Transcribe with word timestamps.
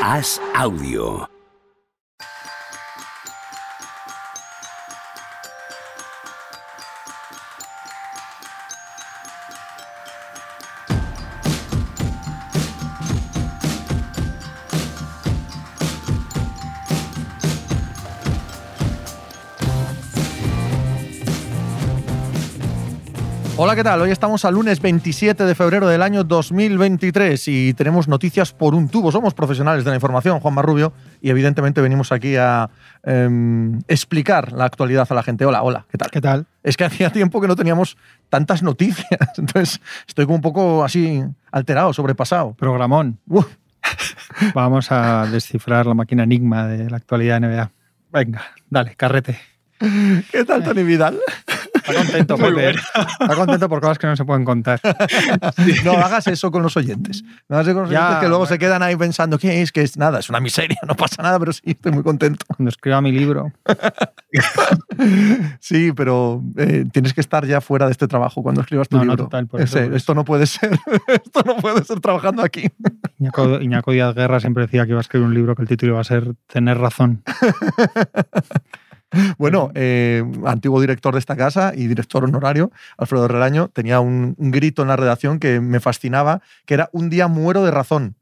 Haz 0.00 0.40
audio. 0.54 1.39
Hola, 23.70 23.76
¿qué 23.76 23.84
tal? 23.84 24.00
Hoy 24.00 24.10
estamos 24.10 24.44
al 24.44 24.54
lunes 24.54 24.82
27 24.82 25.44
de 25.44 25.54
febrero 25.54 25.86
del 25.86 26.02
año 26.02 26.24
2023 26.24 27.46
y 27.46 27.72
tenemos 27.74 28.08
noticias 28.08 28.52
por 28.52 28.74
un 28.74 28.88
tubo. 28.88 29.12
Somos 29.12 29.32
profesionales 29.32 29.84
de 29.84 29.90
la 29.90 29.94
información, 29.94 30.40
Juan 30.40 30.54
Marrubio, 30.54 30.92
y 31.22 31.30
evidentemente 31.30 31.80
venimos 31.80 32.10
aquí 32.10 32.34
a 32.34 32.68
em, 33.04 33.78
explicar 33.86 34.50
la 34.50 34.64
actualidad 34.64 35.06
a 35.08 35.14
la 35.14 35.22
gente. 35.22 35.44
Hola, 35.44 35.62
hola, 35.62 35.86
¿qué 35.88 35.98
tal? 35.98 36.10
¿Qué 36.10 36.20
tal? 36.20 36.46
Es 36.64 36.76
que 36.76 36.82
hacía 36.82 37.12
tiempo 37.12 37.40
que 37.40 37.46
no 37.46 37.54
teníamos 37.54 37.96
tantas 38.28 38.64
noticias, 38.64 39.06
entonces 39.38 39.80
estoy 40.04 40.24
como 40.24 40.34
un 40.34 40.42
poco 40.42 40.82
así 40.82 41.22
alterado, 41.52 41.92
sobrepasado. 41.92 42.54
Programón. 42.54 43.20
Uf. 43.28 43.46
Vamos 44.52 44.90
a 44.90 45.26
descifrar 45.30 45.86
la 45.86 45.94
máquina 45.94 46.24
enigma 46.24 46.66
de 46.66 46.90
la 46.90 46.96
actualidad 46.96 47.38
NBA. 47.38 47.70
Venga, 48.10 48.42
dale, 48.68 48.96
carrete. 48.96 49.38
¿Qué 49.78 50.44
tal, 50.44 50.64
Tony 50.64 50.82
Vidal? 50.82 51.20
Está 51.90 52.02
contento, 52.04 52.38
Muy 52.38 52.48
Pepe. 52.50 52.62
bueno. 52.62 52.80
Está 53.20 53.34
contento 53.36 53.68
por 53.68 53.80
cosas 53.80 53.98
que 53.98 54.06
no 54.06 54.16
se 54.16 54.24
pueden 54.24 54.44
contar. 54.44 54.80
No 55.84 55.92
hagas 55.92 56.26
eso 56.26 56.50
con 56.50 56.62
los 56.62 56.76
oyentes. 56.76 57.22
No 57.48 57.56
hagas 57.56 57.68
eso 57.68 57.74
con 57.74 57.82
los 57.84 57.92
Ya, 57.92 58.00
oyentes 58.06 58.22
que 58.22 58.28
luego 58.28 58.46
se 58.46 58.50
bueno. 58.54 58.60
quedan 58.60 58.82
ahí 58.82 58.96
pensando 58.96 59.38
que 59.38 59.62
es 59.62 59.72
que 59.72 59.82
es 59.82 59.96
nada, 59.96 60.18
es 60.18 60.28
una 60.30 60.40
miseria, 60.40 60.78
no 60.86 60.94
pasa 60.94 61.22
nada, 61.22 61.38
pero 61.38 61.52
sí, 61.52 61.62
estoy 61.66 61.92
muy 61.92 62.02
contento. 62.02 62.44
Cuando 62.46 62.68
escriba 62.70 63.00
mi 63.00 63.12
libro, 63.12 63.52
Sí, 65.60 65.92
pero 65.92 66.42
eh, 66.56 66.84
tienes 66.92 67.14
que 67.14 67.20
estar 67.20 67.46
ya 67.46 67.60
fuera 67.60 67.86
de 67.86 67.92
este 67.92 68.06
trabajo 68.08 68.42
cuando 68.42 68.60
escribas 68.60 68.88
tu 68.88 68.96
No, 68.96 69.04
no, 69.04 69.12
libro. 69.12 69.24
total, 69.24 69.46
por 69.46 69.60
Ese- 69.60 69.84
eso, 69.86 69.94
esto 69.96 70.14
no 70.14 70.24
puede 70.24 70.46
ser. 70.46 70.70
esto 71.08 71.42
no 71.44 71.56
puede 71.56 71.84
ser 71.84 72.00
trabajando 72.00 72.42
aquí. 72.42 72.68
Iñaco, 73.18 73.60
Iñaco 73.60 73.92
Díaz 73.92 74.14
Guerra 74.14 74.40
siempre 74.40 74.64
decía 74.64 74.84
que 74.84 74.90
iba 74.90 74.98
a 74.98 75.02
escribir 75.02 75.26
un 75.28 75.34
libro 75.34 75.54
que 75.54 75.62
el 75.62 75.68
título 75.68 75.92
iba 75.92 76.00
a 76.00 76.04
ser 76.04 76.34
Tener 76.46 76.78
razón. 76.78 77.22
Bueno, 79.38 79.70
eh, 79.74 80.24
antiguo 80.46 80.80
director 80.80 81.14
de 81.14 81.20
esta 81.20 81.36
casa 81.36 81.72
y 81.74 81.86
director 81.86 82.24
honorario, 82.24 82.70
Alfredo 82.96 83.28
Relaño, 83.28 83.68
tenía 83.68 84.00
un, 84.00 84.34
un 84.38 84.50
grito 84.50 84.82
en 84.82 84.88
la 84.88 84.96
redacción 84.96 85.38
que 85.38 85.60
me 85.60 85.80
fascinaba, 85.80 86.42
que 86.66 86.74
era 86.74 86.88
un 86.92 87.10
día 87.10 87.26
muero 87.28 87.64
de 87.64 87.70
razón. 87.70 88.16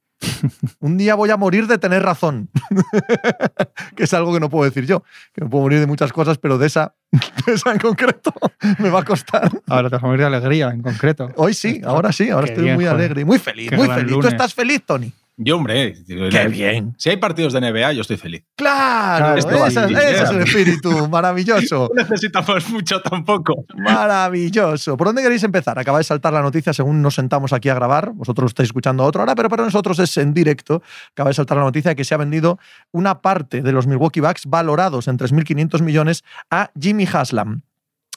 un 0.81 0.99
día 0.99 1.15
voy 1.15 1.31
a 1.31 1.37
morir 1.37 1.67
de 1.67 1.79
tener 1.79 2.03
razón. 2.03 2.49
que 3.97 4.05
es 4.05 4.15
algo 4.15 4.33
que 4.33 4.41
no 4.41 4.49
puedo 4.51 4.65
decir 4.65 4.87
yo. 4.87 5.05
Que 5.33 5.45
me 5.45 5.51
puedo 5.51 5.63
morir 5.63 5.81
de 5.81 5.87
muchas 5.87 6.13
cosas, 6.13 6.39
pero 6.39 6.59
de 6.59 6.67
esa, 6.67 6.95
de 7.47 7.53
esa 7.53 7.73
en 7.73 7.79
concreto 7.79 8.33
me 8.79 8.91
va 8.91 9.01
a 9.01 9.05
costar. 9.05 9.51
Ahora 9.67 9.89
te 9.89 9.97
vas 9.97 10.03
a 10.03 10.07
morir 10.07 10.21
de 10.21 10.27
alegría, 10.27 10.71
en 10.71 10.83
concreto. 10.83 11.31
Hoy 11.37 11.55
sí, 11.55 11.81
ahora 11.85 12.13
sí, 12.13 12.31
ahora 12.31 12.47
Qué 12.47 12.53
estoy 12.53 12.65
bien, 12.65 12.77
muy 12.77 12.85
joder. 12.85 12.97
alegre 12.99 13.21
y 13.23 13.25
muy 13.25 13.39
feliz, 13.39 13.71
Qué 13.71 13.77
muy 13.77 13.89
feliz. 13.89 14.17
¿Tú 14.21 14.27
estás 14.27 14.55
feliz, 14.55 14.83
Tony? 14.85 15.13
Yo, 15.41 15.57
hombre, 15.57 15.95
Qué 16.07 16.49
bien. 16.49 16.95
si 16.99 17.11
hay 17.11 17.17
partidos 17.17 17.53
de 17.53 17.61
NBA, 17.61 17.93
yo 17.93 18.01
estoy 18.03 18.17
feliz. 18.17 18.43
Claro, 18.57 19.41
Claro, 19.41 19.67
ese, 19.67 20.23
es 20.23 20.31
el 20.31 20.41
espíritu, 20.41 21.09
maravilloso. 21.11 21.89
No 21.95 22.03
necesitamos 22.03 22.69
mucho 22.71 23.01
tampoco. 23.01 23.65
Maravilloso. 23.77 24.97
¿Por 24.97 25.07
dónde 25.07 25.23
queréis 25.23 25.45
empezar? 25.45 25.79
Acaba 25.79 25.99
de 25.99 26.05
saltar 26.05 26.33
la 26.33 26.43
noticia 26.43 26.73
según 26.73 27.01
nos 27.03 27.15
sentamos 27.15 27.53
aquí 27.53 27.69
a 27.69 27.75
grabar. 27.75 28.11
Vosotros 28.15 28.43
lo 28.43 28.49
estáis 28.49 28.69
escuchando 28.69 29.05
a 29.05 29.07
otra 29.07 29.23
hora, 29.23 29.37
pero 29.37 29.49
para 29.49 29.65
nosotros 29.65 29.99
es 30.01 30.17
en 30.17 30.35
directo. 30.35 30.83
Acaba 31.13 31.31
de 31.31 31.35
saltar 31.35 31.57
la 31.57 31.63
noticia 31.65 31.91
de 31.91 31.97
que 31.97 32.05
se 32.05 32.15
ha 32.15 32.19
vendido 32.19 32.59
una 32.91 33.21
parte 33.23 33.63
de 33.63 33.71
los 33.73 33.87
Milwaukee 33.87 34.21
Bucks 34.21 34.47
valorados 34.47 35.07
en 35.07 35.19
3.500 35.19 35.83
millones 35.83 36.25
a 36.51 36.71
Jimmy 36.79 37.07
Haslam. 37.11 37.63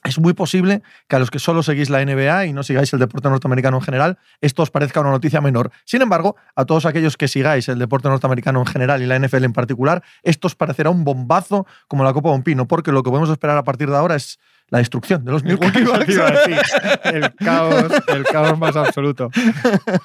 Es 0.04 0.18
muy 0.18 0.34
posible 0.34 0.82
que 1.08 1.16
a 1.16 1.20
los 1.20 1.30
que 1.30 1.38
solo 1.38 1.62
seguís 1.62 1.92
la 1.92 2.04
NBA 2.04 2.48
y 2.48 2.54
no 2.54 2.64
sigáis 2.64 2.92
el 2.94 3.00
deporte 3.00 3.30
norteamericano 3.30 3.78
en 3.78 3.84
general, 3.84 4.18
esto 4.42 4.64
os 4.64 4.72
parezca 4.72 5.00
una 5.00 5.12
noticia 5.12 5.42
menor. 5.42 5.72
Sin 5.86 6.02
embargo, 6.02 6.36
a 6.56 6.66
todos 6.66 6.88
aquellos 6.88 7.18
que 7.18 7.28
sigáis 7.28 7.70
el 7.70 7.78
deporte 7.78 8.10
norteamericano 8.10 8.60
en 8.60 8.66
general 8.66 9.04
y 9.04 9.06
la 9.06 9.20
NFL 9.20 9.44
en 9.44 9.54
particular, 9.54 10.04
esto 10.24 10.48
os 10.48 10.56
parecerá 10.56 10.90
un 10.90 11.04
bombazo 11.04 11.68
como 11.88 12.04
la 12.04 12.14
Copa 12.14 12.30
de 12.30 12.36
un 12.36 12.44
Pino, 12.44 12.68
porque 12.68 12.92
lo 12.92 13.04
que 13.04 13.12
podemos 13.12 13.30
esperar 13.30 13.58
a 13.58 13.64
partir 13.64 13.90
de 13.90 13.98
ahora 13.98 14.16
es 14.16 14.40
la 14.70 14.80
destrucción 14.80 15.24
de 15.24 15.32
los 15.32 15.44
Milwaukee 15.44 15.84
Bucks. 15.84 16.08
El 17.04 17.36
caos, 17.36 17.92
el 18.08 18.24
caos 18.24 18.58
más 18.58 18.76
absoluto. 18.76 19.30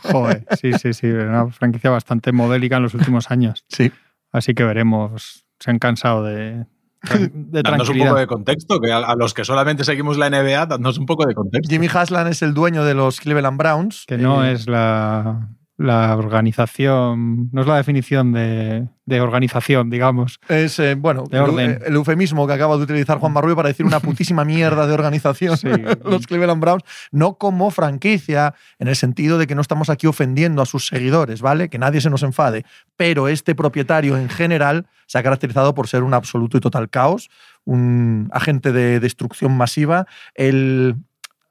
Joder, 0.03 0.45
sí, 0.61 0.73
sí, 0.73 0.93
sí. 0.93 1.07
Una 1.07 1.49
franquicia 1.51 1.89
bastante 1.91 2.33
modélica 2.33 2.77
en 2.77 2.83
los 2.83 2.95
últimos 2.95 3.31
años. 3.31 3.65
Sí. 3.69 3.93
Así 4.33 4.55
que 4.55 4.65
veremos. 4.65 5.45
Se 5.61 5.71
han 5.71 5.79
cansado 5.79 6.25
de, 6.25 6.67
de 7.33 7.63
Dadnos 7.63 7.89
un 7.89 7.99
poco 7.99 8.15
de 8.17 8.27
contexto, 8.27 8.81
que 8.81 8.93
a, 8.93 8.99
a 8.99 9.15
los 9.17 9.35
que 9.35 9.45
solamente 9.45 9.85
seguimos 9.85 10.19
la 10.19 10.29
NBA, 10.31 10.67
dadnos 10.67 10.99
un 10.99 11.07
poco 11.07 11.27
de 11.27 11.35
contexto. 11.35 11.71
Jimmy 11.71 11.89
Haslam 11.93 12.27
es 12.29 12.43
el 12.43 12.55
dueño 12.55 12.85
de 12.85 12.95
los 12.95 13.21
Cleveland 13.21 13.59
Browns. 13.59 14.05
Que 14.07 14.19
no 14.19 14.45
Eh, 14.45 14.53
es 14.53 14.67
la, 14.69 15.49
la 15.79 16.17
organización, 16.17 17.51
no 17.53 17.61
es 17.61 17.67
la 17.67 17.77
definición 17.77 18.33
de, 18.33 18.89
de 19.05 19.21
organización, 19.21 19.91
digamos. 19.91 20.41
Es, 20.49 20.79
eh, 20.79 20.95
bueno, 20.95 21.25
De 21.31 21.37
el- 21.37 21.43
orden. 21.45 21.79
El, 21.85 21.95
eufemismo 21.97 22.47
que 22.47 22.55
acaba 22.55 22.77
de 22.77 22.83
utilizar 22.85 23.19
Juan 23.19 23.33
Marrubio 23.33 23.57
para 23.57 23.69
decir 23.69 23.85
una 23.85 24.01
putísima 24.09 24.45
mierda 24.45 24.87
de 24.87 24.95
organización. 24.95 25.57
Sí. 25.59 25.69
los 26.05 26.27
Cleveland 26.27 26.61
Browns, 26.63 26.83
no 27.13 27.35
como 27.35 27.71
franquicia, 27.71 28.55
en 28.79 28.89
el 28.89 28.97
sentido 28.97 29.37
de 29.39 29.47
que 29.47 29.55
no 29.55 29.61
estamos 29.61 29.91
aquí 29.91 30.07
ofendiendo 30.07 30.63
a 30.63 30.67
sus 30.67 30.87
seguidores, 30.87 31.43
¿vale? 31.43 31.69
Que 31.69 31.79
nadie 31.79 32.01
se 32.01 32.09
nos 32.11 32.23
enfade. 32.23 32.65
Pero 32.97 33.29
este 33.29 33.55
propietario 33.55 34.17
en 34.17 34.29
general 34.31 34.87
se 35.07 35.19
ha 35.19 35.23
caracterizado 35.23 35.75
por 35.75 35.89
ser 35.89 36.03
un 36.03 36.15
absoluto 36.15 36.57
y 36.57 36.61
total 36.61 36.89
caos, 36.89 37.29
un 37.65 38.29
agente 38.33 38.73
de 38.73 38.99
destrucción 38.99 39.57
masiva. 39.57 40.07
El, 40.35 40.97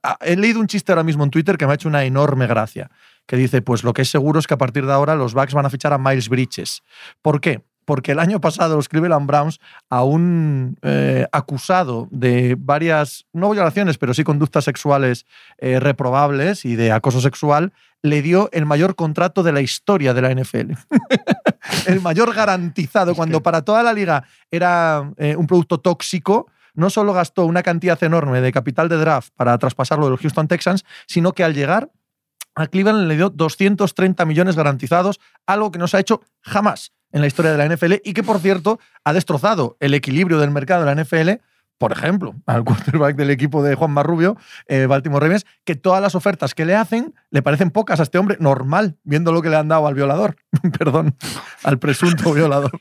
ah, 0.02 0.18
he 0.22 0.36
leído 0.36 0.59
un 0.59 0.68
chiste 0.68 0.92
ahora 0.92 1.03
mismo 1.03 1.24
en 1.24 1.30
Twitter 1.30 1.57
que 1.57 1.66
me 1.68 1.74
ha 1.74 1.75
hecho 1.75 1.88
una 1.90 2.03
enorme 2.06 2.47
gracia, 2.47 2.90
que 3.25 3.38
dice, 3.38 3.62
pues 3.62 3.84
lo 3.84 3.94
que 3.94 4.03
es 4.03 4.09
seguro 4.09 4.40
es 4.40 4.47
que 4.47 4.53
a 4.53 4.58
partir 4.58 4.86
de 4.86 4.94
ahora 4.94 5.16
los 5.16 5.34
Bucks 5.34 5.53
van 5.53 5.66
a 5.66 5.69
fichar 5.69 5.94
a 5.94 5.97
Miles 5.97 6.30
Bridges. 6.30 6.84
¿Por 7.22 7.41
qué? 7.41 7.63
Porque 7.86 8.13
el 8.13 8.19
año 8.19 8.41
pasado 8.41 8.75
los 8.75 8.90
Cleveland 8.90 9.28
Browns 9.28 9.59
a 9.91 10.03
un 10.03 10.75
eh, 10.81 11.28
acusado 11.31 12.08
de 12.09 12.56
varias, 12.58 13.25
no 13.31 13.50
violaciones, 13.52 13.97
pero 14.00 14.13
sí 14.16 14.24
conductas 14.24 14.63
sexuales 14.63 15.25
eh, 15.59 15.80
reprobables 15.80 16.66
y 16.66 16.75
de 16.75 16.91
acoso 16.91 17.22
sexual, 17.22 17.74
le 18.02 18.22
dio 18.24 18.50
el 18.53 18.66
mayor 18.66 18.96
contrato 18.96 19.44
de 19.44 19.52
la 19.52 19.62
historia 19.62 20.13
de 20.16 20.22
la 20.24 20.34
NFL. 20.34 20.72
el 21.88 22.02
mayor 22.02 22.34
garantizado, 22.34 23.12
Es 23.12 23.18
cuando 23.18 23.40
que- 23.40 23.44
para 23.44 23.62
toda 23.63 23.84
la 23.84 23.94
liga 23.94 24.24
era 24.50 25.12
eh, 25.18 25.36
un 25.36 25.46
producto 25.47 25.80
tóxico, 25.80 26.47
no 26.74 26.90
solo 26.90 27.13
gastó 27.13 27.46
una 27.46 27.63
cantidad 27.63 28.02
enorme 28.03 28.42
de 28.42 28.52
capital 28.52 28.90
de 28.90 28.97
draft 28.97 29.30
para 29.36 29.57
traspasarlo 29.57 30.06
de 30.06 30.12
los 30.12 30.19
Houston 30.22 30.47
Texans, 30.47 30.84
sino 31.07 31.34
que 31.34 31.44
al 31.44 31.53
llegar 31.53 31.90
a 32.55 32.67
Cleveland 32.67 33.07
le 33.07 33.16
dio 33.16 33.29
230 33.29 34.25
millones 34.25 34.55
garantizados, 34.55 35.19
algo 35.45 35.71
que 35.71 35.79
no 35.79 35.88
se 35.88 35.97
ha 35.97 35.99
hecho 35.99 36.21
jamás 36.41 36.93
en 37.11 37.21
la 37.21 37.27
historia 37.27 37.51
de 37.53 37.57
la 37.57 37.73
NFL 37.75 37.95
y 38.03 38.13
que, 38.13 38.23
por 38.23 38.39
cierto, 38.39 38.79
ha 39.03 39.13
destrozado 39.13 39.77
el 39.79 39.93
equilibrio 39.93 40.39
del 40.39 40.51
mercado 40.51 40.83
de 40.85 40.94
la 40.95 41.01
NFL. 41.03 41.41
Por 41.77 41.91
ejemplo, 41.91 42.35
al 42.45 42.63
quarterback 42.63 43.17
del 43.17 43.29
equipo 43.31 43.61
de 43.61 43.75
Juan 43.75 43.91
Marrubio, 43.91 44.38
eh, 44.67 44.85
Baltimore 44.85 45.25
Ravens, 45.25 45.45
que 45.65 45.75
todas 45.75 46.01
las 46.01 46.15
ofertas 46.15 46.53
que 46.55 46.63
le 46.65 46.73
hacen 46.73 47.13
le 47.31 47.41
parecen 47.41 47.69
pocas 47.69 47.99
a 47.99 48.03
este 48.03 48.17
hombre, 48.17 48.38
normal, 48.39 48.95
viendo 49.03 49.33
lo 49.33 49.41
que 49.41 49.49
le 49.49 49.57
han 49.57 49.67
dado 49.67 49.85
al 49.85 49.94
violador. 49.94 50.38
Perdón, 50.79 51.15
al 51.63 51.77
presunto 51.77 52.33
violador. 52.33 52.71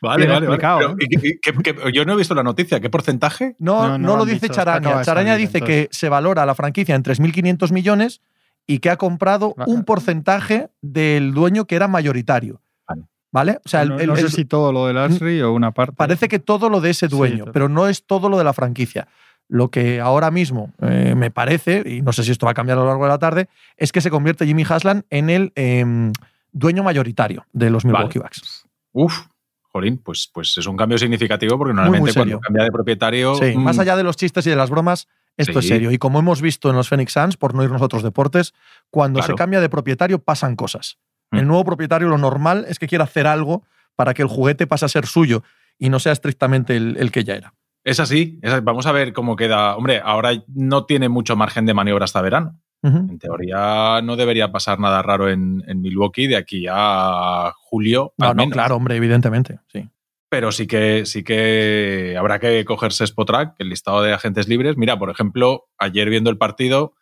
Vale, 0.00 0.26
Bien 0.26 0.34
vale, 0.34 0.46
vale. 0.46 0.58
Pero, 0.78 0.90
¿eh? 0.92 0.94
¿y 1.00 1.16
qué- 1.16 1.38
qué- 1.40 1.62
qué- 1.74 1.92
yo 1.92 2.04
no 2.04 2.12
he 2.12 2.16
visto 2.16 2.34
la 2.34 2.42
noticia. 2.42 2.80
¿Qué 2.80 2.90
porcentaje? 2.90 3.56
No, 3.58 3.82
No, 3.88 3.98
no, 3.98 4.08
no 4.08 4.16
lo 4.18 4.24
dice 4.24 4.40
dicho, 4.46 4.54
Charaña. 4.54 5.02
Charaña 5.02 5.36
dice 5.36 5.58
entonces. 5.58 5.88
que 5.88 5.94
se 5.96 6.08
valora 6.08 6.44
la 6.46 6.54
franquicia 6.54 6.94
en 6.94 7.02
3.500 7.02 7.72
millones 7.72 8.20
y 8.66 8.78
que 8.78 8.90
ha 8.90 8.96
comprado 8.96 9.54
un 9.66 9.84
porcentaje 9.84 10.70
del 10.80 11.32
dueño 11.34 11.66
que 11.66 11.74
era 11.76 11.88
mayoritario. 11.88 12.60
Vale. 12.88 13.02
¿Vale? 13.32 13.58
O 13.64 13.68
sea, 13.68 13.82
el- 13.82 13.88
no, 13.90 13.98
el- 13.98 14.06
no 14.08 14.16
sé 14.16 14.22
el- 14.22 14.30
si 14.30 14.44
todo 14.44 14.72
lo 14.72 14.86
del 14.86 14.98
Ashley 14.98 15.40
o 15.42 15.52
una 15.52 15.72
parte. 15.72 15.94
parece 15.96 16.28
que 16.28 16.38
todo 16.38 16.68
lo 16.70 16.80
de 16.80 16.90
ese 16.90 17.08
dueño, 17.08 17.46
pero 17.52 17.68
no 17.68 17.88
es 17.88 18.04
todo 18.06 18.28
lo 18.28 18.38
de 18.38 18.44
la 18.44 18.52
franquicia. 18.52 19.08
Lo 19.48 19.70
que 19.70 20.00
ahora 20.00 20.30
mismo 20.30 20.72
eh, 20.80 21.14
me 21.16 21.30
parece, 21.30 21.82
y 21.84 22.00
no 22.02 22.12
sé 22.12 22.22
si 22.24 22.30
esto 22.30 22.46
va 22.46 22.52
a 22.52 22.54
cambiar 22.54 22.78
a 22.78 22.82
lo 22.82 22.86
largo 22.86 23.04
de 23.04 23.10
la 23.10 23.18
tarde, 23.18 23.48
es 23.76 23.90
que 23.92 24.00
se 24.00 24.10
convierte 24.10 24.46
Jimmy 24.46 24.64
Haslam 24.68 25.02
en 25.10 25.28
el 25.30 25.52
em, 25.56 26.12
dueño 26.52 26.82
mayoritario 26.82 27.44
de 27.52 27.68
los 27.70 27.84
Milwaukee 27.84 28.18
Bucks. 28.18 28.64
Uf, 28.92 29.26
jolín, 29.72 29.98
pues, 29.98 30.30
pues 30.32 30.56
es 30.56 30.66
un 30.66 30.76
cambio 30.76 30.96
significativo 30.98 31.58
porque 31.58 31.72
muy 31.74 31.82
normalmente 31.82 32.14
cuando 32.14 32.40
cambia 32.40 32.64
de 32.64 32.70
propietario. 32.70 33.34
Sí, 33.34 33.56
mm, 33.56 33.60
más 33.62 33.78
allá 33.78 33.96
de 33.96 34.04
los 34.04 34.16
chistes 34.16 34.46
y 34.46 34.50
de 34.50 34.56
las 34.56 34.70
bromas, 34.70 35.08
esto 35.36 35.58
es 35.58 35.68
serio. 35.68 35.90
Y 35.90 35.98
como 35.98 36.18
hemos 36.18 36.40
visto 36.42 36.70
en 36.70 36.76
los 36.76 36.88
Phoenix 36.88 37.12
Suns, 37.12 37.36
por 37.36 37.54
no 37.54 37.62
irnos 37.64 37.80
a 37.82 37.84
otros 37.86 38.02
deportes, 38.02 38.54
cuando 38.90 39.20
Claro. 39.20 39.32
se 39.34 39.36
cambia 39.38 39.60
de 39.60 39.68
propietario 39.68 40.18
pasan 40.22 40.56
cosas. 40.56 40.98
Mm. 41.30 41.38
El 41.38 41.46
nuevo 41.46 41.64
propietario 41.64 42.08
lo 42.08 42.18
normal 42.18 42.64
es 42.68 42.78
que 42.78 42.86
quiera 42.86 43.04
hacer 43.04 43.26
algo 43.26 43.64
para 43.96 44.14
que 44.14 44.22
el 44.22 44.28
juguete 44.28 44.66
pase 44.66 44.84
a 44.84 44.88
ser 44.88 45.06
suyo 45.06 45.42
y 45.78 45.88
no 45.88 45.98
sea 45.98 46.12
estrictamente 46.12 46.76
el, 46.76 46.96
el 46.98 47.10
que 47.10 47.24
ya 47.24 47.34
era. 47.34 47.54
Es 47.84 47.98
así, 47.98 48.38
es 48.42 48.52
así. 48.52 48.62
Vamos 48.62 48.86
a 48.86 48.92
ver 48.92 49.12
cómo 49.12 49.34
queda. 49.34 49.74
Hombre, 49.76 50.00
ahora 50.04 50.30
no 50.54 50.84
tiene 50.84 51.08
mucho 51.08 51.34
margen 51.34 51.66
de 51.66 51.74
maniobra 51.74 52.04
hasta 52.04 52.22
verano. 52.22 52.58
En 52.84 53.16
teoría 53.20 54.00
no 54.02 54.16
debería 54.16 54.50
pasar 54.50 54.80
nada 54.80 55.02
raro 55.02 55.28
en, 55.30 55.62
en 55.68 55.80
Milwaukee 55.80 56.26
de 56.26 56.36
aquí 56.36 56.66
a 56.68 57.52
julio. 57.56 58.12
No, 58.18 58.26
al 58.30 58.36
no, 58.36 58.50
claro, 58.50 58.74
hombre, 58.74 58.96
evidentemente. 58.96 59.60
Sí. 59.68 59.88
Pero 60.32 60.50
sí 60.50 60.66
que, 60.66 61.04
sí 61.04 61.24
que 61.24 62.16
habrá 62.18 62.38
que 62.38 62.64
cogerse 62.64 63.04
Spotrack, 63.04 63.54
el 63.58 63.68
listado 63.68 64.00
de 64.00 64.14
agentes 64.14 64.48
libres. 64.48 64.78
Mira, 64.78 64.98
por 64.98 65.10
ejemplo, 65.10 65.66
ayer 65.76 66.08
viendo 66.08 66.30
el 66.30 66.38
partido, 66.38 66.94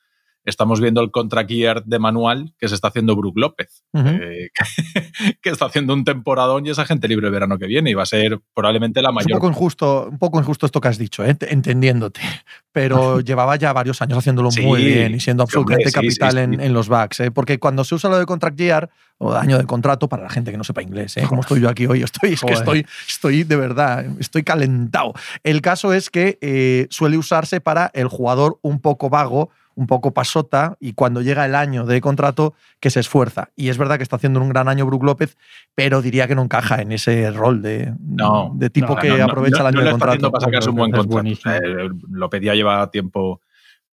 estamos 0.44 0.80
viendo 0.80 1.00
el 1.02 1.10
contract 1.10 1.50
year 1.50 1.84
de 1.84 1.98
manual 1.98 2.54
que 2.58 2.68
se 2.68 2.74
está 2.74 2.88
haciendo 2.88 3.14
Brook 3.16 3.36
López, 3.38 3.84
eh, 3.94 4.48
que, 4.54 5.34
que 5.42 5.50
está 5.50 5.66
haciendo 5.66 5.92
un 5.94 6.04
temporadón 6.04 6.66
y 6.66 6.70
es 6.70 6.78
agente 6.78 7.08
libre 7.08 7.26
el 7.26 7.32
verano 7.32 7.58
que 7.58 7.66
viene 7.66 7.90
y 7.90 7.94
va 7.94 8.02
a 8.04 8.06
ser 8.06 8.40
probablemente 8.54 9.02
la 9.02 9.08
Es 9.08 9.10
un 9.10 9.14
mayor. 9.16 9.38
poco 9.38 9.48
injusto, 9.48 10.08
un 10.10 10.18
poco 10.18 10.38
injusto 10.40 10.66
esto 10.66 10.80
que 10.80 10.88
has 10.88 10.98
dicho, 10.98 11.24
¿eh? 11.24 11.34
Te- 11.34 11.52
entendiéndote. 11.52 12.20
Pero 12.72 13.20
llevaba 13.20 13.56
ya 13.56 13.72
varios 13.72 14.00
años 14.02 14.18
haciéndolo 14.18 14.50
Sí, 14.50 14.62
muy 14.62 14.84
bien 14.84 15.14
y 15.14 15.20
siendo 15.20 15.42
hombre, 15.44 15.52
absolutamente 15.58 15.90
sí, 15.90 15.94
capital 15.94 16.32
sí. 16.32 16.38
En, 16.38 16.60
en 16.60 16.72
los 16.72 16.88
backs. 16.88 17.20
¿eh? 17.20 17.30
Porque 17.30 17.58
cuando 17.58 17.84
se 17.84 17.94
usa 17.94 18.08
lo 18.10 18.18
de 18.18 18.26
contract 18.26 18.56
year 18.58 18.90
o 19.18 19.34
año 19.34 19.58
de 19.58 19.64
contrato, 19.64 20.08
para 20.08 20.22
la 20.22 20.30
gente 20.30 20.50
que 20.50 20.56
no 20.56 20.64
sepa 20.64 20.80
inglés, 20.82 21.16
¿eh? 21.18 21.24
como 21.28 21.42
estoy 21.42 21.60
yo 21.60 21.68
aquí 21.68 21.86
hoy, 21.86 22.02
estoy, 22.02 22.32
es 22.32 22.40
que 22.40 22.54
estoy, 22.54 22.86
estoy 23.06 23.44
de 23.44 23.56
verdad, 23.56 24.06
estoy 24.18 24.42
calentado. 24.44 25.12
El 25.42 25.60
caso 25.60 25.92
es 25.92 26.08
que 26.08 26.38
eh, 26.40 26.86
suele 26.88 27.18
usarse 27.18 27.60
para 27.60 27.90
el 27.92 28.08
jugador 28.08 28.58
un 28.62 28.80
poco 28.80 29.10
vago, 29.10 29.50
un 29.80 29.86
poco 29.86 30.12
pasota 30.12 30.76
y 30.78 30.92
cuando 30.92 31.22
llega 31.22 31.46
el 31.46 31.54
año 31.54 31.86
de 31.86 32.02
contrato 32.02 32.52
que 32.80 32.90
se 32.90 33.00
esfuerza. 33.00 33.48
Y 33.56 33.70
es 33.70 33.78
verdad 33.78 33.96
que 33.96 34.02
está 34.02 34.16
haciendo 34.16 34.38
un 34.40 34.50
gran 34.50 34.68
año 34.68 34.84
Brook 34.84 35.02
López, 35.02 35.38
pero 35.74 36.02
diría 36.02 36.28
que 36.28 36.34
no 36.34 36.42
encaja 36.42 36.82
en 36.82 36.92
ese 36.92 37.30
rol 37.30 37.62
de, 37.62 37.94
No, 37.98 38.52
de 38.54 38.68
tipo 38.68 38.94
no, 38.94 38.96
que 38.96 39.08
No, 39.08 39.16
no, 39.16 39.24
aprovecha 39.24 39.62
no, 39.62 39.68
el 39.68 39.74
año 39.74 39.78
no 39.78 39.84
de 39.86 39.90
contrato. 39.92 40.30
para 40.30 40.44
sacarse 40.44 40.68
un 40.68 40.76
buen 40.76 40.92
contrato. 40.92 41.26
Eh, 41.26 41.88
lo 42.10 42.28
pedía 42.28 42.54
lleva 42.54 42.90
tiempo. 42.90 43.40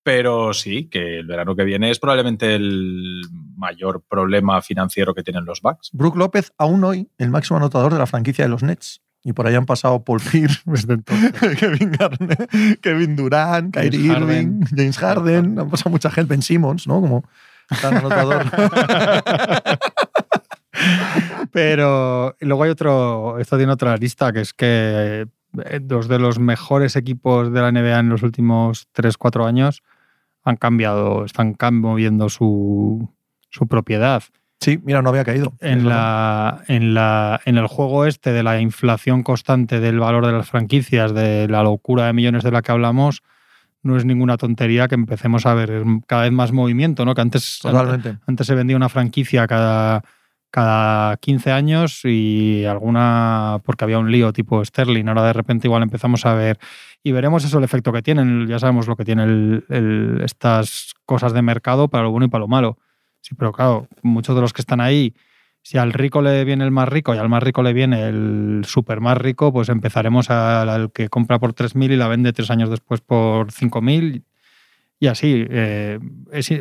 Pero 0.03 0.53
sí, 0.53 0.89
que 0.89 1.19
el 1.19 1.27
verano 1.27 1.55
que 1.55 1.63
viene 1.63 1.89
es 1.89 1.99
probablemente 1.99 2.55
el 2.55 3.21
mayor 3.55 4.03
problema 4.07 4.61
financiero 4.61 5.13
que 5.13 5.23
tienen 5.23 5.45
los 5.45 5.61
Bucks. 5.61 5.89
Brook 5.93 6.15
López, 6.15 6.53
aún 6.57 6.83
hoy, 6.83 7.09
el 7.17 7.29
máximo 7.29 7.57
anotador 7.57 7.93
de 7.93 7.99
la 7.99 8.05
franquicia 8.07 8.45
de 8.45 8.49
los 8.49 8.63
Nets. 8.63 9.01
Y 9.27 9.33
por 9.33 9.45
ahí 9.45 9.55
han 9.55 9.65
pasado 9.65 10.01
Paul 10.05 10.21
Pierce, 10.21 10.61
Desde 10.65 10.93
entonces. 10.93 11.33
Kevin 11.59 11.91
Garnett, 11.91 12.79
Kevin 12.79 13.17
Durant, 13.17 13.73
Kyrie 13.73 13.99
Irving. 13.99 14.61
James 14.73 14.97
Harden. 14.97 15.59
Han 15.59 15.69
pasado 15.69 15.91
mucha 15.91 16.09
gente. 16.09 16.29
Ben 16.29 16.41
Simmons, 16.41 16.87
¿no? 16.87 17.01
Como 17.01 17.25
gran 17.69 17.97
anotador. 17.97 18.45
Pero 21.51 22.37
luego 22.39 22.63
hay 22.63 22.69
otro, 22.69 23.37
esto 23.39 23.57
tiene 23.57 23.73
otra 23.73 23.97
lista, 23.97 24.31
que 24.31 24.39
es 24.39 24.53
que 24.53 25.27
eh, 25.65 25.79
dos 25.81 26.07
de 26.07 26.19
los 26.19 26.39
mejores 26.39 26.95
equipos 26.95 27.51
de 27.51 27.59
la 27.59 27.73
NBA 27.73 27.99
en 27.99 28.07
los 28.07 28.23
últimos 28.23 28.87
3-4 28.95 29.45
años 29.45 29.83
han 30.45 30.55
cambiado, 30.55 31.25
están 31.25 31.57
moviendo 31.71 32.29
su, 32.29 33.13
su 33.49 33.67
propiedad. 33.67 34.23
Sí, 34.59 34.79
mira, 34.83 35.01
no 35.01 35.09
había 35.09 35.23
caído. 35.23 35.53
En, 35.59 35.87
la, 35.87 36.63
en, 36.67 36.93
la, 36.93 37.41
en 37.45 37.57
el 37.57 37.67
juego 37.67 38.05
este 38.05 38.31
de 38.31 38.43
la 38.43 38.59
inflación 38.59 39.23
constante 39.23 39.79
del 39.79 39.99
valor 39.99 40.25
de 40.25 40.33
las 40.33 40.49
franquicias, 40.49 41.13
de 41.13 41.47
la 41.47 41.63
locura 41.63 42.07
de 42.07 42.13
millones 42.13 42.43
de 42.43 42.51
la 42.51 42.61
que 42.61 42.71
hablamos, 42.71 43.23
no 43.83 43.97
es 43.97 44.05
ninguna 44.05 44.37
tontería 44.37 44.87
que 44.87 44.95
empecemos 44.95 45.45
a 45.45 45.53
ver 45.53 45.83
cada 46.07 46.23
vez 46.23 46.31
más 46.31 46.51
movimiento, 46.51 47.05
¿no? 47.05 47.15
Que 47.15 47.21
antes, 47.21 47.59
Totalmente. 47.61 48.17
antes 48.27 48.47
se 48.47 48.55
vendía 48.55 48.75
una 48.75 48.89
franquicia 48.89 49.47
cada, 49.47 50.03
cada 50.51 51.17
15 51.17 51.51
años 51.51 52.01
y 52.03 52.65
alguna 52.65 53.61
porque 53.63 53.83
había 53.85 53.99
un 53.99 54.11
lío 54.11 54.33
tipo 54.33 54.63
Sterling. 54.63 55.07
Ahora 55.07 55.23
de 55.23 55.33
repente 55.33 55.67
igual 55.67 55.83
empezamos 55.83 56.25
a 56.25 56.33
ver 56.33 56.59
y 57.03 57.11
veremos 57.11 57.45
eso 57.45 57.57
el 57.57 57.63
efecto 57.63 57.93
que 57.93 58.01
tienen. 58.01 58.47
Ya 58.47 58.59
sabemos 58.59 58.87
lo 58.87 58.95
que 58.95 59.05
tienen 59.05 59.63
estas 60.23 60.93
cosas 61.05 61.33
de 61.33 61.41
mercado 61.41 61.87
para 61.87 62.03
lo 62.03 62.11
bueno 62.11 62.25
y 62.25 62.29
para 62.29 62.41
lo 62.41 62.47
malo. 62.47 62.77
Sí, 63.27 63.35
pero 63.35 63.51
claro, 63.51 63.89
muchos 64.03 64.35
de 64.35 64.41
los 64.41 64.53
que 64.53 64.61
están 64.61 64.79
ahí, 64.79 65.13
si 65.61 65.77
al 65.77 65.91
rico 65.91 66.21
le 66.21 66.45
viene 66.45 66.63
el 66.63 66.71
más 66.71 66.87
rico 66.87 67.13
y 67.13 67.17
al 67.17 67.27
más 67.27 67.43
rico 67.43 67.61
le 67.61 67.73
viene 67.73 68.07
el 68.07 68.61
super 68.65 69.01
más 69.01 69.17
rico, 69.17 69.51
pues 69.51 69.67
empezaremos 69.67 70.29
al, 70.29 70.93
que 70.93 71.09
compra 71.09 71.37
por 71.37 71.53
3.000 71.53 71.91
y 71.91 71.97
la 71.97 72.07
vende 72.07 72.31
tres 72.31 72.49
años 72.51 72.69
después 72.69 73.01
por 73.01 73.51
5.000 73.51 74.23
y 75.01 75.07
así. 75.07 75.45
eh, 75.49 75.99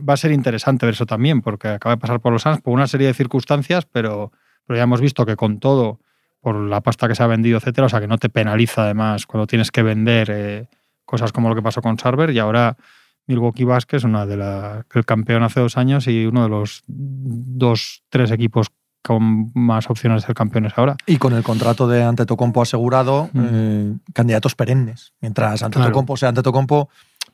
va 0.01 0.15
a 0.15 0.17
ser 0.17 0.33
interesante 0.33 0.87
ver 0.87 0.95
eso 0.95 1.07
también, 1.07 1.41
porque 1.41 1.69
acaba 1.69 1.95
de 1.95 2.01
pasar 2.01 2.19
por 2.19 2.33
los 2.33 2.43
Suns 2.43 2.61
por 2.63 2.75
una 2.75 2.89
serie 2.89 3.07
de 3.07 3.15
circunstancias, 3.15 3.87
pero, 3.87 4.33
pero 4.67 4.77
ya 4.77 4.83
hemos 4.83 5.01
visto 5.01 5.25
que 5.25 5.37
con 5.37 5.61
todo, 5.61 6.01
por 6.41 6.57
la 6.57 6.81
pasta 6.81 7.07
que 7.07 7.15
se 7.15 7.23
ha 7.23 7.29
vendido, 7.29 7.59
etcétera, 7.59 7.87
o 7.87 7.89
sea 7.89 8.01
que 8.01 8.09
no 8.09 8.19
te 8.19 8.29
penaliza 8.29 8.83
además 8.83 9.27
cuando 9.27 9.47
tienes 9.47 9.71
que 9.71 9.85
vender 9.85 10.31
eh, 10.33 10.69
cosas 11.05 11.31
como 11.31 11.49
lo 11.49 11.55
que 11.55 11.63
pasó 11.63 11.81
con 11.81 11.97
Sarver 11.97 12.31
y 12.31 12.41
ahora 12.41 12.77
Milwaukee 13.27 13.65
Bucks, 13.65 13.87
que 13.87 13.97
es 13.97 14.05
una 14.05 14.27
de 14.27 14.37
la, 14.37 14.85
el 14.95 15.05
campeón 15.05 15.43
hace 15.43 15.61
dos 15.61 15.77
años 15.77 16.07
y 16.07 16.27
uno 16.27 16.43
de 16.45 16.49
los 16.49 16.83
dos, 16.87 18.03
tres 18.09 18.31
equipos 18.31 18.69
con 19.03 19.53
más 19.55 19.89
opciones 19.89 20.23
de 20.23 20.27
ser 20.27 20.35
campeones 20.35 20.73
ahora. 20.77 20.97
Y 21.07 21.17
con 21.19 21.33
el 21.35 21.43
contrato 21.45 21.87
de 21.87 22.03
Antetokounmpo 22.03 22.63
asegurado, 22.63 23.31
Mm. 23.33 23.45
eh, 23.51 23.95
candidatos 24.13 24.55
perennes. 24.55 25.13
Mientras 25.21 25.63
Antetokounmpo 25.63 26.17
sea 26.17 26.31
Antetokounmpo, 26.31 26.89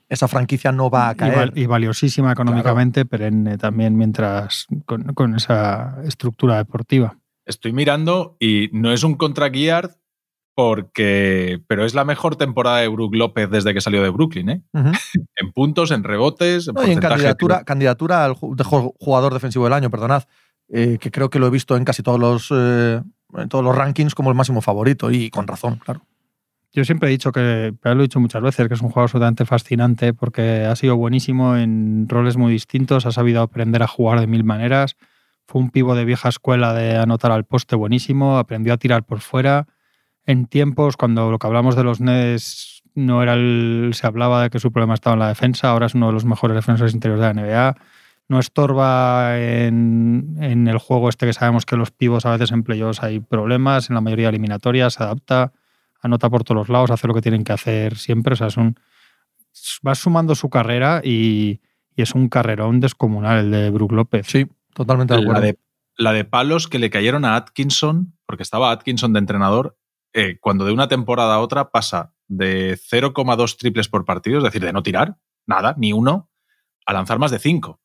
esa 0.08 0.28
franquicia 0.28 0.70
no 0.72 0.90
va 0.90 1.08
a 1.08 1.12
Y, 1.12 1.16
caer. 1.16 1.34
val- 1.36 1.52
y 1.54 1.64
valiosísima 1.64 2.32
económicamente, 2.32 3.06
perenne 3.06 3.56
también 3.56 3.96
mientras 3.96 4.66
con, 4.84 5.04
con 5.14 5.34
esa 5.34 5.96
estructura 6.04 6.56
deportiva. 6.58 7.16
Estoy 7.46 7.72
mirando 7.72 8.36
y 8.38 8.68
no 8.72 8.92
es 8.92 9.02
un 9.04 9.14
contract 9.14 9.56
year 9.56 9.90
porque. 10.54 11.60
Pero 11.66 11.84
es 11.84 11.94
la 11.94 12.04
mejor 12.04 12.36
temporada 12.36 12.78
de 12.78 12.88
Brook 12.88 13.14
López 13.14 13.50
desde 13.50 13.74
que 13.74 13.80
salió 13.80 14.02
de 14.02 14.10
Brooklyn, 14.10 14.48
¿eh? 14.50 14.62
En 15.36 15.52
puntos, 15.52 15.90
en 15.90 16.04
rebotes, 16.04 16.68
en 16.68 16.74
No, 16.74 16.84
y 16.86 16.90
en 16.92 17.00
candidatura, 17.00 17.64
candidatura 17.64 18.24
al 18.24 18.34
ju- 18.34 18.54
de 18.54 18.64
ju- 18.64 18.92
jugador 18.98 19.32
defensivo 19.32 19.64
del 19.64 19.72
año, 19.74 19.90
perdonad, 19.90 20.24
eh, 20.68 20.98
que 21.00 21.10
creo 21.10 21.30
que 21.30 21.38
lo 21.38 21.46
he 21.46 21.50
visto 21.50 21.76
en 21.76 21.84
casi 21.84 22.02
todos 22.02 22.18
los, 22.20 22.48
eh, 22.50 23.02
en 23.36 23.48
todos 23.48 23.64
los 23.64 23.76
rankings 23.76 24.14
como 24.14 24.30
el 24.30 24.36
máximo 24.36 24.60
favorito 24.62 25.10
y 25.10 25.30
con 25.30 25.46
razón, 25.46 25.76
claro. 25.84 26.02
Yo 26.74 26.84
siempre 26.86 27.08
he 27.08 27.12
dicho 27.12 27.32
que, 27.32 27.74
pero 27.82 27.94
lo 27.94 28.00
he 28.00 28.04
dicho 28.04 28.18
muchas 28.20 28.40
veces, 28.40 28.66
que 28.66 28.72
es 28.74 28.80
un 28.80 28.88
jugador 28.88 29.04
absolutamente 29.04 29.44
fascinante 29.44 30.14
porque 30.14 30.64
ha 30.64 30.74
sido 30.74 30.96
buenísimo 30.96 31.54
en 31.56 32.06
roles 32.08 32.38
muy 32.38 32.50
distintos, 32.50 33.04
ha 33.04 33.12
sabido 33.12 33.42
aprender 33.42 33.82
a 33.82 33.86
jugar 33.86 34.20
de 34.20 34.26
mil 34.26 34.42
maneras. 34.44 34.96
Fue 35.46 35.60
un 35.60 35.68
pivo 35.70 35.94
de 35.94 36.06
vieja 36.06 36.30
escuela 36.30 36.72
de 36.72 36.96
anotar 36.96 37.30
al 37.30 37.44
poste 37.44 37.76
buenísimo, 37.76 38.38
aprendió 38.38 38.72
a 38.72 38.78
tirar 38.78 39.04
por 39.04 39.20
fuera. 39.20 39.66
En 40.26 40.46
tiempos, 40.46 40.96
cuando 40.96 41.30
lo 41.30 41.38
que 41.38 41.46
hablamos 41.46 41.76
de 41.76 41.84
los 41.84 42.00
Nets 42.00 42.82
no 42.94 43.22
era 43.22 43.34
el. 43.34 43.90
se 43.94 44.06
hablaba 44.06 44.42
de 44.42 44.50
que 44.50 44.58
su 44.58 44.70
problema 44.72 44.94
estaba 44.94 45.14
en 45.14 45.20
la 45.20 45.28
defensa, 45.28 45.70
ahora 45.70 45.86
es 45.86 45.94
uno 45.94 46.08
de 46.08 46.12
los 46.12 46.24
mejores 46.24 46.54
defensores 46.54 46.94
interiores 46.94 47.20
de 47.26 47.34
la 47.34 47.42
NBA. 47.42 47.76
No 48.28 48.38
estorba 48.38 49.38
en, 49.38 50.36
en 50.40 50.68
el 50.68 50.78
juego 50.78 51.08
este 51.08 51.26
que 51.26 51.32
sabemos 51.32 51.66
que 51.66 51.76
los 51.76 51.90
pivos 51.90 52.24
a 52.24 52.30
veces 52.30 52.52
en 52.52 52.62
playoffs 52.62 53.02
hay 53.02 53.20
problemas, 53.20 53.90
en 53.90 53.94
la 53.94 54.00
mayoría 54.00 54.26
de 54.26 54.30
eliminatorias 54.30 54.94
se 54.94 55.02
adapta 55.02 55.52
anota 56.02 56.28
por 56.28 56.44
todos 56.44 56.56
los 56.58 56.68
lados, 56.68 56.90
hace 56.90 57.06
lo 57.06 57.14
que 57.14 57.22
tienen 57.22 57.44
que 57.44 57.52
hacer 57.52 57.96
siempre. 57.96 58.34
O 58.34 58.36
sea, 58.36 58.48
es 58.48 58.56
un, 58.56 58.76
va 59.86 59.94
sumando 59.94 60.34
su 60.34 60.50
carrera 60.50 61.00
y, 61.02 61.60
y 61.96 62.02
es 62.02 62.14
un 62.14 62.28
carrerón 62.28 62.80
descomunal 62.80 63.38
el 63.38 63.50
de 63.50 63.70
Brook 63.70 63.92
López. 63.92 64.26
Sí, 64.26 64.46
totalmente 64.74 65.14
de 65.14 65.20
La 65.20 65.24
acuerdo. 65.24 65.42
de, 65.42 65.58
la 65.96 66.12
de 66.12 66.24
palos 66.24 66.68
que 66.68 66.78
le 66.78 66.90
cayeron 66.90 67.24
a 67.24 67.36
Atkinson, 67.36 68.14
porque 68.26 68.42
estaba 68.42 68.72
Atkinson 68.72 69.12
de 69.12 69.20
entrenador, 69.20 69.78
eh, 70.14 70.38
cuando 70.40 70.64
de 70.64 70.72
una 70.72 70.88
temporada 70.88 71.34
a 71.34 71.40
otra 71.40 71.70
pasa 71.70 72.12
de 72.28 72.76
0,2 72.78 73.56
triples 73.56 73.88
por 73.88 74.04
partido, 74.04 74.38
es 74.38 74.44
decir, 74.44 74.62
de 74.62 74.72
no 74.72 74.82
tirar, 74.82 75.16
nada, 75.46 75.74
ni 75.78 75.92
uno, 75.92 76.30
a 76.86 76.92
lanzar 76.92 77.18
más 77.18 77.30
de 77.30 77.38
5. 77.38 77.80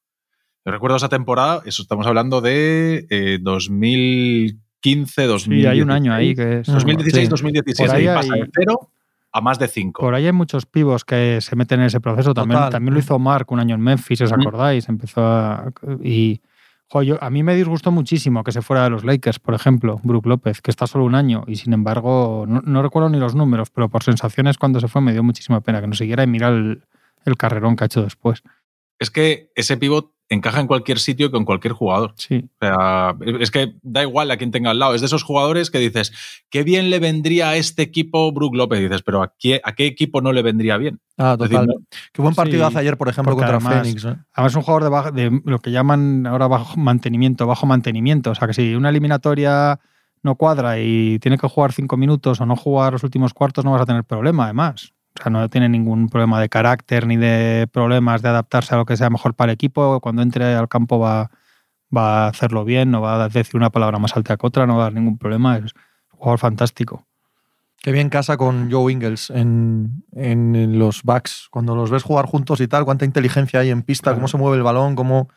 Yo 0.65 0.72
recuerdo 0.72 0.98
esa 0.98 1.10
temporada, 1.10 1.62
eso 1.65 1.81
estamos 1.81 2.05
hablando 2.07 2.41
de 2.41 3.05
eh, 3.10 3.39
2015, 3.41 5.24
2016. 5.27 5.62
Sí, 5.62 5.65
hay 5.67 5.81
un 5.81 5.91
año 5.91 6.13
ahí 6.13 6.36
que 6.36 6.60
es. 6.60 6.67
2016, 6.67 7.25
Sí. 7.25 7.29
2017. 7.29 7.88
Por 7.88 7.96
ahí 7.96 8.03
y 8.03 8.07
pasa 8.07 8.34
hay- 8.34 8.41
de 8.41 8.50
0 8.53 8.91
a 9.34 9.41
más 9.41 9.60
de 9.60 9.67
5. 9.67 10.01
Por 10.01 10.13
ahí 10.15 10.25
hay 10.25 10.31
muchos 10.31 10.65
pivos 10.65 11.05
que 11.05 11.39
se 11.41 11.55
meten 11.55 11.79
en 11.81 11.88
ese 11.88 12.00
proceso. 12.00 12.34
También, 12.34 12.57
Total. 12.60 12.72
también 12.72 12.93
lo 12.93 13.00
hizo 13.00 13.19
Mark 13.19 13.51
un 13.51 13.60
año 13.60 13.75
en 13.75 13.81
Memphis, 13.81 14.22
¿os 14.22 14.31
acordáis? 14.34 14.88
Empezó 14.89 15.22
a, 15.25 15.72
y 16.03 16.41
jo, 16.89 17.01
a 17.20 17.29
mí 17.29 17.44
me 17.44 17.56
disgustó 17.56 17.91
muchísimo 17.91 18.44
que 18.44 18.51
se 18.51 18.62
fuera 18.62 18.84
de 18.84 18.89
los 18.89 19.03
Lakers, 19.03 19.39
por 19.39 19.53
ejemplo, 19.53 20.00
Brook 20.03 20.25
López, 20.25 20.62
que 20.62 20.72
está 20.72 20.88
solo 20.88 21.06
un 21.06 21.15
año 21.15 21.44
y 21.48 21.56
sin 21.58 21.74
embargo, 21.74 22.46
no, 22.48 22.62
no 22.62 22.82
recuerdo 22.82 23.10
ni 23.10 23.20
los 23.20 23.36
números, 23.36 23.70
pero 23.70 23.89
por 23.89 24.03
sensaciones 24.03 24.58
cuando 24.58 24.79
se 24.79 24.88
fue 24.88 25.01
me 25.01 25.13
dio 25.13 25.24
muchísima 25.24 25.62
pena 25.62 25.82
que 25.82 25.88
no 25.88 25.96
siguiera 25.96 26.24
y 26.24 26.27
mirar 26.27 26.53
el, 26.53 26.84
el 27.25 27.38
carrerón 27.38 27.75
que 27.75 27.84
ha 27.84 27.88
hecho 27.88 28.03
después. 28.03 28.44
Es 28.99 29.11
que 29.11 29.51
ese 29.55 29.77
pivot 29.77 30.11
encaja 30.29 30.59
en 30.59 30.67
cualquier 30.67 30.99
sitio 30.99 31.31
con 31.31 31.45
cualquier 31.45 31.71
jugador. 31.73 32.13
Sí, 32.17 32.43
O 32.59 32.65
sea, 32.65 33.15
es 33.39 33.49
que 33.49 33.75
da 33.81 34.01
igual 34.01 34.29
a 34.29 34.35
quien 34.37 34.51
tenga 34.51 34.71
al 34.71 34.79
lado. 34.79 34.93
Es 34.93 34.99
de 35.01 35.07
esos 35.07 35.23
jugadores 35.23 35.71
que 35.71 35.79
dices, 35.79 36.11
qué 36.49 36.63
bien 36.63 36.89
le 36.89 36.99
vendría 36.99 37.49
a 37.49 37.55
este 37.55 37.81
equipo 37.83 38.29
Brook 38.33 38.53
López. 38.55 38.79
Y 38.79 38.83
dices, 38.83 39.03
pero 39.03 39.21
¿a 39.23 39.33
qué, 39.39 39.61
a 39.63 39.73
qué 39.73 39.85
equipo 39.85 40.19
no 40.21 40.33
le 40.33 40.41
vendría 40.41 40.75
bien? 40.77 40.99
Ah, 41.17 41.37
decir, 41.39 41.51
total. 41.57 41.67
no- 41.67 41.85
Qué 42.11 42.21
buen 42.21 42.35
partido 42.35 42.59
Sí, 42.59 42.67
hace 42.67 42.79
ayer, 42.79 42.97
por 42.97 43.07
ejemplo, 43.07 43.35
porque 43.35 43.49
contra 43.49 43.69
además- 43.69 43.83
Phoenix. 43.87 44.03
¿eh? 44.03 44.15
Además, 44.33 44.51
es 44.51 44.55
un 44.57 44.61
jugador 44.63 44.83
de, 44.83 44.89
baja- 44.89 45.11
de 45.11 45.41
lo 45.45 45.59
que 45.59 45.71
llaman 45.71 46.27
ahora 46.27 46.47
bajo 46.47 46.75
mantenimiento, 46.77 47.47
bajo 47.47 47.65
mantenimiento. 47.65 48.31
O 48.31 48.35
sea, 48.35 48.47
que 48.49 48.53
si 48.53 48.75
una 48.75 48.89
eliminatoria 48.89 49.79
no 50.23 50.35
cuadra 50.35 50.77
y 50.79 51.19
tiene 51.19 51.37
que 51.37 51.47
jugar 51.47 51.71
cinco 51.71 51.95
minutos 51.95 52.41
o 52.41 52.45
no 52.45 52.57
jugar 52.57 52.91
los 52.91 53.03
últimos 53.03 53.33
cuartos, 53.33 53.63
no 53.63 53.71
vas 53.71 53.81
a 53.81 53.85
tener 53.85 54.03
problema, 54.03 54.45
además. 54.45 54.91
O 55.19 55.24
sea, 55.24 55.31
no 55.31 55.50
tiene 55.50 55.69
ningún 55.69 56.09
problema 56.09 56.39
de 56.39 56.50
carácter 56.50 57.07
ni 57.07 57.17
de 57.17 57.67
problemas 57.71 58.21
de 58.21 58.29
adaptarse 58.29 58.75
a 58.75 58.77
lo 58.77 58.86
que 58.86 58.97
sea 58.97 59.09
mejor 59.09 59.33
para 59.33 59.51
el 59.51 59.55
equipo. 59.55 60.00
Cuando 60.01 60.21
entre 60.21 60.53
al 60.55 60.67
campo 60.67 61.00
va, 61.00 61.31
va 61.95 62.25
a 62.25 62.27
hacerlo 62.27 62.65
bien, 62.65 62.91
no 62.91 63.01
va 63.01 63.24
a 63.24 63.29
decir 63.29 63.55
una 63.55 63.69
palabra 63.69 63.97
más 64.00 64.15
alta 64.15 64.38
que 64.38 64.45
otra, 64.45 64.67
no 64.67 64.75
va 64.77 64.83
a 64.83 64.86
dar 64.86 64.93
ningún 64.93 65.17
problema. 65.17 65.57
Es 65.57 65.74
un 66.12 66.19
jugador 66.19 66.39
fantástico. 66.39 67.05
Qué 67.79 67.91
bien 67.91 68.09
casa 68.09 68.38
con 68.38 68.71
Joe 68.71 68.91
Ingles 68.91 69.29
en, 69.29 70.03
en 70.13 70.77
los 70.79 71.03
backs. 71.03 71.47
Cuando 71.51 71.75
los 71.75 71.89
ves 71.91 72.03
jugar 72.03 72.25
juntos 72.25 72.59
y 72.59 72.67
tal, 72.67 72.86
cuánta 72.86 73.05
inteligencia 73.05 73.59
hay 73.59 73.69
en 73.69 73.83
pista, 73.83 74.05
Claro. 74.05 74.17
cómo 74.17 74.27
se 74.27 74.38
mueve 74.38 74.57
el 74.57 74.63
balón, 74.63 74.95
cómo, 74.95 75.29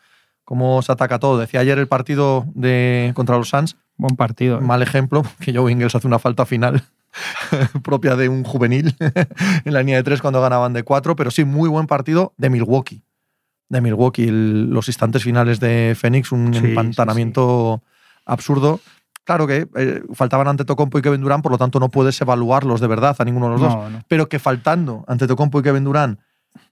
cómo 0.43 0.81
se 0.81 0.91
ataca 0.91 1.19
todo. 1.19 1.37
Decía 1.39 1.59
ayer 1.61 1.77
el 1.79 1.87
partido 1.87 2.45
de, 2.53 3.11
contra 3.15 3.37
los 3.37 3.49
Suns, 3.49 3.77
Buen 3.95 4.15
partido. 4.15 4.57
¿eh? 4.57 4.61
mal 4.61 4.81
ejemplo, 4.81 5.23
que 5.39 5.55
Joe 5.55 5.71
Ingles 5.71 5.95
hace 5.95 6.07
una 6.07 6.19
falta 6.19 6.45
final 6.45 6.83
propia 7.83 8.15
de 8.15 8.29
un 8.29 8.43
juvenil 8.43 8.95
en 9.65 9.73
la 9.73 9.79
línea 9.79 9.97
de 9.97 10.03
tres 10.03 10.21
cuando 10.21 10.41
ganaban 10.41 10.73
de 10.73 10.83
cuatro, 10.83 11.15
pero 11.15 11.31
sí, 11.31 11.43
muy 11.45 11.69
buen 11.69 11.87
partido 11.87 12.33
de 12.37 12.49
Milwaukee. 12.49 13.03
De 13.69 13.81
Milwaukee, 13.81 14.27
el- 14.27 14.69
los 14.69 14.87
instantes 14.87 15.23
finales 15.23 15.59
de 15.59 15.95
Phoenix, 15.99 16.31
un 16.31 16.53
Sí, 16.53 16.59
sí, 16.59 16.65
empantanamiento 16.67 17.81
absurdo. 18.25 18.79
Claro 19.23 19.45
que 19.47 19.67
eh, 19.75 20.01
faltaban 20.13 20.47
ante 20.47 20.65
Tocompo 20.65 20.97
y 20.97 21.01
Kevin 21.01 21.21
Durant, 21.21 21.43
por 21.43 21.51
lo 21.51 21.57
tanto 21.57 21.79
no 21.79 21.89
puedes 21.89 22.19
evaluarlos 22.21 22.81
de 22.81 22.87
verdad 22.87 23.15
a 23.19 23.23
ninguno 23.23 23.45
de 23.47 23.51
los 23.53 23.61
dos. 23.61 23.75
No. 23.91 24.03
Pero 24.07 24.27
que 24.27 24.39
faltando 24.39 25.05
ante 25.07 25.27
Tocompo 25.27 25.59
y 25.59 25.63
Kevin 25.63 25.83
Durant 25.83 26.19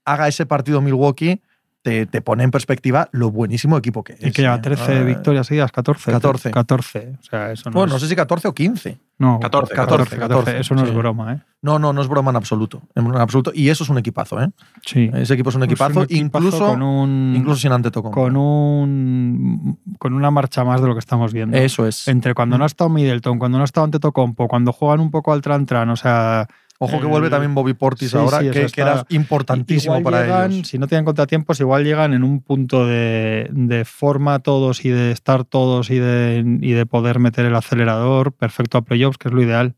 haga 0.04 0.28
ese 0.28 0.46
partido 0.46 0.82
Milwaukee, 0.82 1.42
te, 1.82 2.06
te 2.06 2.22
pone 2.22 2.44
en 2.44 2.52
perspectiva 2.52 3.08
lo 3.12 3.32
buenísimo 3.32 3.78
equipo 3.78 4.04
que 4.04 4.14
es. 4.14 4.24
Y 4.26 4.32
que 4.32 4.42
lleva 4.42 4.56
¿eh? 4.56 4.60
13 4.62 5.00
Ah, 5.00 5.04
victorias 5.04 5.48
seguidas, 5.48 5.72
14. 5.72 6.12
14. 6.12 6.52
14. 6.52 7.14
O 7.20 7.24
sea, 7.24 7.52
eso 7.52 7.70
no 7.70 7.74
Bueno, 7.76 7.92
no 7.92 7.96
es, 7.96 8.02
sé 8.02 8.10
si 8.10 8.16
14 8.16 8.48
o 8.50 8.54
15. 8.54 8.98
no, 9.18 9.40
14, 9.40 9.74
14, 9.74 10.18
14. 10.18 10.60
Eso 10.60 10.76
no 10.76 10.82
sí. 10.82 10.90
es 10.90 10.94
broma, 10.96 11.34
¿eh? 11.34 11.40
No, 11.62 11.80
no, 11.80 11.94
no 11.94 12.02
es 12.02 12.08
broma 12.08 12.32
en 12.32 12.38
absoluto. 12.38 12.82
En 12.96 13.16
absoluto. 13.16 13.52
Y 13.54 13.70
eso 13.70 13.84
es 13.84 13.90
un 13.90 13.98
equipazo, 13.98 14.42
¿eh? 14.42 14.50
Sí. 14.86 15.10
Ese 15.14 15.34
equipo 15.34 15.50
es 15.50 15.56
un 15.56 15.64
Es 15.64 15.68
equipazo, 15.68 16.00
un 16.00 16.06
equipazo 16.06 16.46
incluso, 16.46 16.68
con, 16.68 16.82
un, 16.82 17.34
incluso 17.36 17.60
sin 17.62 17.72
Antetokounmpo. 17.72 18.22
con 18.22 18.36
un 18.38 19.80
con 19.98 20.14
una 20.14 20.32
marcha 20.32 20.64
más 20.64 20.82
de 20.82 20.88
lo 20.88 20.94
que 20.94 21.00
estamos 21.00 21.34
viendo. 21.34 21.58
Eso 21.58 21.88
es. 21.88 22.08
Entre 22.08 22.34
cuando 22.34 22.58
no 22.58 22.64
ha 22.64 22.68
estado 22.68 22.90
Middleton, 22.90 23.40
cuando 23.40 23.58
no 23.58 23.64
ha 23.64 23.66
estado 23.66 23.86
Antetokounmpo, 23.86 24.48
cuando 24.48 24.72
juegan 24.74 25.00
un 25.00 25.12
poco 25.12 25.32
al 25.34 25.42
tran-tran, 25.42 25.90
o 25.90 25.96
sea, 25.96 26.48
Ojo 26.82 26.98
que 26.98 27.04
el- 27.04 27.08
vuelve 27.10 27.30
también 27.30 27.54
Bobby 27.54 27.74
Portis 27.74 28.12
Sí, 28.12 28.18
ahora, 28.18 28.40
sí, 28.40 28.50
que, 28.52 28.70
era 28.82 29.06
importantísimo 29.10 30.02
para 30.02 30.24
llegan, 30.24 30.52
ellos. 30.54 30.68
Si 30.70 30.78
no 30.80 30.88
tienen 30.88 31.04
contratiempos, 31.06 31.60
igual 31.60 31.84
llegan 31.84 32.14
en 32.14 32.24
un 32.24 32.42
punto 32.42 32.86
de, 32.88 33.50
de 33.52 33.84
forma 33.86 34.40
todos 34.40 34.86
y 34.86 34.90
de 34.90 35.12
estar 35.12 35.44
todos 35.44 35.90
y 35.90 36.00
de, 36.00 36.44
y 36.62 36.72
de 36.72 36.86
poder 36.86 37.20
meter 37.20 37.46
el 37.46 37.56
acelerador 37.56 38.32
perfecto 38.32 38.78
a 38.78 38.82
playoffs, 38.84 39.18
que 39.18 39.28
es 39.28 39.34
lo 39.34 39.42
ideal. 39.44 39.76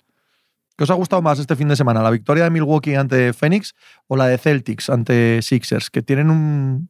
¿Qué 0.77 0.83
os 0.85 0.89
ha 0.91 0.95
gustado 0.95 1.21
más 1.21 1.37
este 1.39 1.55
fin 1.55 1.67
de 1.67 1.75
semana? 1.75 2.01
¿La 2.03 2.11
victoria 2.11 2.43
de 2.43 2.49
Milwaukee 2.51 2.95
ante 2.95 3.33
Phoenix 3.33 3.73
o 4.07 4.15
la 4.15 4.27
de 4.27 4.37
Celtics 4.37 4.89
ante 4.89 5.41
Sixers? 5.41 5.89
Que 5.89 6.01
tienen 6.03 6.29
un, 6.29 6.89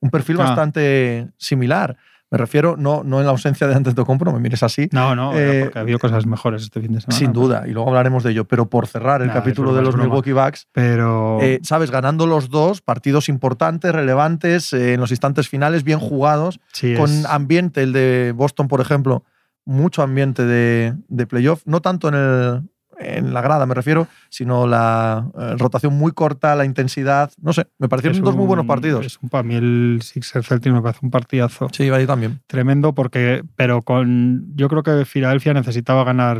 un 0.00 0.10
perfil 0.10 0.36
Ah. 0.40 0.44
bastante 0.44 1.28
similar. 1.38 1.96
Me 2.32 2.38
refiero, 2.38 2.76
no, 2.76 3.02
no 3.04 3.20
en 3.20 3.26
la 3.26 3.30
ausencia 3.32 3.66
de 3.68 3.74
Antetokounmpo, 3.74 4.24
no 4.24 4.32
me 4.32 4.40
mires 4.40 4.62
así, 4.62 4.88
No, 4.90 5.14
no, 5.14 5.38
Eh, 5.38 5.60
porque 5.64 5.78
ha 5.78 5.82
habido 5.82 5.98
cosas 5.98 6.26
mejores 6.26 6.62
este 6.62 6.80
fin 6.80 6.92
de 6.94 7.00
semana. 7.00 7.16
sin 7.18 7.32
duda, 7.32 7.64
y 7.68 7.72
luego 7.72 7.88
hablaremos 7.90 8.24
de 8.24 8.30
ello, 8.32 8.46
pero 8.46 8.70
por 8.70 8.86
cerrar 8.86 9.20
el 9.22 9.28
Nah, 9.28 9.34
capítulo 9.34 9.74
de 9.74 9.82
los 9.82 9.94
broma. 9.94 10.06
Milwaukee 10.08 10.32
Bucks, 10.32 10.66
Pero 10.72 11.38
eh, 11.42 11.60
sabes, 11.62 11.90
ganando 11.90 12.26
los 12.26 12.48
dos, 12.50 12.80
partidos 12.80 13.28
importantes, 13.28 13.92
relevantes, 13.92 14.72
eh, 14.72 14.94
en 14.94 15.00
los 15.00 15.10
instantes 15.10 15.48
finales, 15.48 15.84
bien 15.84 15.98
jugados, 16.00 16.58
sí, 16.72 16.94
con 16.96 17.10
es- 17.10 17.24
ambiente, 17.26 17.82
el 17.82 17.92
de 17.92 18.32
Boston, 18.34 18.66
por 18.66 18.80
ejemplo, 18.80 19.24
mucho 19.64 20.02
ambiente 20.02 20.44
de, 20.44 20.94
de 21.08 21.26
playoff, 21.26 21.62
no 21.66 21.80
tanto 21.82 22.08
en, 22.08 22.14
el, 22.14 22.62
en 23.04 23.34
la 23.34 23.40
grada, 23.40 23.66
me 23.66 23.74
refiero, 23.74 24.06
sino 24.28 24.66
la 24.66 25.26
eh, 25.38 25.54
rotación 25.58 25.94
muy 25.94 26.12
corta, 26.12 26.54
la 26.56 26.64
intensidad, 26.64 27.30
no 27.40 27.52
sé, 27.52 27.66
me 27.78 27.88
parecieron 27.88 28.16
es 28.18 28.22
dos 28.24 28.36
muy 28.36 28.46
buenos 28.46 28.64
un- 28.64 28.68
partidos. 28.68 29.04
es 29.06 29.18
un- 29.22 29.28
para 29.28 29.42
mí 29.42 29.54
el 29.54 30.00
Sixers 30.02 30.46
Celtics 30.46 30.72
me 30.74 30.82
parece 30.82 31.00
un 31.02 31.10
partidazo 31.10 31.68
Sí, 31.72 31.88
ahí 31.90 32.06
también. 32.06 32.40
tremendo 32.46 32.94
porque, 32.94 33.42
pero 33.56 33.82
con, 33.82 34.46
yo 34.56 34.68
creo 34.68 34.82
que 34.82 35.04
Filadelfia 35.04 35.54
necesitaba 35.54 36.04
ganar 36.04 36.38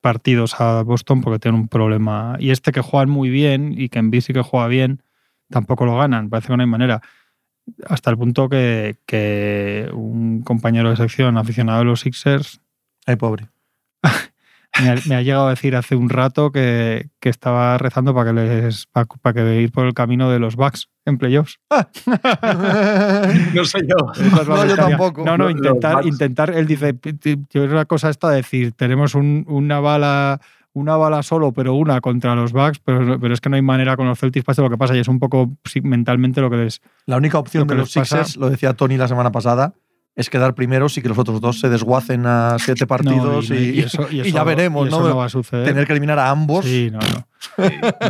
partidos 0.00 0.60
a 0.60 0.82
Boston 0.82 1.20
porque 1.20 1.38
tiene 1.38 1.56
un 1.56 1.68
problema. 1.68 2.36
Y 2.40 2.50
este 2.50 2.72
que 2.72 2.80
juegan 2.80 3.08
muy 3.08 3.30
bien 3.30 3.72
y 3.76 3.88
que 3.88 4.00
en 4.00 4.20
sí 4.20 4.32
que 4.32 4.42
juega 4.42 4.66
bien, 4.66 5.02
tampoco 5.48 5.84
lo 5.86 5.96
ganan. 5.96 6.28
Parece 6.28 6.48
que 6.48 6.56
no 6.56 6.62
hay 6.62 6.68
manera. 6.68 7.00
Hasta 7.86 8.10
el 8.10 8.18
punto 8.18 8.48
que, 8.48 8.96
que 9.06 9.88
un 9.94 10.42
compañero 10.42 10.90
de 10.90 10.96
sección 10.96 11.38
aficionado 11.38 11.78
de 11.78 11.84
los 11.84 12.00
Sixers 12.00 12.60
Ay, 13.06 13.14
pobre. 13.16 13.48
me 14.80 14.90
ha, 14.90 14.94
me 15.06 15.14
ha 15.16 15.22
llegado 15.22 15.46
a 15.46 15.50
decir 15.50 15.76
hace 15.76 15.96
un 15.96 16.08
rato 16.08 16.50
que, 16.52 17.08
que 17.20 17.28
estaba 17.28 17.76
rezando 17.78 18.14
para 18.14 18.30
que 18.32 18.40
les 18.40 18.86
para, 18.86 19.06
para 19.06 19.34
que 19.34 19.60
ir 19.62 19.72
por 19.72 19.86
el 19.86 19.94
camino 19.94 20.30
de 20.30 20.38
los 20.38 20.56
Bucks 20.56 20.88
en 21.04 21.18
playoffs. 21.18 21.58
No 23.54 23.64
sé 23.64 23.80
yo. 23.86 24.12
Es 24.14 24.48
No, 24.48 24.66
yo 24.66 24.76
tampoco. 24.76 25.24
No, 25.24 25.36
no, 25.36 25.50
intentar, 25.50 26.04
intentar, 26.06 26.50
él 26.50 26.66
dice, 26.66 26.94
"Pi- 26.94 27.12
pi- 27.14 27.38
yo 27.50 27.64
es 27.64 27.70
una 27.70 27.84
cosa 27.84 28.10
esta 28.10 28.30
de 28.30 28.36
decir, 28.36 28.72
tenemos 28.72 29.14
un- 29.14 29.44
una 29.48 29.80
bala 29.80 30.40
una 30.74 30.96
bala 30.96 31.22
solo, 31.22 31.52
pero 31.52 31.74
una 31.74 32.00
contra 32.00 32.34
los 32.34 32.52
Bucks, 32.52 32.78
pero, 32.82 33.20
pero 33.20 33.34
es 33.34 33.42
que 33.42 33.50
no 33.50 33.56
hay 33.56 33.62
manera 33.62 33.94
con 33.94 34.06
los 34.08 34.18
Celtics 34.18 34.42
pase 34.46 34.62
lo 34.62 34.70
que 34.70 34.78
pasa 34.78 34.96
y 34.96 35.00
es 35.00 35.08
un 35.08 35.18
poco 35.18 35.52
mentalmente 35.82 36.40
lo 36.40 36.48
que 36.48 36.56
les... 36.56 36.80
La 37.04 37.18
única 37.18 37.38
opción 37.38 37.64
Lo 37.64 37.66
que 37.66 37.74
de 37.74 37.80
los 37.82 37.92
pasa- 37.92 38.16
Sixers, 38.24 38.36
lo 38.38 38.48
decía 38.48 38.72
Tony 38.72 38.96
la 38.96 39.06
semana 39.06 39.30
pasada, 39.30 39.74
es 40.14 40.28
quedar 40.28 40.54
primeros 40.54 40.98
y 40.98 41.02
que 41.02 41.08
los 41.08 41.18
otros 41.18 41.40
dos 41.40 41.58
se 41.60 41.68
desguacen 41.70 42.26
a 42.26 42.56
siete 42.58 42.86
partidos 42.86 43.48
No, 43.50 43.56
y, 43.56 43.80
eso- 43.80 44.06
y 44.10 44.20
eso- 44.20 44.28
ya 44.36 44.44
veremos, 44.44 44.84
y 44.84 44.88
eso 44.88 45.00
¿no? 45.00 45.08
no 45.08 45.16
va 45.16 45.24
a 45.26 45.28
suceder. 45.30 45.64
Tener 45.66 45.86
que 45.86 45.92
eliminar 45.92 46.18
a 46.18 46.30
ambos. 46.30 46.64
Sí, 46.64 46.90
no, 46.92 46.98
no. 46.98 47.26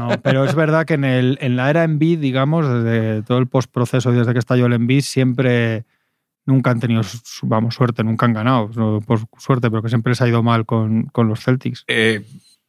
No, 0.09 0.21
pero 0.23 0.45
es 0.45 0.55
verdad 0.55 0.85
que 0.85 0.95
en, 0.95 1.05
el, 1.05 1.39
en 1.41 1.57
la 1.57 1.71
era 1.71 1.85
Embiid, 1.85 2.19
digamos, 2.19 2.67
desde 2.69 3.23
todo 3.23 3.39
el 3.39 3.47
postproceso 3.47 4.13
y 4.13 4.17
desde 4.17 4.33
que 4.33 4.39
está 4.39 4.57
Joel 4.59 4.73
Embiid, 4.75 5.01
siempre 5.03 5.85
nunca 6.45 6.71
han 6.71 6.81
tenido, 6.81 7.03
vamos, 7.43 7.75
suerte, 7.77 8.03
nunca 8.05 8.27
han 8.27 8.33
ganado, 8.35 8.69
no 8.75 9.01
por 9.01 9.21
suerte, 9.39 9.71
pero 9.71 9.81
que 9.83 9.89
siempre 9.89 10.11
les 10.11 10.21
ha 10.21 10.29
ido 10.29 10.43
mal 10.43 10.67
con, 10.67 11.05
con 11.05 11.29
los 11.29 11.41
Celtics. 11.41 11.85
Eh, 11.87 12.23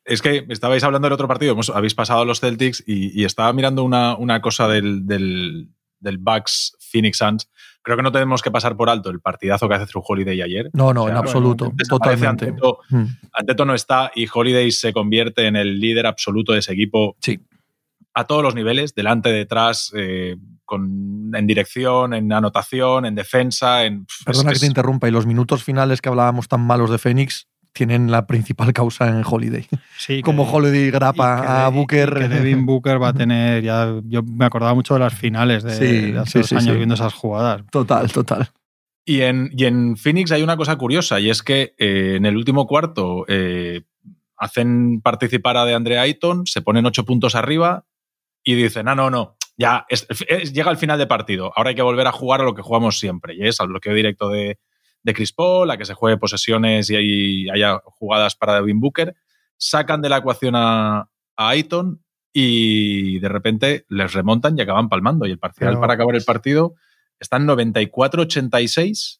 es 0.05 0.21
que 0.21 0.45
estabais 0.49 0.83
hablando 0.83 1.07
del 1.07 1.13
otro 1.13 1.27
partido, 1.27 1.57
habéis 1.73 1.95
pasado 1.95 2.21
a 2.21 2.25
los 2.25 2.39
Celtics 2.39 2.83
y, 2.85 3.19
y 3.19 3.25
estaba 3.25 3.51
mirando 3.51 3.83
una, 3.83 4.15
una 4.15 4.41
cosa 4.41 4.67
del, 4.67 5.07
del, 5.07 5.69
del 5.99 6.17
Bucks 6.19 6.77
Phoenix 6.79 7.17
Suns. 7.17 7.49
Creo 7.83 7.97
que 7.97 8.03
no 8.03 8.11
tenemos 8.11 8.41
que 8.41 8.49
pasar 8.49 8.75
por 8.77 8.89
alto 8.89 9.09
el 9.09 9.19
partidazo 9.19 9.67
que 9.67 9.75
hace 9.75 9.85
True 9.85 10.03
Holiday 10.07 10.41
ayer. 10.41 10.69
No, 10.73 10.93
no, 10.93 11.01
O 11.03 11.05
sea, 11.07 11.13
en 11.13 11.17
absoluto. 11.19 11.71
Totalmente. 11.87 12.45
Anteto, 12.47 12.79
Mm. 12.89 13.03
Anteto 13.33 13.65
no 13.65 13.73
está 13.75 14.09
y 14.15 14.25
Holiday 14.33 14.71
se 14.71 14.93
convierte 14.93 15.45
en 15.47 15.55
el 15.57 15.79
líder 15.79 16.05
absoluto 16.07 16.53
de 16.53 16.59
ese 16.59 16.71
equipo 16.73 17.15
Sí. 17.21 17.39
a 18.13 18.23
todos 18.25 18.41
los 18.41 18.55
niveles, 18.55 18.95
delante, 18.95 19.29
detrás, 19.33 19.91
eh, 19.95 20.37
con, 20.65 21.31
en 21.35 21.45
dirección, 21.45 22.13
en 22.13 22.31
anotación, 22.31 23.05
en 23.05 23.15
defensa. 23.15 23.83
En, 23.83 24.05
Perdona 24.25 24.51
es- 24.51 24.59
que 24.59 24.61
te 24.61 24.67
interrumpa. 24.67 25.07
Y 25.07 25.11
los 25.11 25.25
minutos 25.25 25.63
finales 25.63 25.99
que 26.01 26.07
hablábamos 26.09 26.47
tan 26.47 26.61
malos 26.65 26.89
de 26.89 26.97
Phoenix 26.99 27.47
tienen 27.73 28.11
la 28.11 28.27
principal 28.27 28.71
causa 28.71 29.07
en 29.07 29.23
Holiday. 29.25 29.67
Sí, 29.97 30.21
Como 30.23 30.45
que- 30.45 30.55
Holiday 30.55 30.91
grapa 30.91 31.41
que 31.41 31.47
a 31.47 31.67
Booker. 31.69 32.13
que 32.13 32.27
Devin 32.29 32.65
Booker 32.65 33.01
va 33.01 33.09
a 33.09 33.13
tener, 33.13 33.63
ya, 33.63 33.93
yo 34.05 34.23
me 34.23 34.45
acordaba 34.45 34.73
mucho 34.73 34.93
de 34.93 34.99
las 35.01 35.13
finales 35.13 35.63
de, 35.63 35.71
Sí, 35.75 36.11
de 36.11 36.19
hace 36.19 36.31
sí, 36.31 36.39
dos 36.39 36.51
años 36.53 36.71
sí. 36.73 36.77
viendo 36.77 36.95
esas 36.95 37.13
jugadas. 37.13 37.63
Total, 37.71 38.11
total. 38.11 38.47
Y 39.05 39.21
en, 39.21 39.49
y 39.57 39.65
en 39.65 39.97
Phoenix 39.97 40.31
hay 40.31 40.43
una 40.43 40.55
cosa 40.55 40.77
curiosa 40.77 41.19
y 41.19 41.29
es 41.29 41.43
que 41.43 41.73
eh, 41.77 42.13
en 42.15 42.25
el 42.25 42.37
último 42.37 42.65
cuarto 42.67 43.25
eh, 43.27 43.81
hacen 44.37 45.01
participar 45.01 45.57
a 45.57 45.65
de 45.65 45.73
Andre 45.73 45.99
Ayton, 45.99 46.45
se 46.45 46.61
ponen 46.61 46.85
ocho 46.85 47.03
puntos 47.05 47.35
arriba 47.35 47.85
y 48.43 48.55
dicen, 48.55 48.87
ah, 48.87 48.95
no, 48.95 49.09
no, 49.09 49.35
ya 49.57 49.85
es- 49.89 50.07
es- 50.09 50.53
llega 50.53 50.71
el 50.71 50.77
final 50.77 50.97
de 50.99 51.07
partido, 51.07 51.51
ahora 51.55 51.69
hay 51.71 51.75
que 51.75 51.81
volver 51.81 52.07
a 52.07 52.11
jugar 52.11 52.41
a 52.41 52.43
lo 52.45 52.53
que 52.55 52.61
jugamos 52.61 52.97
siempre 52.99 53.35
y 53.35 53.45
es 53.45 53.59
al 53.59 53.67
bloqueo 53.67 53.93
directo 53.93 54.29
de, 54.29 54.57
de 55.03 55.13
Chris 55.13 55.31
Paul, 55.33 55.69
a 55.69 55.77
que 55.77 55.85
se 55.85 55.93
juegue 55.93 56.17
posesiones 56.17 56.89
y 56.89 56.95
hay- 56.95 57.49
haya 57.49 57.79
jugadas 57.85 58.35
para 58.35 58.55
Devin 58.55 58.79
Booker, 58.79 59.15
sacan 59.57 60.01
de 60.01 60.09
la 60.09 60.17
ecuación 60.17 60.55
a, 60.55 60.99
a 61.37 61.49
Ayton 61.49 62.01
y 62.33 63.19
de 63.19 63.29
repente 63.29 63.85
les 63.89 64.13
remontan 64.13 64.57
y 64.57 64.61
acaban 64.61 64.89
palmando 64.89 65.25
y 65.27 65.31
el 65.31 65.39
parcial 65.39 65.79
para 65.79 65.93
acabar 65.93 66.15
el 66.15 66.23
partido 66.23 66.73
está 67.19 67.37
en 67.37 67.45
94-86 67.47 69.19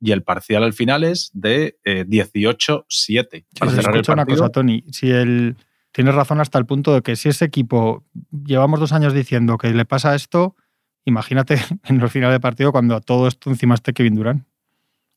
y 0.00 0.12
el 0.12 0.22
parcial 0.22 0.62
al 0.64 0.72
final 0.72 1.04
es 1.04 1.30
de 1.32 1.78
eh, 1.84 2.04
18-7 2.06 3.46
para 3.58 3.70
Sí, 3.70 3.76
cerrar 3.76 3.94
el 3.94 4.00
escucha 4.00 4.12
una 4.12 4.26
cosa, 4.26 4.48
Tony. 4.50 4.84
Si 4.90 5.10
el, 5.10 5.56
tienes 5.92 6.14
razón 6.14 6.40
hasta 6.40 6.58
el 6.58 6.66
punto 6.66 6.92
de 6.92 7.02
que 7.02 7.16
si 7.16 7.28
ese 7.28 7.44
equipo 7.46 8.04
llevamos 8.44 8.80
dos 8.80 8.92
años 8.92 9.14
diciendo 9.14 9.56
que 9.56 9.70
le 9.72 9.84
pasa 9.84 10.14
esto, 10.14 10.56
imagínate 11.04 11.56
en 11.84 11.98
los 11.98 12.12
finales 12.12 12.34
de 12.34 12.40
partido 12.40 12.72
cuando 12.72 12.94
a 12.96 13.00
todo 13.00 13.26
esto 13.28 13.48
encima 13.50 13.74
esté 13.74 13.92
Kevin 13.94 14.16
Durant. 14.16 14.44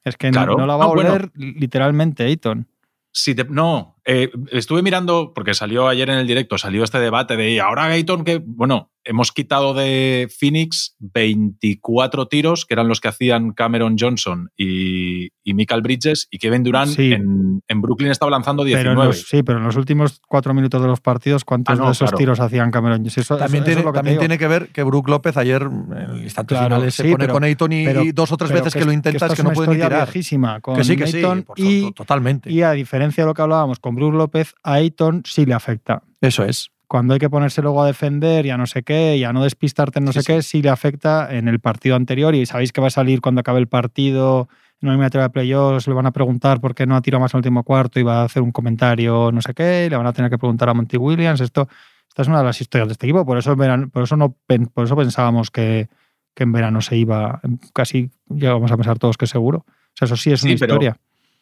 Es 0.07 0.17
que 0.17 0.27
no- 0.27 0.33
Claro. 0.33 0.57
no, 0.57 0.65
la 0.65 0.75
va 0.77 0.85
a 0.85 0.87
Ah, 0.87 0.91
bueno. 0.93 1.09
volver 1.11 1.31
literalmente 1.35 2.23
Ayton. 2.23 2.67
Si 3.11 3.33
te- 3.33 3.45
no, 3.45 3.95
eh, 4.05 4.29
estuve 4.51 4.81
mirando, 4.83 5.33
porque 5.33 5.53
salió 5.53 5.87
ayer 5.87 6.09
en 6.09 6.17
el 6.19 6.27
directo, 6.27 6.57
salió 6.57 6.83
este 6.83 6.99
debate 6.99 7.35
de 7.35 7.59
ahora 7.61 7.87
Gayton 7.87 8.23
que. 8.23 8.41
Bueno, 8.45 8.91
hemos 9.07 9.31
quitado 9.31 9.73
de 9.73 10.27
Phoenix 10.37 10.95
24 10.99 12.27
tiros, 12.27 12.65
que 12.65 12.73
eran 12.73 12.87
los 12.87 12.99
que 13.01 13.07
hacían 13.07 13.51
Cameron 13.53 13.95
Johnson 13.99 14.49
y, 14.55 15.29
y 15.43 15.53
Michael 15.53 15.81
Bridges, 15.81 16.27
y 16.31 16.37
Kevin 16.37 16.63
Durant 16.63 16.91
Sí. 16.91 17.13
en, 17.13 17.61
en 17.67 17.81
Brooklyn 17.81 18.11
estaba 18.11 18.29
lanzando 18.31 18.63
Pero 18.63 18.75
19. 18.77 19.01
en 19.01 19.07
los- 19.07 19.21
sí, 19.27 19.43
pero 19.43 19.59
en 19.59 19.63
los 19.65 19.75
últimos 19.75 20.21
cuatro 20.27 20.53
minutos 20.53 20.81
de 20.81 20.87
los 20.87 20.99
partidos, 21.01 21.43
¿cuántos 21.45 21.73
Ah, 21.73 21.77
no, 21.79 21.85
de 21.85 21.91
esos 21.93 22.09
claro. 22.09 22.17
tiros 22.17 22.39
hacían 22.39 22.71
Cameron? 22.71 23.05
Eso- 23.05 23.37
También, 23.37 23.63
eso- 23.63 23.71
eso 23.71 23.75
tiene, 23.75 23.81
es 23.81 23.85
que 23.87 23.91
también 23.93 24.19
tiene 24.19 24.37
que 24.37 24.47
ver 24.47 24.67
que 24.69 24.83
Brook 24.83 25.09
López 25.09 25.37
ayer 25.37 25.61
en 25.63 25.93
el 26.15 26.23
instante 26.23 26.55
Claro, 26.55 26.75
final 26.75 26.91
se 26.91 27.03
sí, 27.03 27.11
pone 27.11 27.23
pero- 27.23 27.33
con 27.33 27.43
Ayton 27.43 27.71
y, 27.73 27.85
pero- 27.85 28.03
y 28.03 28.11
dos 28.11 28.31
o 28.31 28.37
tres 28.37 28.51
veces 28.51 28.73
que, 28.73 28.85
lo 28.85 28.91
intenta 28.91 29.25
esto 29.25 29.33
es 29.33 29.37
que 29.37 29.43
no 29.43 29.49
una 29.49 29.55
puede 29.55 29.67
ni 29.69 29.73
historia 29.75 29.97
tirar. 29.97 30.07
viejísima 30.13 30.61
con 30.61 30.75
Que 30.75 30.83
sí, 30.83 30.95
que 30.95 31.07
sí, 31.07 31.21
y, 31.55 31.81
to- 31.87 31.91
totalmente. 31.93 32.51
y 32.51 32.61
a 32.61 32.71
diferencia 32.71 33.23
de 33.23 33.27
lo 33.27 33.33
que 33.33 33.41
hablábamos 33.41 33.79
con 33.79 33.95
Bruce 33.95 34.17
López, 34.17 34.53
a 34.63 34.73
Ayton 34.73 35.23
sí 35.25 35.45
le 35.45 35.53
afecta. 35.53 36.03
Eso 36.21 36.43
es. 36.43 36.71
Cuando 36.87 37.13
hay 37.13 37.19
que 37.19 37.29
ponerse 37.29 37.61
luego 37.61 37.83
a 37.83 37.85
defender 37.87 38.45
y 38.45 38.49
a 38.49 38.57
no 38.57 38.65
sé 38.65 38.83
qué, 38.83 39.17
y 39.17 39.23
a 39.25 39.33
no 39.33 39.43
despistarte 39.43 39.99
en 39.99 40.05
no 40.05 40.13
Sí, 40.13 40.21
sé 40.21 40.33
qué, 40.33 40.41
sí 40.41 40.61
le 40.61 40.69
afecta 40.69 41.27
en 41.35 41.47
el 41.49 41.59
partido 41.59 41.95
anterior. 41.95 42.33
Y 42.33 42.45
sabéis 42.45 42.71
que 42.71 42.79
va 42.81 42.87
a 42.87 42.91
salir 42.91 43.19
cuando 43.21 43.41
acabe 43.41 43.59
el 43.59 43.67
partido 43.67 44.47
en 44.81 44.87
una 44.87 44.93
eliminatoria 44.93 45.23
de 45.23 45.29
playoffs, 45.31 45.87
le 45.87 45.93
van 45.93 46.05
a 46.05 46.11
preguntar 46.11 46.61
por 46.61 46.75
qué 46.75 46.85
no 46.85 46.95
ha 46.95 47.01
tirado 47.01 47.19
más 47.21 47.33
en 47.33 47.37
el 47.37 47.39
último 47.39 47.63
cuarto 47.63 47.99
y 47.99 48.03
va 48.03 48.21
a 48.21 48.25
hacer 48.25 48.41
un 48.43 48.51
comentario 48.51 49.31
no 49.33 49.41
sé 49.41 49.53
qué, 49.53 49.85
y 49.87 49.89
le 49.89 49.97
van 49.97 50.05
a 50.07 50.13
tener 50.13 50.29
que 50.31 50.37
preguntar 50.37 50.69
a 50.69 50.73
Monty 50.73 50.97
Williams. 50.97 51.41
Esto, 51.41 51.67
esta 52.07 52.21
es 52.21 52.27
una 52.27 52.39
de 52.39 52.45
las 52.45 52.61
historias 52.61 52.87
de 52.87 52.91
este 52.93 53.05
equipo, 53.07 53.25
por 53.25 53.37
eso, 53.37 53.51
en 53.53 53.57
verano- 53.57 53.89
por 53.89 54.03
eso, 54.03 54.15
no, 54.15 54.35
por 54.73 54.85
eso 54.85 54.95
pensábamos 54.95 55.49
que, 55.51 55.89
que 56.35 56.43
en 56.43 56.51
verano 56.51 56.79
se 56.81 56.95
iba, 56.95 57.41
casi 57.73 58.11
llegamos 58.29 58.71
a 58.71 58.77
pensar 58.77 58.97
todos 58.99 59.17
que 59.17 59.25
seguro. 59.27 59.65
O 59.67 59.73
sea, 59.95 60.05
eso 60.05 60.15
sí 60.15 60.31
es 60.31 60.41
Sí, 60.41 60.49
una 60.51 60.57
pero- 60.59 60.73
historia. 60.75 60.97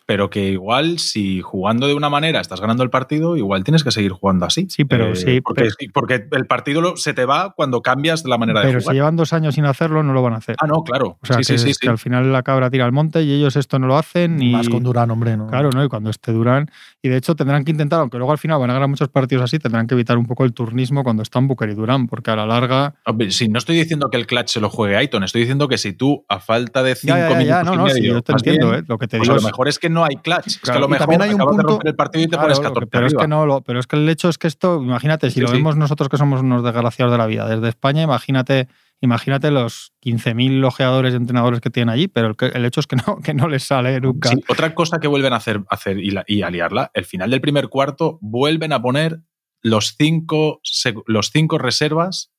Pero 0.08 0.30
que 0.30 0.50
igual, 0.52 1.00
si 1.00 1.42
jugando 1.42 1.88
de 1.88 1.96
una 1.96 2.10
manera 2.10 2.40
estás 2.40 2.62
ganando 2.62 2.84
el 2.84 2.92
partido, 2.92 3.38
igual 3.38 3.64
tienes 3.64 3.84
que 3.84 3.90
seguir 3.92 4.12
jugando 4.12 4.46
así. 4.46 4.68
Sí, 4.70 4.86
pero 4.86 5.16
sí, 5.16 5.42
Porque, 5.42 5.64
pero- 5.80 5.92
porque 5.94 6.28
el 6.32 6.46
partido 6.46 6.82
lo- 6.82 6.96
se 6.98 7.14
te 7.16 7.26
va 7.26 7.54
cuando 7.56 7.82
cambias 7.82 8.24
la 8.26 8.38
manera 8.38 8.60
de 8.62 8.68
Pero 8.68 8.80
si 8.82 8.84
jugar. 8.84 8.96
llevan 8.96 9.16
dos 9.16 9.34
años 9.34 9.56
sin 9.56 9.66
hacerlo, 9.66 10.04
no 10.04 10.14
lo 10.14 10.22
van 10.22 10.34
a 10.34 10.38
hacer. 10.38 10.56
Ah, 10.62 10.68
no, 10.68 10.84
claro. 10.84 11.18
O 11.22 11.26
sea, 11.26 11.38
sí, 11.38 11.54
que, 11.54 11.58
sí, 11.58 11.66
sí, 11.66 11.72
es 11.72 11.80
que 11.80 11.90
al 11.90 11.98
final 11.98 12.32
la 12.32 12.44
cabra 12.44 12.70
tira 12.70 12.86
al 12.86 12.92
monte 12.92 13.24
y 13.24 13.32
ellos 13.34 13.56
esto 13.56 13.80
no 13.80 13.88
lo 13.88 13.98
hacen. 13.98 14.42
Y, 14.42 14.52
Más 14.52 14.70
con 14.70 14.84
Durán, 14.84 15.10
hombre. 15.10 15.36
¿no? 15.38 15.48
Claro, 15.48 15.72
¿no? 15.72 15.84
Y 15.84 15.88
cuando 15.90 16.12
esté 16.12 16.32
Durán. 16.32 16.70
Y 17.02 17.10
de 17.10 17.18
hecho 17.18 17.36
tendrán 17.36 17.64
que 17.66 17.72
intentar, 17.72 18.00
aunque 18.00 18.18
luego 18.18 18.32
al 18.32 18.38
final 18.38 18.60
van 18.60 18.70
a 18.70 18.74
ganar 18.74 18.90
muchos 18.90 19.10
partidos 19.10 19.44
así, 19.44 19.58
tendrán 19.60 19.88
que 19.88 19.96
evitar 19.96 20.18
un 20.20 20.26
poco 20.28 20.44
el 20.46 20.54
turnismo 20.54 21.04
cuando 21.04 21.24
están 21.24 21.48
Booker 21.48 21.70
y 21.70 21.74
Durán, 21.76 22.08
porque 22.08 22.30
a 22.32 22.36
la 22.36 22.46
larga. 22.46 22.94
Hombre, 23.06 23.32
sí, 23.32 23.48
no 23.48 23.58
estoy 23.58 23.76
diciendo 23.78 24.10
que 24.12 24.18
el 24.18 24.28
clutch 24.28 24.50
se 24.50 24.60
lo 24.62 24.70
juegue 24.70 24.98
Aiton, 24.98 25.24
estoy 25.24 25.42
diciendo 25.42 25.68
que 25.68 25.78
si 25.80 25.94
tú, 25.94 26.26
a 26.30 26.40
falta 26.40 26.84
de 26.84 26.94
cinco 26.96 27.16
Ya, 27.16 27.30
ya, 27.30 27.30
ya, 27.30 27.38
minutos 27.38 27.48
ya, 27.48 27.64
no, 27.64 27.74
y 27.74 27.78
no, 27.78 27.88
sí, 27.90 27.94
medio, 28.02 28.14
yo 28.14 28.22
te 28.22 28.32
entiendo, 28.34 28.70
bien, 28.72 28.80
¿eh? 28.82 28.86
Lo 28.88 28.98
que 28.98 29.08
te 29.08 29.18
pues 29.18 29.30
a 29.30 29.34
lo 29.36 29.42
mejor 29.42 29.68
es 29.68 29.80
que 29.80 29.90
no 29.96 30.06
hay 30.06 30.18
clutch. 30.18 30.46
es 30.48 30.58
que 30.58 30.62
Claro, 30.66 30.82
lo 30.82 30.88
mejor 30.90 31.10
hay 31.24 31.30
un 31.34 31.36
acabas 31.42 31.58
de 31.58 31.64
punto- 31.64 31.70
romper 31.74 31.88
el 31.90 31.96
partido 31.96 32.22
y 32.24 32.26
te 32.28 32.30
Claro, 32.30 32.44
pones 32.44 32.58
lo 32.58 32.62
que- 32.64 32.68
14 32.70 32.88
pero 32.92 33.08
es 33.08 33.14
que 33.16 33.28
no, 33.28 33.46
lo- 33.48 33.62
pero 33.62 33.80
es 33.80 33.88
que 33.88 33.96
el 33.96 34.08
hecho 34.08 34.30
es 34.30 34.38
que 34.38 34.48
esto, 34.48 34.82
imagínate, 34.84 35.30
si 35.30 35.36
Sí, 35.36 35.42
lo 35.42 35.48
sí. 35.48 35.54
vemos 35.56 35.76
nosotros 35.76 36.08
que 36.10 36.18
somos 36.18 36.42
unos 36.42 36.64
desgraciados 36.64 37.12
de 37.12 37.18
la 37.18 37.26
vida, 37.26 37.48
desde 37.50 37.68
España, 37.70 38.04
imagínate, 38.04 38.68
imagínate 39.02 39.50
los 39.52 39.94
15.000 40.02 40.64
ojeadores 40.64 41.14
y 41.14 41.18
entrenadores 41.18 41.60
que 41.62 41.70
tienen 41.70 41.90
allí, 41.94 42.08
pero 42.08 42.28
el, 42.28 42.36
que- 42.36 42.48
el 42.48 42.64
hecho 42.66 42.80
es 42.80 42.88
que 42.88 42.96
no, 42.96 43.18
que 43.24 43.34
no 43.34 43.48
les 43.48 43.64
sale 43.64 44.00
nunca. 44.00 44.30
Sí, 44.30 44.44
otra 44.48 44.76
cosa 44.76 45.00
que 45.00 45.08
vuelven 45.08 45.34
a 45.34 45.38
hacer, 45.38 45.64
hacer 45.70 45.98
y, 46.00 46.12
la- 46.12 46.24
y 46.28 46.44
a 46.44 46.50
liarla, 46.50 46.92
el 46.94 47.06
final 47.06 47.30
del 47.32 47.42
primer 47.42 47.68
cuarto 47.70 48.20
vuelven 48.22 48.74
a 48.74 48.82
poner 48.82 49.22
los 49.62 49.96
cinco, 49.98 50.62
los 51.08 51.30
cinco 51.32 51.58
reservas 51.58 52.32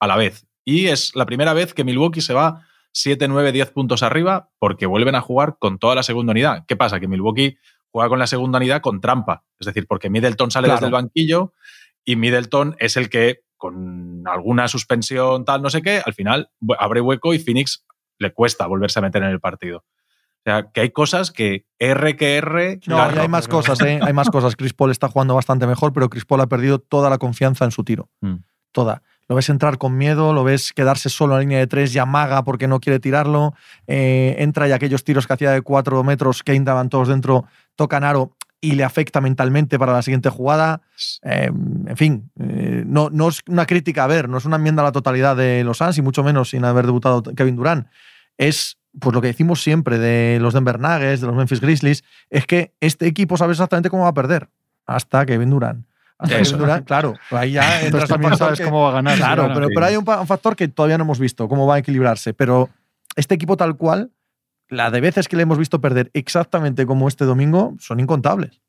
a 0.00 0.06
la 0.08 0.16
vez. 0.16 0.46
Y 0.64 0.86
es 0.86 1.14
la 1.14 1.26
primera 1.26 1.52
vez 1.54 1.74
que 1.74 1.84
Milwaukee 1.84 2.20
se 2.20 2.34
va 2.34 2.66
7, 2.92 3.26
9, 3.28 3.52
10 3.52 3.70
puntos 3.72 4.02
arriba 4.02 4.50
porque 4.58 4.86
vuelven 4.86 5.14
a 5.14 5.20
jugar 5.20 5.56
con 5.58 5.78
toda 5.78 5.94
la 5.94 6.02
segunda 6.02 6.32
unidad. 6.32 6.64
¿Qué 6.68 6.76
pasa? 6.76 7.00
Que 7.00 7.08
Milwaukee 7.08 7.56
juega 7.90 8.08
con 8.08 8.18
la 8.18 8.26
segunda 8.26 8.58
unidad 8.58 8.80
con 8.80 9.00
trampa. 9.00 9.44
Es 9.58 9.66
decir, 9.66 9.86
porque 9.86 10.10
Middleton 10.10 10.50
sale 10.50 10.66
Claro. 10.66 10.76
desde 10.78 10.86
el 10.86 10.92
banquillo 10.92 11.52
y 12.04 12.16
Middleton 12.16 12.76
es 12.78 12.96
el 12.96 13.08
que, 13.10 13.40
con 13.56 14.22
alguna 14.26 14.68
suspensión, 14.68 15.44
tal, 15.44 15.62
no 15.62 15.70
sé 15.70 15.82
qué, 15.82 16.02
al 16.04 16.14
final 16.14 16.50
abre 16.78 17.00
hueco 17.00 17.32
y 17.34 17.38
Phoenix 17.38 17.84
le 18.18 18.32
cuesta 18.32 18.66
volverse 18.66 18.98
a 18.98 19.02
meter 19.02 19.22
en 19.22 19.30
el 19.30 19.40
partido. 19.40 19.78
O 19.78 20.42
sea, 20.44 20.70
que 20.72 20.80
hay 20.80 20.90
cosas 20.90 21.30
que 21.30 21.66
R 21.78 22.16
que 22.16 22.36
R. 22.38 22.80
No, 22.88 22.96
claro, 22.96 23.22
hay 23.22 23.28
más 23.28 23.46
pero- 23.46 23.58
cosas, 23.58 23.80
¿eh? 23.82 24.00
Hay 24.02 24.12
más 24.12 24.28
cosas. 24.28 24.56
Chris 24.56 24.74
Paul 24.74 24.90
está 24.90 25.06
jugando 25.08 25.36
bastante 25.36 25.68
mejor, 25.68 25.92
pero 25.92 26.10
Chris 26.10 26.24
Paul 26.24 26.40
ha 26.40 26.48
perdido 26.48 26.80
toda 26.80 27.08
la 27.10 27.18
confianza 27.18 27.64
en 27.64 27.70
su 27.70 27.84
tiro. 27.84 28.10
Mm. 28.20 28.38
Toda. 28.72 29.02
Lo 29.32 29.36
ves 29.36 29.48
entrar 29.48 29.78
con 29.78 29.96
miedo, 29.96 30.34
lo 30.34 30.44
ves 30.44 30.74
quedarse 30.74 31.08
solo 31.08 31.32
en 31.32 31.36
la 31.36 31.40
línea 31.40 31.58
de 31.58 31.66
tres 31.66 31.94
y 31.94 31.98
amaga 31.98 32.44
porque 32.44 32.68
no 32.68 32.80
quiere 32.80 33.00
tirarlo. 33.00 33.54
eh, 33.86 34.36
entra 34.40 34.68
y 34.68 34.72
aquellos 34.72 35.04
tiros 35.04 35.26
que 35.26 35.32
hacía 35.32 35.52
de 35.52 35.62
cuatro 35.62 36.04
metros 36.04 36.42
que 36.42 36.52
entraban 36.52 36.90
todos 36.90 37.08
dentro, 37.08 37.46
tocan 37.74 38.04
aro 38.04 38.36
y 38.60 38.72
le 38.72 38.84
afecta 38.84 39.22
mentalmente 39.22 39.78
para 39.78 39.94
la 39.94 40.02
siguiente 40.02 40.28
jugada. 40.28 40.82
Eh, 41.22 41.50
en 41.86 41.96
fin, 41.96 42.30
eh, 42.38 42.84
no, 42.86 43.08
no 43.08 43.28
es 43.28 43.40
una 43.48 43.64
crítica 43.64 44.04
a 44.04 44.06
ver, 44.06 44.28
no 44.28 44.36
es 44.36 44.44
una 44.44 44.56
enmienda 44.56 44.82
a 44.82 44.84
la 44.84 44.92
totalidad 44.92 45.34
de 45.34 45.64
los 45.64 45.78
Suns 45.78 45.96
y 45.96 46.02
mucho 46.02 46.22
menos 46.22 46.50
sin 46.50 46.66
haber 46.66 46.84
debutado 46.84 47.22
Kevin 47.22 47.56
Durant. 47.56 47.86
Es 48.36 48.76
pues 49.00 49.14
lo 49.14 49.22
que 49.22 49.28
decimos 49.28 49.62
siempre 49.62 49.98
de 49.98 50.40
los 50.42 50.52
Denver 50.52 50.78
Nuggets, 50.78 51.22
de 51.22 51.26
los 51.26 51.36
Memphis 51.36 51.62
Grizzlies, 51.62 52.04
es 52.28 52.44
que 52.44 52.74
este 52.80 53.06
equipo 53.06 53.38
sabe 53.38 53.52
exactamente 53.52 53.88
cómo 53.88 54.02
va 54.02 54.10
a 54.10 54.14
perder 54.14 54.50
hasta 54.84 55.24
Kevin 55.24 55.48
Durant. 55.48 55.86
Eso. 56.28 56.58
Claro, 56.84 57.14
ahí 57.30 57.52
ya 57.52 57.82
entras 57.82 58.04
en 58.04 58.08
también 58.08 58.36
sabes 58.36 58.58
que- 58.58 58.64
cómo 58.64 58.82
va 58.82 58.90
a 58.90 58.92
ganar. 58.92 59.16
Claro, 59.16 59.50
pero, 59.54 59.68
pero 59.74 59.86
hay 59.86 59.96
un 59.96 60.04
factor 60.04 60.56
que 60.56 60.68
todavía 60.68 60.98
no 60.98 61.04
hemos 61.04 61.18
visto, 61.18 61.48
cómo 61.48 61.66
va 61.66 61.76
a 61.76 61.78
equilibrarse. 61.78 62.34
Pero 62.34 62.68
este 63.16 63.34
equipo 63.34 63.56
tal 63.56 63.76
cual, 63.76 64.12
la 64.68 64.90
de 64.90 65.00
veces 65.00 65.28
que 65.28 65.36
le 65.36 65.42
hemos 65.42 65.58
visto 65.58 65.80
perder 65.80 66.10
exactamente 66.14 66.86
como 66.86 67.08
este 67.08 67.24
domingo, 67.24 67.74
son 67.78 68.00
incontables. 68.00 68.60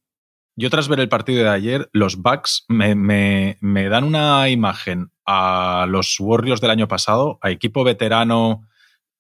Yo 0.56 0.70
tras 0.70 0.88
ver 0.88 1.00
el 1.00 1.10
partido 1.10 1.44
de 1.44 1.50
ayer, 1.50 1.90
los 1.94 2.18
Bucks 2.22 2.66
me, 2.68 2.94
me- 2.96 3.58
me 3.62 3.90
dan 3.90 4.04
una 4.04 4.50
imagen 4.50 5.12
a 5.26 5.86
los 5.90 6.16
Warriors 6.20 6.62
del 6.62 6.70
año 6.72 6.88
pasado, 6.88 7.40
a 7.42 7.50
equipo 7.50 7.84
veterano 7.84 8.68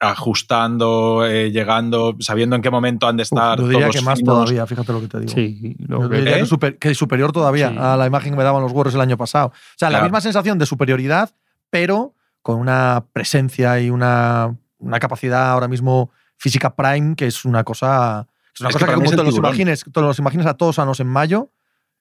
ajustando, 0.03 1.25
eh, 1.25 1.51
llegando, 1.51 2.15
sabiendo 2.19 2.55
en 2.55 2.61
qué 2.61 2.69
momento 2.69 3.07
han 3.07 3.17
de 3.17 3.23
Uf, 3.23 3.27
estar. 3.31 3.57
yo 3.59 3.67
diría 3.67 3.81
todos 3.87 3.95
que 3.95 4.01
más 4.01 4.19
finos. 4.19 4.35
todavía, 4.35 4.65
fíjate 4.67 4.93
lo 4.93 5.01
que 5.01 5.07
te 5.07 5.19
digo. 5.21 5.31
Sí, 5.33 5.75
lo 5.79 6.01
Yo 6.03 6.09
que- 6.09 6.17
diría 6.17 6.37
¿Eh? 6.37 6.39
que, 6.41 6.45
super- 6.45 6.77
que 6.77 6.93
superior 6.95 7.31
todavía 7.31 7.69
Sí. 7.69 7.75
a 7.79 7.95
la 7.97 8.05
imagen 8.07 8.31
que 8.31 8.37
me 8.37 8.43
daban 8.43 8.61
los 8.61 8.71
Warriors 8.71 8.95
el 8.95 9.01
año 9.01 9.17
pasado. 9.17 9.47
O 9.47 9.51
sea, 9.77 9.89
la 9.89 9.93
Claro. 9.99 10.05
misma 10.05 10.21
sensación 10.21 10.57
de 10.59 10.65
superioridad, 10.65 11.31
pero 11.69 12.15
con 12.41 12.59
una 12.59 13.05
presencia 13.13 13.79
y 13.79 13.89
una, 13.89 14.55
una 14.79 14.99
capacidad 14.99 15.51
ahora 15.51 15.67
mismo 15.67 16.11
física 16.37 16.75
prime 16.75 17.15
que 17.15 17.27
es 17.27 17.45
una 17.45 17.63
cosa. 17.63 18.27
Es 18.53 18.59
una 18.61 18.69
Es 18.69 18.75
que 18.75 18.81
cosa 18.81 18.91
que, 18.93 18.97
mí 18.99 19.05
como 19.05 19.17
te 19.17 19.23
los, 19.23 19.35
imagines, 19.37 19.85
te 19.91 20.01
los 20.01 20.19
imagines 20.19 20.45
a 20.45 20.53
todos 20.55 20.75
sanos 20.75 20.99
en 20.99 21.07
mayo, 21.07 21.49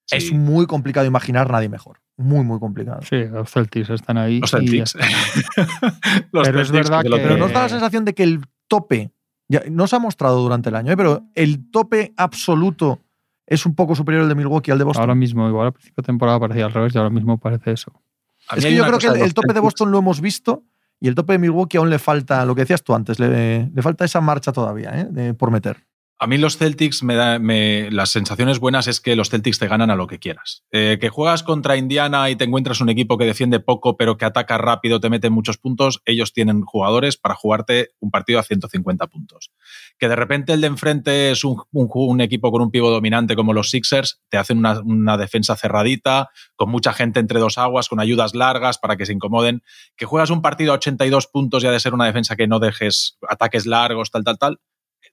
Sí. 0.07 0.17
es 0.17 0.33
muy 0.33 0.67
complicado 0.67 1.07
imaginar 1.07 1.51
nadie 1.51 1.69
mejor. 1.69 2.01
Muy, 2.17 2.45
muy 2.45 2.59
complicado. 2.59 3.01
Sí, 3.03 3.25
los 3.25 3.51
Celtics 3.51 3.91
están 3.91 4.19
ahí. 4.19 4.41
Los 4.41 4.51
Celtics. 4.51 4.95
Los 6.33 6.47
Pero 6.47 6.61
es 6.61 6.69
Celtics 6.69 6.91
verdad 6.91 7.03
que 7.03 7.11
Pero 7.11 7.37
nos 7.37 7.53
da 7.53 7.63
la 7.63 7.69
sensación 7.69 8.05
de 8.05 8.15
que 8.15 8.23
el 8.23 8.41
tope, 8.69 9.13
ya, 9.49 9.63
no 9.71 9.87
se 9.87 9.97
ha 9.97 9.99
mostrado 9.99 10.41
durante 10.41 10.69
el 10.69 10.77
año, 10.77 10.93
¿eh? 10.93 10.97
pero 10.97 11.25
el 11.35 11.71
tope 11.71 12.13
absoluto 12.17 13.01
es 13.47 13.67
un 13.67 13.75
poco 13.75 13.95
superior 13.95 14.23
al 14.23 14.29
de 14.29 14.35
Milwaukee 14.35 14.71
al 14.71 14.79
de 14.79 14.85
Boston. 14.85 15.03
Ahora 15.03 15.15
mismo, 15.15 15.49
igual 15.49 15.67
al 15.67 15.73
principio 15.73 16.03
de 16.03 16.07
temporada 16.07 16.39
parecía 16.41 16.67
al 16.67 16.73
revés 16.73 16.95
y 16.95 16.99
ahora 16.99 17.11
mismo 17.11 17.39
parece 17.39 17.73
eso. 17.73 17.93
A 18.49 18.57
es 18.57 18.65
que 18.65 18.75
yo 18.75 18.85
creo 18.85 18.99
que 18.99 19.23
el, 19.23 19.35
tope 19.35 19.53
de 19.53 19.61
Boston 19.61 19.91
lo 19.91 19.99
hemos 19.99 20.21
visto 20.21 20.65
y 21.01 21.09
el 21.09 21.15
tope 21.15 21.35
de 21.35 21.39
Milwaukee 21.39 21.79
aún 21.79 21.91
le 21.91 21.99
falta, 21.99 22.45
lo 22.45 22.55
que 22.55 22.63
decías 22.63 22.83
tú 22.83 22.95
antes, 22.95 23.19
le, 23.19 23.69
le 23.69 23.83
falta 23.83 24.05
esa 24.05 24.21
marcha 24.21 24.53
todavía 24.53 25.01
¿eh? 25.01 25.07
de- 25.11 25.35
por 25.35 25.51
meter. 25.51 25.85
A 26.23 26.29
mí 26.29 26.39
los 26.39 26.57
Celtics, 26.57 27.03
me 27.03 27.17
da, 27.17 27.41
me- 27.41 27.91
las 27.91 28.11
sensaciones 28.11 28.61
buenas 28.61 28.87
es 28.87 29.01
que 29.01 29.17
los 29.17 29.29
Celtics 29.29 29.59
te 29.59 29.67
ganan 29.67 29.91
a 29.91 29.97
lo 29.97 30.07
que 30.07 30.21
quieras. 30.21 30.63
Eh, 30.71 30.99
que 31.01 31.09
juegas 31.09 31.43
contra 31.43 31.77
Indiana 31.77 32.31
y 32.31 32.37
te 32.37 32.45
encuentras 32.45 32.81
un 32.81 32.89
equipo 32.91 33.19
que 33.19 33.25
defiende 33.25 33.59
poco 33.59 33.97
pero 33.97 34.17
que 34.17 34.25
ataca 34.25 34.57
rápido, 34.57 35.01
te 35.01 35.11
mete 35.11 35.31
muchos 35.31 35.59
puntos, 35.59 36.01
ellos 36.05 36.33
tienen 36.33 36.63
jugadores 36.63 37.17
para 37.17 37.35
jugarte 37.35 37.89
un 37.99 38.13
partido 38.13 38.39
a 38.39 38.45
150 38.45 39.09
puntos. 39.09 39.51
Que 39.99 40.07
de 40.07 40.15
repente 40.15 40.53
el 40.53 40.61
de 40.61 40.69
enfrente 40.69 41.33
es 41.33 41.43
un, 41.43 41.61
un 41.73 41.89
un 41.93 42.21
equipo 42.21 42.53
con 42.53 42.63
un 42.63 42.71
pivo 42.71 42.91
dominante 42.91 43.35
como 43.35 43.53
los 43.53 43.71
Sixers, 43.71 44.23
te 44.29 44.39
hacen 44.39 44.59
una, 44.59 44.79
una 44.79 45.17
defensa 45.17 45.57
cerradita, 45.57 46.31
con 46.55 46.71
mucha 46.71 46.93
gente 46.93 47.19
entre 47.19 47.41
dos 47.41 47.59
aguas, 47.59 47.89
con 47.89 47.99
ayudas 47.99 48.37
largas 48.37 48.79
para 48.79 48.97
que 48.97 49.07
se 49.07 49.13
incomoden. 49.13 49.65
Que 49.97 50.07
juegas 50.07 50.31
un 50.31 50.41
partido 50.41 50.71
a 50.71 50.77
82 50.77 51.27
puntos 51.27 51.65
y 51.65 51.67
ha 51.67 51.73
de 51.73 51.81
ser 51.81 51.95
una 51.95 52.07
defensa 52.07 52.37
que 52.37 52.47
no 52.47 52.61
dejes 52.61 53.19
ataques 53.29 53.67
largos, 53.67 54.13
tal, 54.13 54.23
tal, 54.23 54.39
tal 54.39 54.61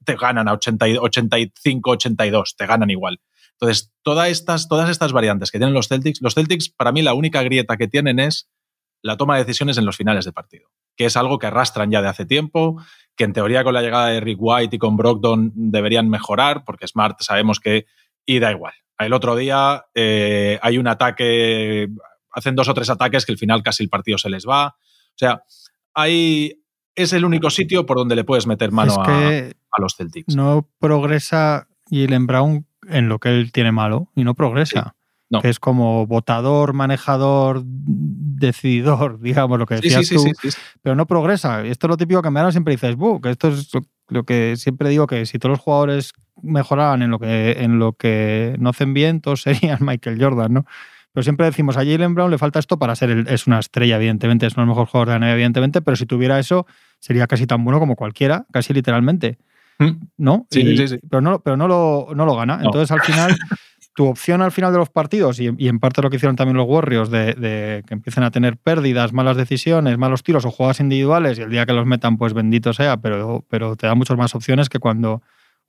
te 0.06 0.16
ganan 0.16 0.48
a 0.48 0.54
80 0.54 0.88
y- 0.88 0.98
85, 0.98 1.92
82, 1.92 2.56
te 2.56 2.66
ganan 2.66 2.90
igual. 2.90 3.20
Entonces, 3.52 3.92
todas 4.04 4.30
estas, 4.30 4.68
todas 4.68 4.90
estas 4.90 5.12
variantes 5.12 5.52
que 5.52 5.58
tienen 5.58 5.74
los 5.74 5.88
Celtics, 5.88 6.22
los 6.22 6.34
Celtics, 6.34 6.70
para 6.70 6.92
mí, 6.92 7.02
la 7.02 7.14
única 7.14 7.44
grieta 7.44 7.76
que 7.78 7.88
tienen 7.88 8.20
es 8.20 8.50
la 9.02 9.18
toma 9.18 9.36
de 9.38 9.44
decisiones 9.44 9.78
en 9.78 9.86
los 9.86 9.98
finales 9.98 10.26
de 10.26 10.32
partido, 10.32 10.70
que 10.96 11.06
es 11.06 11.18
algo 11.18 11.40
que 11.40 11.48
arrastran 11.48 11.92
ya 11.92 12.02
de 12.02 12.08
hace 12.08 12.26
tiempo, 12.26 12.82
que 13.16 13.24
en 13.26 13.34
teoría 13.34 13.64
con 13.64 13.74
la 13.74 13.82
llegada 13.82 14.08
de 14.08 14.22
Rick 14.22 14.38
White 14.40 14.76
y 14.76 14.80
con 14.80 14.96
Brogdon 14.98 15.52
deberían 15.56 16.10
mejorar, 16.10 16.64
porque 16.66 16.88
Smart 16.88 17.22
sabemos 17.22 17.60
que. 17.60 17.86
Y 18.26 18.40
da 18.40 18.52
igual. 18.52 18.74
El 18.98 19.14
otro 19.14 19.36
día 19.36 19.86
eh, 19.96 20.60
hay 20.62 20.78
un 20.78 20.88
ataque, 20.88 21.88
hacen 22.32 22.56
dos 22.56 22.68
o 22.70 22.74
tres 22.74 22.90
ataques 22.90 23.26
que 23.26 23.32
al 23.32 23.38
final 23.38 23.64
casi 23.64 23.84
el 23.84 23.90
partido 23.90 24.18
se 24.18 24.30
les 24.30 24.46
va. 24.46 24.68
O 24.68 25.18
sea, 25.18 25.44
hay, 25.94 26.62
es 27.04 27.14
el 27.14 27.26
único 27.26 27.50
sitio 27.50 27.86
por 27.86 27.98
donde 27.98 28.16
le 28.16 28.24
puedes 28.24 28.48
meter 28.48 28.72
mano 28.72 28.92
es 28.94 28.98
a, 28.98 29.04
que 29.04 29.54
a 29.72 29.82
los 29.82 29.96
Celtics. 29.96 30.36
no 30.36 30.68
progresa 30.80 31.68
Jalen 31.92 32.28
Brown 32.28 32.66
en 32.88 33.10
lo 33.10 33.20
que 33.20 33.30
él 33.30 33.52
tiene 33.52 33.72
malo 33.72 34.10
y 34.16 34.24
no 34.24 34.34
progresa. 34.36 34.96
No. 35.32 35.42
que 35.44 35.50
es 35.50 35.60
como 35.60 36.08
votador, 36.08 36.74
manejador, 36.74 37.62
decididor, 37.64 39.20
digamos 39.22 39.60
lo 39.60 39.66
que 39.68 39.76
decías 39.76 40.06
sí, 40.06 40.06
sí, 40.06 40.16
tú, 40.16 40.22
sí, 40.22 40.32
sí, 40.42 40.52
sí. 40.52 40.58
pero 40.82 40.96
no 40.96 41.06
progresa. 41.06 41.66
Y 41.66 41.70
esto 41.70 41.86
es 41.86 41.90
lo 41.90 41.98
típico 41.98 42.22
que 42.22 42.28
en 42.30 42.34
verano 42.34 42.52
siempre 42.52 42.74
dices, 42.74 42.96
"Buh, 42.96 43.22
que 43.22 43.30
esto 43.30 43.50
es 43.50 43.72
lo, 43.74 43.82
lo 44.08 44.24
que 44.24 44.56
siempre 44.58 44.90
digo, 44.90 45.06
que 45.08 45.26
si 45.26 45.38
todos 45.38 45.52
los 45.54 45.60
jugadores 45.60 46.14
mejoraran 46.42 47.02
en 47.04 47.12
lo 47.12 47.20
que, 47.20 47.52
en 47.60 47.78
lo 47.80 47.94
que 47.94 48.56
no 48.60 48.70
hacen 48.72 48.94
bien, 48.94 49.22
todos 49.22 49.42
serían 49.78 49.78
Michael 49.82 50.18
Jordan, 50.20 50.54
¿no? 50.54 50.66
Pero 51.14 51.24
siempre 51.24 51.46
decimos, 51.48 51.76
a 51.78 51.82
Jalen 51.86 52.14
Brown 52.16 52.32
le 52.32 52.38
falta 52.38 52.60
esto 52.60 52.78
para 52.80 52.96
ser, 52.96 53.10
el- 53.12 53.28
es 53.28 53.46
una 53.48 53.60
estrella, 53.60 53.98
evidentemente, 53.98 54.46
es 54.48 54.54
uno 54.54 54.64
de 54.64 54.68
los 54.68 54.76
mejores 54.76 54.90
jugadores 54.92 55.14
de 55.14 55.20
la 55.20 55.26
NBA, 55.28 55.34
evidentemente, 55.34 55.82
pero 55.82 55.96
si 55.96 56.06
tuviera 56.08 56.40
eso, 56.40 56.66
sería 57.00 57.28
casi 57.28 57.48
tan 57.48 57.64
bueno 57.64 57.80
como 57.80 57.96
cualquiera, 57.96 58.46
casi 58.52 58.74
literalmente. 58.74 59.38
Mm. 59.80 59.92
¿no? 60.18 60.46
Sí, 60.52 60.60
Y- 60.62 60.78
sí, 60.78 60.88
sí. 60.90 61.00
Pero, 61.10 61.22
no, 61.22 61.40
pero 61.40 61.56
no, 61.58 61.68
lo, 61.68 62.10
no 62.14 62.26
lo 62.26 62.36
gana. 62.36 62.58
No. 62.58 62.66
Entonces, 62.66 62.92
al 62.92 63.02
final, 63.02 63.34
tu 63.96 64.08
opción 64.08 64.42
al 64.42 64.52
final 64.52 64.72
de 64.74 64.78
los 64.78 64.90
partidos, 64.90 65.40
y, 65.40 65.50
y 65.58 65.68
en 65.70 65.80
parte 65.80 66.02
lo 66.02 66.10
que 66.10 66.18
hicieron 66.18 66.36
también 66.36 66.58
los 66.58 66.68
Warriors, 66.68 67.10
de, 67.10 67.34
de 67.34 67.84
que 67.88 67.94
empiecen 67.94 68.24
a 68.24 68.32
tener 68.32 68.58
pérdidas, 68.58 69.14
malas 69.14 69.38
decisiones, 69.38 69.98
malos 69.98 70.22
tiros 70.24 70.46
o 70.46 70.52
jugadas 70.52 70.80
individuales, 70.82 71.40
y 71.40 71.44
el 71.44 71.50
día 71.50 71.66
que 71.66 71.74
los 71.74 71.86
metan, 71.86 72.18
pues 72.18 72.34
bendito 72.34 72.74
sea, 72.74 72.98
pero, 72.98 73.46
pero 73.50 73.76
te 73.78 73.88
da 73.88 73.96
muchas 73.96 74.18
más 74.18 74.36
opciones 74.36 74.68
que 74.70 74.80
cuando, 74.80 75.22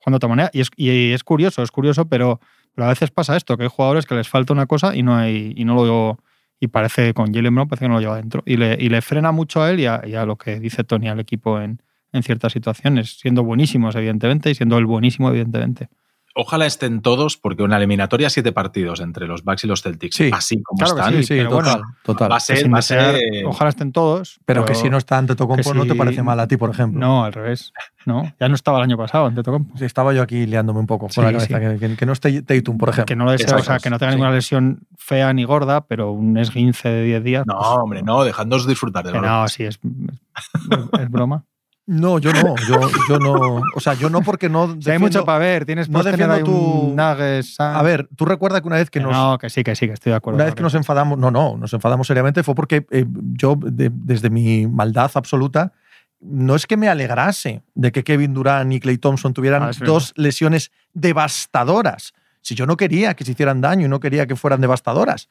cuando 0.03 0.19
te 0.19 0.27
manera. 0.27 0.49
Y 0.53 0.59
es, 0.59 0.69
y 0.75 1.11
es 1.13 1.23
curioso, 1.23 1.63
es 1.63 1.71
curioso, 1.71 2.05
pero, 2.09 2.41
pero 2.75 2.85
a 2.87 2.89
veces 2.89 3.11
pasa 3.11 3.37
esto, 3.37 3.55
que 3.57 3.63
hay 3.63 3.69
jugadores 3.69 4.05
que 4.05 4.15
les 4.15 4.27
falta 4.27 4.51
una 4.51 4.65
cosa 4.65 4.93
y 4.95 5.03
no, 5.03 5.15
hay, 5.15 5.53
y 5.55 5.63
no 5.63 5.73
lo 5.75 6.19
y 6.61 6.67
parece 6.67 7.13
con 7.15 7.33
Jalen 7.33 7.55
Brown 7.55 7.67
parece 7.67 7.85
que 7.85 7.89
no 7.89 7.95
lo 7.95 8.01
lleva 8.01 8.17
dentro. 8.17 8.43
Y 8.45 8.55
le, 8.55 8.77
y 8.79 8.87
le 8.87 9.01
frena 9.01 9.31
mucho 9.31 9.63
a 9.63 9.71
él 9.71 9.79
y 9.79 9.87
a, 9.87 10.01
y 10.05 10.13
a 10.13 10.25
lo 10.25 10.37
que 10.37 10.59
dice 10.59 10.83
Tony 10.83 11.09
al 11.09 11.19
equipo 11.19 11.59
en, 11.59 11.81
en 12.13 12.21
ciertas 12.21 12.53
situaciones, 12.53 13.17
siendo 13.19 13.43
buenísimos, 13.43 13.95
evidentemente, 13.95 14.51
y 14.51 14.55
siendo 14.55 14.77
el 14.77 14.85
buenísimo, 14.85 15.29
evidentemente. 15.29 15.89
Ojalá 16.35 16.65
estén 16.65 17.01
todos, 17.01 17.37
porque 17.37 17.63
una 17.63 17.77
eliminatoria 17.77 18.29
siete 18.29 18.51
partidos 18.51 18.99
entre 19.01 19.27
los 19.27 19.43
Bucks 19.43 19.63
y 19.65 19.67
los 19.67 19.81
Celtics, 19.81 20.15
Sí. 20.15 20.29
así 20.33 20.61
como 20.63 20.77
Claro 20.77 20.95
que 20.95 21.01
están, 21.01 21.13
Sí, 21.17 21.23
sí, 21.23 21.33
pero 21.35 21.49
total, 21.49 21.73
bueno, 21.79 21.95
total. 22.03 22.31
va 22.31 22.35
a 22.37 22.39
ser, 22.39 22.73
va 22.73 22.79
a 22.79 22.81
ser- 22.81 23.19
ojalá 23.45 23.69
estén 23.69 23.91
todos. 23.91 24.39
Pero 24.45 24.63
que 24.65 24.75
si 24.75 24.89
no 24.89 24.97
está 24.97 25.17
Antetokounmpo 25.17 25.71
que 25.71 25.77
no 25.77 25.83
te 25.85 25.91
si- 25.91 25.97
parece 25.97 26.23
mal 26.23 26.39
a 26.39 26.47
ti, 26.47 26.57
por 26.57 26.69
ejemplo. 26.69 26.99
No, 26.99 27.23
al 27.25 27.33
revés. 27.33 27.73
No, 28.05 28.33
ya 28.39 28.47
no 28.49 28.55
estaba 28.55 28.77
el 28.79 28.83
año 28.85 28.97
pasado 28.97 29.27
en 29.27 29.35
Tetocompo. 29.35 29.77
Sí, 29.77 29.85
Estaba 29.85 30.13
yo 30.13 30.21
aquí 30.23 30.45
liándome 30.47 30.79
un 30.79 30.87
poco 30.87 31.05
por 31.07 31.13
Sí, 31.13 31.21
la 31.21 31.31
cabeza. 31.33 31.59
Que, 31.59 31.77
que- 31.77 31.95
que 31.97 32.05
no 32.05 32.13
esté 32.13 32.41
Tatum, 32.41 32.77
por 32.77 32.89
ejemplo. 32.89 33.05
Que 33.05 33.15
no, 33.15 33.25
le 33.25 33.33
deseo, 33.33 33.57
o 33.57 33.61
sea, 33.61 33.77
que 33.79 33.89
no 33.89 33.99
tenga 33.99 34.11
Sí. 34.13 34.15
ninguna 34.15 34.31
lesión 34.33 34.79
fea 34.97 35.31
ni 35.33 35.43
gorda, 35.43 35.81
pero 35.85 36.11
un 36.11 36.37
esguince 36.37 36.89
de 36.89 37.03
10 37.03 37.23
días. 37.23 37.43
No, 37.45 37.57
pues, 37.57 37.67
hombre, 37.69 38.03
no, 38.03 38.23
dejadnos 38.23 38.65
disfrutar 38.65 39.03
que 39.03 39.11
balón. 39.11 39.29
no, 39.29 39.47
sí, 39.47 39.63
es, 39.65 39.79
es, 39.83 41.01
es 41.01 41.09
broma. 41.11 41.43
No, 41.87 42.19
yo 42.19 42.31
no. 42.31 42.55
Yo, 42.67 42.79
yo 43.09 43.19
no. 43.19 43.61
O 43.75 43.79
sea, 43.79 43.95
yo 43.95 44.09
no 44.09 44.21
porque 44.21 44.47
no. 44.49 44.67
Si 44.67 44.71
hay 44.71 44.77
defiendo- 44.97 44.99
mucho 45.01 45.25
para 45.25 45.39
ver, 45.39 45.65
tienes 45.65 45.89
no 45.89 46.03
defiendo 46.03 46.35
un 46.37 46.43
tu- 46.43 46.93
Nuggets, 46.95 47.59
ah, 47.59 47.79
A 47.79 47.81
ver, 47.81 48.07
tú 48.15 48.23
recuerdas 48.25 48.61
que 48.61 48.67
una 48.67 48.77
vez 48.77 48.89
que 48.89 48.99
que 48.99 49.05
nos. 49.05 49.11
no, 49.13 49.37
que 49.37 49.49
sí, 49.49 49.63
que 49.63 49.75
sí, 49.75 49.87
que 49.87 49.93
estoy 49.93 50.11
de 50.11 50.15
acuerdo. 50.17 50.35
Una 50.37 50.45
vez 50.45 50.55
que 50.55 50.63
nos 50.63 50.75
enfadamos, 50.75 51.17
no, 51.17 51.31
no, 51.31 51.57
nos 51.57 51.73
enfadamos 51.73 52.07
seriamente 52.07 52.43
fue 52.43 52.55
porque 52.55 52.85
eh, 52.91 53.05
yo, 53.33 53.57
de- 53.59 53.91
desde 53.93 54.29
mi 54.29 54.67
maldad 54.67 55.11
absoluta, 55.15 55.73
no 56.21 56.55
es 56.55 56.67
que 56.67 56.77
me 56.77 56.87
alegrase 56.87 57.63
de 57.73 57.91
que 57.91 58.03
Kevin 58.03 58.33
Durant 58.35 58.71
y 58.71 58.79
Clay 58.79 58.97
Thompson 58.99 59.33
tuvieran 59.33 59.63
Ah, 59.63 59.71
dos 59.83 60.13
lesiones 60.15 60.71
devastadoras. 60.93 62.13
Si 62.41 62.55
yo 62.55 62.65
no 62.67 62.77
quería 62.77 63.15
que 63.15 63.25
se 63.25 63.31
hicieran 63.31 63.59
daño 63.61 63.85
y 63.87 63.89
no 63.89 63.99
quería 63.99 64.27
que 64.27 64.35
fueran 64.35 64.61
devastadoras. 64.61 65.29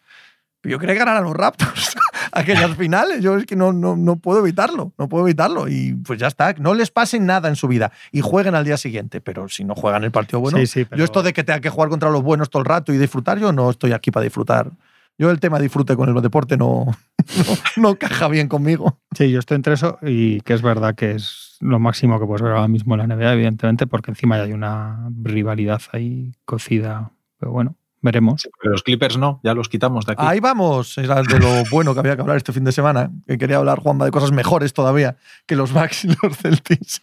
Yo 0.62 0.78
quería 0.78 0.94
ganar 0.96 1.16
a 1.16 1.20
los 1.20 1.32
Raptors 1.34 1.94
aquellas 2.32 2.74
finales. 2.76 3.22
Yo 3.22 3.36
es 3.36 3.46
que 3.46 3.56
no, 3.56 3.72
no, 3.72 3.96
no 3.96 4.16
puedo 4.16 4.40
evitarlo. 4.40 4.92
No 4.98 5.08
puedo 5.08 5.26
evitarlo. 5.26 5.68
Y 5.68 5.94
pues 6.04 6.18
ya 6.18 6.26
está. 6.26 6.54
No 6.58 6.74
les 6.74 6.90
pase 6.90 7.18
nada 7.20 7.48
en 7.48 7.56
su 7.56 7.68
vida. 7.68 7.92
Y 8.12 8.20
jueguen 8.20 8.54
al 8.54 8.64
día 8.64 8.76
siguiente. 8.76 9.20
Pero 9.20 9.48
si 9.48 9.64
no 9.64 9.74
juegan 9.74 10.04
el 10.04 10.10
partido 10.10 10.40
bueno. 10.40 10.58
Sí, 10.58 10.66
sí, 10.66 10.84
pero- 10.84 10.98
Yo 10.98 11.04
esto 11.04 11.22
de 11.22 11.32
que 11.32 11.44
tenga 11.44 11.60
que 11.60 11.70
jugar 11.70 11.88
contra 11.88 12.10
los 12.10 12.22
buenos 12.22 12.50
todo 12.50 12.60
el 12.60 12.66
rato 12.66 12.92
y 12.92 12.98
disfrutar, 12.98 13.38
yo 13.38 13.52
no 13.52 13.70
estoy 13.70 13.92
aquí 13.92 14.10
para 14.10 14.24
disfrutar. 14.24 14.70
Yo 15.18 15.30
el 15.30 15.38
tema 15.38 15.58
disfrute 15.58 15.96
con 15.96 16.08
el 16.08 16.22
deporte 16.22 16.56
no, 16.56 16.86
no, 17.76 17.82
no 17.90 17.94
caja 17.96 18.26
bien 18.28 18.48
conmigo. 18.48 18.98
Sí, 19.14 19.30
yo 19.30 19.38
estoy 19.38 19.56
entre 19.56 19.74
eso 19.74 19.98
y 20.00 20.40
que 20.40 20.54
es 20.54 20.62
verdad 20.62 20.94
que 20.94 21.10
es 21.12 21.58
lo 21.60 21.78
máximo 21.78 22.18
que 22.18 22.24
puedes 22.24 22.40
ver 22.40 22.52
ahora 22.52 22.68
mismo 22.68 22.94
en 22.94 23.06
la 23.06 23.14
NBA, 23.14 23.34
evidentemente, 23.34 23.86
porque 23.86 24.12
encima 24.12 24.38
ya 24.38 24.44
hay 24.44 24.54
una 24.54 25.10
rivalidad 25.22 25.82
ahí 25.92 26.32
cocida. 26.46 27.10
Pero 27.38 27.52
bueno, 27.52 27.76
veremos. 28.02 28.48
Pero 28.60 28.72
los 28.72 28.82
Clippers 28.82 29.16
no, 29.16 29.40
ya 29.42 29.54
los 29.54 29.68
quitamos 29.68 30.06
de 30.06 30.12
aquí. 30.12 30.22
Ahí 30.26 30.40
vamos. 30.40 30.96
Era 30.98 31.22
de 31.22 31.38
lo 31.38 31.64
bueno 31.70 31.94
que 31.94 32.00
había 32.00 32.16
que 32.16 32.22
hablar 32.22 32.36
este 32.36 32.52
fin 32.52 32.64
de 32.64 32.72
semana. 32.72 33.10
Que 33.26 33.38
quería 33.38 33.56
hablar, 33.56 33.80
Juanma, 33.80 34.04
de 34.04 34.10
cosas 34.10 34.32
mejores 34.32 34.72
todavía 34.72 35.16
que 35.46 35.56
los 35.56 35.72
Bucks 35.72 36.04
y 36.04 36.08
los 36.08 36.36
Celtics. 36.36 37.02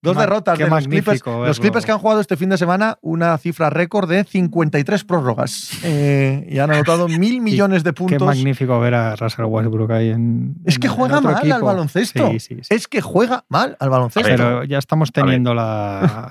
Dos 0.00 0.12
Qué 0.12 0.16
ma- 0.16 0.20
derrotas 0.26 0.56
qué 0.56 0.64
de 0.64 0.70
los 0.70 0.86
Clippers. 0.86 1.22
Los. 1.26 1.58
Clippers 1.58 1.84
que 1.84 1.90
han 1.90 1.98
jugado 1.98 2.20
este 2.20 2.36
fin 2.36 2.48
de 2.50 2.56
semana 2.56 2.98
una 3.00 3.36
cifra 3.38 3.68
récord 3.68 4.08
de 4.08 4.22
53 4.22 5.02
prórrogas. 5.04 5.72
Eh, 5.82 6.46
y 6.50 6.58
han 6.60 6.70
anotado 6.70 7.08
mil 7.08 7.40
millones 7.40 7.82
de 7.82 7.90
Qué 7.90 7.94
puntos. 7.94 8.22
magnífico 8.26 8.78
ver 8.78 8.94
a 8.94 9.16
Russell 9.16 9.46
Westbrook 9.46 9.90
ahí 9.90 10.10
en. 10.10 10.54
Es 10.64 10.78
que 10.78 10.86
juega 10.88 11.18
otro 11.18 11.32
mal 11.32 11.50
al 11.52 11.62
baloncesto. 11.62 12.30
Sí, 12.30 12.38
sí, 12.38 12.54
sí. 12.62 12.74
Es 12.74 12.86
que 12.86 13.00
juega 13.00 13.44
mal 13.48 13.76
al 13.80 13.90
baloncesto. 13.90 14.28
Pero 14.28 14.62
ya 14.64 14.78
estamos 14.78 15.10
teniendo 15.10 15.52
la, 15.52 16.30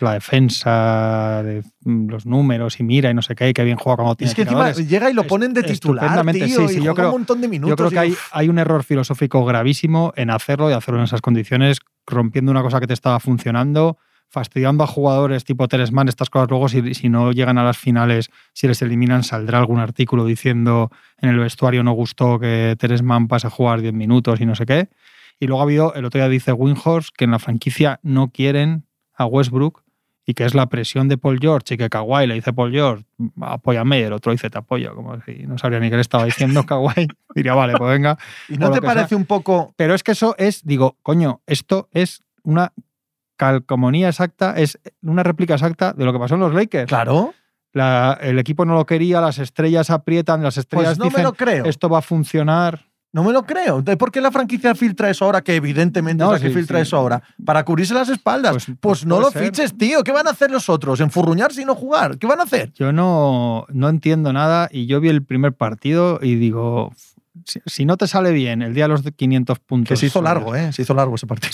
la 0.00 0.12
defensa 0.12 1.42
de 1.42 1.62
los 1.84 2.26
números 2.26 2.78
y 2.80 2.82
mira 2.82 3.10
y 3.10 3.14
no 3.14 3.22
sé 3.22 3.34
qué, 3.34 3.48
y 3.48 3.52
que 3.54 3.64
bien 3.64 3.76
juega 3.78 3.96
cuando 3.96 4.14
tiene 4.16 4.28
Es 4.30 4.34
que 4.36 4.42
encima 4.42 4.72
llega 4.72 5.10
y 5.10 5.14
lo 5.14 5.24
ponen 5.24 5.54
de 5.54 5.62
titular, 5.62 6.22
tío, 6.32 6.46
sí, 6.46 6.52
sí, 6.68 6.74
y 6.74 6.76
yo 6.76 6.92
juega 6.92 6.94
creo- 6.94 7.06
un 7.08 7.12
montón 7.12 7.40
de 7.40 7.48
minutos. 7.48 7.70
Yo 7.70 7.76
creo 7.76 7.88
que 7.90 8.08
y 8.08 8.10
hay, 8.10 8.16
hay 8.32 8.48
un 8.48 8.58
error 8.58 8.84
filosófico 8.84 9.44
gravísimo 9.44 10.12
en 10.16 10.30
hacerlo 10.30 10.70
y 10.70 10.74
hacerlo 10.74 11.00
en 11.00 11.04
esas 11.04 11.20
condiciones, 11.20 11.78
rompiendo 12.08 12.50
una 12.50 12.62
cosa 12.62 12.80
que 12.80 12.86
te 12.86 12.94
estaba 12.94 13.20
funcionando, 13.20 13.98
fastidiando 14.28 14.84
a 14.84 14.86
jugadores 14.86 15.44
tipo 15.44 15.68
Teresman, 15.68 16.08
estas 16.08 16.30
cosas 16.30 16.50
luego, 16.50 16.68
si, 16.68 17.08
no 17.08 17.32
llegan 17.32 17.58
a 17.58 17.64
las 17.64 17.78
finales, 17.78 18.30
si 18.52 18.68
les 18.68 18.82
eliminan, 18.82 19.22
saldrá 19.22 19.58
algún 19.58 19.78
artículo 19.78 20.24
diciendo 20.24 20.90
en 21.18 21.30
el 21.30 21.38
vestuario 21.38 21.82
no 21.82 21.92
gustó 21.92 22.38
que 22.38 22.76
Teresman 22.78 23.28
pase 23.28 23.46
a 23.46 23.50
jugar 23.50 23.80
10 23.80 23.94
minutos 23.94 24.40
y 24.40 24.46
no 24.46 24.54
sé 24.54 24.66
qué. 24.66 24.88
Y 25.40 25.46
luego 25.46 25.60
ha 25.60 25.64
habido, 25.64 25.94
el 25.94 26.04
otro 26.04 26.20
día 26.20 26.28
dice 26.28 26.52
Winhorst, 26.52 27.14
que 27.16 27.24
en 27.24 27.30
la 27.30 27.38
franquicia 27.38 28.00
no 28.02 28.28
quieren 28.28 28.84
a 29.14 29.24
Westbrook 29.24 29.82
y 30.30 30.34
que 30.34 30.44
es 30.44 30.54
la 30.54 30.66
presión 30.66 31.08
de 31.08 31.16
Paul 31.16 31.38
George 31.40 31.72
y 31.74 31.78
que 31.78 31.88
Kawhi 31.88 32.26
le 32.26 32.34
dice 32.34 32.52
Paul 32.52 32.70
George, 32.70 33.02
apóyame, 33.40 34.02
el 34.02 34.12
otro 34.12 34.30
dice 34.30 34.50
te 34.50 34.58
apoyo, 34.58 34.94
como 34.94 35.18
si 35.22 35.46
no 35.46 35.56
sabría 35.56 35.80
ni 35.80 35.88
qué 35.88 35.94
le 35.96 36.02
estaba 36.02 36.26
diciendo 36.26 36.62
Kawhi. 36.66 37.08
Diría, 37.34 37.54
vale, 37.54 37.72
pues 37.78 37.90
venga. 37.90 38.18
¿Y 38.48 38.58
no 38.58 38.70
te 38.70 38.82
parece 38.82 39.14
un 39.14 39.24
poco 39.24 39.72
Pero 39.76 39.94
es 39.94 40.02
que 40.02 40.12
eso 40.12 40.34
es, 40.36 40.66
digo, 40.66 40.98
coño, 41.02 41.40
esto 41.46 41.88
es 41.92 42.22
una 42.42 42.74
calcomanía 43.36 44.08
exacta, 44.08 44.54
es 44.58 44.78
una 45.02 45.22
réplica 45.22 45.54
exacta 45.54 45.92
de 45.92 46.04
lo 46.04 46.12
que 46.12 46.18
pasó 46.18 46.34
en 46.34 46.40
los 46.40 46.52
Lakers. 46.54 46.88
claro? 46.88 47.32
La- 47.72 48.18
el 48.20 48.38
equipo 48.38 48.64
no 48.64 48.74
lo 48.74 48.86
quería, 48.86 49.20
las 49.20 49.38
estrellas 49.38 49.90
aprietan, 49.90 50.42
las 50.42 50.56
estrellas 50.58 50.88
Pues 50.88 50.98
no 50.98 51.04
me 51.04 51.10
dicen 51.10 51.24
lo 51.24 51.32
creo. 51.34 51.64
esto 51.66 51.88
va 51.88 51.98
a 51.98 52.02
funcionar. 52.02 52.87
No 53.12 53.24
me 53.24 53.32
lo 53.32 53.44
creo. 53.44 53.80
¿De 53.80 53.96
¿Por 53.96 54.12
qué 54.12 54.20
la 54.20 54.30
franquicia 54.30 54.74
filtra 54.74 55.08
eso 55.08 55.24
ahora? 55.24 55.40
Que 55.42 55.56
evidentemente 55.56 56.22
No, 56.22 56.34
es 56.34 56.42
la 56.42 56.48
que 56.48 56.54
filtra 56.54 56.78
sí. 56.78 56.82
eso 56.82 56.96
ahora. 56.98 57.22
Para 57.44 57.64
cubrirse 57.64 57.94
las 57.94 58.08
espaldas. 58.10 58.52
Pues, 58.52 58.64
Pues- 58.66 58.78
pues 58.80 59.06
no 59.06 59.18
lo 59.18 59.30
ser. 59.30 59.44
fiches, 59.46 59.76
tío. 59.78 60.04
¿Qué 60.04 60.12
van 60.12 60.26
a 60.26 60.30
hacer 60.30 60.50
los 60.50 60.68
otros? 60.68 61.00
¿Enfurruñarse 61.00 61.62
y 61.62 61.64
no 61.64 61.74
jugar? 61.74 62.18
¿Qué 62.18 62.26
van 62.26 62.40
a 62.40 62.42
hacer? 62.42 62.70
Yo 62.74 62.92
no, 62.92 63.64
no 63.70 63.88
entiendo 63.88 64.32
nada 64.34 64.68
y 64.70 64.86
yo 64.86 65.00
vi 65.00 65.08
el 65.08 65.22
primer 65.24 65.54
partido 65.54 66.18
y 66.22 66.34
digo, 66.34 66.92
si, 67.46 67.60
si 67.64 67.84
no 67.86 67.96
te 67.96 68.06
sale 68.06 68.30
bien 68.32 68.60
el 68.60 68.74
día 68.74 68.84
de 68.84 68.88
los 68.88 69.02
500 69.02 69.58
puntos. 69.58 69.88
Que 69.88 69.96
se 69.96 70.06
hizo 70.06 70.20
largo, 70.20 70.54
¿eh? 70.54 70.70
Se 70.74 70.82
hizo 70.82 70.92
largo 70.92 71.14
ese 71.14 71.26
partido. 71.26 71.52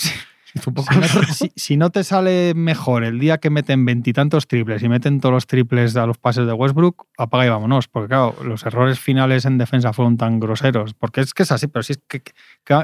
Si 0.65 0.95
no, 0.95 1.01
largo. 1.01 1.33
si- 1.33 1.51
si 1.55 1.77
no 1.77 1.89
te 1.89 2.03
sale 2.03 2.53
mejor 2.55 3.03
el 3.03 3.19
día 3.19 3.37
que 3.39 3.49
meten 3.49 3.85
veintitantos 3.85 4.47
triples 4.47 4.81
y 4.83 4.89
meten 4.89 5.19
todos 5.19 5.33
los 5.33 5.47
triples 5.47 5.95
a 5.95 6.05
los 6.05 6.17
pases 6.17 6.47
de 6.47 6.53
Westbrook, 6.53 7.05
apaga 7.17 7.45
y 7.45 7.49
vámonos. 7.49 7.87
Porque 7.87 8.07
claro, 8.09 8.35
los 8.43 8.65
errores 8.65 8.99
finales 8.99 9.45
en 9.45 9.57
defensa 9.57 9.93
fueron 9.93 10.17
tan 10.17 10.39
groseros. 10.39 10.93
Porque 10.93 11.21
es 11.21 11.33
que 11.33 11.43
es 11.43 11.51
así, 11.51 11.67
pero 11.67 11.83
sí 11.83 11.93
es 11.93 11.99
que, 12.07 12.21
que- 12.21 12.33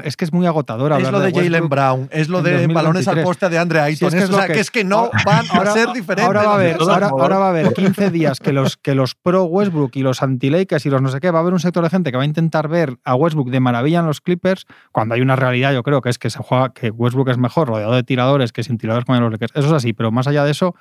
es, 0.04 0.16
que 0.16 0.24
es 0.24 0.32
muy 0.32 0.46
agotador 0.46 0.92
Es 0.92 1.10
lo 1.10 1.20
de, 1.20 1.32
Jalen. 1.32 1.68
Brown, 1.68 2.08
es 2.12 2.28
lo 2.28 2.42
de 2.42 2.52
2023. 2.52 2.74
balones 2.74 3.08
al 3.08 3.22
poste 3.22 3.48
de 3.48 3.58
Andre 3.58 3.80
Ayton. 3.80 4.10
Sí, 4.10 4.16
es 4.16 4.22
que 4.22 4.24
es, 4.24 4.30
o 4.30 4.34
sea, 4.38 4.46
que- 4.46 4.52
que 4.54 4.60
es 4.60 4.70
que 4.70 4.84
no 4.84 5.10
van 5.24 5.44
a 5.50 5.72
ser 5.72 5.88
diferentes. 5.92 6.24
Ahora 6.26 6.42
va 6.44 6.52
a 6.52 6.54
haber, 6.54 6.76
ahora, 6.80 7.08
ahora 7.08 7.38
va 7.38 7.46
a 7.46 7.50
haber 7.50 7.72
15 7.72 8.10
días 8.10 8.38
que 8.40 8.52
los, 8.52 8.76
que 8.76 8.94
los 8.94 9.14
pro 9.14 9.44
Westbrook 9.44 9.96
y 9.96 10.02
los 10.02 10.22
anti-Lakers 10.22 10.84
y 10.86 10.90
los 10.90 11.00
no 11.02 11.08
sé 11.08 11.20
qué, 11.20 11.30
va 11.30 11.38
a 11.38 11.42
haber 11.42 11.52
un 11.54 11.60
sector 11.60 11.82
de 11.84 11.90
gente 11.90 12.10
que 12.10 12.16
va 12.16 12.22
a 12.22 12.26
intentar 12.26 12.68
ver 12.68 12.98
a 13.04 13.14
Westbrook 13.14 13.50
de 13.50 13.60
maravilla 13.60 14.00
en 14.00 14.06
los 14.06 14.20
Clippers, 14.20 14.66
cuando 14.92 15.14
hay 15.14 15.20
una 15.20 15.36
realidad, 15.36 15.72
yo 15.72 15.82
creo 15.82 16.00
que 16.02 16.10
es 16.10 16.18
que 16.18 16.30
se 16.30 16.38
juega, 16.38 16.72
que 16.72 16.90
Westbrook 16.90 17.28
es 17.30 17.38
mejor 17.38 17.61
rodeado 17.64 17.94
de 17.94 18.02
tiradores 18.02 18.52
que 18.52 18.62
sin 18.62 18.78
tiradores 18.78 19.04
como 19.04 19.16
en 19.16 19.22
los 19.24 19.32
Lakers. 19.32 19.52
Eso 19.54 19.68
es 19.68 19.72
así, 19.72 19.92
pero 19.92 20.10
más 20.10 20.26
allá 20.26 20.44
de 20.44 20.50
eso, 20.50 20.74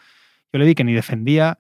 yo 0.52 0.60
le 0.60 0.66
vi 0.66 0.76
que 0.76 0.84
ni 0.84 0.94
defendía, 0.94 1.60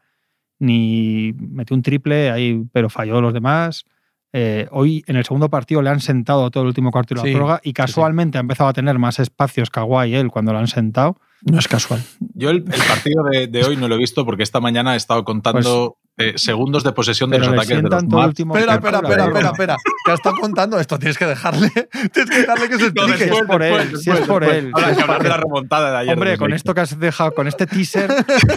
ni 0.60 1.34
metió 1.38 1.76
un 1.76 1.82
triple 1.82 2.30
ahí, 2.32 2.64
pero 2.72 2.90
falló 2.90 3.22
los 3.22 3.34
demás. 3.34 3.86
Eh, 4.34 4.68
hoy 4.72 5.04
en 5.08 5.18
el 5.18 5.26
segundo 5.26 5.50
partido 5.50 5.82
le 5.82 5.90
han 5.90 6.00
sentado 6.00 6.50
todo 6.52 6.64
el 6.64 6.68
último 6.68 6.92
cuarto 6.92 7.16
de 7.16 7.20
la 7.20 7.26
Sí, 7.26 7.32
prórroga 7.34 7.60
y 7.64 7.74
casualmente 7.74 8.38
ha 8.38 8.42
empezado 8.42 8.70
a 8.70 8.74
tener 8.74 8.98
más 8.98 9.20
espacios 9.20 9.70
Kawhi 9.70 10.16
él 10.16 10.30
cuando 10.30 10.54
lo 10.54 10.60
han 10.60 10.68
sentado. 10.68 11.18
No 11.42 11.60
es 11.60 11.68
casual. 11.68 12.02
Yo 12.36 12.52
el, 12.52 12.58
el 12.58 12.82
partido 12.88 13.24
de, 13.32 13.48
de 13.48 13.64
hoy 13.66 13.76
no 13.76 13.88
lo 13.88 13.96
he 13.96 13.98
visto 13.98 14.24
porque 14.24 14.44
esta 14.44 14.62
mañana 14.62 14.94
he 14.94 14.98
estado 14.98 15.26
contando 15.26 15.98
eh, 16.30 16.34
segundos 16.38 16.84
de 16.84 16.92
posesión 16.94 17.30
de 17.30 17.38
Pero 17.40 17.52
los 17.52 17.60
ataques 17.60 17.78
de 17.84 17.90
los 17.90 18.08
todo 18.08 18.26
último 18.26 18.56
Espera, 18.56 18.76
espera, 18.76 18.98
espera, 19.00 19.26
espera, 19.26 19.50
espera. 19.50 19.78
¿Qué 20.06 20.14
está 20.14 20.32
contando 20.32 20.80
esto? 20.80 20.98
Tienes 21.00 21.18
que 21.18 21.26
dejarle, 21.26 21.70
tienes 22.14 22.30
que 22.30 22.38
dejarle 22.40 22.70
que 22.70 22.78
se 22.78 22.92
No, 22.92 23.04
explique. 23.08 23.24
es 23.36 23.44
por 23.44 23.64
él, 23.64 23.98
si 23.98 24.10
es 24.12 24.20
por 24.22 24.44
él, 24.44 24.72
Ahora 24.74 24.86
si 24.88 24.92
es 24.92 24.98
que 24.98 25.04
hablar 25.04 25.18
por 25.18 25.24
de 25.24 25.30
la 25.30 25.36
él. 25.36 25.42
remontada 25.42 25.92
de 25.92 25.98
ayer. 25.98 26.14
Hombre, 26.14 26.38
con 26.38 26.54
esto 26.54 26.74
que 26.74 26.82
has 26.82 27.00
dejado, 27.00 27.34
con 27.34 27.48
este 27.48 27.68
teaser, 27.68 28.10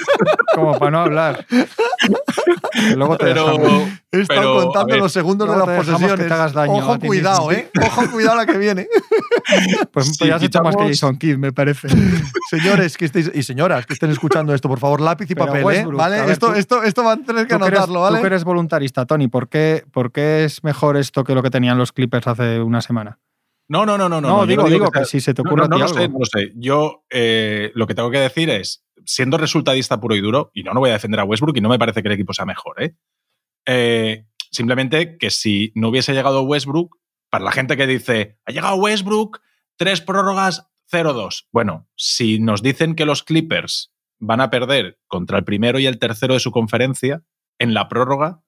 como 0.55 0.79
para 0.79 0.91
no 0.91 1.01
hablar. 1.01 1.47
Luego 2.97 3.17
te 3.17 3.25
Pero, 3.27 3.47
dejan- 3.59 4.01
He 4.13 4.21
estado 4.21 4.41
Pero, 4.41 4.63
contando 4.65 4.87
ver, 4.93 4.99
los 5.01 5.13
segundos 5.13 5.49
de 5.49 5.57
las 5.57 5.67
dejamos 5.67 5.87
que 5.87 5.93
posesiones. 5.93 6.27
te 6.29 6.35
hagas 6.35 6.53
daño 6.53 6.73
Ojo, 6.75 6.99
cuidado, 7.01 7.49
mismo. 7.49 7.53
¿eh? 7.53 7.71
Ojo, 7.85 8.11
cuidado 8.11 8.37
la 8.37 8.47
que 8.47 8.59
viene. 8.59 8.87
Pues, 9.93 10.07
Si 10.07 10.19
pues 10.19 10.29
ya 10.29 10.37
has 10.37 10.43
hecho 10.43 10.63
más 10.63 10.75
que 10.77 10.85
Jason 10.89 11.17
Kidd, 11.19 11.37
me 11.37 11.53
parece. 11.53 11.89
Señores 12.51 12.97
que 12.97 13.05
estéis, 13.05 13.31
y 13.35 13.43
señoras 13.43 13.87
que 13.87 13.93
estén 13.95 14.11
escuchando 14.11 14.55
esto, 14.55 14.69
por 14.69 14.79
favor, 14.79 15.01
lápiz 15.01 15.31
y 15.31 15.35
Pero 15.35 15.47
papel, 15.47 15.63
¿eh? 15.63 15.65
Westbrook, 15.65 15.97
¿Vale? 15.99 16.21
ver, 16.21 16.31
esto, 16.31 16.47
tú- 16.49 16.53
esto, 16.55 16.83
esto 16.83 17.03
van 17.05 17.23
a 17.23 17.27
tener 17.27 17.47
que 17.47 17.57
Tú 17.57 17.65
anotarlo, 17.65 17.95
tú 17.95 18.01
¿vale? 18.01 18.21
que 18.21 18.27
eres 18.27 18.45
voluntarista, 18.45 19.05
Tony, 19.07 19.29
¿por 19.29 19.49
qué, 19.49 19.85
¿por 19.93 20.13
qué 20.13 20.45
es 20.45 20.65
mejor 20.65 20.97
esto 20.97 21.25
que 21.25 21.35
lo 21.35 21.43
que 21.43 21.51
tenían 21.51 21.77
los 21.79 21.93
Clippers 21.93 22.27
hace 22.27 22.61
una 22.61 22.81
semana? 22.81 23.19
No, 23.69 23.87
no, 23.87 23.97
no, 23.97 24.09
no. 24.09 24.21
No, 24.21 24.29
no, 24.39 24.47
digo, 24.47 24.63
no 24.65 24.69
digo 24.71 24.91
que 24.91 25.05
si 25.05 25.21
se 25.21 25.33
te 25.35 25.43
No, 25.43 25.51
ocurre 25.51 25.69
no, 25.69 25.79
no 25.79 25.85
a 25.85 25.87
ti 25.89 25.95
sé, 25.95 26.01
algo. 26.03 26.13
no 26.15 26.19
lo 26.21 26.27
sé. 26.27 26.53
Yo 26.57 27.05
eh, 27.11 27.71
lo 27.75 27.87
que 27.87 27.95
tengo 27.95 28.11
que 28.11 28.19
decir 28.21 28.51
es, 28.51 28.84
siendo 29.07 29.39
resultadista 29.39 30.01
puro 30.01 30.15
y 30.17 30.21
duro, 30.21 30.51
y 30.55 30.63
no, 30.63 30.73
no 30.73 30.81
voy 30.81 30.91
a 30.91 30.95
defender 30.95 31.21
a 31.21 31.25
Westbrook 31.25 31.57
y 31.57 31.61
no 31.61 31.69
me 31.69 31.79
parece 31.79 32.03
que 32.03 32.09
el 32.09 32.15
equipo 32.15 32.33
sea 32.33 32.45
mejor, 32.45 32.83
¿eh? 32.83 32.95
Eh, 33.67 34.27
simplemente 34.51 35.17
que 35.19 35.31
si 35.31 35.73
no 35.75 35.89
hubiese 35.89 36.13
llegado 36.13 36.43
Westbrook, 36.43 36.99
para 37.31 37.45
la 37.45 37.53
gente 37.53 37.77
que 37.77 37.87
dice, 37.87 38.39
ha 38.45 38.53
llegado 38.53 38.77
Westbrook, 38.77 39.41
tres 39.77 40.01
prórrogas, 40.01 40.69
0-2. 40.93 41.47
Bueno, 41.51 41.89
si 41.97 42.39
nos 42.39 42.63
dicen 42.63 42.95
que 42.95 43.07
los 43.07 43.23
Clippers 43.23 43.93
van 44.21 44.41
a 44.41 44.51
perder 44.51 45.01
contra 45.09 45.39
el 45.39 45.45
primero 45.45 45.79
y 45.79 45.87
el 45.87 45.99
tercero 45.99 46.35
de 46.35 46.41
su 46.41 46.53
conferencia 46.53 47.25
en 47.59 47.75
la 47.75 47.89
prórroga, 47.89 48.44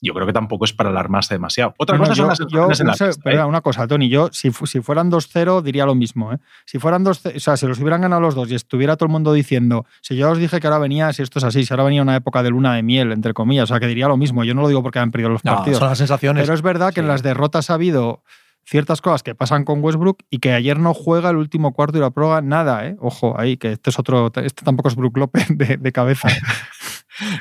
yo 0.00 0.12
creo 0.12 0.26
que 0.26 0.32
tampoco 0.32 0.64
es 0.66 0.72
para 0.72 0.90
alarmarse 0.90 1.34
demasiado. 1.34 1.74
Otra 1.78 1.96
No, 1.96 2.04
cosa 2.04 2.14
son 2.14 2.24
yo- 2.24 2.28
las 2.28 2.38
yo, 2.38 2.82
en 2.82 2.86
la 2.88 2.94
sé, 2.94 3.06
pista, 3.06 3.30
¿eh? 3.32 3.44
una 3.44 3.60
cosa, 3.62 3.86
Tony, 3.86 4.08
yo 4.08 4.28
si, 4.32 4.50
fu- 4.50 4.66
si 4.66 4.80
fueran 4.80 5.10
2-0 5.10 5.62
diría 5.62 5.86
lo 5.86 5.94
mismo. 5.94 6.32
¿eh? 6.32 6.38
Si 6.66 6.78
fueran 6.78 7.02
2 7.04 7.24
o 7.26 7.40
sea, 7.40 7.56
si 7.56 7.66
los 7.66 7.78
hubieran 7.80 8.02
ganado 8.02 8.20
los 8.20 8.34
dos 8.34 8.50
y 8.50 8.54
estuviera 8.54 8.96
todo 8.96 9.06
el 9.06 9.12
mundo 9.12 9.32
diciendo, 9.32 9.86
si 10.02 10.16
yo 10.16 10.30
os 10.30 10.38
dije 10.38 10.60
que 10.60 10.66
ahora 10.66 10.78
venía, 10.78 11.12
si 11.12 11.22
esto 11.22 11.38
es 11.38 11.44
así, 11.44 11.64
si 11.64 11.72
ahora 11.72 11.84
venía 11.84 12.02
una 12.02 12.14
época 12.16 12.42
de 12.42 12.50
luna 12.50 12.74
de 12.74 12.82
miel, 12.82 13.10
entre 13.12 13.32
comillas, 13.32 13.64
o 13.64 13.66
sea, 13.68 13.80
que 13.80 13.86
diría 13.86 14.08
lo 14.08 14.16
mismo. 14.16 14.44
Yo 14.44 14.54
no 14.54 14.62
lo 14.62 14.68
digo 14.68 14.82
porque 14.82 14.98
han 14.98 15.10
perdido 15.10 15.30
los 15.30 15.44
No, 15.44 15.54
partidos. 15.56 15.78
son 15.78 15.88
las 15.88 15.98
sensaciones. 15.98 16.42
Pero 16.42 16.54
es 16.54 16.62
verdad 16.62 16.92
que 16.92 17.00
en 17.00 17.08
las 17.08 17.22
derrotas 17.22 17.70
ha 17.70 17.74
habido 17.74 18.22
ciertas 18.68 19.00
cosas 19.00 19.22
que 19.22 19.34
pasan 19.36 19.64
con 19.64 19.82
Westbrook 19.82 20.18
y 20.28 20.38
que 20.40 20.52
ayer 20.52 20.78
no 20.78 20.92
juega 20.92 21.30
el 21.30 21.36
último 21.36 21.72
cuarto 21.72 21.98
y 21.98 22.00
la 22.00 22.10
prueba 22.10 22.42
nada, 22.42 22.84
¿eh? 22.86 22.96
Ojo, 23.00 23.38
ahí, 23.38 23.56
que 23.56 23.72
este 23.72 23.90
es 23.90 23.98
otro, 24.00 24.26
este 24.34 24.64
tampoco 24.64 24.88
es 24.88 24.96
Brook 24.96 25.16
López 25.16 25.46
de, 25.56 25.76
de 25.76 25.92
cabeza. 25.92 26.28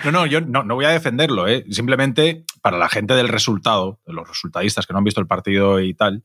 No, 0.03 0.11
no, 0.11 0.25
yo 0.25 0.41
no, 0.41 0.63
no 0.63 0.75
voy 0.75 0.85
a 0.85 0.89
defenderlo, 0.89 1.47
¿eh? 1.47 1.65
Simplemente 1.69 2.45
para 2.61 2.77
la 2.77 2.89
gente 2.89 3.13
del 3.13 3.27
resultado, 3.27 3.99
de 4.05 4.13
los 4.13 4.27
resultadistas 4.27 4.85
que 4.85 4.93
no 4.93 4.99
han 4.99 5.05
visto 5.05 5.21
el 5.21 5.27
partido 5.27 5.79
y 5.79 5.93
tal, 5.93 6.23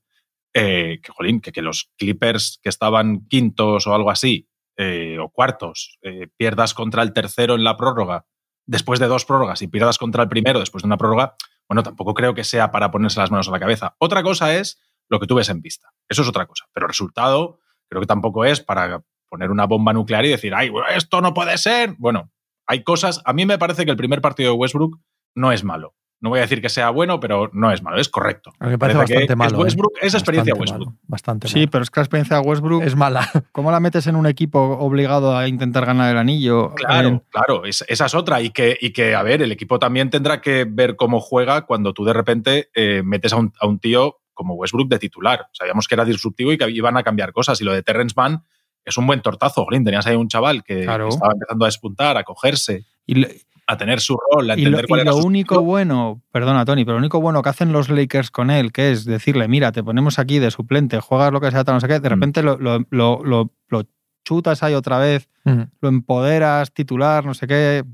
eh, 0.54 1.00
que, 1.02 1.12
jolín, 1.12 1.40
que, 1.40 1.62
los 1.62 1.90
Clippers 1.96 2.60
que 2.62 2.68
estaban 2.68 3.26
quintos 3.28 3.86
o 3.86 3.94
algo 3.94 4.10
así, 4.10 4.48
eh, 4.76 5.18
o 5.20 5.30
cuartos, 5.30 5.98
eh, 6.02 6.28
pierdas 6.36 6.74
contra 6.74 7.02
el 7.02 7.12
tercero 7.12 7.54
en 7.54 7.64
la 7.64 7.76
prórroga, 7.76 8.26
después 8.66 8.98
de 9.00 9.06
dos 9.06 9.24
prórrogas, 9.24 9.62
y 9.62 9.68
pierdas 9.68 9.98
contra 9.98 10.22
el 10.22 10.28
primero 10.28 10.60
después 10.60 10.82
de 10.82 10.86
una 10.86 10.96
prórroga, 10.96 11.36
bueno, 11.68 11.82
tampoco 11.82 12.14
creo 12.14 12.34
que 12.34 12.42
sea 12.42 12.72
para 12.72 12.90
ponerse 12.90 13.20
las 13.20 13.30
manos 13.30 13.48
a 13.48 13.52
la 13.52 13.60
cabeza. 13.60 13.94
Otra 13.98 14.22
cosa 14.22 14.54
es 14.56 14.80
lo 15.08 15.20
que 15.20 15.26
tú 15.26 15.36
ves 15.36 15.48
en 15.50 15.60
vista. 15.60 15.92
Eso 16.08 16.22
es 16.22 16.28
otra 16.28 16.46
cosa. 16.46 16.64
Pero 16.72 16.86
el 16.86 16.90
resultado 16.90 17.60
creo 17.88 18.00
que 18.00 18.08
tampoco 18.08 18.44
es 18.44 18.60
para 18.60 19.04
poner 19.28 19.50
una 19.50 19.66
bomba 19.66 19.92
nuclear 19.92 20.24
y 20.24 20.30
decir, 20.30 20.52
ay, 20.54 20.72
esto 20.96 21.20
no 21.20 21.32
puede 21.32 21.58
ser. 21.58 21.94
Bueno, 21.98 22.32
hay 22.70 22.82
cosas. 22.84 23.20
A 23.24 23.32
mí 23.32 23.46
me 23.46 23.58
parece 23.58 23.84
que 23.84 23.90
el 23.90 23.96
primer 23.96 24.20
partido 24.20 24.52
de 24.52 24.58
Westbrook 24.58 24.98
no 25.34 25.52
es 25.52 25.64
malo. 25.64 25.94
No 26.22 26.28
voy 26.28 26.38
a 26.40 26.42
decir 26.42 26.60
que 26.60 26.68
sea 26.68 26.90
bueno, 26.90 27.18
pero 27.18 27.48
no 27.54 27.72
es 27.72 27.82
malo, 27.82 27.98
es 27.98 28.10
correcto. 28.10 28.52
A 28.60 28.66
mí 28.66 28.72
me 28.72 28.78
parece 28.78 28.98
Parece 28.98 29.14
que 29.14 29.18
bastante 29.20 29.32
es 29.32 29.36
malo. 29.38 29.56
¿eh? 29.56 29.62
Westbrook, 29.64 29.92
es 30.02 30.12
experiencia 30.14 30.52
Bastante 30.52 30.60
Westbrook. 30.72 30.88
malo, 30.92 30.98
bastante 31.08 31.48
Sí, 31.48 31.58
malo. 31.60 31.70
pero 31.70 31.82
es 31.82 31.90
que 31.90 32.00
la 32.00 32.04
experiencia 32.04 32.36
de 32.36 32.42
Westbrook, 32.42 32.82
Es 32.82 32.94
mala. 32.94 33.20
¿cómo 33.52 33.70
la 33.70 33.80
metes 33.80 34.06
en 34.06 34.16
un 34.16 34.26
equipo 34.26 34.58
obligado 34.60 35.34
a 35.34 35.48
intentar 35.48 35.86
ganar 35.86 36.10
el 36.12 36.18
anillo? 36.18 36.74
Claro, 36.74 37.08
En- 37.08 37.22
claro, 37.30 37.64
es- 37.64 37.84
esa 37.88 38.04
es 38.04 38.14
otra. 38.14 38.42
Y 38.42 38.50
que, 38.50 38.76
y 38.78 38.92
que, 38.92 39.14
a 39.14 39.22
ver, 39.22 39.40
el 39.40 39.50
equipo 39.50 39.78
también 39.78 40.10
tendrá 40.10 40.42
que 40.42 40.66
ver 40.68 40.94
cómo 40.96 41.20
juega 41.20 41.62
cuando 41.64 41.94
tú 41.94 42.04
de 42.04 42.12
repente 42.12 42.68
eh, 42.74 43.02
metes 43.02 43.32
a 43.32 43.36
un, 43.36 43.54
a 43.58 43.66
un 43.66 43.78
tío 43.78 44.18
como 44.34 44.54
Westbrook 44.56 44.88
de 44.90 44.98
titular. 44.98 45.46
Sabíamos 45.54 45.88
que 45.88 45.94
era 45.94 46.04
disruptivo 46.04 46.52
y 46.52 46.58
que 46.58 46.68
iban 46.70 46.98
a 46.98 47.02
cambiar 47.02 47.32
cosas. 47.32 47.58
Y 47.62 47.64
lo 47.64 47.72
de 47.72 47.82
Terrence 47.82 48.12
Mann 48.14 48.44
es 48.84 48.96
un 48.96 49.06
buen 49.06 49.20
tortazo. 49.22 49.64
Jolín, 49.64 49.84
tenías 49.84 50.06
ahí 50.06 50.16
un 50.16 50.28
chaval 50.28 50.62
que, 50.64 50.82
Claro. 50.84 51.08
que 51.08 51.14
estaba 51.14 51.32
empezando 51.32 51.64
a 51.64 51.68
despuntar, 51.68 52.16
a 52.16 52.24
cogerse, 52.24 52.84
y, 53.06 53.14
lo- 53.16 53.28
a 53.66 53.76
tener 53.76 54.00
su 54.00 54.16
rol, 54.16 54.50
a 54.50 54.54
y 54.54 54.62
lo, 54.62 54.68
entender 54.68 54.86
cuál 54.88 54.98
y 54.98 55.02
era 55.02 55.10
lo 55.12 55.18
su 55.20 55.26
único 55.28 55.60
bueno, 55.60 56.20
perdona 56.32 56.64
Tony, 56.64 56.84
pero 56.84 56.94
lo 56.94 56.98
único 56.98 57.20
bueno 57.20 57.40
que 57.42 57.50
hacen 57.50 57.72
los 57.72 57.88
Lakers 57.88 58.30
con 58.32 58.50
él, 58.50 58.72
que 58.72 58.90
es 58.90 59.04
decirle, 59.04 59.46
mira, 59.46 59.70
te 59.70 59.84
ponemos 59.84 60.18
aquí 60.18 60.38
de 60.40 60.50
suplente, 60.50 60.98
juegas 61.00 61.32
lo 61.32 61.40
que 61.40 61.50
sea, 61.52 61.62
tal, 61.62 61.76
no 61.76 61.80
sé 61.80 61.86
qué, 61.86 62.00
de 62.00 62.08
Mm. 62.08 62.12
repente 62.12 62.42
lo, 62.42 62.58
lo, 62.58 62.80
lo- 62.90 63.22
lo- 63.22 63.52
lo 63.68 63.82
chutas 64.24 64.62
ahí 64.64 64.74
otra 64.74 64.98
vez, 64.98 65.28
Mm. 65.44 65.62
lo 65.80 65.88
empoderas, 65.88 66.72
titular, 66.72 67.24
no 67.24 67.32
sé 67.34 67.46
qué. 67.46 67.84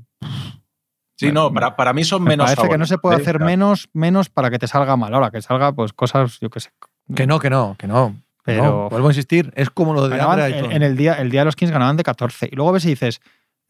Sí, 1.19 1.31
no, 1.31 1.51
para, 1.51 1.75
para 1.75 1.93
mí 1.93 2.03
son 2.03 2.23
Me 2.23 2.31
menos 2.31 2.45
parece 2.53 2.69
que 2.69 2.77
no 2.77 2.85
se 2.85 2.97
puede 2.99 3.15
favoritos, 3.17 3.35
hacer 3.35 3.41
¿eh? 3.41 3.45
menos, 3.45 3.89
menos 3.93 4.29
para 4.29 4.49
que 4.51 4.59
te 4.59 4.67
salga 4.67 4.95
mal. 4.97 5.13
Ahora, 5.13 5.31
que 5.31 5.41
salga 5.41 5.73
pues 5.73 5.91
cosas, 5.93 6.39
yo 6.39 6.49
qué 6.51 6.59
sé. 6.59 6.69
Que 7.15 7.25
no, 7.25 7.39
que 7.39 7.49
no, 7.49 7.75
que 7.79 7.87
no. 7.87 8.15
Pero- 8.47 8.63
No, 8.63 8.89
vuelvo 8.89 9.07
a 9.09 9.11
insistir, 9.11 9.51
es 9.55 9.69
como 9.69 9.93
lo 9.93 10.07
de 10.07 10.15
Ganaban- 10.17 10.39
en, 10.75 10.83
el 10.83 10.95
día, 10.97 11.13
el 11.15 11.29
día 11.29 11.41
de 11.41 11.45
los 11.45 11.55
Kings 11.57 11.71
ganaban 11.71 11.97
de 11.97 12.03
14. 12.03 12.47
Y 12.51 12.55
luego 12.55 12.71
ves 12.71 12.85
y 12.85 12.89
dices, 12.89 13.19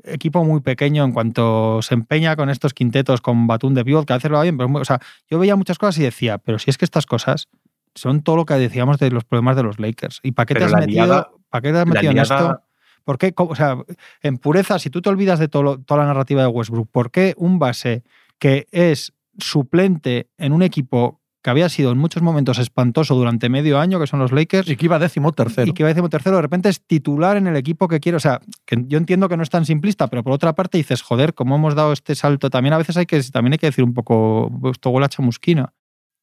equipo 0.04 0.44
muy 0.46 0.62
pequeño 0.62 1.04
en 1.04 1.12
cuanto 1.12 1.82
se 1.82 1.96
empeña 1.96 2.36
con 2.36 2.50
estos 2.52 2.74
quintetos, 2.76 3.20
con 3.22 3.48
Batum 3.48 3.74
de 3.74 3.84
pivot, 3.84 4.06
que 4.06 4.14
a 4.14 4.18
veces 4.18 4.30
lo 4.30 4.38
va 4.38 4.44
bien, 4.44 4.56
pero 4.56 4.70
muy- 4.70 4.82
o 4.82 4.86
sea, 4.86 5.00
yo 5.30 5.40
veía 5.40 5.56
muchas 5.56 5.78
cosas 5.80 5.98
y 5.98 6.04
decía, 6.04 6.38
pero 6.38 6.60
si 6.60 6.70
es 6.70 6.78
que 6.78 6.86
estas 6.86 7.06
cosas 7.08 7.48
son 7.96 8.22
todo 8.22 8.36
lo 8.36 8.46
que 8.46 8.54
decíamos 8.54 9.00
de 9.00 9.10
los 9.10 9.24
problemas 9.26 9.56
de 9.56 9.64
los 9.64 9.80
Lakers. 9.80 10.20
¿Y 10.22 10.34
para 10.34 10.46
qué 10.46 10.54
te 10.54 10.66
has 10.66 10.72
metido, 10.86 11.06
liada- 11.08 11.30
¿para 11.50 11.62
qué 11.64 11.72
te 11.72 11.78
has 11.80 11.86
metido 11.88 12.12
en 12.12 12.16
liada- 12.30 12.52
esto? 12.52 12.62
¿Por 13.04 13.18
qué? 13.18 13.34
O 13.36 13.56
sea, 13.56 13.78
en 14.22 14.38
pureza, 14.38 14.78
si 14.78 14.92
tú 14.92 15.02
te 15.02 15.10
olvidas 15.10 15.40
de 15.40 15.48
todo 15.48 15.80
toda 15.80 16.02
la 16.02 16.08
narrativa 16.08 16.42
de 16.42 16.48
Westbrook, 16.50 16.90
¿por 16.92 17.10
qué 17.10 17.34
un 17.38 17.58
base 17.58 18.04
que 18.38 18.68
es 18.72 19.14
suplente 19.40 20.28
en 20.38 20.52
un 20.54 20.62
equipo 20.62 21.20
que 21.44 21.50
había 21.50 21.70
sido 21.70 21.92
en 21.92 21.98
muchos 21.98 22.22
momentos 22.24 22.58
espantoso 22.58 23.16
durante 23.16 23.50
medio 23.50 23.80
año, 23.80 24.00
que 24.00 24.08
son 24.08 24.20
los 24.20 24.32
Lakers, 24.32 24.70
Y 24.70 24.76
que 24.76 24.86
iba 24.86 25.00
décimo 25.00 25.32
tercero. 25.32 25.70
y 25.70 25.74
que 25.74 25.84
va 25.84 25.90
décimo 25.90 26.10
tercero, 26.10 26.36
de 26.38 26.42
repente 26.42 26.70
es 26.70 26.86
titular 26.86 27.38
en 27.38 27.48
el 27.48 27.56
equipo 27.56 27.88
que 27.88 28.00
quiere. 28.00 28.18
O 28.18 28.20
sea, 28.20 28.42
que 28.66 28.84
yo 28.88 28.98
entiendo 28.98 29.30
que 29.30 29.38
no 29.38 29.44
es 29.44 29.50
tan 29.50 29.66
simplista, 29.66 30.08
pero 30.08 30.24
por 30.24 30.34
otra 30.34 30.54
parte 30.54 30.78
dices, 30.78 31.02
joder, 31.02 31.34
¿cómo 31.34 31.56
hemos 31.56 31.76
dado 31.76 31.94
este 31.94 32.16
salto? 32.16 32.50
También 32.50 32.74
a 32.74 32.78
veces 32.78 32.98
hay 32.98 33.06
que, 33.06 33.22
también 33.32 33.54
hay 33.54 33.60
que 33.60 33.68
decir 33.68 33.84
un 33.84 33.94
poco, 33.94 34.52
esto 34.72 34.90
huele 34.90 35.06
a 35.06 35.10
chamusquina. 35.10 35.74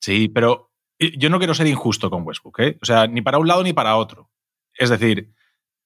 Sí, 0.00 0.29
pero 0.29 0.72
yo 0.98 1.31
no 1.31 1.38
quiero 1.38 1.55
ser 1.55 1.66
injusto 1.66 2.11
con 2.11 2.27
Westbrook, 2.27 2.61
¿eh? 2.61 2.79
O 2.83 2.85
sea, 2.85 3.07
ni 3.07 3.22
para 3.22 3.38
un 3.38 3.48
lado 3.48 3.62
ni 3.62 3.72
para 3.72 3.96
otro. 3.96 4.31
Es 4.77 4.90
decir, 4.90 5.33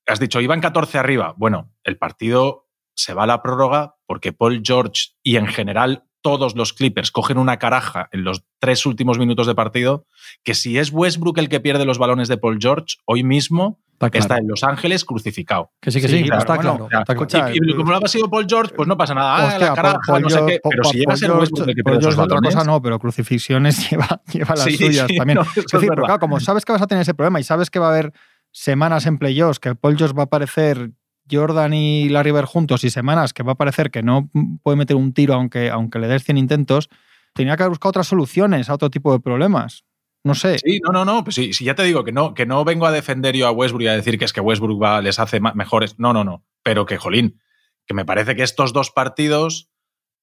has 0.07 0.19
dicho, 0.21 0.41
iban 0.41 0.61
14 0.61 0.99
arriba. 0.99 1.35
Bueno, 1.37 1.73
el 1.85 1.99
partido 1.99 2.69
se 2.95 3.15
va 3.15 3.25
a 3.25 3.27
la 3.27 3.43
prórroga 3.43 3.97
porque 4.07 4.33
Paul 4.33 4.63
George 4.65 5.13
y 5.23 5.37
en 5.37 5.47
general 5.47 6.08
todos 6.21 6.57
los 6.57 6.73
Clippers 6.73 7.11
cogen 7.11 7.39
una 7.39 7.59
caraja 7.59 8.09
en 8.13 8.25
los 8.25 8.45
tres 8.59 8.85
últimos 8.87 9.19
minutos 9.19 9.47
de 9.47 9.55
partido, 9.55 10.07
que 10.45 10.55
si 10.55 10.79
es 10.79 10.91
Westbrook 10.93 11.39
el 11.39 11.49
que 11.49 11.61
pierde 11.61 11.85
los 11.85 11.99
balones 11.99 12.29
de 12.29 12.37
Paul 12.39 12.59
George, 12.61 12.97
hoy 13.07 13.23
mismo 13.23 13.81
Está 14.01 14.11
claro. 14.11 14.23
está 14.23 14.39
en 14.39 14.47
Los 14.47 14.63
Ángeles 14.63 15.05
crucificado. 15.05 15.73
Que 15.81 15.91
sí, 15.91 16.01
que 16.01 16.07
Sí, 16.07 16.19
sí, 16.19 16.23
claro, 16.25 16.39
está, 16.39 16.55
bueno, 16.55 16.87
claro, 16.89 17.25
está 17.25 17.51
Y, 17.53 17.59
y 17.61 17.75
como 17.75 17.91
no 17.91 17.99
ha 17.99 18.07
sido 18.07 18.31
Paul 18.31 18.47
George, 18.49 18.73
pues 18.77 18.87
no 18.87 18.97
pasa 18.97 19.13
nada. 19.13 19.37
Ah, 19.37 19.47
Hostia, 19.49 19.67
la 19.71 19.75
caraja, 19.75 19.99
Paul- 20.07 20.23
no 20.23 20.31
sé 20.31 20.37
Paul 20.39 20.47
qué. 20.47 20.53
George- 20.53 20.71
Pero 20.71 20.85
si 20.85 20.99
llega 20.99 21.13
a 21.13 21.17
ser 21.17 21.33
Westbrook 21.33 21.69
el 21.69 21.75
que 21.75 21.83
pierde 21.83 21.99
esos 21.99 22.15
George 22.15 22.21
otra 22.27 22.35
balones... 22.37 22.55
cosa 22.55 22.65
no, 22.71 22.81
pero 22.81 22.99
crucifixiones 23.01 23.77
lleva, 23.91 24.23
lleva 24.33 24.55
las 24.55 24.63
Sí, 24.63 24.77
suyas 24.77 25.07
sí, 25.09 25.17
también. 25.17 25.39
no, 25.39 25.43
es 25.43 25.55
decir, 25.55 25.67
pero 25.73 25.89
verdad. 25.91 26.05
claro, 26.05 26.21
como 26.21 26.39
sabes 26.39 26.65
que 26.65 26.71
vas 26.73 26.83
a 26.83 26.87
tener 26.87 27.03
ese 27.03 27.15
problema 27.15 27.41
y 27.41 27.43
sabes 27.43 27.71
que 27.71 27.81
va 27.81 27.87
a 27.87 27.91
haber 27.91 28.13
semanas 28.53 29.05
en 29.07 29.19
playoffs, 29.19 29.59
que 29.59 29.75
Paul 29.75 29.97
George 29.99 30.15
va 30.15 30.23
a 30.23 30.27
aparecer 30.27 30.93
Jordan 31.31 31.73
y 31.75 32.09
Larry 32.09 32.33
Bird 32.33 32.47
juntos 32.47 32.85
y 32.85 32.91
semanas 32.91 33.33
que 33.33 33.43
va 33.43 33.53
a 33.53 33.57
parecer 33.57 33.91
que 33.91 34.03
no 34.03 34.31
puede 34.63 34.77
meter 34.77 34.97
un 34.97 35.13
tiro 35.13 35.35
aunque, 35.35 35.71
aunque 35.71 35.99
le 35.99 36.09
des 36.09 36.25
100 36.25 36.37
intentos, 36.37 36.89
tenía 37.35 37.57
que 37.57 37.63
haber 37.63 37.79
otras 37.83 38.07
soluciones 38.07 38.69
a 38.69 38.75
otro 38.75 38.91
tipo 38.91 39.13
de 39.13 39.21
problemas. 39.21 39.85
No 40.25 40.35
sé. 40.35 40.59
Sí, 40.59 40.81
no, 40.85 40.93
no, 40.93 41.05
no. 41.05 41.25
Pues 41.25 41.37
sí, 41.37 41.53
sí, 41.53 41.65
ya 41.65 41.75
te 41.75 41.85
digo 41.85 42.05
que 42.05 42.13
no, 42.13 42.35
que 42.35 42.47
no 42.47 42.65
vengo 42.65 42.87
a 42.87 42.93
defender 42.93 43.37
yo 43.37 43.47
a 43.47 43.53
Westbrook 43.53 43.83
y 43.83 43.87
a 43.87 43.95
decir 43.95 44.19
que 44.19 44.25
es 44.25 44.33
que 44.33 44.41
Westbrook 44.41 44.83
va, 44.83 45.01
les 45.01 45.19
hace 45.19 45.41
mejores. 45.41 45.99
No, 45.99 46.13
no, 46.13 46.25
no. 46.25 46.45
Pero 46.63 46.87
que, 46.87 46.97
jolín, 46.97 47.41
que 47.87 47.95
me 47.95 48.05
parece 48.05 48.35
que 48.35 48.43
estos 48.43 48.73
dos 48.73 48.91
partidos, 48.91 49.71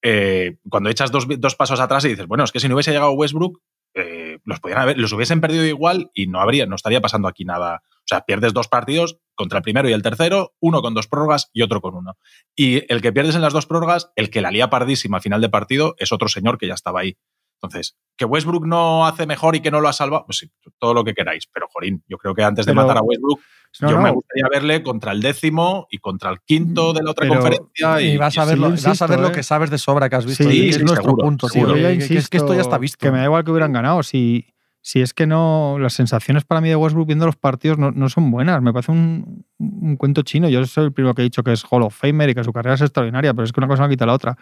eh, 0.01 0.57
cuando 0.69 0.89
echas 0.89 1.11
dos, 1.11 1.25
dos 1.27 1.55
pasos 1.55 1.79
atrás 1.79 2.05
y 2.05 2.09
dices, 2.09 2.27
bueno, 2.27 2.43
es 2.43 2.51
que 2.51 2.59
si 2.59 2.67
no 2.67 2.75
hubiese 2.75 2.91
llegado 2.91 3.11
Westbrook, 3.13 3.61
eh, 3.95 4.39
los 4.43 4.59
podían 4.59 4.81
haber, 4.81 4.97
los 4.97 5.13
hubiesen 5.13 5.41
perdido 5.41 5.65
igual 5.65 6.11
y 6.13 6.27
no 6.27 6.41
habría, 6.41 6.65
no 6.65 6.75
estaría 6.75 7.01
pasando 7.01 7.27
aquí 7.27 7.45
nada. 7.45 7.81
O 8.05 8.07
sea, 8.07 8.21
pierdes 8.21 8.53
dos 8.53 8.67
partidos 8.67 9.17
contra 9.33 9.57
el 9.57 9.63
primero 9.63 9.89
y 9.89 9.93
el 9.93 10.01
tercero, 10.03 10.53
uno 10.59 10.81
con 10.81 10.93
dos 10.93 11.07
prórrogas 11.07 11.49
y 11.53 11.61
otro 11.63 11.81
con 11.81 11.95
uno. 11.95 12.13
Y 12.55 12.91
el 12.93 13.01
que 13.01 13.11
pierdes 13.11 13.35
en 13.35 13.41
las 13.41 13.51
dos 13.53 13.65
prórrogas, 13.65 14.11
el 14.15 14.29
que 14.29 14.41
la 14.41 14.51
lía 14.51 14.69
pardísima 14.69 15.17
a 15.17 15.21
final 15.21 15.41
de 15.41 15.49
partido, 15.49 15.95
es 15.97 16.11
otro 16.11 16.27
señor 16.27 16.57
que 16.57 16.67
ya 16.67 16.75
estaba 16.75 16.99
ahí. 17.01 17.17
Entonces, 17.61 17.97
que 18.15 18.25
Westbrook 18.25 18.67
no 18.67 19.07
hace 19.07 19.25
mejor 19.25 19.55
y 19.55 19.61
que 19.61 19.71
no 19.71 19.81
lo 19.81 19.87
ha 19.87 19.93
salvado, 19.93 20.25
pues 20.27 20.37
sí, 20.37 20.51
todo 20.77 20.93
lo 20.93 21.03
que 21.03 21.13
queráis. 21.15 21.47
Pero, 21.51 21.67
Jorín, 21.73 22.03
yo 22.07 22.17
creo 22.17 22.35
que 22.35 22.43
antes 22.43 22.65
de 22.65 22.73
Pero- 22.73 22.83
matar 22.83 22.97
a 22.97 23.01
Westbrook, 23.01 23.39
No, 23.81 23.89
yo 23.89 23.95
no, 23.97 24.03
me 24.03 24.11
gustaría 24.11 24.45
verle 24.49 24.83
contra 24.83 25.11
el 25.11 25.21
décimo 25.21 25.87
y 25.89 25.97
contra 25.97 26.29
el 26.29 26.39
quinto 26.45 26.93
de 26.93 27.01
la 27.03 27.11
otra 27.11 27.23
Pero- 27.27 27.41
conferencia. 27.41 28.01
Y, 28.01 28.11
Y 28.11 28.17
vas 28.17 28.37
a 28.37 28.43
sí, 28.43 28.49
ver, 28.49 28.57
lo, 28.59 28.69
vas 28.69 29.01
a 29.01 29.07
ver 29.07 29.19
lo 29.19 29.27
¿eh? 29.29 29.31
que 29.31 29.43
sabes 29.43 29.69
de 29.69 29.77
sobra 29.77 30.09
que 30.09 30.15
has 30.15 30.25
visto. 30.25 30.43
Sí, 30.43 30.49
y 30.49 30.65
que 30.67 30.73
sí, 30.73 30.79
es 30.79 30.79
nuestro 30.85 31.03
seguro, 31.03 31.25
punto, 31.25 31.49
seguro. 31.49 31.73
tío. 31.73 31.81
Yo 31.81 31.89
ya 31.89 31.97
Que- 31.99 32.07
que, 32.07 32.17
es 32.19 32.29
que 32.29 32.37
esto 32.37 32.53
ya 32.53 32.61
está 32.61 32.77
visto. 32.77 32.97
Que 33.01 33.11
me 33.11 33.17
da 33.17 33.25
igual 33.25 33.43
que 33.43 33.51
hubieran 33.51 33.73
ganado. 33.73 34.01
Si, 34.03 34.45
si 34.85 35.01
es 35.01 35.15
que 35.15 35.25
no. 35.25 35.77
Las 35.79 35.93
sensaciones 35.93 36.45
para 36.45 36.61
mí 36.61 36.69
de 36.69 36.75
Westbrook 36.75 37.07
viendo 37.07 37.25
los 37.25 37.35
partidos 37.35 37.79
no, 37.79 37.89
no 37.91 38.07
son 38.07 38.29
buenas. 38.29 38.61
Me 38.61 38.71
parece 38.71 38.91
un, 38.91 39.43
un 39.57 39.95
cuento 39.97 40.21
chino. 40.21 40.47
Yo 40.47 40.63
soy 40.67 40.85
el 40.85 40.91
primero 40.93 41.15
que 41.15 41.23
he 41.23 41.25
dicho 41.25 41.41
que 41.41 41.53
es 41.53 41.65
Hall 41.67 41.81
of 41.81 41.95
Famer 41.97 42.29
y 42.29 42.35
que 42.35 42.43
su 42.43 42.53
carrera 42.53 42.75
es 42.75 42.81
extraordinaria, 42.81 43.33
pero 43.33 43.45
es 43.45 43.51
que 43.51 43.59
una 43.59 43.67
cosa 43.67 43.81
no 43.81 43.89
quita 43.89 44.05
la 44.05 44.13
otra. 44.13 44.37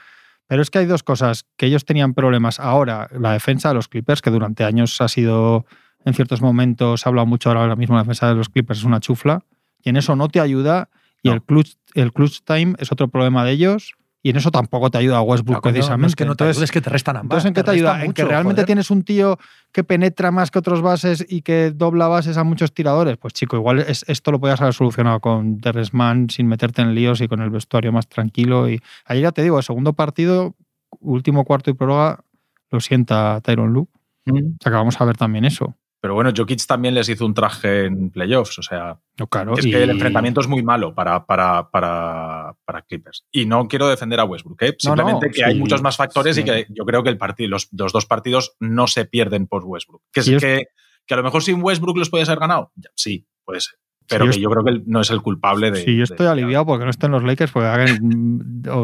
Pero 0.48 0.62
es 0.62 0.70
que 0.70 0.80
hay 0.80 0.86
dos 0.86 1.02
cosas, 1.02 1.46
que 1.56 1.68
ellos 1.68 1.86
tenían 1.86 2.14
problemas. 2.14 2.60
Ahora, 2.60 3.08
la 3.18 3.32
defensa 3.32 3.70
de 3.70 3.76
los 3.76 3.88
Clippers, 3.88 4.22
que 4.22 4.32
durante 4.32 4.66
años 4.66 5.00
ha 5.00 5.08
sido, 5.08 5.66
en 6.04 6.14
ciertos 6.14 6.42
momentos, 6.42 7.00
se 7.00 7.08
ha 7.08 7.10
hablado 7.10 7.26
mucho 7.26 7.50
ahora 7.50 7.78
mismo, 7.78 7.96
la 7.96 8.02
defensa 8.02 8.28
de 8.28 8.36
los 8.36 8.50
Clippers 8.50 8.80
es 8.80 8.86
una 8.86 9.00
chufla, 9.00 9.46
y 9.82 9.88
en 9.92 9.96
eso 9.96 10.18
no 10.18 10.28
te 10.28 10.42
ayuda, 10.42 10.90
y 11.22 11.30
No. 11.30 11.36
el, 11.36 11.42
clutch, 11.42 11.76
el 11.94 12.12
clutch 12.12 12.42
time 12.44 12.76
es 12.80 12.92
otro 12.92 13.08
problema 13.08 13.46
de 13.46 13.54
ellos, 13.54 13.94
y 14.26 14.30
en 14.30 14.38
eso 14.38 14.50
tampoco 14.52 14.90
te 14.90 14.98
ayuda 14.98 15.22
Westbrook, 15.22 15.62
Claro, 15.62 15.74
precisamente. 15.74 16.02
no 16.02 16.08
es 16.08 16.16
que 16.16 16.26
no 16.26 16.36
te 16.36 16.44
Entonces, 16.46 16.64
es 16.64 16.72
que 16.72 16.80
te 16.82 16.90
restan 16.90 17.18
ambas. 17.18 17.26
entonces, 17.46 17.48
¿en 17.50 17.54
qué 17.54 17.64
te, 17.64 17.72
ayuda? 17.72 18.04
en 18.06 18.14
que 18.14 18.24
realmente 18.24 18.56
joder. 18.62 18.66
tienes 18.66 18.90
un 18.90 19.04
tío 19.04 19.38
que 19.74 19.84
penetra 19.84 20.32
más 20.32 20.50
que 20.50 20.60
otros 20.60 20.82
bases 20.82 21.26
y 21.28 21.42
que 21.42 21.72
dobla 21.72 22.08
bases 22.08 22.38
a 22.38 22.44
muchos 22.46 22.74
tiradores. 22.74 23.18
Pues 23.18 23.34
chico, 23.34 23.58
igual 23.58 23.80
es- 23.80 24.06
esto 24.08 24.32
lo 24.32 24.40
podías 24.40 24.62
haber 24.62 24.74
solucionado 24.74 25.20
con 25.20 25.60
Terrence 25.60 25.92
Mann 25.94 26.30
sin 26.30 26.48
meterte 26.48 26.82
en 26.82 26.96
líos 26.96 27.20
y 27.22 27.28
con 27.28 27.42
el 27.42 27.50
vestuario 27.50 27.92
más 27.92 28.08
tranquilo. 28.08 28.70
Y 28.70 28.80
ayer 29.06 29.24
ya 29.24 29.32
te 29.34 29.44
digo, 29.44 29.58
el 29.58 29.64
segundo 29.64 29.92
partido, 29.94 30.56
último 31.02 31.44
cuarto 31.44 31.70
y 31.70 31.74
prórroga, 31.74 32.24
lo 32.72 32.80
sienta 32.80 33.42
Tyron 33.42 33.74
Lue. 33.74 33.88
O 34.26 34.32
sea 34.62 34.72
que 34.72 34.78
vamos 34.78 35.02
a 35.02 35.06
ver 35.06 35.18
también 35.18 35.44
eso. 35.44 35.76
Pero 36.04 36.16
bueno, 36.16 36.32
Jokic 36.36 36.66
también 36.68 36.94
les 36.96 37.08
hizo 37.08 37.26
un 37.26 37.34
traje 37.34 37.86
en 37.86 38.10
playoffs, 38.10 38.60
o 38.60 38.62
sea, 38.62 39.00
No, 39.18 39.28
claro. 39.28 39.54
es 39.58 39.66
y- 39.66 39.72
que 39.72 39.84
el 39.84 39.90
enfrentamiento 39.90 40.42
es 40.42 40.50
muy 40.50 40.62
malo 40.62 40.94
para, 40.94 41.26
para, 41.26 41.70
para, 41.72 42.54
para 42.66 42.82
Clippers. 42.82 43.26
Y 43.32 43.46
no 43.46 43.70
quiero 43.70 43.88
defender 43.88 44.20
a 44.20 44.26
Westbrook, 44.26 44.62
¿eh? 44.64 44.76
No, 44.84 44.90
no, 44.90 44.96
simplemente 44.98 45.28
que 45.30 45.34
sí, 45.36 45.44
hay 45.44 45.56
muchos 45.58 45.82
más 45.82 45.96
factores 45.96 46.38
y 46.38 46.44
que 46.44 46.66
yo 46.70 46.84
creo 46.84 47.04
que 47.04 47.10
el 47.10 47.18
partido, 47.18 47.52
los, 47.52 47.70
los 47.72 47.94
dos 47.94 48.06
partidos 48.06 48.58
no 48.60 48.88
se 48.88 49.06
pierden 49.06 49.48
por 49.48 49.64
Westbrook. 49.64 50.02
Que, 50.12 50.20
es 50.20 50.30
que, 50.42 50.66
que 51.08 51.14
a 51.14 51.18
lo 51.18 51.24
mejor 51.24 51.42
sin 51.42 51.64
Westbrook 51.64 51.98
los 51.98 52.10
podías 52.10 52.28
haber 52.28 52.42
ganado, 52.42 52.74
sí, 52.96 53.26
puede 53.46 53.62
ser. 53.62 53.76
Pero 54.06 54.26
Sí, 54.26 54.32
que 54.32 54.38
yo 54.42 54.44
yo 54.44 54.50
creo 54.50 54.64
que 54.66 54.72
él 54.72 54.84
no 54.86 55.00
es 55.00 55.10
el 55.10 55.22
culpable 55.22 55.72
de. 55.72 55.86
Sí, 55.86 55.96
yo 55.96 56.04
estoy 56.04 56.26
de- 56.26 56.32
aliviado 56.34 56.66
porque 56.66 56.84
no 56.84 56.92
estén 56.92 57.12
los 57.12 57.24
Lakers, 57.24 57.54
porque 57.54 57.98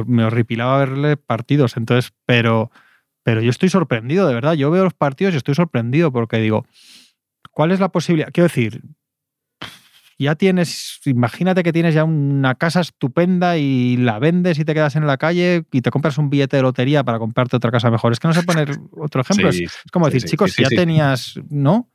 me 0.08 0.24
horripilaba 0.24 0.78
verle 0.80 1.18
partidos. 1.18 1.76
Entonces, 1.76 2.14
pero, 2.26 2.72
pero 3.24 3.42
yo 3.42 3.50
estoy 3.50 3.68
sorprendido, 3.68 4.26
de 4.28 4.34
verdad. 4.34 4.54
Yo 4.54 4.72
veo 4.72 4.86
los 4.86 4.94
partidos 4.94 5.34
y 5.34 5.38
estoy 5.38 5.56
sorprendido 5.56 6.14
porque 6.14 6.38
digo, 6.38 6.66
¿cuál 7.60 7.72
es 7.72 7.82
la 7.82 7.90
posibilidad? 7.90 8.30
Quiero 8.32 8.48
decir, 8.48 8.82
ya 10.18 10.36
tienes, 10.36 11.02
imagínate 11.04 11.62
que 11.62 11.74
tienes 11.74 11.94
ya 11.94 12.06
una 12.06 12.56
casa 12.56 12.80
estupenda 12.80 13.58
y 13.58 13.98
la 13.98 14.18
vendes 14.18 14.60
y 14.60 14.64
te 14.64 14.74
quedas 14.74 14.96
en 14.96 15.06
la 15.06 15.18
calle 15.18 15.66
y 15.70 15.82
te 15.82 15.92
compras 15.92 16.18
un 16.18 16.30
billete 16.30 16.56
de 16.56 16.64
lotería 16.64 17.04
para 17.04 17.20
comprarte 17.20 17.58
otra 17.58 17.70
casa 17.70 17.92
mejor. 17.92 18.14
Es 18.14 18.22
que 18.22 18.30
no 18.30 18.34
sé 18.34 18.44
poner 18.44 18.72
otro 18.98 19.20
ejemplo. 19.20 19.52
Sí, 19.52 19.66
es, 19.66 19.74
es 19.84 19.92
como 19.92 20.06
sí, 20.06 20.14
decir, 20.14 20.22
sí, 20.22 20.28
chicos, 20.30 20.54
si 20.54 20.64
ya 20.64 20.70
tenías, 20.70 21.38
¿no? 21.50 21.90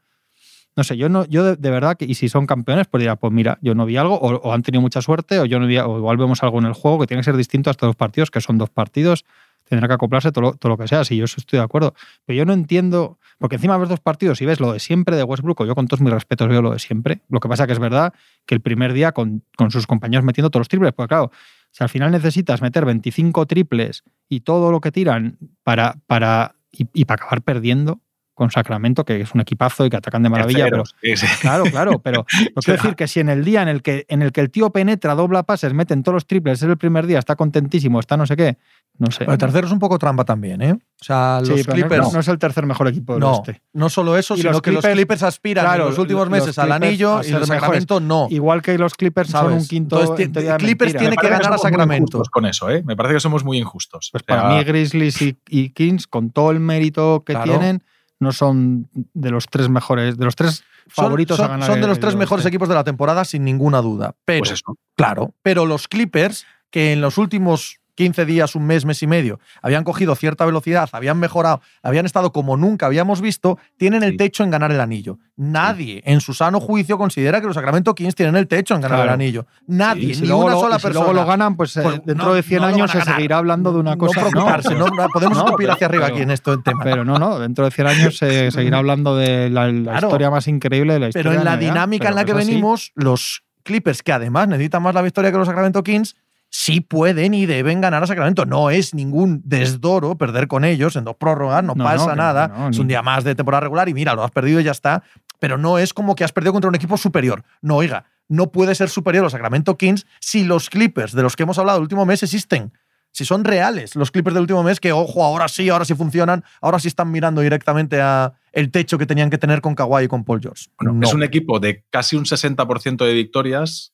No 0.76 0.84
sé, 0.84 0.98
yo 0.98 1.08
no, 1.08 1.24
yo 1.24 1.42
de, 1.42 1.56
de 1.56 1.70
verdad 1.70 1.96
que, 1.96 2.04
y 2.04 2.12
si 2.12 2.28
son 2.28 2.44
campeones, 2.44 2.86
pues 2.86 3.00
dirá, 3.00 3.16
pues 3.16 3.32
mira, 3.32 3.56
yo 3.62 3.74
no 3.74 3.86
vi 3.86 3.96
algo, 3.96 4.16
o, 4.16 4.34
o 4.34 4.52
han 4.52 4.60
tenido 4.60 4.82
mucha 4.82 5.00
suerte, 5.00 5.38
o 5.38 5.46
yo 5.46 5.58
no 5.60 5.66
vi, 5.66 5.78
o 5.78 5.96
igual 5.96 6.18
vemos 6.18 6.42
algo 6.42 6.58
en 6.58 6.66
el 6.66 6.74
juego 6.74 6.98
que 7.00 7.06
tiene 7.06 7.22
que 7.22 7.24
ser 7.24 7.38
distinto 7.38 7.70
a 7.70 7.72
estos 7.72 7.86
dos 7.86 7.96
partidos, 7.96 8.30
que 8.30 8.42
son 8.42 8.58
dos 8.58 8.68
partidos, 8.68 9.24
tendrá 9.66 9.88
que 9.88 9.94
acoplarse 9.94 10.30
todo 10.30 10.42
lo, 10.42 10.52
todo 10.56 10.68
lo 10.68 10.76
que 10.76 10.88
sea, 10.88 11.06
si 11.06 11.16
yo 11.16 11.24
eso 11.24 11.36
estoy 11.38 11.58
de 11.58 11.64
acuerdo. 11.64 11.94
Pero 12.26 12.36
yo 12.36 12.44
no 12.44 12.52
entiendo, 12.52 13.18
porque 13.38 13.56
encima 13.56 13.76
ves 13.78 13.88
dos 13.88 14.00
partidos 14.00 14.40
y 14.40 14.46
ves 14.46 14.60
lo 14.60 14.72
de 14.72 14.80
siempre 14.80 15.16
de 15.16 15.22
Westbrook, 15.22 15.66
yo 15.66 15.74
con 15.74 15.86
todos 15.86 16.00
mis 16.00 16.12
respetos 16.12 16.48
veo 16.48 16.62
lo 16.62 16.72
de 16.72 16.78
siempre. 16.78 17.22
Lo 17.28 17.40
que 17.40 17.48
pasa 17.48 17.66
que 17.66 17.72
es 17.72 17.78
verdad 17.78 18.12
que 18.46 18.54
el 18.54 18.60
primer 18.60 18.92
día 18.92 19.12
con, 19.12 19.42
con 19.56 19.70
sus 19.70 19.86
compañeros 19.86 20.24
metiendo 20.24 20.50
todos 20.50 20.60
los 20.60 20.68
triples, 20.68 20.92
pues 20.92 21.08
claro, 21.08 21.30
si 21.70 21.82
al 21.82 21.88
final 21.88 22.12
necesitas 22.12 22.62
meter 22.62 22.84
25 22.84 23.46
triples 23.46 24.04
y 24.28 24.40
todo 24.40 24.70
lo 24.70 24.80
que 24.80 24.92
tiran 24.92 25.38
para, 25.62 25.96
para 26.06 26.54
y 26.76 27.04
para 27.04 27.22
acabar 27.22 27.42
perdiendo 27.42 28.00
con 28.34 28.50
Sacramento, 28.50 29.04
que 29.04 29.20
es 29.20 29.32
un 29.34 29.40
equipazo 29.40 29.86
y 29.86 29.90
que 29.90 29.96
atacan 29.96 30.22
de 30.22 30.28
maravilla, 30.28 30.66
pero 30.68 30.84
sí, 31.00 31.16
sí. 31.16 31.26
Claro, 31.40 31.64
claro, 31.64 32.00
pero 32.00 32.26
lo 32.56 32.62
quiero 32.62 32.82
decir 32.82 32.96
que 32.96 33.06
si 33.06 33.20
en 33.20 33.28
el 33.28 33.44
día 33.44 33.62
en 33.62 33.68
el 33.68 33.80
que 33.82 34.04
en 34.08 34.22
el 34.22 34.32
que 34.32 34.40
el 34.40 34.50
tío 34.50 34.70
penetra, 34.70 35.14
dobla 35.14 35.44
pases, 35.44 35.72
meten 35.72 36.02
todos 36.02 36.14
los 36.14 36.26
triples, 36.26 36.60
es 36.62 36.68
el 36.68 36.76
primer 36.76 37.06
día, 37.06 37.18
está 37.20 37.36
contentísimo, 37.36 38.00
está 38.00 38.16
no 38.16 38.26
sé 38.26 38.36
qué, 38.36 38.58
no 38.98 39.10
sé. 39.10 39.20
Pero 39.20 39.32
el 39.32 39.38
tercero 39.38 39.66
es 39.66 39.72
un 39.72 39.78
poco 39.78 39.98
trampa 39.98 40.24
también, 40.24 40.60
¿eh? 40.62 40.72
O 40.72 41.04
sea, 41.04 41.40
Sí, 41.44 41.50
los 41.50 41.66
no- 41.68 41.74
Clippers. 41.74 42.02
no, 42.06 42.12
no 42.12 42.20
es 42.20 42.28
el 42.28 42.38
tercer 42.38 42.66
mejor 42.66 42.88
equipo 42.88 43.12
del 43.14 43.20
No, 43.20 43.32
oeste. 43.34 43.60
no 43.72 43.88
solo 43.88 44.16
eso, 44.16 44.34
Y 44.34 44.38
sino 44.38 44.52
los 44.52 44.62
que 44.62 44.72
los 44.72 44.84
Clippers- 44.84 45.22
aspiran 45.22 45.64
claro, 45.64 45.84
en 45.84 45.88
los 45.90 45.98
últimos 45.98 46.22
los 46.22 46.30
meses 46.30 46.58
al 46.58 46.72
anillo 46.72 47.20
y 47.22 47.26
mejores. 47.28 47.48
Sacramento 47.48 48.00
no. 48.00 48.26
Igual 48.30 48.62
que 48.62 48.76
los 48.78 48.94
Clippers 48.94 49.30
son 49.30 49.40
¿Sabes? 49.42 49.62
un 49.62 49.68
quinto. 49.68 50.00
Entonces, 50.00 50.26
en 50.26 50.32
Clippers 50.56 50.92
mentira. 50.94 50.98
tiene 50.98 51.16
que 51.16 51.28
ganar 51.28 51.52
a 51.52 51.58
Sacramento. 51.58 52.22
con 52.32 52.46
eso, 52.46 52.68
¿eh? 52.70 52.82
Me 52.84 52.96
parece 52.96 53.14
que 53.14 53.20
somos 53.20 53.44
muy 53.44 53.58
injustos. 53.58 54.08
Pues 54.10 54.22
O 54.22 54.26
sea, 54.26 54.42
para 54.42 54.54
mí 54.56 54.64
Grizzlies 54.64 55.22
y, 55.22 55.36
y 55.48 55.70
Kings, 55.70 56.06
con 56.06 56.30
todo 56.30 56.50
el 56.50 56.58
mérito 56.60 57.22
que 57.24 57.34
Claro. 57.34 57.50
tienen, 57.50 57.82
no 58.24 58.32
son 58.32 58.88
de 58.92 59.30
los 59.30 59.46
tres 59.46 59.68
mejores, 59.68 60.18
de 60.18 60.24
los 60.24 60.34
tres 60.34 60.64
Son, 60.92 61.04
favoritos 61.04 61.36
son- 61.36 61.46
a 61.46 61.48
ganar. 61.50 61.68
son 61.70 61.80
de 61.80 61.86
los 61.86 61.98
el 61.98 62.00
tres 62.00 62.16
mejores 62.16 62.40
oeste. 62.44 62.48
equipos 62.48 62.68
de 62.68 62.74
la 62.74 62.82
temporada, 62.82 63.24
sin 63.24 63.44
ninguna 63.44 63.80
duda. 63.80 64.16
Pero, 64.24 64.40
pues 64.40 64.50
eso. 64.50 64.76
claro, 64.96 65.32
pero 65.42 65.64
los 65.66 65.86
Clippers, 65.86 66.44
que 66.70 66.92
en 66.92 67.00
los 67.00 67.16
últimos 67.18 67.78
15 67.94 68.24
días, 68.26 68.54
un 68.54 68.66
mes, 68.66 68.84
mes 68.84 69.02
y 69.02 69.06
medio, 69.06 69.38
habían 69.62 69.84
cogido 69.84 70.14
cierta 70.16 70.44
velocidad, 70.44 70.88
habían 70.92 71.18
mejorado, 71.18 71.60
habían 71.82 72.06
estado 72.06 72.32
como 72.32 72.56
nunca 72.56 72.86
habíamos 72.86 73.20
visto, 73.20 73.58
tienen 73.76 74.02
el 74.02 74.12
Sí. 74.12 74.16
techo 74.16 74.42
en 74.44 74.50
ganar 74.50 74.72
el 74.72 74.80
anillo. 74.80 75.18
Nadie 75.36 76.02
en 76.04 76.20
su 76.20 76.32
sano 76.34 76.60
juicio 76.60 76.96
considera 76.98 77.40
que 77.40 77.46
los 77.46 77.54
Sacramento 77.54 77.94
Kings 77.94 78.14
tienen 78.14 78.36
el 78.36 78.46
techo 78.48 78.74
en 78.74 78.80
ganar 78.80 78.98
Claro. 78.98 79.10
el 79.10 79.14
anillo. 79.14 79.46
Nadie, 79.66 80.14
si 80.14 80.22
ni 80.22 80.28
luego 80.28 80.44
una 80.46 80.54
sola 80.54 80.76
y 80.76 80.78
si 80.78 80.82
persona. 80.86 81.04
luego 81.06 81.20
lo 81.20 81.26
ganan, 81.26 81.56
pues, 81.56 81.76
eh, 81.76 81.82
Pues, 81.82 82.00
dentro 82.04 82.26
no, 82.28 82.34
de 82.34 82.42
100 82.42 82.62
no 82.62 82.68
lo 82.68 82.74
años 82.74 82.90
se 82.90 83.00
seguirá 83.02 83.38
hablando 83.38 83.72
de 83.72 83.78
una 83.78 83.96
cosa. 83.96 84.20
No 84.22 84.30
preocuparse, 84.30 84.74
no, 84.74 84.86
podemos 85.12 85.38
escupir 85.44 85.70
hacia 85.70 85.86
arriba 85.86 86.04
pero- 86.06 86.14
aquí 86.14 86.22
en 86.22 86.30
este 86.30 86.56
tema. 86.58 86.80
Pero 86.84 87.04
no, 87.04 87.18
no, 87.18 87.38
dentro 87.38 87.64
de 87.64 87.70
100 87.70 87.86
años 87.86 88.16
se 88.18 88.50
seguirá 88.50 88.78
hablando 88.78 89.16
de 89.16 89.50
la, 89.50 89.66
la 89.70 89.90
Claro. 89.92 90.08
historia 90.08 90.30
más 90.30 90.48
increíble 90.48 90.94
de 90.94 90.98
la 91.00 91.08
historia. 91.08 91.30
Pero 91.30 91.40
en 91.40 91.44
la 91.44 91.52
NBA, 91.56 91.60
dinámica 91.60 92.08
en 92.08 92.14
la 92.14 92.24
que 92.24 92.32
venimos, 92.34 92.92
los 92.94 93.42
Clippers, 93.62 94.02
que 94.02 94.12
además 94.12 94.46
necesitan 94.48 94.82
más 94.82 94.94
la 94.94 95.00
victoria 95.02 95.32
que 95.32 95.38
los 95.38 95.46
Sacramento 95.46 95.82
Kings, 95.82 96.16
sí 96.56 96.80
pueden 96.80 97.34
y 97.34 97.46
deben 97.46 97.80
ganar 97.80 98.04
a 98.04 98.06
Sacramento. 98.06 98.46
No 98.46 98.70
es 98.70 98.94
ningún 98.94 99.42
desdoro 99.44 100.16
perder 100.16 100.46
con 100.46 100.64
ellos 100.64 100.94
en 100.94 101.02
dos 101.02 101.16
prórrogas, 101.16 101.64
no, 101.64 101.74
No, 101.74 101.82
pasa 101.82 102.10
no, 102.10 102.14
nada. 102.14 102.46
no, 102.46 102.68
es 102.68 102.78
un 102.78 102.86
día 102.86 103.02
más 103.02 103.24
de 103.24 103.34
temporada 103.34 103.62
regular 103.62 103.88
y 103.88 103.94
mira, 103.94 104.14
lo 104.14 104.22
has 104.22 104.30
perdido 104.30 104.60
y 104.60 104.64
ya 104.64 104.70
está. 104.70 105.02
Pero 105.40 105.58
no 105.58 105.78
es 105.78 105.92
como 105.92 106.14
que 106.14 106.22
has 106.22 106.30
perdido 106.30 106.52
contra 106.52 106.68
un 106.68 106.76
equipo 106.76 106.96
superior. 106.96 107.42
No, 107.60 107.74
oiga, 107.74 108.04
no 108.28 108.52
puede 108.52 108.76
ser 108.76 108.88
superior 108.88 109.22
a 109.22 109.24
los 109.24 109.32
Sacramento 109.32 109.76
Kings 109.76 110.06
si 110.20 110.44
los 110.44 110.70
Clippers 110.70 111.12
de 111.12 111.22
los 111.22 111.34
que 111.34 111.42
hemos 111.42 111.58
hablado 111.58 111.78
el 111.78 111.82
último 111.82 112.06
mes 112.06 112.22
existen. 112.22 112.72
Si 113.10 113.24
son 113.24 113.42
reales 113.44 113.96
los 113.96 114.12
Clippers 114.12 114.34
del 114.34 114.42
último 114.42 114.62
mes, 114.62 114.78
que 114.78 114.92
ojo, 114.92 115.24
ahora 115.24 115.48
sí, 115.48 115.68
ahora 115.70 115.84
sí 115.84 115.94
funcionan, 115.94 116.44
ahora 116.60 116.78
sí 116.78 116.86
están 116.86 117.10
mirando 117.10 117.40
directamente 117.40 118.00
a 118.00 118.32
el 118.52 118.70
techo 118.70 118.96
que 118.96 119.06
tenían 119.06 119.28
que 119.28 119.38
tener 119.38 119.60
con 119.60 119.74
Kawhi 119.74 120.04
y 120.04 120.08
con 120.08 120.22
Paul 120.24 120.40
George. 120.40 120.66
Bueno, 120.78 120.94
No. 121.00 121.06
Es 121.08 121.12
un 121.14 121.24
equipo 121.24 121.58
de 121.58 121.84
casi 121.90 122.14
un 122.14 122.24
60% 122.26 123.04
de 123.04 123.12
victorias 123.12 123.92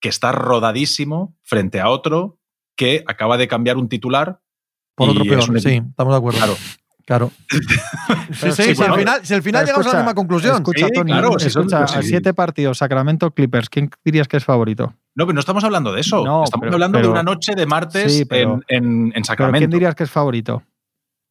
que 0.00 0.08
está 0.08 0.32
rodadísimo 0.32 1.36
frente 1.42 1.80
a 1.80 1.88
otro 1.90 2.38
que 2.76 3.04
acaba 3.06 3.36
de 3.36 3.46
cambiar 3.48 3.76
un 3.76 3.88
titular. 3.88 4.40
Por 4.94 5.10
otro 5.10 5.24
y 5.24 5.28
peor, 5.28 5.40
es 5.42 5.48
un 5.48 5.60
sí, 5.60 5.82
estamos 5.88 6.12
de 6.12 6.18
acuerdo. 6.18 6.38
Claro. 6.38 6.56
Claro. 7.06 7.32
Sí, 8.32 8.52
sí, 8.52 8.62
sí, 8.62 8.62
si, 8.62 8.74
bueno, 8.74 8.94
al 8.94 8.98
final, 9.00 9.20
si 9.26 9.34
al 9.34 9.42
final 9.42 9.66
llegamos 9.66 9.86
a 9.88 9.92
la 9.92 9.98
misma 9.98 10.14
conclusión. 10.14 10.54
Escucha, 10.56 10.86
Sí, 10.86 10.92
Tony, 10.94 11.10
claro, 11.12 11.38
si 11.38 11.48
eso- 11.48 11.60
escucha, 11.60 11.86
sí. 11.88 11.98
a 11.98 12.02
siete 12.02 12.32
partidos, 12.32 12.78
Sacramento 12.78 13.30
Clippers, 13.32 13.68
¿quién 13.68 13.90
dirías 14.04 14.28
que 14.28 14.36
es 14.36 14.44
favorito? 14.44 14.94
No, 15.16 15.26
pero 15.26 15.34
no 15.34 15.40
estamos 15.40 15.64
hablando 15.64 15.92
de 15.92 16.00
eso. 16.00 16.24
No, 16.24 16.44
estamos 16.44 16.62
pero- 16.64 16.74
hablando 16.74 17.00
de 17.00 17.08
una 17.08 17.22
noche 17.24 17.54
de 17.56 17.66
martes 17.66 18.14
Sí, 18.16 18.24
pero- 18.24 18.60
en, 18.68 18.84
en- 18.84 19.02
en 19.06 19.10
¿Pero 19.12 19.24
Sacramento. 19.24 19.58
quién 19.58 19.70
dirías 19.70 19.94
que 19.96 20.04
es 20.04 20.10
favorito? 20.10 20.62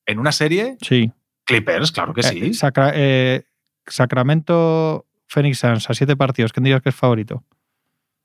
En 0.06 0.20
una 0.20 0.32
serie, 0.34 0.78
Sí. 0.82 1.12
Clippers, 1.46 1.92
claro 1.94 2.14
que 2.14 2.24
sí. 2.24 2.40
Eh, 2.48 2.54
Sacra- 2.54 2.92
eh, 2.94 3.44
Sacramento 3.88 5.06
Phoenix 5.28 5.60
Suns 5.60 5.90
a 5.90 5.94
siete 5.94 6.16
partidos, 6.18 6.52
¿quién 6.52 6.64
dirías 6.66 6.82
que 6.82 6.90
es 6.90 6.96
favorito? 6.96 7.44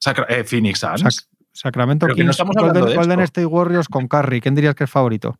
Sacra- 0.05 0.27
eh, 0.29 0.45
Phoenix 0.45 0.79
Suns. 0.81 1.03
Sac- 1.03 1.27
Sacramento 1.53 2.07
que 2.07 2.13
no 2.13 2.17
Kings, 2.17 2.31
estamos 2.31 2.57
hablando 2.57 2.81
Golden, 2.81 2.99
de 3.01 3.07
Golden. 3.07 3.21
State 3.21 3.47
Warriors 3.47 3.89
con 3.89 4.09
Curry, 4.09 4.41
¿quién 4.41 4.55
dirías 4.55 4.75
que 4.75 4.85
es 4.85 4.91
favorito? 4.91 5.39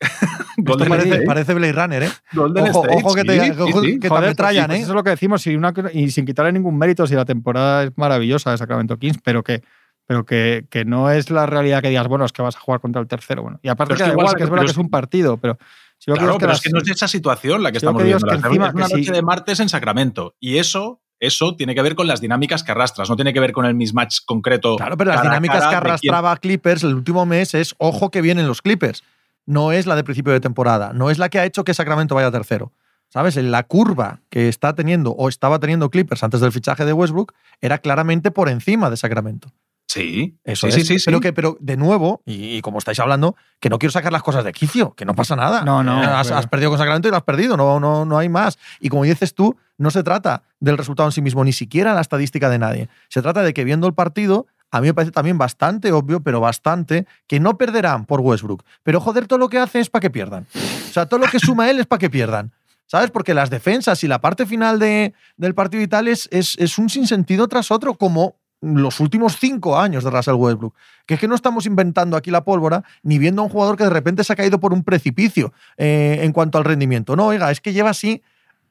Golden 0.58 0.88
parece, 0.88 1.08
State. 1.08 1.26
parece 1.26 1.54
Blade 1.54 1.72
Runner, 1.72 2.02
¿eh? 2.04 2.10
Golden 2.32 2.64
Ojo, 2.68 2.84
State, 2.84 3.02
ojo 3.04 3.14
que 3.14 3.24
te- 3.24 3.40
sí, 3.44 3.50
ojo 3.60 3.80
sí, 3.82 3.86
sí. 3.86 3.92
que 3.94 4.00
te 4.00 4.08
Joder, 4.08 4.34
pues 4.36 4.56
¿eh? 4.56 4.64
Eso 4.76 4.88
es 4.88 4.88
lo 4.88 5.04
que 5.04 5.10
decimos 5.10 5.46
y, 5.46 5.54
una 5.56 5.72
cosa- 5.72 5.90
y 5.92 6.10
sin 6.10 6.24
quitarle 6.26 6.52
ningún 6.52 6.76
mérito 6.78 7.06
si 7.06 7.14
la 7.14 7.24
temporada 7.24 7.84
es 7.84 7.92
maravillosa 7.96 8.50
de 8.50 8.58
Sacramento 8.58 8.98
Kings, 8.98 9.18
pero 9.22 9.42
que 9.42 9.62
pero 10.08 10.24
que, 10.24 10.66
que 10.70 10.84
no 10.84 11.10
es 11.10 11.30
la 11.30 11.46
realidad 11.46 11.82
que 11.82 11.88
digas, 11.88 12.06
bueno, 12.06 12.24
es 12.24 12.30
que 12.32 12.40
vas 12.40 12.54
a 12.54 12.60
jugar 12.60 12.80
contra 12.80 13.02
el 13.02 13.08
tercero. 13.08 13.42
Bueno, 13.42 13.58
y 13.60 13.66
aparte 13.68 13.94
Pero 13.94 13.96
es 13.96 13.98
que 13.98 14.04
que 14.04 14.16
da 14.16 14.22
igual 14.22 14.36
que 14.36 14.44
es 14.44 14.50
verdad 14.50 14.64
que 14.64 14.70
es 14.70 14.76
un 14.78 14.88
partido, 14.88 15.36
pero 15.36 15.58
si 15.98 16.12
que 16.12 16.18
Claro, 16.18 16.36
pero 16.38 16.46
las- 16.48 16.58
es 16.58 16.62
que 16.62 16.70
no 16.70 16.78
es 16.78 16.88
esa 16.88 17.08
situación 17.08 17.60
la 17.64 17.72
que 17.72 17.80
si 17.80 17.86
estamos 17.86 18.00
que 18.02 18.06
digo 18.06 18.18
es 18.18 18.22
viendo. 18.22 18.36
que 18.36 18.40
La- 18.42 18.46
encima 18.48 18.68
es 18.68 18.74
una 18.74 18.96
noche 18.98 19.12
de 19.12 19.22
martes 19.22 19.58
en 19.58 19.68
Sacramento. 19.68 20.36
Y 20.38 20.58
eso, 20.58 21.00
eso 21.20 21.56
tiene 21.56 21.74
que 21.74 21.82
ver 21.82 21.94
con 21.94 22.06
las 22.06 22.20
dinámicas 22.20 22.62
que 22.62 22.72
arrastras, 22.72 23.08
no 23.08 23.16
tiene 23.16 23.32
que 23.32 23.40
ver 23.40 23.52
con 23.52 23.64
el 23.64 23.74
mismatch 23.74 24.18
concreto. 24.26 24.76
Claro, 24.76 24.96
pero 24.96 25.12
las 25.12 25.22
dinámicas 25.22 25.66
que 25.66 25.74
arrastraba 25.74 26.36
Clippers 26.36 26.84
el 26.84 26.94
último 26.94 27.26
mes 27.26 27.54
es 27.54 27.74
ojo 27.78 28.10
que 28.10 28.20
vienen 28.20 28.46
los 28.46 28.62
Clippers. 28.62 29.02
No 29.46 29.72
es 29.72 29.86
la 29.86 29.96
de 29.96 30.04
principio 30.04 30.32
de 30.32 30.40
temporada. 30.40 30.92
No 30.92 31.10
es 31.10 31.18
la 31.18 31.28
que 31.28 31.38
ha 31.38 31.44
hecho 31.44 31.64
que 31.64 31.72
Sacramento 31.72 32.14
vaya 32.14 32.30
tercero. 32.30 32.72
¿Sabes? 33.08 33.36
La 33.36 33.62
curva 33.62 34.20
que 34.30 34.48
está 34.48 34.74
teniendo 34.74 35.12
o 35.12 35.28
estaba 35.28 35.60
teniendo 35.60 35.90
Clippers 35.90 36.24
antes 36.24 36.40
del 36.40 36.50
fichaje 36.50 36.84
de 36.84 36.92
Westbrook 36.92 37.34
era 37.60 37.78
claramente 37.78 38.32
por 38.32 38.48
encima 38.48 38.90
de 38.90 38.96
Sacramento. 38.96 39.52
Sí, 39.88 40.36
Eso 40.44 40.66
sí, 40.66 40.68
es. 40.68 40.74
sí, 40.74 40.94
sí, 40.94 40.98
sí. 40.98 41.04
Pero 41.06 41.20
que, 41.20 41.32
pero 41.32 41.56
de 41.60 41.76
nuevo, 41.76 42.20
y, 42.26 42.56
y 42.56 42.60
como 42.60 42.78
estáis 42.78 42.98
hablando, 42.98 43.36
que 43.60 43.70
no 43.70 43.78
quiero 43.78 43.92
sacar 43.92 44.12
las 44.12 44.22
cosas 44.22 44.44
de 44.44 44.52
quicio, 44.52 44.92
que 44.94 45.04
no 45.04 45.14
pasa 45.14 45.36
nada. 45.36 45.62
No, 45.62 45.82
no, 45.84 46.00
Has, 46.02 46.26
pero- 46.26 46.38
has 46.38 46.46
perdido 46.48 46.70
con 46.70 46.78
Sacramento 46.78 47.08
y 47.08 47.10
lo 47.12 47.16
has 47.16 47.22
perdido, 47.22 47.56
no, 47.56 47.78
no, 47.78 48.04
no 48.04 48.18
hay 48.18 48.28
más. 48.28 48.58
Y 48.80 48.88
como 48.88 49.04
dices 49.04 49.34
tú, 49.34 49.56
no 49.78 49.90
se 49.90 50.02
trata 50.02 50.42
del 50.60 50.76
resultado 50.76 51.08
en 51.08 51.12
sí 51.12 51.22
mismo, 51.22 51.44
ni 51.44 51.52
siquiera 51.52 51.94
la 51.94 52.00
estadística 52.00 52.48
de 52.50 52.58
nadie. 52.58 52.88
Se 53.08 53.22
trata 53.22 53.42
de 53.42 53.54
que 53.54 53.62
viendo 53.64 53.86
el 53.86 53.94
partido, 53.94 54.46
a 54.72 54.80
mí 54.80 54.88
me 54.88 54.94
parece 54.94 55.12
también 55.12 55.38
bastante 55.38 55.92
obvio, 55.92 56.20
pero 56.20 56.40
bastante, 56.40 57.06
que 57.28 57.38
no 57.38 57.56
perderán 57.56 58.06
por 58.06 58.20
Westbrook. 58.20 58.64
Pero 58.82 59.00
joder, 59.00 59.26
todo 59.28 59.38
lo 59.38 59.48
que 59.48 59.58
hace 59.58 59.78
es 59.78 59.88
para 59.88 60.00
que 60.00 60.10
pierdan. 60.10 60.46
O 60.54 60.92
sea, 60.92 61.06
todo 61.06 61.20
lo 61.20 61.26
que 61.28 61.38
suma 61.38 61.70
él 61.70 61.78
es 61.78 61.86
para 61.86 62.00
que 62.00 62.10
pierdan. 62.10 62.52
¿Sabes? 62.88 63.10
Porque 63.10 63.34
las 63.34 63.50
defensas 63.50 64.02
y 64.04 64.08
la 64.08 64.20
parte 64.20 64.46
final 64.46 64.78
de, 64.78 65.12
del 65.36 65.54
partido 65.54 65.82
y 65.82 65.88
tal 65.88 66.06
es, 66.08 66.28
es, 66.30 66.56
es 66.58 66.78
un 66.78 66.88
sinsentido 66.88 67.48
tras 67.48 67.70
otro, 67.72 67.94
como 67.94 68.36
los 68.60 69.00
últimos 69.00 69.36
cinco 69.38 69.78
años 69.78 70.04
de 70.04 70.10
Russell 70.10 70.34
Westbrook. 70.34 70.74
Que 71.06 71.14
es 71.14 71.20
que 71.20 71.28
no 71.28 71.34
estamos 71.34 71.66
inventando 71.66 72.16
aquí 72.16 72.30
la 72.30 72.44
pólvora 72.44 72.84
ni 73.02 73.18
viendo 73.18 73.42
a 73.42 73.44
un 73.44 73.50
jugador 73.50 73.76
que 73.76 73.84
de 73.84 73.90
repente 73.90 74.24
se 74.24 74.32
ha 74.32 74.36
caído 74.36 74.60
por 74.60 74.72
un 74.72 74.82
precipicio 74.82 75.52
eh, 75.76 76.20
en 76.22 76.32
cuanto 76.32 76.58
al 76.58 76.64
rendimiento. 76.64 77.16
No, 77.16 77.26
oiga, 77.26 77.50
es 77.50 77.60
que 77.60 77.72
lleva 77.72 77.90
así 77.90 78.22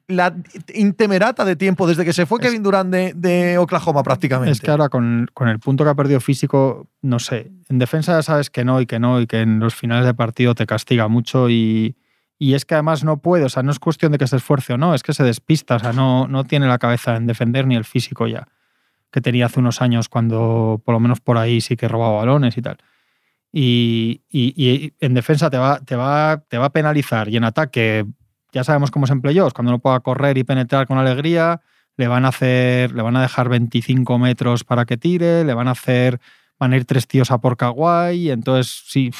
la 0.08 0.36
intemerata 0.72 1.44
de 1.44 1.56
tiempo 1.56 1.86
desde 1.86 2.04
que 2.04 2.12
se 2.12 2.26
fue 2.26 2.38
Kevin 2.38 2.62
Durant 2.62 2.92
de, 2.92 3.12
de 3.14 3.58
Oklahoma 3.58 4.02
prácticamente. 4.02 4.52
Es 4.52 4.60
que 4.60 4.70
ahora 4.70 4.88
con, 4.88 5.28
con 5.34 5.48
el 5.48 5.58
punto 5.58 5.84
que 5.84 5.90
ha 5.90 5.94
perdido 5.94 6.20
físico, 6.20 6.88
no 7.02 7.18
sé, 7.18 7.50
en 7.68 7.78
defensa 7.78 8.12
ya 8.12 8.22
sabes 8.22 8.50
que 8.50 8.64
no 8.64 8.80
y 8.80 8.86
que 8.86 9.00
no 9.00 9.20
y 9.20 9.26
que 9.26 9.40
en 9.40 9.58
los 9.58 9.74
finales 9.74 10.06
de 10.06 10.14
partido 10.14 10.54
te 10.54 10.66
castiga 10.66 11.08
mucho 11.08 11.50
y, 11.50 11.96
y 12.38 12.54
es 12.54 12.64
que 12.64 12.74
además 12.74 13.02
no 13.02 13.16
puede, 13.16 13.44
o 13.44 13.48
sea, 13.48 13.62
no 13.62 13.72
es 13.72 13.78
cuestión 13.78 14.12
de 14.12 14.18
que 14.18 14.26
se 14.28 14.36
esfuerce 14.36 14.74
o 14.74 14.78
no, 14.78 14.94
es 14.94 15.02
que 15.02 15.12
se 15.12 15.24
despista, 15.24 15.76
o 15.76 15.78
sea, 15.80 15.92
no, 15.92 16.28
no 16.28 16.44
tiene 16.44 16.66
la 16.68 16.78
cabeza 16.78 17.16
en 17.16 17.26
defender 17.26 17.66
ni 17.66 17.74
el 17.74 17.84
físico 17.84 18.28
ya, 18.28 18.46
que 19.16 19.22
tenía 19.22 19.46
hace 19.46 19.60
unos 19.60 19.80
años 19.80 20.10
cuando 20.10 20.82
por 20.84 20.92
lo 20.92 21.00
menos 21.00 21.20
por 21.22 21.38
ahí 21.38 21.62
sí 21.62 21.74
que 21.74 21.88
robaba 21.88 22.18
balones 22.18 22.58
y 22.58 22.60
tal. 22.60 22.76
Y, 23.50 24.20
y- 24.30 24.92
en 25.00 25.14
defensa 25.14 25.48
te 25.48 25.56
va, 25.56 25.80
te, 25.80 25.96
va, 25.96 26.44
te 26.46 26.58
va 26.58 26.66
a 26.66 26.70
penalizar 26.70 27.26
y 27.30 27.38
en 27.38 27.44
ataque 27.44 28.04
ya 28.52 28.62
sabemos 28.62 28.90
cómo 28.90 29.06
es 29.06 29.10
en 29.10 29.22
playoffs, 29.22 29.54
cuando 29.54 29.72
no 29.72 29.78
pueda 29.78 30.00
correr 30.00 30.36
y 30.36 30.44
penetrar 30.44 30.86
con 30.86 30.98
alegría, 30.98 31.62
le 31.96 32.08
van 32.08 32.26
a 32.26 32.28
hacer, 32.28 32.92
le 32.92 33.00
van 33.00 33.16
a 33.16 33.22
dejar 33.22 33.48
25 33.48 34.18
metros 34.18 34.64
para 34.64 34.84
que 34.84 34.98
tire, 34.98 35.44
le 35.44 35.54
van 35.54 35.68
a 35.68 35.70
hacer, 35.70 36.20
van 36.58 36.74
a 36.74 36.76
ir 36.76 36.84
tres 36.84 37.06
tíos 37.06 37.30
a 37.30 37.38
por 37.38 37.56
Kawhi, 37.56 38.30
entonces 38.30 38.82
sí, 38.86 39.10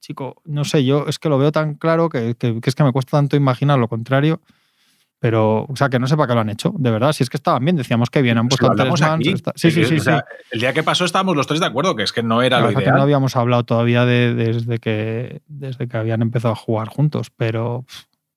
chico, 0.00 0.42
no 0.44 0.64
sé, 0.64 0.84
yo 0.84 1.06
es 1.06 1.20
que 1.20 1.28
lo 1.28 1.38
veo 1.38 1.52
tan 1.52 1.74
claro 1.74 2.08
que, 2.08 2.34
que- 2.34 2.60
que 2.60 2.68
es 2.70 2.74
que 2.74 2.82
me 2.82 2.90
cuesta 2.92 3.12
tanto 3.12 3.36
imaginar 3.36 3.78
lo 3.78 3.86
contrario. 3.86 4.40
Pero, 5.20 5.66
o 5.68 5.76
sea, 5.76 5.90
que 5.90 5.98
no 5.98 6.06
sé 6.06 6.16
para 6.16 6.28
qué 6.28 6.34
lo 6.34 6.40
han 6.40 6.48
hecho, 6.48 6.72
de 6.76 6.90
verdad. 6.90 7.12
Si 7.12 7.22
es 7.22 7.28
que 7.30 7.36
estaban 7.36 7.62
bien, 7.62 7.76
decíamos 7.76 8.08
que 8.08 8.22
bien, 8.22 8.38
han 8.38 8.48
Pues 8.48 8.58
puesto 8.58 8.74
tres 8.74 9.00
mans, 9.02 9.26
está- 9.26 9.52
Sí, 9.54 9.70
sí, 9.70 9.84
sí. 9.84 9.96
o 9.96 9.98
sí. 9.98 10.00
sea, 10.00 10.24
El 10.50 10.60
día 10.60 10.72
que 10.72 10.82
pasó 10.82 11.04
estábamos 11.04 11.36
los 11.36 11.46
tres 11.46 11.60
de 11.60 11.66
acuerdo, 11.66 11.94
que 11.94 12.02
es 12.02 12.12
que 12.12 12.22
no 12.22 12.40
era 12.42 12.58
La 12.60 12.68
lo 12.70 12.76
que 12.76 12.82
ideal. 12.82 12.96
no 12.96 13.02
habíamos 13.02 13.36
hablado 13.36 13.64
todavía 13.64 14.06
de- 14.06 14.34
desde, 14.34 14.78
que, 14.78 15.42
desde 15.46 15.86
que 15.88 15.96
habían 15.98 16.22
empezado 16.22 16.52
a 16.52 16.56
jugar 16.56 16.88
juntos, 16.88 17.30
pero 17.36 17.84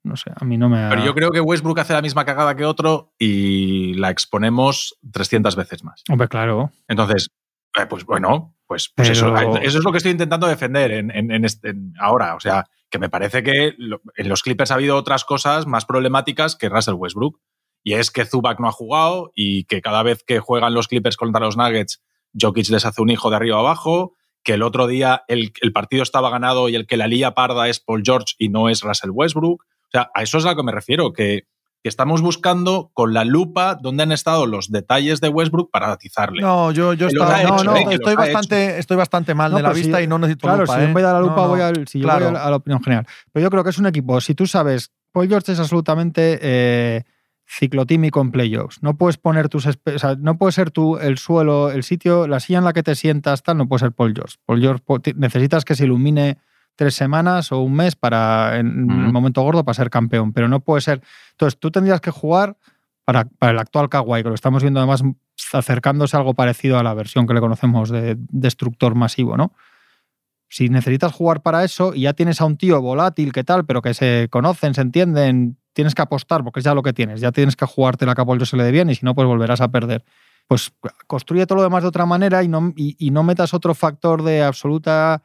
no 0.04 0.18
sé, 0.18 0.32
a 0.36 0.44
mí 0.44 0.58
no 0.58 0.68
me 0.68 0.84
ha... 0.84 0.90
Pero 0.90 1.06
yo 1.06 1.16
creo 1.16 1.32
que 1.32 1.40
Westbrook 1.40 1.80
hace 1.80 1.94
la 1.94 2.02
misma 2.02 2.26
cagada 2.26 2.56
que 2.56 2.66
otro 2.66 3.14
y 3.18 3.94
la 3.94 4.10
exponemos 4.10 4.98
300 5.14 5.56
veces 5.56 5.86
más. 5.86 6.04
Hombre, 6.10 6.28
claro. 6.28 6.72
Entonces, 6.90 7.30
eh, 7.80 7.86
pues 7.88 8.06
bueno, 8.06 8.56
pues, 8.68 8.92
pues 8.96 9.10
eso, 9.10 9.34
Pero- 9.34 9.58
eso 9.58 9.78
es 9.80 9.84
lo 9.84 9.92
que 9.92 9.98
estoy 9.98 10.12
intentando 10.12 10.48
defender 10.48 10.92
en, 10.92 11.12
en- 11.12 11.32
en 11.32 11.46
este- 11.46 11.70
en 11.70 11.94
ahora. 12.00 12.36
O 12.36 12.40
sea, 12.40 12.66
que 12.90 13.00
me 13.00 13.10
parece 13.10 13.44
que 13.44 13.74
lo- 13.78 14.02
en 14.16 14.30
los 14.30 14.42
Clippers 14.44 14.72
ha 14.72 14.76
habido 14.76 14.96
otras 14.98 15.26
cosas 15.26 15.66
más 15.68 15.86
problemáticas 15.86 16.56
que 16.56 16.70
Russell 16.70 16.94
Westbrook. 16.96 17.40
Y 17.84 17.94
es 17.94 18.12
que 18.12 18.26
Zubac 18.26 18.60
no 18.60 18.68
ha 18.68 18.72
jugado 18.72 19.32
y 19.36 19.66
que 19.66 19.82
cada 19.82 20.04
vez 20.04 20.24
que 20.26 20.40
juegan 20.40 20.74
los 20.74 20.88
Clippers 20.88 21.18
contra 21.18 21.42
los 21.42 21.58
Nuggets, 21.58 22.02
Jokic 22.40 22.70
les 22.70 22.86
hace 22.86 23.02
un 23.02 23.10
hijo 23.10 23.30
de 23.30 23.36
arriba 23.36 23.60
abajo. 23.60 24.14
Que 24.46 24.54
el 24.54 24.62
otro 24.64 24.88
día 24.88 25.24
el, 25.28 25.52
el 25.62 25.72
partido 25.72 26.04
estaba 26.04 26.30
ganado 26.30 26.68
y 26.70 26.76
el 26.76 26.86
que 26.86 26.98
la 26.98 27.08
lía 27.08 27.34
parda 27.34 27.70
es 27.70 27.80
Paul 27.80 28.02
George 28.06 28.36
y 28.38 28.50
no 28.50 28.70
es 28.70 28.82
Russell 28.82 29.12
Westbrook. 29.14 29.62
O 29.64 29.90
sea, 29.92 30.12
a 30.14 30.22
eso 30.24 30.38
es 30.38 30.46
a 30.46 30.50
lo 30.52 30.56
que 30.58 30.64
me 30.64 30.72
refiero, 30.72 31.14
que, 31.14 31.44
que 31.84 31.90
estamos 31.90 32.22
buscando 32.22 32.92
con 32.94 33.14
la 33.14 33.26
lupa 33.26 33.76
dónde 33.76 34.04
han 34.04 34.14
estado 34.14 34.48
los 34.48 34.72
detalles 34.72 35.20
de 35.20 35.28
Westbrook 35.28 35.70
para 35.70 35.92
atizarle. 35.92 36.42
No, 36.42 36.72
yo, 36.72 36.94
yo 36.94 37.08
estaba- 37.08 37.44
no, 37.44 37.56
hecho, 37.56 37.64
no, 37.66 37.76
eh, 37.76 37.86
estoy 37.92 38.16
bastante, 38.16 38.80
estoy 38.80 38.96
bastante 38.96 39.36
mal 39.36 39.52
No, 39.52 39.58
de 39.58 39.64
la 39.64 39.74
si- 39.74 39.82
vista 39.82 40.02
y 40.02 40.08
no 40.08 40.18
necesito 40.18 40.48
Claro, 40.48 40.62
lupa, 40.62 40.76
si 40.76 40.80
yo 40.80 40.86
¿eh? 40.86 40.88
en 40.88 40.94
vez 40.94 41.04
de 41.04 41.10
a 41.10 41.14
la 41.14 41.20
lupa 41.20 41.36
no, 41.42 41.48
voy, 41.50 41.60
al, 41.60 41.86
si 41.88 42.00
yo 42.00 42.06
claro. 42.06 42.32
voy 42.32 42.40
a, 42.40 42.50
la, 42.50 42.56
opinión 42.56 42.82
general. 42.82 43.06
Pero 43.34 43.44
yo 43.44 43.50
creo 43.50 43.66
que 43.66 43.72
es 43.72 43.78
un 43.78 43.86
equipo, 43.86 44.22
si 44.22 44.34
tú 44.34 44.48
sabes, 44.48 44.94
Paul 45.12 45.28
George 45.28 45.52
es 45.52 45.60
absolutamente 45.60 46.40
eh, 46.42 47.04
ciclotímico 47.46 48.22
en 48.22 48.32
playoffs. 48.32 48.82
No 48.82 48.96
puedes 48.96 49.18
poner 49.18 49.50
tus... 49.50 49.68
O 49.68 50.00
sea, 50.00 50.16
no 50.18 50.38
puede 50.38 50.54
ser 50.54 50.72
tú 50.72 50.98
el 50.98 51.18
suelo, 51.18 51.70
el 51.70 51.84
sitio, 51.84 52.30
la 52.30 52.40
silla 52.40 52.60
en 52.60 52.64
la 52.64 52.72
que 52.72 52.84
te 52.84 52.96
sientas, 52.96 53.44
tal, 53.44 53.58
no 53.58 53.68
puede 53.68 53.82
ser 53.82 53.92
Paul 53.92 54.14
George. 54.16 54.38
Paul 54.46 54.62
George 54.62 54.84
necesitas 55.18 55.66
que 55.66 55.76
se 55.76 55.84
ilumine 55.84 56.38
tres 56.76 56.96
semanas 56.96 57.52
o 57.52 57.62
un 57.62 57.76
mes 57.76 57.96
para 57.96 58.58
en 58.58 58.90
el 58.90 59.12
momento 59.12 59.42
gordo 59.42 59.64
para 59.64 59.74
ser 59.74 59.90
campeón, 59.90 60.34
pero 60.34 60.48
no 60.48 60.60
puede 60.60 60.82
ser. 60.82 61.02
Entonces, 61.32 61.60
tú 61.60 61.72
tendrías 61.72 62.02
que 62.02 62.12
jugar 62.12 62.58
para, 63.06 63.26
para 63.26 63.52
el 63.52 63.60
actual 63.60 63.90
Kawhi, 63.90 64.24
que 64.24 64.30
lo 64.30 64.36
estamos 64.36 64.64
viendo 64.64 64.80
además 64.80 65.04
acercándose 65.52 66.16
a 66.16 66.20
algo 66.20 66.34
parecido 66.34 66.80
a 66.80 66.84
la 66.84 66.94
versión 66.94 67.28
que 67.28 67.34
le 67.34 67.40
conocemos 67.40 67.90
de 67.90 68.16
destructor 68.18 68.96
masivo, 68.96 69.38
¿no? 69.38 69.54
Si 70.50 70.70
necesitas 70.70 71.12
jugar 71.12 71.42
para 71.42 71.64
eso 71.64 71.96
y 71.96 72.02
ya 72.02 72.14
tienes 72.14 72.40
a 72.40 72.46
un 72.46 72.58
tío 72.58 72.80
volátil, 72.80 73.34
que 73.34 73.44
tal, 73.44 73.66
pero 73.66 73.82
que 73.82 73.94
se 73.94 74.28
conocen, 74.30 74.76
se 74.76 74.82
entienden, 74.82 75.58
tienes 75.74 75.96
que 75.96 76.04
apostar 76.04 76.44
porque 76.44 76.60
es 76.60 76.64
ya 76.64 76.76
lo 76.76 76.84
que 76.84 76.94
tienes, 76.94 77.22
ya 77.22 77.32
tienes 77.32 77.56
que 77.56 77.66
jugarte 77.66 78.06
la 78.06 78.14
capa 78.14 78.38
se 78.46 78.58
le 78.58 78.64
dé 78.64 78.72
bien 78.72 78.90
y 78.90 78.96
si 78.96 79.04
no, 79.04 79.16
pues 79.16 79.28
volverás 79.28 79.62
a 79.62 79.70
perder. 79.70 80.06
Pues 80.48 80.72
construye 81.08 81.48
todo 81.48 81.58
lo 81.58 81.64
demás 81.64 81.82
de 81.82 81.90
otra 81.90 82.06
manera 82.06 82.44
y 82.44 82.48
no, 82.48 82.72
y, 82.76 82.96
y 83.00 83.10
no 83.10 83.24
metas 83.24 83.54
otro 83.54 83.74
factor 83.74 84.22
de 84.22 84.44
absoluta 84.44 85.24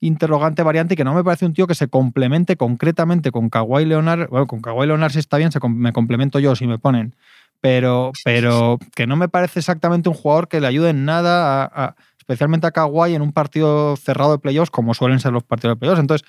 interrogante 0.00 0.62
variante 0.62 0.94
que 0.96 1.04
no 1.04 1.14
me 1.14 1.24
parece 1.24 1.44
un 1.46 1.54
tío 1.54 1.66
que 1.66 1.74
se 1.74 1.88
complemente 1.88 2.56
concretamente 2.56 3.30
con 3.32 3.48
Kawhi 3.50 3.84
Leonard. 3.84 4.28
Bueno, 4.28 4.46
con 4.46 4.60
Kawhi 4.60 4.86
Leonard 4.86 5.12
si 5.12 5.18
está 5.18 5.36
bien, 5.38 5.50
se 5.52 5.58
me 5.68 5.92
complemento 5.92 6.38
yo 6.38 6.54
si 6.56 6.66
me 6.66 6.78
ponen. 6.78 7.14
Pero, 7.60 8.12
pero 8.24 8.78
que 8.94 9.06
no 9.08 9.16
me 9.16 9.28
parece 9.28 9.58
exactamente 9.58 10.08
un 10.08 10.14
jugador 10.14 10.46
que 10.48 10.60
le 10.60 10.68
ayude 10.68 10.90
en 10.90 11.04
nada, 11.04 11.64
a- 11.64 11.84
a- 11.86 11.96
especialmente 12.18 12.66
a 12.68 12.70
Kawhi 12.70 13.14
en 13.14 13.22
un 13.22 13.32
partido 13.32 13.96
cerrado 13.96 14.32
de 14.32 14.38
playoffs, 14.38 14.70
como 14.70 14.94
suelen 14.94 15.18
ser 15.18 15.32
los 15.32 15.42
partidos 15.42 15.74
de 15.74 15.80
playoffs. 15.80 16.00
Entonces, 16.00 16.28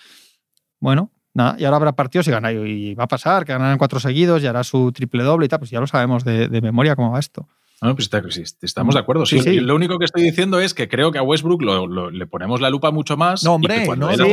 bueno, 0.80 1.12
nada, 1.36 1.56
y 1.60 1.66
ahora 1.66 1.78
habrá 1.78 1.92
partidos 1.92 2.28
y 2.28 2.32
gana. 2.32 2.52
Y 2.52 2.96
va 2.96 3.04
a 3.04 3.08
pasar, 3.08 3.46
que 3.46 3.52
ganarán 3.52 3.78
cuatro 3.78 4.00
seguidos 4.00 4.42
y 4.42 4.48
hará 4.48 4.64
su 4.64 4.92
triple 4.92 5.24
doble 5.24 5.46
y 5.46 5.50
tal. 5.50 5.60
Pues 5.60 5.70
ya 5.72 5.80
lo 5.80 5.86
sabemos 5.88 6.24
de, 6.24 6.48
de 6.48 6.62
memoria 6.62 6.96
cómo 6.96 7.12
va 7.12 7.20
esto. 7.20 7.48
No, 7.82 7.96
pues 7.96 8.06
está- 8.06 8.22
sí, 8.30 8.44
estamos 8.62 8.94
de 8.96 9.00
acuerdo. 9.02 9.26
Sí, 9.26 9.40
Sí, 9.40 9.52
sí. 9.52 9.60
Lo 9.62 9.74
único 9.76 9.98
que 10.00 10.06
estoy 10.06 10.22
diciendo 10.22 10.60
es 10.60 10.74
que 10.74 10.90
creo 10.90 11.12
que 11.12 11.18
a 11.18 11.22
Westbrook 11.22 11.62
lo- 11.62 11.88
lo- 11.88 12.12
le 12.12 12.28
ponemos 12.28 12.60
la 12.60 12.70
lupa 12.70 12.92
mucho 12.92 13.16
más. 13.16 13.44
No, 13.44 13.54
hombre, 13.54 13.86
no, 13.96 14.08
hace 14.10 14.24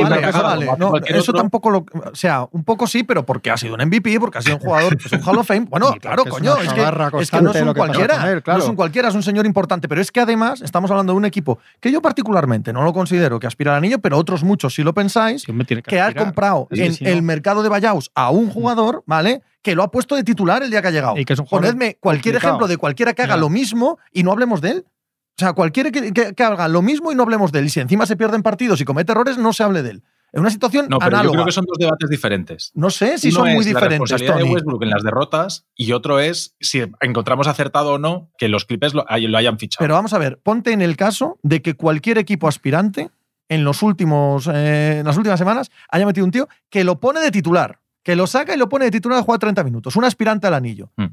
vale, 0.41 0.65
No, 0.77 0.97
eso 0.97 1.19
otro, 1.31 1.33
tampoco 1.33 1.69
lo. 1.69 1.77
O 1.93 2.13
sea, 2.15 2.47
un 2.51 2.63
poco 2.65 2.87
sí, 2.87 3.03
pero 3.03 3.25
porque 3.25 3.49
ha 3.49 3.57
sido 3.57 3.75
un 3.75 3.81
MVP, 3.81 4.19
porque 4.19 4.39
ha 4.39 4.41
sido 4.41 4.57
un 4.57 4.61
jugador, 4.61 4.97
es 5.03 5.11
un 5.11 5.21
Hall 5.23 5.37
of 5.37 5.47
Fame. 5.47 5.65
Bueno, 5.69 5.93
Sí, 5.93 5.99
claro, 5.99 6.25
coño, 6.25 6.57
es 6.57 6.69
que, 6.69 6.75
chavarra 6.75 7.09
es 7.19 7.31
que 7.31 7.41
no 7.41 7.51
es 7.51 7.61
un 7.61 7.73
cualquiera. 7.73 8.17
con 8.19 8.27
él, 8.29 8.43
claro. 8.43 8.57
No 8.59 8.63
es 8.65 8.69
un 8.69 8.75
cualquiera, 8.75 9.07
es 9.09 9.15
un 9.15 9.23
señor 9.23 9.45
importante. 9.45 9.87
Pero 9.87 10.01
es 10.01 10.11
que 10.11 10.19
además 10.19 10.61
estamos 10.61 10.91
hablando 10.91 11.13
de 11.13 11.17
un 11.17 11.25
equipo 11.25 11.59
que 11.79 11.91
yo 11.91 12.01
particularmente 12.01 12.73
no 12.73 12.83
lo 12.83 12.91
considero 12.93 13.39
que 13.39 13.47
aspira 13.47 13.71
al 13.71 13.77
anillo, 13.77 13.99
pero 13.99 14.17
otros 14.17 14.43
muchos 14.43 14.75
sí 14.75 14.83
lo 14.83 14.93
pensáis. 14.93 15.43
Sí, 15.43 15.53
que 15.53 15.81
que 15.83 16.01
ha 16.01 16.13
comprado 16.13 16.67
en 16.71 16.93
si 16.93 17.03
no- 17.05 17.09
el 17.11 17.21
mercado 17.21 17.63
de 17.63 17.69
Bayaus 17.69 18.11
a 18.13 18.29
un 18.29 18.49
jugador, 18.49 19.03
¿vale? 19.05 19.41
Que 19.67 19.75
lo 19.75 19.83
ha 19.83 19.91
puesto 19.91 20.15
de 20.15 20.23
titular 20.23 20.63
el 20.63 20.69
día 20.71 20.81
que 20.81 20.87
ha 20.87 20.91
llegado. 20.91 21.17
Y 21.17 21.25
que 21.25 21.33
es 21.33 21.39
un 21.39 21.45
jugador 21.45 21.71
Ponedme 21.73 21.97
cualquier 21.99 22.35
complicado. 22.35 22.53
ejemplo 22.53 22.67
de 22.69 22.77
cualquiera 22.77 23.13
que 23.13 23.21
haga 23.23 23.35
lo 23.35 23.49
mismo 23.49 23.99
y 24.13 24.23
no 24.23 24.31
hablemos 24.31 24.61
de 24.61 24.69
él. 24.71 24.85
O 24.87 25.39
sea, 25.39 25.51
cualquiera 25.51 25.91
que, 25.91 26.13
que- 26.13 26.33
que 26.33 26.43
haga 26.43 26.69
lo 26.69 26.81
mismo 26.81 27.11
y 27.11 27.15
no 27.15 27.23
hablemos 27.23 27.51
de 27.51 27.59
él. 27.59 27.65
Y 27.65 27.69
si 27.69 27.81
encima 27.81 28.05
se 28.05 28.15
pierden 28.15 28.43
partidos 28.43 28.79
y 28.79 28.85
comete 28.85 29.11
errores, 29.11 29.37
no 29.37 29.51
se 29.51 29.63
hable 29.63 29.83
de 29.83 29.89
él. 29.91 30.03
En 30.31 30.39
una 30.41 30.49
situación 30.49 30.87
No, 30.89 30.99
pero 30.99 31.11
yo 31.11 31.17
análoga. 31.17 31.33
creo 31.35 31.45
que 31.45 31.51
son 31.51 31.65
dos 31.65 31.77
debates 31.77 32.09
diferentes. 32.09 32.71
No 32.75 32.89
sé 32.89 33.17
si 33.17 33.27
Uno 33.27 33.39
son 33.39 33.43
muy 33.49 33.59
es 33.59 33.65
la 33.65 33.69
diferentes, 33.71 33.89
responsabilidad 33.99 34.35
de 34.35 34.39
Tony. 34.41 34.53
Westbrook 34.53 34.83
en 34.83 34.89
las 34.89 35.03
derrotas 35.03 35.65
y 35.75 35.91
otro 35.91 36.19
es 36.21 36.55
si 36.61 36.81
encontramos 37.01 37.47
acertado 37.47 37.93
o 37.93 37.97
no 37.97 38.29
que 38.37 38.47
los 38.47 38.65
lo, 38.93 39.05
hay- 39.09 39.27
lo 39.27 39.37
hayan 39.37 39.59
fichado. 39.59 39.83
Pero 39.83 39.95
vamos 39.95 40.13
a 40.13 40.17
ver, 40.17 40.39
ponte 40.41 40.71
en 40.71 40.81
el 40.81 40.95
caso 40.95 41.39
de 41.43 41.61
que 41.61 41.73
cualquier 41.75 42.17
equipo 42.17 42.47
aspirante 42.47 43.09
en, 43.49 43.63
los 43.63 43.83
últimos, 43.83 44.47
eh, 44.53 44.97
en 44.99 45.05
las 45.05 45.17
últimas 45.17 45.39
semanas 45.39 45.71
haya 45.89 46.05
metido 46.05 46.25
un 46.25 46.31
tío 46.31 46.47
que 46.69 46.83
lo 46.83 46.99
pone 46.99 47.19
de 47.21 47.31
titular, 47.31 47.79
que 48.07 48.15
lo 48.15 48.25
saca 48.25 48.55
y 48.55 48.57
lo 48.57 48.69
pone 48.69 48.85
de 48.85 48.91
titular 48.91 49.19
a 49.19 49.21
jugar 49.21 49.37
30 49.37 49.65
minutos, 49.65 49.93
un 49.97 50.05
aspirante 50.05 50.47
al 50.47 50.53
anillo. 50.53 50.89
Hmm. 50.95 51.07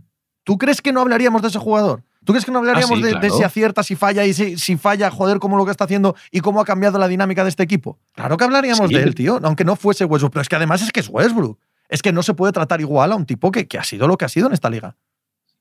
¿Tú 0.45 0.59
crees 0.59 0.81
que 0.81 0.93
no 0.93 1.01
hablaríamos 1.01 1.43
de 1.43 1.49
ese 1.49 1.59
jugador? 1.59 2.05
¿Tú 2.25 2.33
crees 2.33 2.45
que 2.45 2.53
no 2.53 2.61
hablaríamos 2.61 3.01
Ah, 3.03 3.09
sí, 3.11 3.19
de, 3.21 3.31
si 3.31 3.43
acierta, 3.43 3.83
si 3.83 3.97
falla 3.97 4.25
y 4.25 4.33
si, 4.33 4.57
si 4.59 4.77
falla, 4.77 5.11
joder, 5.11 5.41
cómo 5.41 5.57
lo 5.57 5.65
que 5.65 5.73
está 5.73 5.87
haciendo 5.87 6.15
y 6.31 6.39
cómo 6.39 6.61
ha 6.61 6.65
cambiado 6.65 6.97
la 7.01 7.09
dinámica 7.09 7.43
de 7.43 7.49
este 7.49 7.65
equipo? 7.65 7.99
Claro 8.13 8.37
que 8.37 8.45
hablaríamos 8.45 8.89
Sí. 8.89 8.95
de 8.95 9.03
él, 9.03 9.17
tío, 9.17 9.41
aunque 9.43 9.65
no 9.65 9.75
fuese 9.75 10.05
Westbrook. 10.05 10.33
Pero 10.35 10.43
es 10.43 10.49
que 10.49 10.55
además 10.55 10.83
es 10.83 10.93
que 10.93 11.01
es 11.01 11.09
Westbrook. 11.09 11.59
Es 11.89 12.01
que 12.01 12.13
no 12.13 12.23
se 12.23 12.33
puede 12.35 12.53
tratar 12.53 12.81
igual 12.81 13.11
a 13.11 13.17
un 13.17 13.27
tipo 13.27 13.51
que, 13.51 13.67
que 13.67 13.77
ha 13.79 13.83
sido 13.83 14.07
lo 14.07 14.17
que 14.17 14.25
ha 14.27 14.29
sido 14.29 14.47
en 14.47 14.53
esta 14.53 14.71
liga. 14.71 14.97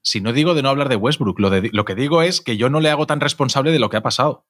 Si 0.03 0.21
no 0.21 0.34
digo 0.34 0.53
de 0.53 0.61
no 0.61 0.69
hablar 0.69 0.88
de 0.88 0.97
Westbrook, 0.97 1.39
lo, 1.39 1.49
de- 1.49 1.71
lo 1.73 1.84
que 1.84 1.95
digo 1.95 2.21
es 2.21 2.41
que 2.41 2.57
yo 2.57 2.69
no 2.69 2.79
le 2.79 2.91
hago 2.91 3.07
tan 3.07 3.21
responsable 3.21 3.71
de 3.71 3.79
lo 3.79 3.89
que 3.89 3.97
ha 3.97 4.03
pasado. 4.03 4.45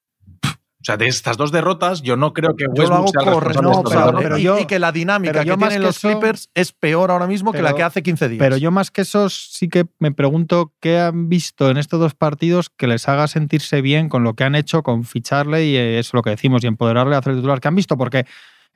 O 0.84 0.86
sea, 0.86 0.98
de 0.98 1.06
estas 1.06 1.38
dos 1.38 1.50
derrotas, 1.50 2.02
yo 2.02 2.14
no 2.14 2.34
creo 2.34 2.54
que 2.54 2.64
Yo 2.64 2.68
lo 2.68 2.74
Westbrook 2.74 2.98
hago 2.98 3.08
sea 3.08 3.32
corre- 3.32 3.54
no, 3.54 3.82
pero, 3.82 4.00
derrotas. 4.00 4.22
pero 4.22 4.36
y, 4.38 4.42
yo- 4.42 4.58
y 4.60 4.66
que 4.66 4.78
la 4.78 4.92
dinámica 4.92 5.32
que 5.42 5.44
tienen 5.56 5.68
que 5.70 5.78
los 5.78 5.96
eso- 5.96 6.08
Clippers 6.10 6.50
es 6.54 6.72
peor 6.72 7.10
ahora 7.10 7.26
mismo 7.26 7.52
que 7.52 7.62
la 7.62 7.74
que 7.74 7.82
hace 7.82 8.02
15 8.02 8.28
días. 8.28 8.38
Pero 8.38 8.58
yo 8.58 8.70
más 8.70 8.90
que 8.90 9.00
eso 9.00 9.30
sí 9.30 9.70
que 9.70 9.86
me 9.98 10.12
pregunto 10.12 10.74
qué 10.80 11.00
han 11.00 11.30
visto 11.30 11.70
en 11.70 11.78
estos 11.78 11.98
dos 12.00 12.14
partidos 12.14 12.68
que 12.68 12.86
les 12.86 13.08
haga 13.08 13.28
sentirse 13.28 13.80
bien 13.80 14.10
con 14.10 14.24
lo 14.24 14.34
que 14.34 14.44
han 14.44 14.54
hecho, 14.54 14.82
con 14.82 15.04
ficharle 15.04 15.64
y 15.64 15.74
eh, 15.74 15.98
eso 15.98 16.08
es 16.10 16.14
lo 16.14 16.20
que 16.22 16.28
decimos, 16.30 16.62
y 16.62 16.66
empoderarle 16.66 17.14
a 17.14 17.20
hacer 17.20 17.30
el 17.32 17.38
titular. 17.38 17.60
¿Qué 17.60 17.68
han 17.68 17.76
visto? 17.76 17.96
Porque 17.96 18.26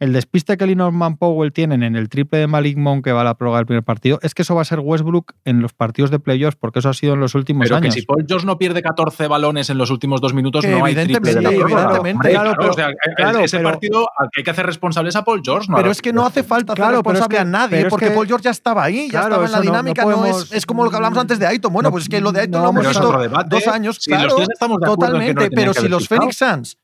el 0.00 0.12
despiste 0.12 0.56
que 0.56 0.76
Norman 0.76 1.16
Powell 1.16 1.52
tienen 1.52 1.82
en 1.82 1.96
el 1.96 2.08
triple 2.08 2.38
de 2.38 2.46
Malik 2.46 2.76
Monk 2.78 3.04
que 3.04 3.12
va 3.12 3.22
a 3.22 3.24
la 3.24 3.34
prórroga 3.36 3.58
del 3.58 3.66
primer 3.66 3.82
partido, 3.82 4.18
es 4.22 4.34
que 4.34 4.42
eso 4.42 4.54
va 4.54 4.62
a 4.62 4.64
ser 4.64 4.78
Westbrook 4.80 5.32
en 5.44 5.60
los 5.60 5.72
partidos 5.72 6.10
de 6.10 6.18
playoffs, 6.20 6.56
porque 6.56 6.78
eso 6.78 6.88
ha 6.88 6.94
sido 6.94 7.14
en 7.14 7.20
los 7.20 7.34
últimos 7.34 7.64
Pero 7.64 7.76
años. 7.76 7.94
que 7.94 8.00
si 8.00 8.06
Paul 8.06 8.24
George 8.28 8.46
no 8.46 8.58
pierde 8.58 8.80
14 8.82 9.26
balones 9.26 9.70
en 9.70 9.78
los 9.78 9.90
últimos 9.90 10.20
dos 10.20 10.34
minutos, 10.34 10.64
Que 10.64 10.70
no 10.70 10.84
hay 10.84 10.94
triple 10.94 11.18
de 11.34 11.40
la 11.42 11.48
evidentemente, 11.50 11.58
prórroga. 11.58 11.82
evidentemente. 11.98 12.28
Hombre, 12.28 12.30
Claro, 12.32 12.54
pero- 12.58 12.70
o 12.70 12.74
sea, 12.74 12.88
claro, 13.16 13.38
ese 13.40 13.56
pero- 13.56 13.68
partido 13.70 14.06
al 14.18 14.28
que 14.32 14.40
hay 14.40 14.44
que 14.44 14.50
hacer 14.50 14.66
responsable 14.66 15.08
es 15.08 15.16
a 15.16 15.24
Paul 15.24 15.40
George. 15.44 15.66
no 15.70 15.76
Pero 15.76 15.90
es 15.90 16.00
que 16.02 16.12
no 16.12 16.24
hace 16.26 16.42
falta 16.44 16.72
hacer 16.74 16.82
Claro, 16.84 17.02
pero 17.02 17.14
es 17.18 17.20
responsable 17.20 17.36
que- 17.36 17.40
a 17.40 17.44
nadie, 17.44 17.80
es 17.80 17.86
porque 17.88 18.06
que- 18.08 18.12
Paul 18.12 18.26
George 18.26 18.44
ya 18.44 18.50
estaba 18.50 18.84
ahí, 18.84 19.06
ya 19.06 19.20
Claro, 19.22 19.26
estaba 19.26 19.46
en 19.46 19.52
la 19.52 19.58
eso 19.58 19.64
no- 19.64 19.70
no 19.72 19.78
dinámica. 19.78 20.02
No, 20.04 20.10
podemos- 20.16 20.42
es, 20.44 20.52
es 20.52 20.66
como 20.66 20.84
lo 20.84 20.90
que 20.90 20.96
hablamos 20.96 21.18
antes 21.18 21.38
de 21.38 21.46
Aiton. 21.46 21.72
Bueno, 21.72 21.88
No- 21.88 21.92
pues 21.92 22.04
es 22.04 22.08
que 22.08 22.20
lo 22.20 22.30
de 22.32 22.40
Aiton 22.42 22.60
no 22.60 22.66
lo 22.66 22.70
hemos 22.80 22.88
visto 22.88 23.18
debate. 23.18 23.48
dos 23.56 23.66
años, 23.66 23.96
Si 24.00 24.10
los 24.10 24.18
claro, 24.20 24.36
tres 24.36 24.48
estamos 24.52 24.78
de 24.80 24.86
acuerdo 24.86 25.16
en 25.16 25.20
que 25.22 25.34
no 25.34 25.40
totalmente. 25.40 25.56
pero 25.56 25.74
si 25.74 25.88
los. 25.88 26.06
Phoenix 26.08 26.36
Suns 26.36 26.78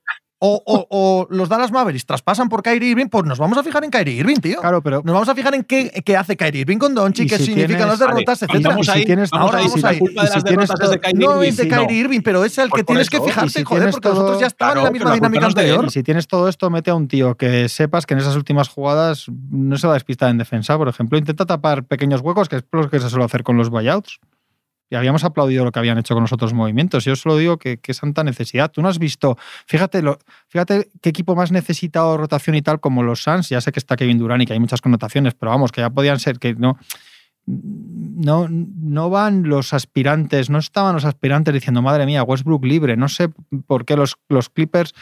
o, 0.47 0.63
o- 0.67 0.87
o 0.91 1.27
los 1.31 1.49
Dallas 1.49 1.73
Mavericks 1.73 2.05
traspasan 2.05 2.51
por 2.51 2.63
Kyrie 2.63 2.91
Irving, 2.91 3.07
pues 3.07 3.25
nos 3.25 3.39
vamos 3.39 3.57
a 3.57 3.63
fijar 3.63 3.83
en 3.85 3.91
Kyrie 3.91 4.15
Irving, 4.21 4.37
tío. 4.37 4.61
Claro, 4.61 4.83
pero 4.83 5.01
Nos 5.03 5.13
vamos 5.15 5.29
a 5.29 5.35
fijar 5.35 5.55
en 5.55 5.65
qué, 5.65 6.03
qué 6.05 6.17
hace 6.17 6.37
Kyrie 6.37 6.61
Irving 6.61 6.77
con 6.79 6.95
Doncic, 6.95 7.29
qué 7.31 7.39
si 7.39 7.47
significan 7.47 7.89
las 7.89 7.99
derrotas. 7.99 8.41
Vamos 8.63 8.87
Y 8.89 8.91
si 8.91 9.05
tienes- 9.07 9.31
ahora 9.33 9.59
vamos 9.59 9.85
ahí. 9.85 9.99
No 11.15 11.43
es 11.43 11.57
de 11.57 11.69
Kyrie 11.69 11.99
Irving, 12.01 12.21
pero 12.23 12.45
es 12.45 12.59
el 12.59 12.71
que 12.71 12.85
tienes 12.85 13.09
que 13.11 13.21
fijarte, 13.21 13.65
joder, 13.65 13.91
porque 13.91 14.09
los 14.09 14.17
todo- 14.17 14.25
otros 14.27 14.41
ya 14.41 14.47
estaban 14.49 14.79
en 14.79 14.85
la 14.85 14.91
misma 14.91 15.15
dinámica 15.15 15.47
anterior. 15.47 15.91
Si 15.91 16.03
tienes 16.03 16.27
todo 16.27 16.49
esto, 16.49 16.71
mete 16.71 16.91
a 16.91 16.95
un 16.95 17.09
tío 17.09 17.35
que 17.37 17.69
sepas 17.69 18.07
que 18.07 18.15
en 18.15 18.21
esas 18.21 18.37
últimas 18.37 18.69
jugadas 18.69 19.27
no 19.51 19.77
se 19.79 19.87
va 19.87 19.93
a 19.93 19.97
despistar 19.97 20.31
en 20.31 20.39
defensa, 20.39 20.77
por 20.77 20.89
ejemplo. 20.89 21.19
Intenta 21.19 21.47
tapar 21.47 21.85
pequeños 21.85 22.21
huecos, 22.21 22.49
que 22.49 22.57
es 22.57 22.65
lo 22.73 22.89
que 22.91 23.01
se 23.01 23.09
suele 23.09 23.25
hacer 23.25 23.43
con 23.43 23.57
los 23.57 23.71
buyouts. 23.71 24.19
Y 24.91 24.97
habíamos 24.97 25.25
aplaudido 25.25 25.65
lo 25.65 25.73
que 25.73 25.79
habían 25.79 25.99
hecho 25.99 26.15
con 26.15 26.23
los 26.23 26.33
otros 26.33 26.53
movimientos. 26.53 27.05
Yo 27.05 27.17
solo 27.17 27.37
digo 27.37 27.59
que, 27.59 27.81
es 27.83 28.01
tanta 28.01 28.23
necesidad. 28.23 28.71
Tú 28.71 28.83
no 28.83 28.89
has 28.89 28.99
visto, 28.99 29.37
fíjate, 29.67 30.03
lo, 30.03 30.19
fíjate 30.49 30.91
qué 31.01 31.09
equipo 31.09 31.35
más 31.35 31.53
necesitado 31.53 32.13
de 32.13 32.19
rotación 32.19 32.57
y 32.57 32.63
tal 32.63 32.81
como 32.81 33.03
los 33.03 33.23
Suns. 33.23 33.49
Ya 33.49 33.61
sé 33.61 33.73
que 33.73 33.81
está 33.81 33.97
Kevin 33.97 34.19
Durant 34.19 34.43
y 34.43 34.47
que 34.47 34.53
hay 34.53 34.61
muchas 34.61 34.81
connotaciones, 34.81 35.35
pero 35.35 35.51
vamos, 35.51 35.73
que 35.73 35.81
ya 35.81 35.91
podían 35.91 36.19
ser 36.19 36.39
que 36.39 36.55
no. 36.55 36.79
No, 37.47 38.47
no 38.49 39.11
van 39.11 39.43
los 39.43 39.75
aspirantes, 39.75 40.49
no 40.49 40.59
estaban 40.59 40.95
los 40.95 41.05
aspirantes 41.05 41.53
diciendo, 41.53 41.83
madre 41.83 42.07
mía, 42.07 42.23
Westbrook 42.23 42.65
libre. 42.65 42.97
No 42.97 43.09
sé 43.09 43.29
por 43.67 43.85
qué 43.85 43.97
los, 43.97 44.17
los 44.31 44.49
Clippers 44.49 44.95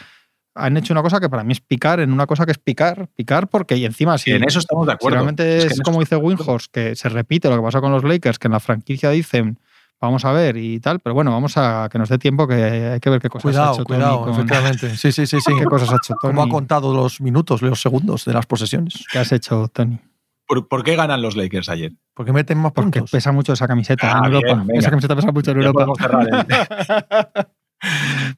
han 0.55 0.77
hecho 0.77 0.93
una 0.93 1.01
cosa 1.01 1.19
que 1.19 1.29
para 1.29 1.43
mí 1.43 1.53
es 1.53 1.61
picar 1.61 1.99
en 1.99 2.11
una 2.11 2.27
cosa 2.27 2.45
que 2.45 2.51
es 2.51 2.57
picar, 2.57 3.07
picar 3.15 3.47
porque 3.47 3.75
y 3.77 3.85
encima 3.85 4.17
si, 4.17 4.31
en 4.31 4.43
eso 4.43 4.59
estamos 4.59 4.85
de 4.85 4.91
si 4.91 4.95
acuerdo. 4.95 5.15
realmente 5.15 5.57
Es 5.57 5.77
que 5.77 5.81
como 5.81 5.99
dice. 5.99 6.15
Winhorst, 6.15 6.71
que 6.71 6.95
se 6.95 7.09
repite 7.09 7.49
lo 7.49 7.55
que 7.55 7.61
pasó 7.61 7.81
con 7.81 7.91
los 7.91 8.03
Lakers, 8.03 8.39
que 8.39 8.47
en 8.47 8.53
la 8.53 8.59
franquicia 8.59 9.09
dicen 9.09 9.59
vamos 10.07 10.25
a 10.25 10.31
ver 10.31 10.57
y 10.57 10.79
tal, 10.79 10.99
pero 10.99 11.13
bueno, 11.13 11.31
vamos 11.31 11.57
a 11.57 11.87
que 11.91 11.97
nos 11.97 12.09
dé 12.09 12.17
tiempo 12.17 12.47
que 12.47 12.55
hay 12.55 12.99
que 12.99 13.09
ver 13.09 13.21
qué 13.21 13.29
cosas 13.29 13.45
ha 13.45 13.49
Cuidado, 13.51 13.73
hecho 13.75 13.83
cuidado, 13.85 14.13
Tony. 14.19 14.23
con- 14.25 14.33
efectivamente. 14.33 14.97
Sí, 14.97 15.11
sí, 15.11 15.25
sí, 15.25 15.39
sí. 15.41 15.53
¿Qué 15.59 15.65
cosas 15.65 15.91
ha 15.91 15.95
hecho 15.95 16.13
Tony? 16.21 16.33
Cómo 16.33 16.43
ha 16.43 16.49
contado 16.49 16.93
los 16.93 17.21
minutos, 17.21 17.61
los 17.61 17.81
segundos 17.81 18.25
de 18.25 18.33
las 18.33 18.45
posesiones. 18.45 19.05
¿Qué 19.11 19.19
has 19.19 19.31
hecho, 19.31 19.67
Tony? 19.69 19.99
¿Por, 20.45 20.67
por 20.67 20.83
qué 20.83 20.95
ganan 20.97 21.21
los 21.21 21.35
Lakers 21.37 21.69
ayer? 21.69 21.93
Porque 22.13 22.33
meten 22.33 22.57
más 22.57 22.73
Porque 22.73 22.99
puntos. 22.99 23.11
pesa 23.11 23.31
mucho 23.31 23.53
esa 23.53 23.65
camiseta 23.67 24.11
Ah, 24.11 24.21
en 24.25 24.31
bien, 24.31 24.43
Europa. 24.43 24.63
venga. 24.67 24.79
esa 24.79 24.89
camiseta 24.89 25.15
pesa 25.15 25.31
mucho 25.31 25.51
en 25.51 25.61
Ya 25.61 25.67
Europa. 25.67 25.93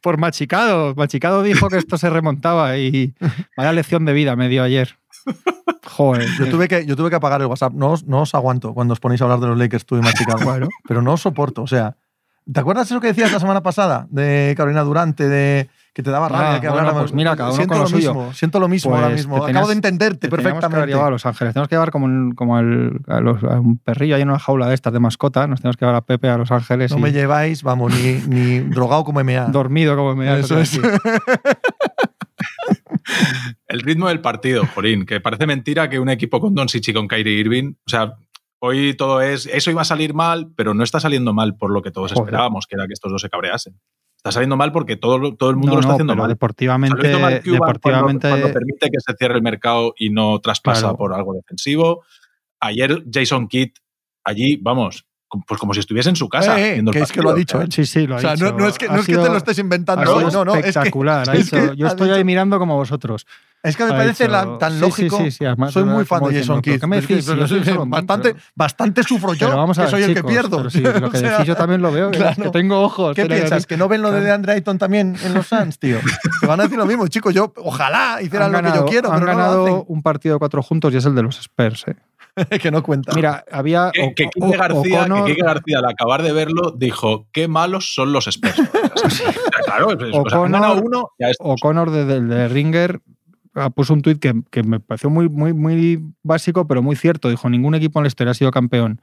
Por 0.02 0.18
Machicado. 0.18 0.96
Machicado 0.96 1.44
dijo 1.44 1.68
que 1.70 1.78
esto 1.78 1.98
se 1.98 2.10
remontaba 2.10 2.78
y 2.78 3.14
vaya 3.56 3.74
lección 3.74 4.06
de 4.06 4.14
vida 4.14 4.36
me 4.36 4.50
dio 4.50 4.64
ayer. 4.64 4.98
Joder. 5.86 6.28
Yo 6.40 6.50
tuve, 6.50 6.68
que, 6.68 6.86
yo 6.86 6.96
tuve 6.96 7.10
que 7.10 7.16
apagar 7.16 7.42
el 7.42 7.48
WhatsApp. 7.48 7.74
No 7.74 7.92
os, 7.92 8.06
no 8.06 8.22
os 8.22 8.34
aguanto 8.36 8.74
cuando 8.74 8.94
os 8.94 9.00
ponéis 9.00 9.22
a 9.22 9.26
hablar 9.26 9.40
de 9.40 9.48
los 9.48 9.58
Lakers 9.58 9.86
tú 9.86 9.98
y 9.98 10.02
Machicado. 10.02 10.44
Bueno. 10.44 10.68
Pero 10.88 11.02
no 11.02 11.14
os 11.14 11.22
soporto. 11.22 11.62
O 11.64 11.68
sea, 11.68 11.96
¿te 12.52 12.60
acuerdas 12.60 12.90
eso 12.92 13.00
que 13.00 13.08
decías 13.08 13.32
la 13.32 13.40
semana 13.40 13.62
pasada 13.64 14.08
de 14.10 14.54
Carolina 14.58 14.84
Durante, 14.84 15.28
de 15.28 15.70
que 15.94 16.04
te 16.04 16.12
daba 16.12 16.28
rabia 16.28 16.56
Ah, 16.56 16.60
que 16.60 16.68
bueno, 16.68 16.92
pues 16.94 17.14
mira, 17.14 17.38
cada 17.38 17.52
uno 17.52 17.56
siento 17.56 17.74
con 17.76 17.78
lo 17.78 17.84
lo 17.86 17.90
suyo. 17.90 18.14
mismo, 18.14 18.34
siento 18.34 18.60
lo 18.60 18.68
mismo 18.68 18.92
Pues 18.92 19.02
ahora 19.02 19.16
mismo. 19.16 19.36
tenías- 19.36 19.50
Acabo 19.52 19.68
de 19.70 19.74
entenderte 19.76 20.28
Te 20.28 20.36
teníamos 20.36 20.44
que 20.44 20.48
haber 20.50 20.60
perfectamente. 20.60 20.92
llevado 20.92 21.08
a 21.08 21.12
Los 21.12 21.26
Ángeles. 21.26 21.54
Tenemos 21.54 21.70
que 21.70 21.76
llevar 21.76 21.92
como, 21.92 22.06
un- 22.06 22.32
como 22.36 22.60
el- 22.60 23.00
a, 23.08 23.22
los- 23.22 23.42
a 23.46 23.62
un 23.62 23.78
perrillo 23.78 24.16
ahí 24.18 24.22
en 24.22 24.28
una 24.30 24.38
jaula 24.40 24.68
de 24.68 24.74
estas 24.74 24.92
de 24.92 25.00
mascota. 25.00 25.48
Nos 25.48 25.62
tenemos 25.62 25.78
que 25.78 25.86
llevar 25.86 25.96
a 25.96 26.02
Pepe 26.02 26.28
a 26.28 26.38
Los 26.38 26.52
Ángeles 26.52 26.92
No 26.92 26.98
y 26.98 27.02
me 27.02 27.12
lleváis, 27.14 27.64
vamos, 27.64 27.94
ni, 27.94 28.16
ni 28.28 28.60
drogado 28.60 29.06
como 29.06 29.22
MA. 29.24 29.46
dormido 29.54 29.96
como 29.96 30.16
me 30.18 30.38
Eso 30.38 30.60
es. 30.60 30.78
El 33.76 33.82
ritmo 33.82 34.08
del 34.08 34.22
partido, 34.22 34.66
Jorín, 34.74 35.06
que 35.06 35.20
parece 35.20 35.46
mentira 35.46 35.90
que 35.90 36.00
un 36.00 36.10
equipo 36.10 36.40
con 36.40 36.56
Doncic 36.56 36.88
y 36.88 36.94
con 36.94 37.08
Kyrie 37.10 37.40
Irving, 37.40 37.74
o 37.86 37.90
sea, 37.90 38.14
hoy 38.60 38.94
todo 38.96 39.22
es, 39.22 39.46
eso 39.48 39.70
iba 39.70 39.82
a 39.82 39.86
salir 39.86 40.14
mal, 40.14 40.52
pero 40.56 40.74
no 40.74 40.84
está 40.84 41.00
saliendo 41.02 41.34
mal 41.34 41.56
por 41.58 41.72
lo 41.72 41.82
que 41.82 41.92
todos 41.92 42.14
Joder. 42.14 42.24
esperábamos, 42.26 42.66
que 42.68 42.76
era 42.76 42.88
que 42.88 42.94
estos 42.94 43.12
dos 43.12 43.22
se 43.22 43.30
cabreasen. 43.30 43.78
Está 44.16 44.32
saliendo 44.32 44.56
mal 44.58 44.72
porque 44.72 44.96
todo, 44.96 45.36
todo 45.36 45.50
el 45.50 45.58
mundo 45.58 45.72
No, 45.72 45.74
lo 45.76 45.80
está 45.82 45.88
no, 45.90 45.94
haciendo 45.96 46.14
pero 46.14 46.24
mal. 46.24 46.30
deportivamente, 46.30 47.08
deportivamente 47.08 48.28
cuando, 48.30 48.42
cuando 48.48 48.54
permite 48.60 48.90
que 48.90 49.00
se 49.00 49.14
cierre 49.18 49.36
el 49.36 49.42
mercado 49.44 49.94
y 49.98 50.10
no 50.10 50.40
traspasa 50.40 50.82
Claro. 50.82 50.98
por 50.98 51.14
algo 51.14 51.34
defensivo. 51.34 52.04
Ayer 52.60 53.04
Jason 53.12 53.48
Kidd 53.48 53.72
allí, 54.24 54.58
vamos, 54.62 55.06
pues 55.48 55.60
como 55.60 55.74
si 55.74 55.82
estuviese 55.82 56.10
en 56.10 56.16
su 56.16 56.30
casa. 56.30 56.60
Eh, 56.60 56.78
eh, 56.80 56.84
que 56.92 57.00
es 57.00 57.12
que 57.12 57.22
lo 57.22 57.32
ha 57.32 57.34
dicho 57.36 57.62
él. 57.62 57.72
Sí, 57.72 57.86
sí, 57.86 58.08
lo 58.08 58.16
ha 58.16 58.18
O 58.18 58.22
sea, 58.22 58.34
dicho. 58.34 58.46
no, 58.52 58.58
no 58.58 58.68
es 58.68 58.78
que, 58.78 58.88
no 58.88 58.96
es 58.96 59.06
que 59.06 59.12
sido- 59.12 59.24
te 59.24 59.30
lo 59.30 59.38
estés 59.38 59.60
inventando 59.60 60.02
ha 60.02 60.06
sido 60.06 60.18
hoy, 60.18 60.32
no, 60.34 60.46
no. 60.46 60.56
Es 60.56 60.64
que, 60.64 60.70
espectacular. 60.70 61.28
es 61.36 61.52
que 61.52 61.72
yo 61.76 61.88
estoy 61.88 62.10
ahí 62.12 62.24
mirando 62.24 62.58
como 62.58 62.76
vosotros. 62.78 63.28
Es 63.70 63.76
que 63.78 63.84
me 63.86 63.92
parece 63.92 64.28
la- 64.28 64.58
tan 64.58 64.74
sí, 64.74 64.80
lógico. 64.80 65.18
Sí, 65.18 65.24
sí, 65.26 65.32
sí, 65.32 65.46
además, 65.46 65.74
Soy 65.74 65.84
muy 65.84 66.06
fan 66.06 66.24
de 66.24 66.40
Jason 66.40 66.62
¿pero 66.62 66.74
Kidd. 66.74 66.82
¿Qué 66.82 66.88
me 66.88 66.98
Es 67.00 67.08
que 67.08 67.14
decís? 67.16 67.30
pero 67.30 67.48
Si 67.48 67.54
yo 67.54 67.58
soy 67.64 67.66
solo 67.74 67.84
un 67.84 67.90
bastante, 68.56 69.04
sufro 69.04 69.34
yo, 69.34 69.48
Pero 69.48 69.58
vamos 69.58 69.78
a 69.80 69.86
que 69.86 69.92
soy 69.92 70.04
el 70.04 70.14
que 70.14 70.24
pierdo. 70.24 70.58
pero 70.58 70.70
sí, 70.70 70.82
lo 70.82 70.94
que 71.12 71.18
O 71.18 71.20
sea, 71.20 71.32
decís 71.32 71.46
yo 71.48 71.56
también 71.56 71.82
lo 71.82 71.92
veo, 71.92 72.12
que- 72.12 72.18
claro. 72.20 72.44
que 72.44 72.50
tengo 72.50 72.82
ojos. 72.82 73.16
¿Qué 73.16 73.26
piensas? 73.26 73.66
¿Que 73.66 73.78
no 73.78 73.88
ven 73.88 74.02
lo 74.02 74.12
de. 74.12 74.22
DeAndre 74.22 74.54
Ayton 74.54 74.78
también 74.78 75.16
en 75.24 75.34
los 75.34 75.48
Suns, 75.48 75.78
tío? 75.80 75.98
Te 76.42 76.48
van 76.48 76.60
a 76.60 76.64
decir 76.64 76.78
lo 76.78 76.86
mismo, 76.86 77.08
chicos. 77.08 77.34
Yo 77.34 77.54
ojalá 77.58 78.20
hicieran 78.22 78.56
Han 78.56 78.64
lo 78.66 78.72
que 78.72 78.78
yo 78.78 78.86
quiero, 78.86 79.12
han 79.12 79.20
pero 79.20 79.32
no 79.32 79.38
ganado 79.38 79.66
lo 79.68 79.84
un 79.88 80.02
partido 80.02 80.36
de 80.36 80.40
cuatro 80.40 80.64
juntos 80.64 80.94
y 80.94 80.98
es 80.98 81.06
el 81.06 81.14
de 81.16 81.24
los 81.24 81.38
Spurs. 81.40 81.86
¿eh? 81.88 81.96
que 82.62 82.70
no 82.72 82.84
cuenta. 82.84 83.14
Mira, 83.16 83.46
había. 83.52 83.92
Que, 83.94 84.30
O- 84.42 84.50
García, 84.52 85.08
que 85.26 85.36
García, 85.36 85.80
al 85.80 85.86
acabar 85.86 86.22
de 86.22 86.34
verlo, 86.34 86.72
dijo: 86.76 87.28
Qué 87.32 87.48
malos 87.48 87.94
son 87.94 88.12
los 88.12 88.28
Spurs. 88.28 88.56
Claro, 89.66 89.88
pues, 89.98 90.12
o 90.14 90.30
sea, 90.30 90.40
uno, 90.40 91.12
ya 91.20 91.30
es. 91.30 91.38
O'Connor 91.40 91.92
de, 91.92 92.06
de- 92.06 92.22
de 92.22 92.48
Ringer 92.48 93.00
puso 93.76 93.94
un 93.94 94.02
tuit 94.02 94.20
que, 94.20 94.34
que 94.52 94.64
me 94.64 94.80
pareció 94.80 95.10
muy, 95.10 95.30
muy, 95.30 95.54
muy 95.54 96.04
básico, 96.24 96.68
pero 96.68 96.82
muy 96.82 96.96
cierto. 96.96 97.30
Dijo: 97.30 97.50
ningún 97.50 97.76
equipo 97.76 98.00
en 98.00 98.04
la 98.04 98.08
historia 98.08 98.32
ha 98.32 98.36
sido 98.36 98.52
campeón 98.52 99.02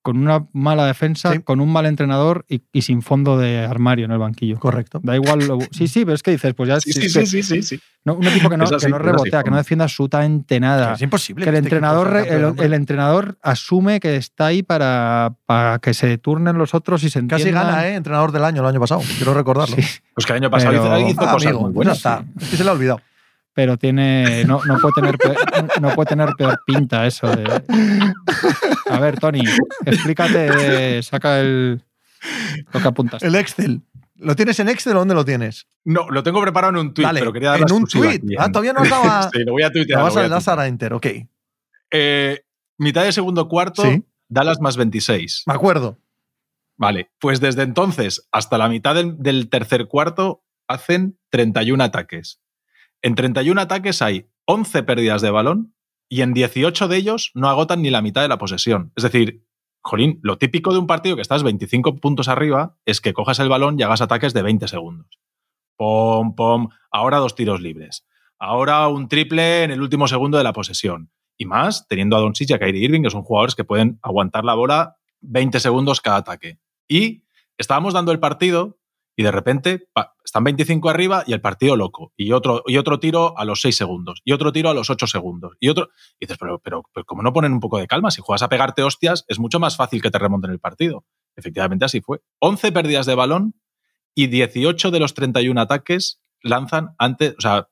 con 0.00 0.16
una 0.16 0.46
mala 0.54 0.86
defensa, 0.86 1.32
Sí. 1.32 1.40
con 1.40 1.60
un 1.60 1.70
mal 1.70 1.84
entrenador 1.84 2.46
y, 2.48 2.62
y 2.72 2.82
sin 2.82 3.02
fondo 3.02 3.36
de 3.36 3.58
armario 3.58 4.06
en 4.06 4.12
el 4.12 4.18
banquillo. 4.18 4.58
Correcto. 4.58 5.00
Da 5.02 5.16
igual. 5.16 5.46
lo- 5.46 5.58
sí, 5.70 5.86
sí, 5.86 6.04
pero 6.06 6.14
es 6.14 6.22
que 6.22 6.30
dices, 6.30 6.54
pues 6.54 6.68
ya 6.68 6.80
Sí, 6.80 6.90
es 6.90 6.96
sí, 6.96 7.02
que- 7.02 7.08
sí, 7.08 7.26
sí, 7.26 7.42
sí, 7.42 7.62
sí. 7.62 7.80
no, 8.04 8.14
un 8.14 8.26
equipo 8.26 8.48
que 8.48 8.56
no, 8.56 8.64
así, 8.64 8.76
que 8.76 8.88
no 8.88 8.96
así, 8.96 9.04
rebotea, 9.04 9.42
que 9.42 9.50
no 9.50 9.56
defienda 9.58 9.84
absolutamente 9.84 10.60
nada. 10.60 10.94
Es 10.94 11.02
imposible. 11.02 11.44
que 11.44 11.50
el 11.50 11.56
este 11.56 11.66
entrenador, 11.66 12.16
el, 12.16 12.72
entrenador 12.72 13.36
asume 13.42 14.00
que 14.00 14.16
está 14.16 14.46
ahí 14.46 14.62
para, 14.62 15.34
para 15.44 15.78
que 15.80 15.92
se 15.92 16.16
turnen 16.16 16.56
los 16.56 16.74
otros 16.74 17.02
y 17.02 17.10
se 17.10 17.18
entiendan. 17.18 17.40
Casi 17.40 17.68
gana, 17.72 17.88
¿eh? 17.88 17.94
Entrenador 17.96 18.32
del 18.32 18.44
año 18.44 18.62
el 18.62 18.68
año 18.68 18.80
pasado. 18.80 19.02
Quiero 19.18 19.34
recordarlo. 19.34 19.76
Sí, 19.76 19.82
Pues 20.14 20.24
que 20.24 20.32
el 20.32 20.36
año 20.38 20.50
pasado 20.50 20.70
Pero- 20.72 20.98
hizo, 21.00 21.08
hizo 21.10 21.20
Ah, 21.28 21.32
cosas 21.32 21.50
amigo, 21.52 21.70
muy 21.70 21.84
ya 21.84 21.92
está. 21.92 22.24
Es 22.40 22.48
que 22.50 22.56
se 22.56 22.64
le 22.64 22.70
ha 22.70 22.72
olvidado. 22.72 23.00
Pero 23.58 23.76
tiene 23.76 24.44
no, 24.44 24.60
no 24.64 24.78
puede 24.78 24.92
tener 24.94 25.18
peor, 25.18 25.36
no 25.80 25.88
puede 25.96 26.06
tener 26.10 26.28
peor 26.38 26.60
pinta 26.64 27.04
eso 27.08 27.26
de... 27.34 27.60
A 28.88 29.00
ver, 29.00 29.18
Tony, 29.18 29.42
explícate, 29.84 31.02
saca 31.02 31.40
el 31.40 31.82
lo 32.72 32.80
que 32.80 32.86
apuntas. 32.86 33.20
El 33.24 33.34
Excel. 33.34 33.82
¿Lo 34.14 34.36
tienes 34.36 34.60
en 34.60 34.68
Excel 34.68 34.94
o 34.94 35.00
dónde 35.00 35.16
lo 35.16 35.24
tienes? 35.24 35.66
No, 35.84 36.08
lo 36.08 36.22
tengo 36.22 36.40
preparado 36.40 36.72
en 36.74 36.78
un 36.86 36.94
tweet, 36.94 37.08
pero 37.14 37.32
quería 37.32 37.50
dar 37.50 37.62
en 37.62 37.72
un 37.72 37.84
tweet. 37.84 38.08
aquí 38.18 38.36
Ah, 38.38 38.46
todavía 38.52 38.72
no 38.74 38.82
has 38.82 38.90
dado 38.90 39.02
a- 39.10 39.30
sí, 39.32 39.40
lo 39.44 39.50
voy 39.52 39.62
a 39.64 39.72
tuitear. 39.72 39.98
Lo 39.98 40.02
lo 40.02 40.04
vas 40.04 40.14
voy 40.14 40.22
a 40.22 40.26
a 40.26 40.28
dar 40.28 40.38
tuitear. 40.38 40.58
a 40.60 40.66
Enter, 40.68 40.92
ok. 40.92 41.06
Eh, 41.90 42.40
mitad 42.78 43.02
de 43.02 43.10
segundo 43.12 43.48
cuarto, 43.48 43.82
Sí. 43.82 44.04
Dallas 44.28 44.60
más 44.60 44.76
26. 44.76 45.42
Me 45.48 45.54
acuerdo. 45.54 45.98
Vale, 46.76 47.10
pues 47.18 47.40
desde 47.40 47.62
entonces 47.62 48.28
hasta 48.30 48.56
la 48.56 48.68
mitad 48.68 48.94
del, 48.94 49.16
del 49.20 49.48
tercer 49.48 49.88
cuarto 49.88 50.44
hacen 50.68 51.18
31 51.30 51.82
ataques. 51.82 52.40
En 53.02 53.14
31 53.14 53.60
ataques 53.60 54.02
hay 54.02 54.28
11 54.46 54.82
pérdidas 54.82 55.22
de 55.22 55.30
balón 55.30 55.74
y 56.08 56.22
en 56.22 56.34
18 56.34 56.88
de 56.88 56.96
ellos 56.96 57.30
no 57.34 57.48
agotan 57.48 57.82
ni 57.82 57.90
la 57.90 58.02
mitad 58.02 58.22
de 58.22 58.28
la 58.28 58.38
posesión. 58.38 58.92
Es 58.96 59.04
decir, 59.04 59.44
Jolín, 59.82 60.18
lo 60.22 60.38
típico 60.38 60.72
de 60.72 60.78
un 60.78 60.86
partido 60.86 61.16
que 61.16 61.22
estás 61.22 61.42
25 61.42 61.96
puntos 61.96 62.28
arriba 62.28 62.76
es 62.84 63.00
que 63.00 63.12
cojas 63.12 63.38
el 63.38 63.48
balón 63.48 63.78
y 63.78 63.82
hagas 63.82 64.00
ataques 64.00 64.34
de 64.34 64.42
20 64.42 64.66
segundos. 64.68 65.18
Pom, 65.76 66.34
pom, 66.34 66.68
ahora 66.90 67.18
dos 67.18 67.34
tiros 67.34 67.60
libres. 67.60 68.06
Ahora 68.38 68.88
un 68.88 69.08
triple 69.08 69.64
en 69.64 69.70
el 69.70 69.82
último 69.82 70.08
segundo 70.08 70.38
de 70.38 70.44
la 70.44 70.52
posesión. 70.52 71.10
Y 71.36 71.46
más, 71.46 71.86
teniendo 71.86 72.16
a 72.16 72.20
Doncic 72.20 72.50
y 72.50 72.52
a 72.52 72.58
Kyrie 72.58 72.84
Irving, 72.84 73.02
que 73.02 73.10
son 73.10 73.22
jugadores 73.22 73.54
que 73.54 73.64
pueden 73.64 73.98
aguantar 74.02 74.44
la 74.44 74.54
bola 74.54 74.96
20 75.20 75.60
segundos 75.60 76.00
cada 76.00 76.16
ataque. 76.16 76.58
Y 76.88 77.24
estábamos 77.58 77.94
dando 77.94 78.12
el 78.12 78.18
partido 78.18 78.77
y 79.18 79.24
de 79.24 79.32
repente 79.32 79.88
están 80.24 80.44
25 80.44 80.88
arriba 80.88 81.24
y 81.26 81.32
el 81.32 81.40
partido 81.40 81.74
loco. 81.74 82.12
Y 82.16 82.30
otro, 82.30 82.62
y 82.68 82.76
otro 82.76 83.00
tiro 83.00 83.36
a 83.36 83.44
los 83.44 83.60
6 83.62 83.76
segundos. 83.76 84.22
Y 84.24 84.30
otro 84.30 84.52
tiro 84.52 84.70
a 84.70 84.74
los 84.74 84.90
8 84.90 85.08
segundos. 85.08 85.56
Y 85.58 85.70
otro. 85.70 85.88
Y 86.20 86.26
dices, 86.26 86.38
pero, 86.38 86.60
pero, 86.60 86.84
pero 86.94 87.04
como 87.04 87.24
no 87.24 87.32
ponen 87.32 87.52
un 87.52 87.58
poco 87.58 87.78
de 87.78 87.88
calma, 87.88 88.12
si 88.12 88.22
juegas 88.22 88.42
a 88.42 88.48
pegarte 88.48 88.84
hostias, 88.84 89.24
es 89.26 89.40
mucho 89.40 89.58
más 89.58 89.76
fácil 89.76 90.00
que 90.00 90.12
te 90.12 90.20
remonten 90.20 90.52
el 90.52 90.60
partido. 90.60 91.04
Efectivamente, 91.34 91.84
así 91.84 92.00
fue. 92.00 92.20
11 92.38 92.70
pérdidas 92.70 93.06
de 93.06 93.16
balón 93.16 93.54
y 94.14 94.28
18 94.28 94.92
de 94.92 95.00
los 95.00 95.14
31 95.14 95.60
ataques 95.60 96.22
lanzan 96.40 96.94
antes, 96.96 97.34
o 97.38 97.40
sea, 97.40 97.66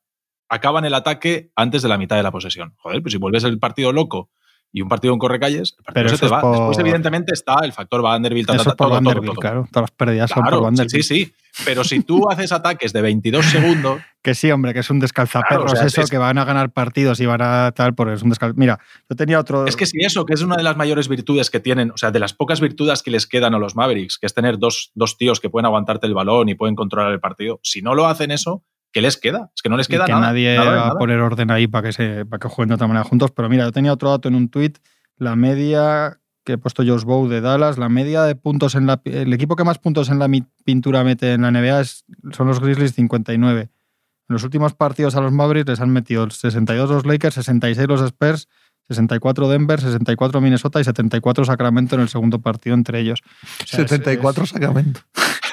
acaban 0.49 0.85
el 0.85 0.95
ataque 0.95 1.53
antes 1.55 1.81
de 1.83 1.89
la 1.89 1.97
mitad 1.97 2.17
de 2.17 2.25
la 2.25 2.33
posesión. 2.33 2.75
Joder, 2.79 3.03
pues 3.03 3.13
si 3.13 3.19
vuelves 3.19 3.45
el 3.45 3.61
partido 3.61 3.93
loco 3.93 4.31
y 4.79 4.83
un 4.83 4.89
partido 4.91 5.15
en 5.15 5.19
correcalles, 5.19 5.75
el 5.79 5.85
partido 5.85 5.95
Pero 5.95 6.09
se 6.11 6.15
eso 6.17 6.27
te 6.27 6.31
va. 6.31 6.51
Después, 6.51 6.77
por- 6.77 6.81
evidentemente, 6.87 7.33
está 7.33 7.57
el 7.65 7.73
factor 7.73 8.03
Vanderbilt, 8.03 8.47
ta, 8.47 8.53
ta, 8.53 8.57
Eso 8.57 8.65
ta, 8.65 8.71
es 8.71 8.77
por 8.77 8.87
todo, 8.89 8.95
Vanderbilt, 8.97 9.27
todo. 9.33 9.41
claro. 9.41 9.69
Todas 9.73 9.83
las 9.85 9.91
pérdidas 9.93 10.31
son 10.31 10.45
por 10.45 10.63
Vanderbilt. 10.63 10.91
sí, 10.91 11.03
sí. 11.03 11.33
Pero 11.65 11.83
si 11.85 12.01
tú 12.01 12.27
haces 12.31 12.53
ataques 12.53 12.93
de 12.93 13.01
22 13.01 13.47
segundos, 13.47 14.03
Que 14.23 14.35
sí, 14.35 14.51
hombre, 14.51 14.75
que 14.75 14.81
es 14.81 14.91
un 14.91 15.01
descalzaperros 15.01 15.65
Claro, 15.65 15.73
o 15.73 15.77
sea, 15.77 15.87
eso, 15.87 16.03
es- 16.03 16.11
que 16.11 16.19
van 16.19 16.37
a 16.37 16.45
ganar 16.45 16.71
partidos 16.73 17.19
y 17.21 17.27
van 17.27 17.41
a 17.41 17.73
tal, 17.73 17.95
porque 17.95 18.13
es 18.15 18.23
un 18.23 18.29
descalzaperros. 18.29 18.59
Mira, 18.59 18.79
yo 19.09 19.17
tenía 19.17 19.41
otro... 19.41 19.67
es 19.67 19.77
que 19.77 19.87
si 19.87 20.01
eso, 20.05 20.27
que 20.27 20.35
es 20.35 20.43
una 20.43 20.57
de 20.57 20.63
las 20.63 20.77
mayores 20.77 21.09
virtudes 21.09 21.49
que 21.51 21.59
tienen, 21.61 21.91
o 21.93 21.97
sea, 21.97 22.11
de 22.11 22.19
las 22.19 22.35
pocas 22.35 22.61
virtudes 22.61 23.03
que 23.03 23.11
les 23.11 23.27
quedan 23.27 23.55
a 23.55 23.59
los 23.59 23.77
Mavericks, 23.77 24.19
que 24.19 24.27
es 24.27 24.35
tener 24.35 24.59
dos, 24.59 24.91
dos 24.95 25.17
tíos 25.17 25.41
que 25.41 25.49
pueden 25.49 25.65
aguantarte 25.65 26.07
el 26.07 26.13
balón 26.13 26.51
y 26.51 26.55
pueden 26.55 26.75
controlar 26.75 27.13
el 27.13 27.21
partido, 27.21 27.61
si 27.63 27.81
no 27.81 27.95
lo 27.95 28.07
hacen 28.07 28.31
eso, 28.31 28.63
¿qué 28.97 29.03
les 29.03 29.19
queda? 29.19 29.51
Es 29.55 29.61
que 29.61 29.69
no 29.69 29.77
les 29.77 29.89
y 29.89 29.93
queda 29.93 30.07
que 30.07 30.13
nada. 30.13 30.29
nadie 30.29 30.57
nada 30.57 30.71
va 30.71 30.87
a 30.89 30.95
poner 30.95 31.21
orden 31.21 31.51
ahí 31.51 31.67
para 31.67 31.87
que, 31.87 31.93
se, 31.93 32.25
para 32.25 32.41
que 32.41 32.49
jueguen 32.49 32.71
de 32.71 32.75
otra 32.77 32.87
manera 32.87 33.05
juntos. 33.05 33.31
Pero 33.31 33.51
mira, 33.51 33.65
yo 33.65 33.73
tenía 33.73 33.93
otro 33.93 34.09
dato 34.09 34.27
en 34.29 34.35
un 34.35 34.49
tuit, 34.49 34.79
la 35.19 35.37
media 35.37 36.19
que 36.45 36.55
he 36.55 36.59
puesto 36.59 36.83
Josh 36.83 37.03
Bow 37.05 37.29
de 37.29 37.43
Dallas, 37.43 37.77
la 37.77 37.91
media 37.91 38.23
de 38.23 38.37
puntos 38.37 38.75
en 38.75 38.87
la... 38.87 39.03
El 39.05 39.35
equipo 39.35 39.55
que 39.55 39.65
más 39.65 39.79
puntos 39.79 40.09
en 40.09 40.19
la 40.19 40.29
pintura 40.65 41.05
mete 41.05 41.35
en 41.35 41.43
la 41.43 41.51
NBA 41.51 41.81
es- 41.83 42.05
son 42.33 42.47
los 42.47 42.59
Grizzlies 42.61 42.95
59. 42.95 43.61
En 43.63 43.71
los 44.33 44.43
últimos 44.45 44.73
partidos 44.73 45.15
a 45.15 45.21
los 45.21 45.31
Mavericks 45.33 45.69
les 45.69 45.81
han 45.83 45.91
metido 45.91 46.31
62 46.31 46.89
los 46.89 47.05
Lakers, 47.05 47.35
66 47.35 47.87
los 47.87 48.01
Spurs, 48.01 48.49
64 48.89 49.49
Denver, 49.49 49.79
64 49.81 50.41
Minnesota 50.41 50.81
y 50.81 50.85
74 50.85 51.45
Sacramento 51.45 51.97
en 51.97 52.01
el 52.01 52.09
segundo 52.09 52.41
partido 52.41 52.75
entre 52.75 53.01
ellos. 53.01 53.21
O 53.63 53.67
sea, 53.67 53.85
es- 53.85 53.91
74 53.91 54.47
Sacramento. 54.47 55.01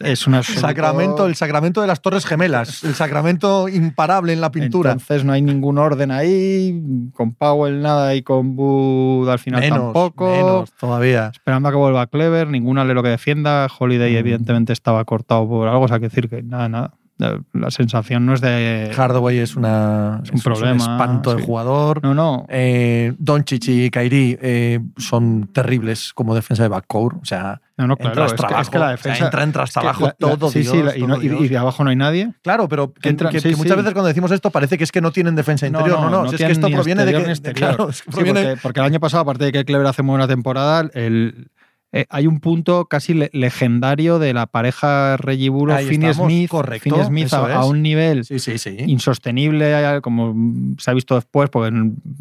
Es, 0.00 0.20
es 0.20 0.26
un 0.26 0.34
absoluto- 0.34 0.60
Sacramento, 0.66 1.26
el 1.26 1.34
Sacramento 1.36 1.80
de 1.80 1.86
las 1.86 2.00
Torres 2.00 2.24
Gemelas. 2.26 2.84
El 2.84 2.94
Sacramento 2.94 3.68
imparable 3.68 4.32
en 4.32 4.40
la 4.40 4.50
pintura. 4.50 4.92
Entonces 4.92 5.24
no 5.24 5.32
hay 5.32 5.42
ningún 5.42 5.78
orden 5.78 6.10
ahí, 6.10 7.10
con 7.14 7.32
Powell 7.34 7.80
nada 7.80 8.14
y 8.14 8.22
con 8.22 8.56
Bud 8.56 9.28
al 9.28 9.38
final 9.38 9.60
menos, 9.60 9.78
tampoco. 9.78 10.30
menos 10.30 10.72
todavía. 10.72 11.28
Esperando 11.32 11.68
a 11.68 11.72
que 11.72 11.78
vuelva 11.78 12.06
Clever, 12.06 12.48
ningún 12.48 12.78
alero 12.78 13.02
que 13.02 13.08
defienda. 13.10 13.68
Holiday 13.78 14.12
Mm. 14.14 14.16
evidentemente 14.16 14.72
estaba 14.72 15.04
cortado 15.04 15.48
por 15.48 15.68
algo, 15.68 15.84
o 15.84 15.88
sea, 15.88 15.98
que 15.98 16.08
decir 16.08 16.28
que 16.28 16.42
nada, 16.42 16.68
nada. 16.68 16.94
La 17.18 17.70
sensación 17.70 18.26
no 18.26 18.34
es 18.34 18.42
de... 18.42 18.92
Hardaway 18.94 19.38
es, 19.38 19.56
una, 19.56 20.20
Es 20.22 20.30
un 20.30 20.40
problema, 20.40 20.76
espanto 20.76 21.32
de 21.34 21.40
sí. 21.40 21.46
jugador. 21.46 22.02
No, 22.02 22.14
no. 22.14 22.44
Eh, 22.50 23.14
Doncic 23.18 23.68
y 23.68 23.90
Kairi 23.90 24.36
eh, 24.40 24.80
son 24.98 25.48
terribles 25.52 26.12
como 26.14 26.34
defensa 26.34 26.62
de 26.62 26.68
backcourt. 26.68 27.22
O 27.22 27.24
sea, 27.24 27.62
No, 27.78 27.86
no, 27.86 27.96
claro. 27.96 28.10
entras 28.12 28.32
Es 28.32 28.38
que, 28.40 28.46
abajo, 28.46 28.60
es 28.62 28.68
que 28.70 28.78
la 28.78 28.84
o 28.84 28.88
sea, 28.88 28.96
defensa... 28.96 29.24
entra, 29.24 29.42
entras 29.44 29.68
es 29.70 29.74
que 29.74 29.80
abajo 29.80 30.00
la- 30.02 30.16
la- 30.18 30.36
todo 30.36 30.50
sí, 30.50 30.58
Dios, 30.60 30.72
sí, 30.72 30.78
y, 30.78 30.98
todo 31.00 31.08
no- 31.08 31.16
y- 31.22 31.28
Dios. 31.28 31.40
y 31.40 31.48
de 31.48 31.56
abajo 31.56 31.84
no 31.84 31.90
hay 31.90 31.96
nadie. 31.96 32.32
Claro, 32.42 32.68
pero 32.68 32.92
que, 32.92 33.08
Entra- 33.08 33.30
que- 33.30 33.40
sí, 33.40 33.48
que 33.50 33.56
muchas 33.56 33.76
veces 33.78 33.92
cuando 33.94 34.08
decimos 34.08 34.30
esto 34.30 34.50
parece 34.50 34.76
que 34.76 34.84
es 34.84 34.92
que 34.92 35.00
no 35.00 35.10
tienen 35.10 35.34
defensa 35.36 35.68
No, 35.70 35.78
interior. 35.78 36.00
No, 36.00 36.10
no, 36.10 36.22
no 36.24 36.28
si 36.28 36.34
es 36.36 36.42
que 36.42 36.52
esto 36.52 36.68
proviene 36.68 37.06
de 37.06 37.12
que. 37.14 37.34
de- 37.34 37.52
claro, 37.54 37.88
proviene- 38.10 38.42
porque, 38.44 38.60
porque 38.62 38.80
el 38.80 38.86
año 38.86 39.00
pasado, 39.00 39.22
aparte 39.22 39.46
de 39.46 39.52
que 39.52 39.64
Clever 39.64 39.86
hace 39.86 40.02
muy 40.02 40.12
buena 40.12 40.28
temporada, 40.28 40.90
el, 40.92 41.48
eh, 41.92 42.04
hay 42.10 42.26
un 42.26 42.40
punto 42.40 42.86
casi 42.86 43.14
le- 43.14 43.30
legendario 43.32 44.18
de 44.18 44.34
la 44.34 44.46
pareja 44.46 45.14
Ahí 45.14 45.86
Finney 45.88 46.12
Smith, 46.14 46.50
correcto, 46.50 46.82
Finney 46.82 47.04
Smith 47.04 47.32
a, 47.32 47.54
a 47.60 47.64
un 47.64 47.82
nivel 47.82 48.24
Sí, 48.24 48.38
sí, 48.38 48.58
sí. 48.58 48.76
insostenible, 48.86 50.00
como 50.02 50.34
se 50.78 50.90
ha 50.90 50.94
visto 50.94 51.14
después, 51.14 51.48
porque, 51.50 51.72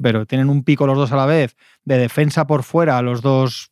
pero 0.01 0.25
tienen 0.25 0.49
un 0.49 0.63
pico 0.63 0.87
los 0.87 0.97
dos 0.97 1.11
a 1.11 1.15
la 1.15 1.25
vez, 1.25 1.55
de 1.83 1.97
defensa 1.97 2.47
por 2.47 2.63
fuera, 2.63 3.01
los 3.01 3.21
dos 3.21 3.71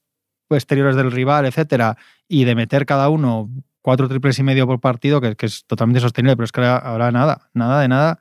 exteriores 0.49 0.95
del 0.95 1.11
rival, 1.11 1.45
etcétera, 1.45 1.97
y 2.27 2.43
de 2.43 2.55
meter 2.55 2.85
cada 2.85 3.09
uno 3.09 3.49
cuatro 3.81 4.07
triples 4.07 4.37
y 4.39 4.43
medio 4.43 4.65
por 4.67 4.79
partido, 4.79 5.19
que, 5.21 5.35
que 5.35 5.45
es 5.45 5.65
totalmente 5.65 5.99
sostenible, 5.99 6.35
pero 6.35 6.45
es 6.45 6.51
que 6.51 6.61
ahora, 6.61 7.11
nada, 7.11 7.49
nada 7.53 7.81
de 7.81 7.87
nada. 7.87 8.19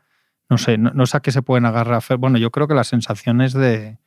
No 0.50 0.58
sé, 0.58 0.76
no, 0.76 0.90
no 0.92 1.06
sé 1.06 1.16
a 1.16 1.20
qué 1.20 1.30
se 1.32 1.40
pueden 1.40 1.64
agarrar. 1.66 2.02
Bueno, 2.18 2.36
yo 2.36 2.50
creo 2.50 2.68
que 2.68 2.74
la 2.74 2.84
sensación 2.84 3.40
es 3.40 3.52
de, 3.54 3.98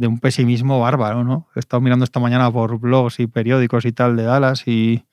de 0.00 0.06
un 0.06 0.18
pesimismo 0.18 0.80
bárbaro, 0.80 1.24
¿no? 1.24 1.46
He 1.54 1.58
estado 1.58 1.82
mirando 1.82 2.04
esta 2.04 2.20
mañana 2.20 2.50
por 2.50 2.78
blogs 2.78 3.20
y 3.20 3.26
periódicos 3.26 3.84
y 3.84 3.92
tal 3.92 4.16
de 4.16 4.22
Dallas 4.22 4.66
y, 4.66 5.04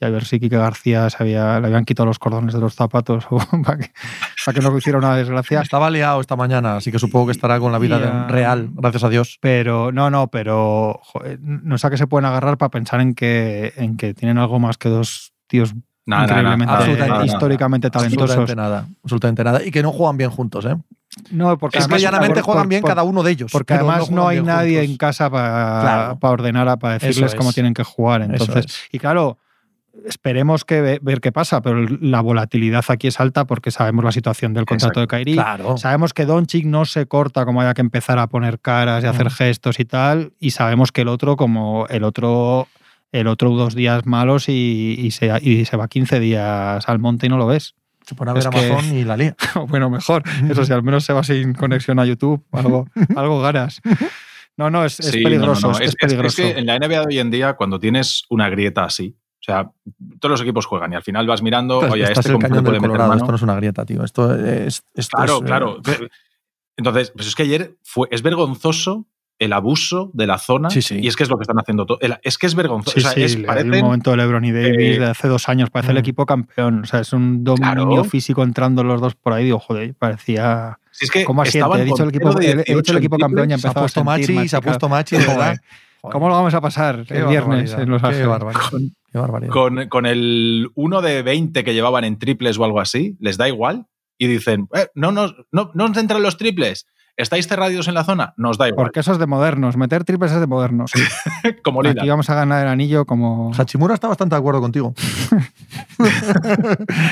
y 0.00 0.04
a 0.04 0.10
ver 0.10 0.24
si 0.24 0.40
Quique 0.40 0.56
García 0.56 1.08
se 1.10 1.22
había, 1.22 1.60
le 1.60 1.68
habían 1.68 1.84
quitado 1.84 2.06
los 2.06 2.18
cordones 2.18 2.52
de 2.52 2.58
los 2.58 2.74
zapatos 2.74 3.24
o 3.30 3.38
para 3.38 3.78
que, 3.78 3.92
para 4.44 4.58
que 4.58 4.60
no 4.60 4.76
hiciera 4.76 4.98
una 4.98 5.14
desgracia. 5.14 5.60
Estaba 5.60 5.88
liado 5.90 6.20
esta 6.20 6.34
mañana, 6.34 6.74
así 6.74 6.90
que 6.90 6.98
supongo 6.98 7.26
que 7.26 7.32
estará 7.32 7.60
con 7.60 7.70
la 7.70 7.78
vida 7.78 8.00
ah, 8.02 8.26
real, 8.28 8.70
gracias 8.72 9.04
a 9.04 9.08
Dios. 9.10 9.38
Pero 9.40 9.92
no, 9.92 10.10
no, 10.10 10.26
pero 10.26 10.98
joder, 11.04 11.38
no 11.40 11.78
sé 11.78 11.86
a 11.86 11.90
qué 11.90 11.96
se 11.96 12.08
pueden 12.08 12.26
agarrar 12.26 12.58
para 12.58 12.70
pensar 12.70 13.00
en 13.00 13.14
que, 13.14 13.72
en 13.76 13.96
que 13.96 14.12
tienen 14.12 14.38
algo 14.38 14.58
más 14.58 14.76
que 14.76 14.88
dos 14.88 15.34
tíos 15.46 15.72
Nada, 16.04 16.24
increíblemente, 16.24 16.66
nada, 16.66 16.86
nada, 16.88 17.06
nada. 17.06 17.26
históricamente 17.26 17.90
talentosos. 17.90 18.30
Absolutamente 18.30 18.56
nada, 18.56 18.86
absolutamente 19.04 19.44
nada. 19.44 19.62
Y 19.64 19.70
que 19.70 19.82
no 19.82 19.92
juegan 19.92 20.16
bien 20.16 20.30
juntos, 20.30 20.64
¿eh? 20.64 20.74
No, 21.30 21.56
porque 21.58 21.78
Es 21.78 21.86
que 21.86 21.94
además- 21.94 22.02
llanamente 22.02 22.34
por- 22.36 22.44
juegan 22.44 22.62
por- 22.64 22.68
bien 22.68 22.80
por- 22.82 22.90
cada 22.90 23.02
uno 23.04 23.22
de 23.22 23.30
ellos. 23.30 23.52
Porque 23.52 23.74
además 23.74 24.10
no, 24.10 24.26
hay 24.28 24.42
nadie 24.42 24.78
juntos. 24.78 24.90
en 24.90 24.96
casa 24.96 25.30
para 25.30 25.80
Claro. 26.18 26.32
ordenar, 26.34 26.78
para 26.78 26.98
decirles 26.98 27.34
cómo 27.34 27.52
tienen 27.52 27.74
que 27.74 27.84
jugar. 27.84 28.22
Entonces, 28.22 28.64
es. 28.66 28.82
y 28.90 28.98
claro, 28.98 29.38
esperemos 30.06 30.64
que 30.64 30.80
ve- 30.80 30.98
ver 31.02 31.20
qué 31.20 31.32
pasa, 31.32 31.60
pero 31.60 31.84
la 32.00 32.20
volatilidad 32.22 32.84
aquí 32.88 33.08
es 33.08 33.20
alta 33.20 33.44
porque 33.46 33.70
sabemos 33.70 34.04
la 34.04 34.10
situación 34.12 34.54
del 34.54 34.64
contrato 34.64 35.00
de 35.00 35.06
Kairi. 35.06 35.34
Claro. 35.34 35.76
Sabemos 35.76 36.14
que 36.14 36.24
Doncic 36.24 36.64
no 36.64 36.84
se 36.86 37.06
corta 37.06 37.44
como 37.44 37.60
haya 37.60 37.74
que 37.74 37.82
empezar 37.82 38.18
a 38.18 38.26
poner 38.26 38.58
caras 38.58 39.04
y 39.04 39.06
hacer 39.06 39.26
Mm. 39.26 39.30
gestos 39.30 39.78
y 39.80 39.84
tal, 39.84 40.32
y 40.40 40.50
sabemos 40.52 40.92
que 40.92 41.02
el 41.02 41.08
otro, 41.08 41.36
como 41.36 41.86
el 41.88 42.04
otro, 42.04 42.68
el 43.12 43.26
otro 43.28 43.50
dos 43.50 43.74
días 43.74 44.06
malos 44.06 44.48
y, 44.48 44.96
y 44.98 45.10
se, 45.12 45.30
y 45.42 45.64
se 45.64 45.76
va 45.76 45.86
15 45.88 46.18
días 46.20 46.88
al 46.88 46.98
monte 46.98 47.26
y 47.26 47.28
no 47.28 47.36
lo 47.38 47.46
ves. 47.46 47.74
Se 48.06 48.14
pone 48.16 48.30
a 48.32 48.34
ver 48.34 48.42
Es 48.42 48.48
que- 48.48 48.70
Amazon 48.72 48.96
y 48.96 49.04
la 49.04 49.16
lía. 49.16 49.36
bueno, 49.68 49.88
mejor. 49.90 50.22
Eso 50.50 50.64
sí, 50.64 50.72
al 50.72 50.82
menos 50.82 51.04
se 51.04 51.12
va 51.12 51.22
sin 51.22 51.52
conexión 51.54 51.98
a 52.00 52.04
YouTube, 52.06 52.44
algo, 52.50 52.88
algo 53.16 53.40
ganas. 53.40 53.80
No, 54.56 54.70
no, 54.70 54.84
es, 54.84 54.98
es 55.00 55.06
Sí, 55.06 55.22
peligroso, 55.22 55.68
no, 55.68 55.72
no, 55.74 55.78
no. 55.78 55.84
es, 55.84 55.90
Es, 55.90 55.94
que- 55.96 56.06
es 56.06 56.12
peligroso. 56.12 56.42
que 56.42 56.58
en 56.58 56.66
la 56.66 56.78
NBA 56.78 56.88
de 57.00 57.06
hoy 57.06 57.18
en 57.20 57.30
día, 57.30 57.52
cuando 57.54 57.78
tienes 57.78 58.24
una 58.28 58.48
grieta 58.50 58.84
así, 58.84 59.14
o 59.40 59.44
sea, 59.44 59.70
todos 60.20 60.30
los 60.30 60.40
equipos 60.42 60.66
juegan 60.66 60.92
y 60.92 60.96
al 60.96 61.02
final 61.02 61.26
vas 61.26 61.42
mirando, 61.42 61.74
Esto 61.76 61.86
es- 61.86 61.92
oye, 61.92 62.02
esto 62.04 62.20
este 62.20 62.32
cañón 62.38 62.40
puede 62.40 62.62
del 62.62 62.64
meter 62.72 62.80
Colorado, 62.82 63.08
mano. 63.10 63.18
esto 63.22 63.30
no 63.32 63.36
es 63.36 63.42
una 63.42 63.54
grieta, 63.56 63.84
tío. 63.84 64.04
Esto 64.04 64.34
es. 64.34 64.82
esto 64.94 65.16
Claro, 65.16 65.34
es, 65.36 65.40
eh, 65.42 65.44
claro. 65.44 65.80
Entonces, 66.76 67.10
pues 67.14 67.26
es 67.28 67.34
que 67.34 67.42
ayer 67.44 67.76
fue, 67.82 68.08
es 68.10 68.22
vergonzoso 68.22 69.06
el 69.44 69.52
abuso 69.52 70.10
de 70.14 70.26
la 70.26 70.38
zona 70.38 70.70
Sí, 70.70 70.82
sí. 70.82 70.98
y 71.02 71.08
es 71.08 71.16
que 71.16 71.22
es 71.22 71.28
lo 71.30 71.36
que 71.38 71.42
están 71.42 71.58
haciendo 71.58 71.86
todo. 71.86 71.98
Es 72.22 72.38
que 72.38 72.46
es 72.46 72.54
vergonzoso. 72.54 72.98
Sí, 72.98 73.00
o 73.00 73.02
sea, 73.02 73.12
sí, 73.12 73.22
es, 73.22 73.34
el 73.34 73.82
momento 73.82 74.10
de 74.12 74.16
LeBron 74.18 74.44
y 74.44 74.52
Davis 74.52 74.96
eh, 74.96 75.00
de 75.00 75.06
hace 75.06 75.28
dos 75.28 75.48
años, 75.48 75.70
parece 75.70 75.92
el 75.92 75.96
mm. 75.96 76.00
equipo 76.00 76.26
campeón. 76.26 76.80
O 76.82 76.86
sea, 76.86 77.00
es 77.00 77.12
un 77.12 77.42
dominio 77.44 77.72
Claro. 77.86 78.04
físico 78.04 78.42
entrando 78.42 78.84
los 78.84 79.00
dos 79.00 79.14
por 79.14 79.32
ahí. 79.32 79.44
Digo, 79.44 79.58
joder, 79.58 79.94
parecía. 79.94 80.78
si 80.90 81.06
es 81.06 81.10
que 81.10 81.24
¿Cómo 81.24 81.42
asiente? 81.42 81.58
estaban 81.58 81.80
He 81.80 81.84
dicho 81.84 82.02
el 82.02 82.08
equipo, 82.10 82.28
he- 82.40 82.46
dicho 82.56 82.62
18 82.64 82.92
el 82.92 82.98
equipo 82.98 83.18
campeón 83.18 83.50
y 83.50 83.54
he 83.54 83.58
se 83.58 83.66
ha 83.66 83.70
empezado 83.70 83.80
a 83.80 83.82
puesto 83.82 84.00
sentir 84.04 84.34
machi, 84.36 84.48
se 84.48 84.56
ha 84.56 84.60
puesto 84.60 84.88
machi, 84.88 85.16
de 85.16 85.26
verdad. 85.26 85.56
Joder, 86.00 86.12
¿Cómo 86.12 86.28
lo 86.28 86.34
vamos 86.34 86.52
a 86.54 86.60
pasar 86.60 87.04
qué 87.06 87.18
el 87.18 87.26
viernes 87.26 87.70
barbaridad, 87.72 87.82
en 87.82 87.90
Los 87.90 88.00
Qué 88.02 88.06
Ángeles? 88.08 88.26
barbaridad. 88.28 88.62
Qué 89.12 89.18
barbaridad. 89.18 89.52
con, 89.52 89.88
con 89.88 90.06
el 90.06 90.70
1 90.74 91.00
de 91.02 91.22
20 91.22 91.62
que 91.64 91.74
llevaban 91.74 92.04
en 92.04 92.18
triples 92.18 92.58
o 92.58 92.64
algo 92.64 92.80
así, 92.80 93.16
les 93.20 93.36
da 93.36 93.46
igual 93.48 93.86
y 94.18 94.26
dicen, 94.26 94.68
"Eh, 94.74 94.86
no, 94.94 95.12
no, 95.12 95.32
no 95.52 95.70
nos 95.74 95.96
entran 95.96 96.22
los 96.22 96.36
triples, 96.38 96.86
estáis 97.16 97.46
cerrados 97.46 97.88
en 97.88 97.94
la 97.94 98.04
zona, 98.04 98.34
nos 98.36 98.58
da 98.58 98.68
igual. 98.68 98.86
Porque 98.86 99.00
eso 99.00 99.12
es 99.12 99.18
de 99.18 99.26
modernos. 99.26 99.76
Meter 99.76 100.04
triples 100.04 100.32
es 100.32 100.40
de 100.40 100.46
modernos. 100.46 100.92
Como 101.62 101.82
Lila. 101.82 102.00
Aquí 102.02 102.08
vamos 102.08 102.30
a 102.30 102.34
ganar 102.34 102.64
el 102.64 102.68
anillo 102.72 103.04
como. 103.04 103.52
Hachimura 103.56 103.94
está 103.94 104.08
bastante 104.08 104.34
de 104.34 104.38
acuerdo 104.38 104.60
contigo. 104.60 104.94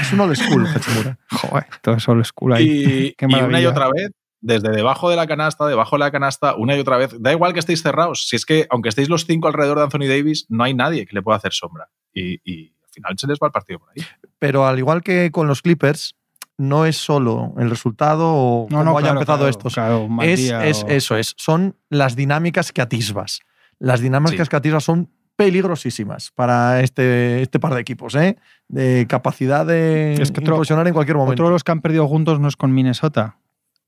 es 0.01 0.13
un 0.13 0.21
old 0.21 0.37
school, 0.37 0.67
Hachimura. 0.67 1.19
Joder, 1.31 1.67
todo 1.83 1.95
eso 1.97 2.13
old 2.13 2.25
school 2.25 2.53
ahí. 2.55 2.67
Y, 2.67 3.13
Qué 3.19 3.27
y 3.29 3.35
una 3.35 3.61
y 3.61 3.67
otra 3.67 3.89
vez, 3.91 4.11
desde 4.41 4.71
debajo 4.71 5.11
de 5.11 5.17
la 5.17 5.27
canasta, 5.27 5.67
debajo 5.67 5.97
de 5.97 6.01
la 6.01 6.11
canasta, 6.11 6.55
una 6.57 6.77
y 6.77 6.81
otra 6.81 6.97
vez, 6.97 7.15
da 7.19 7.33
igual 7.33 7.53
que 7.53 7.61
estéis 7.61 7.83
cerrados. 7.83 8.27
Si 8.29 8.37
es 8.37 8.47
que, 8.47 8.67
aunque 8.71 8.89
estéis 8.89 9.09
los 9.09 9.27
cinco 9.27 9.49
alrededor 9.49 9.79
de 9.79 9.85
Anthony 9.85 10.09
Davis, 10.09 10.47
no 10.49 10.65
hay 10.65 10.75
nadie 10.75 11.07
que 11.07 11.15
le 11.15 11.23
pueda 11.23 11.37
hacer 11.37 11.53
sombra. 11.53 11.89
Y, 12.13 12.41
y 12.45 12.75
al 12.83 12.91
final 12.93 13.19
se 13.19 13.27
les 13.27 13.39
va 13.39 13.49
el 13.49 13.53
partido 13.53 13.79
por 13.79 13.91
ahí. 13.91 14.05
Pero 14.39 14.67
al 14.67 14.79
igual 14.79 15.03
que 15.03 15.31
con 15.31 15.47
los 15.47 15.63
Clippers, 15.63 16.17
no 16.61 16.85
es 16.85 16.97
solo 16.97 17.55
el 17.59 17.71
resultado 17.71 18.33
o 18.33 18.67
No, 18.71 18.79
cómo 18.79 18.85
no, 18.85 18.91
haya 18.99 19.07
claro, 19.15 19.21
empezado 19.21 19.45
claro, 19.51 19.71
claro, 19.75 20.09
mal 20.09 20.29
es, 20.29 20.41
día 20.41 20.67
es- 20.67 20.85
o- 20.85 20.89
Eso 20.89 21.17
es. 21.17 21.35
Son 21.39 21.75
las 21.89 22.17
dinámicas 22.17 22.71
que 22.73 22.83
atisbas. 22.83 23.41
Las 23.79 24.01
dinámicas 24.01 24.47
Sí. 24.47 24.51
que 24.51 24.57
atisbas 24.57 24.85
son 24.85 25.09
peligrosísimas 25.37 26.31
para 26.33 26.81
este, 26.81 27.43
este 27.43 27.59
par 27.59 27.75
de 27.75 27.81
equipos, 27.81 28.15
¿eh? 28.15 28.37
De 28.69 29.07
capacidad 29.09 29.65
de 29.67 30.15
Es 30.15 30.31
que 30.33 30.41
otro- 30.41 30.63
en 30.87 30.93
cualquier 30.93 31.17
momento. 31.17 31.33
Otro 31.33 31.47
de 31.47 31.53
los 31.53 31.65
que 31.65 31.73
han 31.73 31.81
perdido 31.81 32.07
juntos 32.09 32.39
no 32.41 32.49
es 32.49 32.57
con 32.57 32.73
Minnesota, 32.75 33.39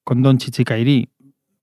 con 0.05 0.23
Doncic 0.23 0.59
y 0.61 0.65
Kairi. 0.65 1.11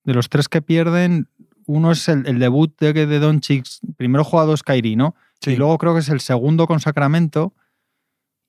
De 0.03 0.13
los 0.13 0.29
tres 0.29 0.47
que 0.47 0.61
pierden, 0.61 1.27
uno 1.65 1.91
es 1.91 2.07
el, 2.07 2.25
el 2.27 2.39
debut 2.39 2.71
de, 2.79 2.93
de 2.93 3.19
Doncic. 3.19 3.65
Primero 3.97 4.23
juega 4.23 4.45
dos 4.45 4.63
Kairi, 4.63 4.95
¿no? 4.95 5.15
Sí. 5.41 5.51
Y 5.51 5.55
luego 5.55 5.77
creo 5.77 5.93
que 5.93 5.99
es 6.01 6.09
el 6.09 6.19
segundo 6.19 6.67
con 6.67 6.79
Sacramento. 6.79 7.53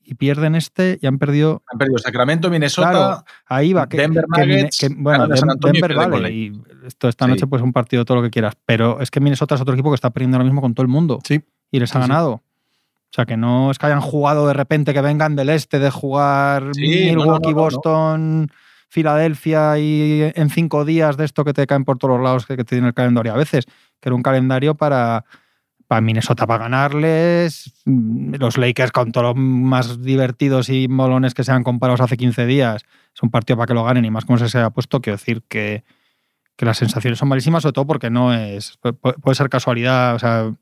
Y 0.02 0.14
pierden 0.14 0.54
este 0.56 0.98
y 1.00 1.06
han 1.06 1.18
perdido. 1.18 1.62
Han 1.70 1.78
perdido 1.78 1.98
Sacramento, 1.98 2.50
Minnesota. 2.50 2.90
Claro, 2.90 3.24
ahí 3.46 3.72
va. 3.72 3.88
Que, 3.88 3.98
Denver 3.98 4.24
que 4.34 4.40
Nuggets, 4.46 4.78
que- 4.78 4.88
bueno, 4.96 5.28
de 5.28 5.36
San 5.36 5.50
Antonio 5.50 5.80
Denver 5.86 6.08
vale. 6.10 6.32
Y 6.32 6.60
esto 6.86 7.08
esta 7.08 7.26
Sí. 7.26 7.30
noche, 7.32 7.46
pues 7.46 7.62
un 7.62 7.72
partido, 7.72 8.04
todo 8.04 8.16
lo 8.16 8.22
que 8.22 8.30
quieras. 8.30 8.54
Pero 8.66 9.00
es 9.00 9.10
que 9.10 9.20
Minnesota 9.20 9.54
es 9.54 9.60
otro 9.60 9.74
equipo 9.74 9.90
que 9.90 9.94
está 9.94 10.10
perdiendo 10.10 10.36
ahora 10.36 10.44
mismo 10.44 10.60
con 10.60 10.74
todo 10.74 10.82
el 10.82 10.88
mundo. 10.88 11.20
Sí. 11.24 11.40
Y 11.70 11.78
les 11.78 11.90
ha 11.94 12.00
Sí, 12.00 12.04
sí. 12.04 12.08
ganado. 12.08 12.30
O 12.32 13.12
sea, 13.12 13.26
que 13.26 13.36
no 13.36 13.70
es 13.70 13.78
que 13.78 13.86
hayan 13.86 14.00
jugado 14.00 14.46
de 14.48 14.54
repente, 14.54 14.92
que 14.94 15.00
vengan 15.00 15.36
del 15.36 15.48
este 15.50 15.78
de 15.78 15.90
jugar 15.90 16.70
Milwaukee, 16.76 17.14
no, 17.14 17.24
no, 17.26 17.38
no. 17.38 17.54
Boston, 17.54 18.50
Filadelfia 18.88 19.78
y 19.78 20.32
en 20.34 20.50
cinco 20.50 20.84
días 20.84 21.16
de 21.16 21.24
esto 21.24 21.44
que 21.44 21.52
te 21.52 21.66
caen 21.66 21.84
por 21.84 21.98
todos 21.98 22.14
los 22.16 22.24
lados 22.24 22.46
que, 22.46 22.56
que 22.56 22.64
te 22.64 22.76
tiene 22.76 22.88
el 22.88 22.94
calendario 22.94 23.32
a 23.32 23.36
veces, 23.36 23.66
que 24.00 24.08
era 24.08 24.14
un 24.16 24.22
calendario 24.22 24.74
para, 24.74 25.24
para 25.90 26.02
Minnesota 26.02 26.46
para 26.46 26.62
ganarles, 26.62 27.72
mm, 27.84 28.36
los 28.38 28.56
Lakers 28.58 28.92
con 28.92 29.10
todos 29.10 29.34
los 29.34 29.36
más 29.36 30.00
divertidos 30.00 30.68
y 30.68 30.86
molones 30.86 31.34
que 31.34 31.42
se 31.42 31.50
han 31.50 31.64
comparado 31.64 32.00
hace 32.00 32.16
15 32.16 32.46
días, 32.46 32.84
es 33.12 33.22
un 33.24 33.30
partido 33.30 33.56
para 33.56 33.66
que 33.66 33.74
lo 33.74 33.82
ganen 33.82 34.04
y 34.04 34.10
más 34.12 34.24
como 34.24 34.38
se 34.38 34.56
ha 34.58 34.70
puesto, 34.70 35.00
quiero 35.00 35.16
decir 35.16 35.42
que, 35.48 35.82
que 36.54 36.64
las 36.64 36.78
sensaciones 36.78 37.18
son 37.18 37.28
malísimas, 37.28 37.64
sobre 37.64 37.72
todo 37.72 37.88
porque 37.88 38.08
no 38.08 38.32
es, 38.32 38.78
pu- 38.80 38.96
puede 39.20 39.34
ser 39.34 39.48
casualidad, 39.48 40.14
o 40.14 40.20
sea, 40.20 40.54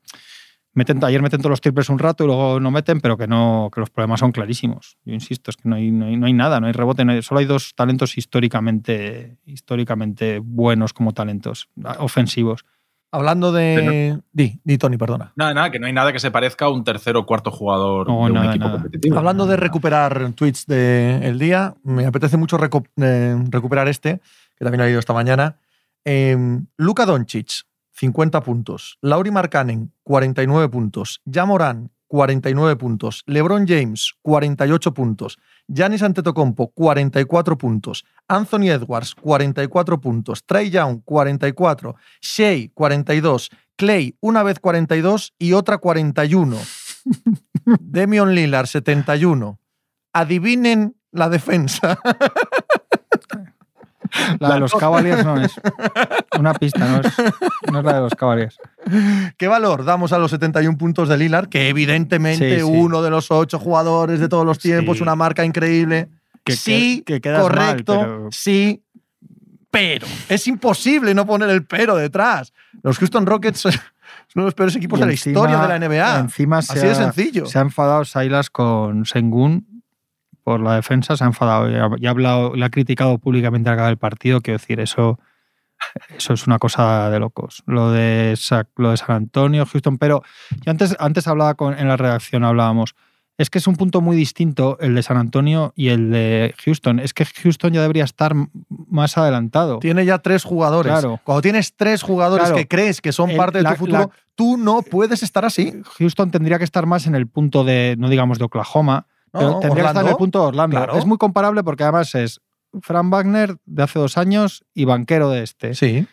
meten, 0.73 1.05
ayer 1.05 1.21
meten 1.21 1.41
todos 1.43 1.51
los 1.51 1.61
triples 1.61 1.91
un 1.91 1.99
rato 1.99 2.25
y 2.25 2.27
luego 2.27 2.59
no 2.59 2.71
meten, 2.71 3.03
pero 3.03 3.19
que 3.19 3.27
no 3.27 3.69
que 3.71 3.81
los 3.81 3.91
problemas 3.91 4.21
son 4.21 4.33
clarísimos. 4.33 4.97
Yo 5.05 5.13
insisto, 5.13 5.51
es 5.51 5.59
que 5.59 5.69
no 5.69 5.77
hay, 5.77 5.91
no 5.91 6.25
hay, 6.25 6.33
nada, 6.33 6.59
no 6.59 6.69
hay 6.69 6.73
rebote, 6.73 7.05
solo 7.21 7.41
hay 7.41 7.45
dos 7.47 7.75
talentos 7.75 8.17
históricamente, 8.17 9.37
históricamente 9.45 10.39
buenos 10.39 10.95
como 10.95 11.13
talentos 11.13 11.69
ah, 11.85 11.97
ofensivos. 11.99 12.65
Hablando 13.11 13.53
de. 13.53 14.19
Di, 14.33 14.61
di, 14.63 14.79
Tony, 14.79 14.97
perdona. 14.99 15.33
Nada, 15.35 15.55
nada, 15.55 15.71
que 15.71 15.79
no 15.79 15.87
hay 15.87 15.93
nada 15.95 16.13
que 16.13 16.21
se 16.21 16.31
parezca 16.31 16.67
a 16.67 16.71
un 16.71 16.85
tercer 16.85 17.17
o 17.17 17.25
cuarto 17.25 17.51
jugador 17.51 18.07
No, 18.09 18.19
de 18.25 18.27
un 18.27 18.33
nada, 18.35 18.51
equipo 18.51 18.65
nada. 18.67 18.77
competitivo. 18.77 19.17
Hablando 19.19 19.47
de 19.47 19.57
recuperar 19.57 20.33
tweets 20.33 20.67
del 20.67 21.39
día, 21.39 21.75
me 21.85 22.05
apetece 22.07 22.37
mucho 22.37 22.59
recu- 22.59 22.87
eh, 22.97 23.37
recuperar 23.49 23.89
este, 23.89 24.21
que 24.57 24.65
también 24.65 24.83
ha 24.83 24.85
leído 24.85 24.99
esta 25.01 25.15
mañana. 25.15 25.57
Eh, 26.05 26.37
Luka 26.77 27.07
Doncic, 27.07 27.63
50 27.93 28.43
puntos. 28.43 28.99
Lauri 29.01 29.31
Markkanen, 29.31 29.91
49 30.03 30.69
puntos. 30.69 31.23
Jamoran, 31.31 31.91
49 32.09 32.77
puntos. 32.77 33.23
LeBron 33.27 33.67
James, 33.67 34.15
48 34.23 34.95
puntos. 34.95 35.39
Giannis 35.69 36.03
Antetokounmpo, 36.03 36.69
44 36.69 37.59
puntos. 37.59 38.05
Anthony 38.27 38.71
Edwards, 38.71 39.15
44 39.15 40.01
puntos. 40.01 40.45
Trey 40.45 40.71
Young, 40.71 41.03
44. 41.05 41.95
Shea, 42.21 42.71
42. 42.75 43.51
Clay, 43.77 44.17
una 44.21 44.43
vez 44.43 44.59
42 44.59 45.35
y 45.39 45.53
otra 45.53 45.79
41. 45.79 46.57
Demion 47.81 48.35
Lillard, 48.35 48.67
71. 48.67 49.59
Adivinen 50.13 50.97
la 51.13 51.29
defensa. 51.29 51.99
La 54.41 54.55
de 54.55 54.61
los 54.61 54.75
Cavaliers 54.75 55.25
no 55.25 55.41
es. 55.41 55.53
Una 56.39 56.55
pista, 56.55 56.87
no 56.87 57.01
es, 57.01 57.13
no 57.73 57.79
es 57.81 57.85
la 57.85 57.95
de 57.95 58.01
los 58.01 58.15
Cavaliers. 58.15 58.59
¿Qué 59.37 59.49
valor 59.49 59.85
damos 59.85 60.13
a 60.13 60.19
los 60.19 60.31
71 60.31 60.79
puntos 60.79 61.09
de 61.09 61.17
Lillard? 61.19 61.49
Que 61.49 61.69
evidentemente 61.69 62.61
Sí, 62.61 62.65
sí. 62.65 62.71
uno 62.71 63.03
de 63.03 63.11
los 63.11 63.31
ocho 63.31 63.59
jugadores 63.59 64.21
de 64.21 64.29
todos 64.29 64.45
los 64.47 64.59
tiempos, 64.59 64.99
Sí. 64.99 65.03
una 65.03 65.17
marca 65.17 65.45
increíble. 65.45 66.09
Que- 66.45 66.55
sí, 66.57 67.03
que- 67.05 67.15
que 67.15 67.21
quedas 67.23 67.43
mal, 67.43 67.51
correcto, 67.51 67.99
pero- 68.01 68.29
sí, 68.31 68.83
pero. 69.71 70.07
Es 70.29 70.47
imposible 70.47 71.13
no 71.15 71.27
poner 71.27 71.51
el 71.51 71.65
pero 71.67 71.97
detrás. 71.97 72.53
Los 72.83 72.99
Houston 72.99 73.27
Rockets 73.27 73.61
son 73.61 73.73
uno 74.35 74.45
de 74.45 74.47
los 74.47 74.55
peores 74.55 74.77
equipos 74.77 75.01
de 75.01 75.07
la 75.07 75.13
historia 75.13 75.59
de 75.59 75.69
la 75.69 75.77
NBA. 75.79 76.21
Encima 76.21 76.63
se 76.63 76.73
Así 76.79 76.87
de 76.87 76.95
sencillo. 76.95 77.47
Se 77.47 77.59
ha 77.59 77.63
enfadado 77.63 78.05
Silas 78.05 78.49
con 78.51 79.05
Sengun 79.05 79.78
por 80.49 80.61
la 80.61 80.75
defensa, 80.77 81.17
se 81.17 81.25
ha 81.25 81.27
enfadado 81.27 81.71
y 81.71 81.75
ha, 81.75 81.91
y 81.99 82.07
ha 82.07 82.11
hablado, 82.11 82.55
le 82.55 82.65
ha 82.65 82.71
criticado 82.71 83.19
públicamente 83.19 83.69
al 83.69 83.75
acabar 83.75 83.91
el 83.91 83.99
partido. 83.99 84.41
Quiero 84.41 84.59
decir, 84.59 84.81
eso, 84.81 85.19
eso 86.17 86.33
es 86.33 86.47
una 86.47 86.59
cosa 86.59 87.11
de 87.11 87.19
locos. 87.21 87.63
Lo 87.67 87.91
de, 87.93 88.35
lo 88.77 88.91
de 88.91 88.97
San 88.97 89.15
Antonio, 89.17 89.67
Houston, 89.67 89.99
pero 89.99 90.23
yo 90.65 90.71
antes, 90.71 90.97
antes 90.99 91.29
hablaba 91.29 91.55
con, 91.55 91.79
en 91.79 91.87
la 91.89 91.97
redacción, 91.97 92.45
hablábamos. 92.45 92.95
Es 93.37 93.51
que 93.51 93.59
es 93.59 93.69
un 93.69 93.77
punto 93.77 94.01
muy 94.01 94.17
distinto 94.17 94.79
el 94.81 94.97
de 94.97 95.03
San 95.05 95.17
Antonio 95.17 95.73
y 95.77 95.91
el 95.91 96.11
de 96.11 96.55
Houston. 96.65 96.99
Es 96.99 97.15
que 97.15 97.25
Houston 97.25 97.73
ya 97.73 97.81
debería 97.83 98.03
estar 98.03 98.35
más 98.91 99.17
adelantado. 99.17 99.79
Tiene 99.79 100.05
ya 100.05 100.19
tres 100.19 100.43
jugadores. 100.43 100.91
Claro. 100.91 101.21
Cuando 101.23 101.43
tienes 101.43 101.73
tres 101.77 102.03
jugadores 102.03 102.47
Claro. 102.47 102.57
que 102.57 102.67
crees 102.67 103.01
que 103.01 103.13
son 103.13 103.31
El- 103.31 103.37
parte 103.37 103.59
de 103.59 103.63
la- 103.65 103.71
tu 103.75 103.77
futuro, 103.77 103.99
la- 103.99 104.11
tú 104.35 104.57
no 104.57 104.83
puedes 104.83 105.23
estar 105.23 105.45
así. 105.45 105.73
Houston 105.99 106.33
tendría 106.33 106.59
que 106.59 106.65
estar 106.65 106.87
más 106.87 107.07
en 107.07 107.15
el 107.15 107.29
punto 107.29 107.63
de, 107.63 107.95
no 107.99 108.09
digamos 108.09 108.39
de 108.39 108.45
Oklahoma, 108.47 109.07
No, 109.33 109.39
pero 109.41 109.59
tendría 109.61 109.85
que 109.85 109.89
estar 109.89 110.05
en 110.05 110.11
el 110.11 110.17
punto 110.17 110.41
de 110.41 110.47
Orlando. 110.49 110.77
claro. 110.77 110.99
Es 110.99 111.07
muy 111.07 111.19
comparable 111.19 111.63
porque 111.65 111.83
además 111.85 112.15
es 112.15 112.41
Frank 112.81 113.11
Wagner 113.13 113.57
de 113.65 113.83
hace 113.83 113.99
dos 113.99 114.17
años 114.19 114.65
y 114.75 114.85
banquero 114.85 115.31
de 115.31 115.43
este. 115.43 115.75
Sí. 115.75 116.07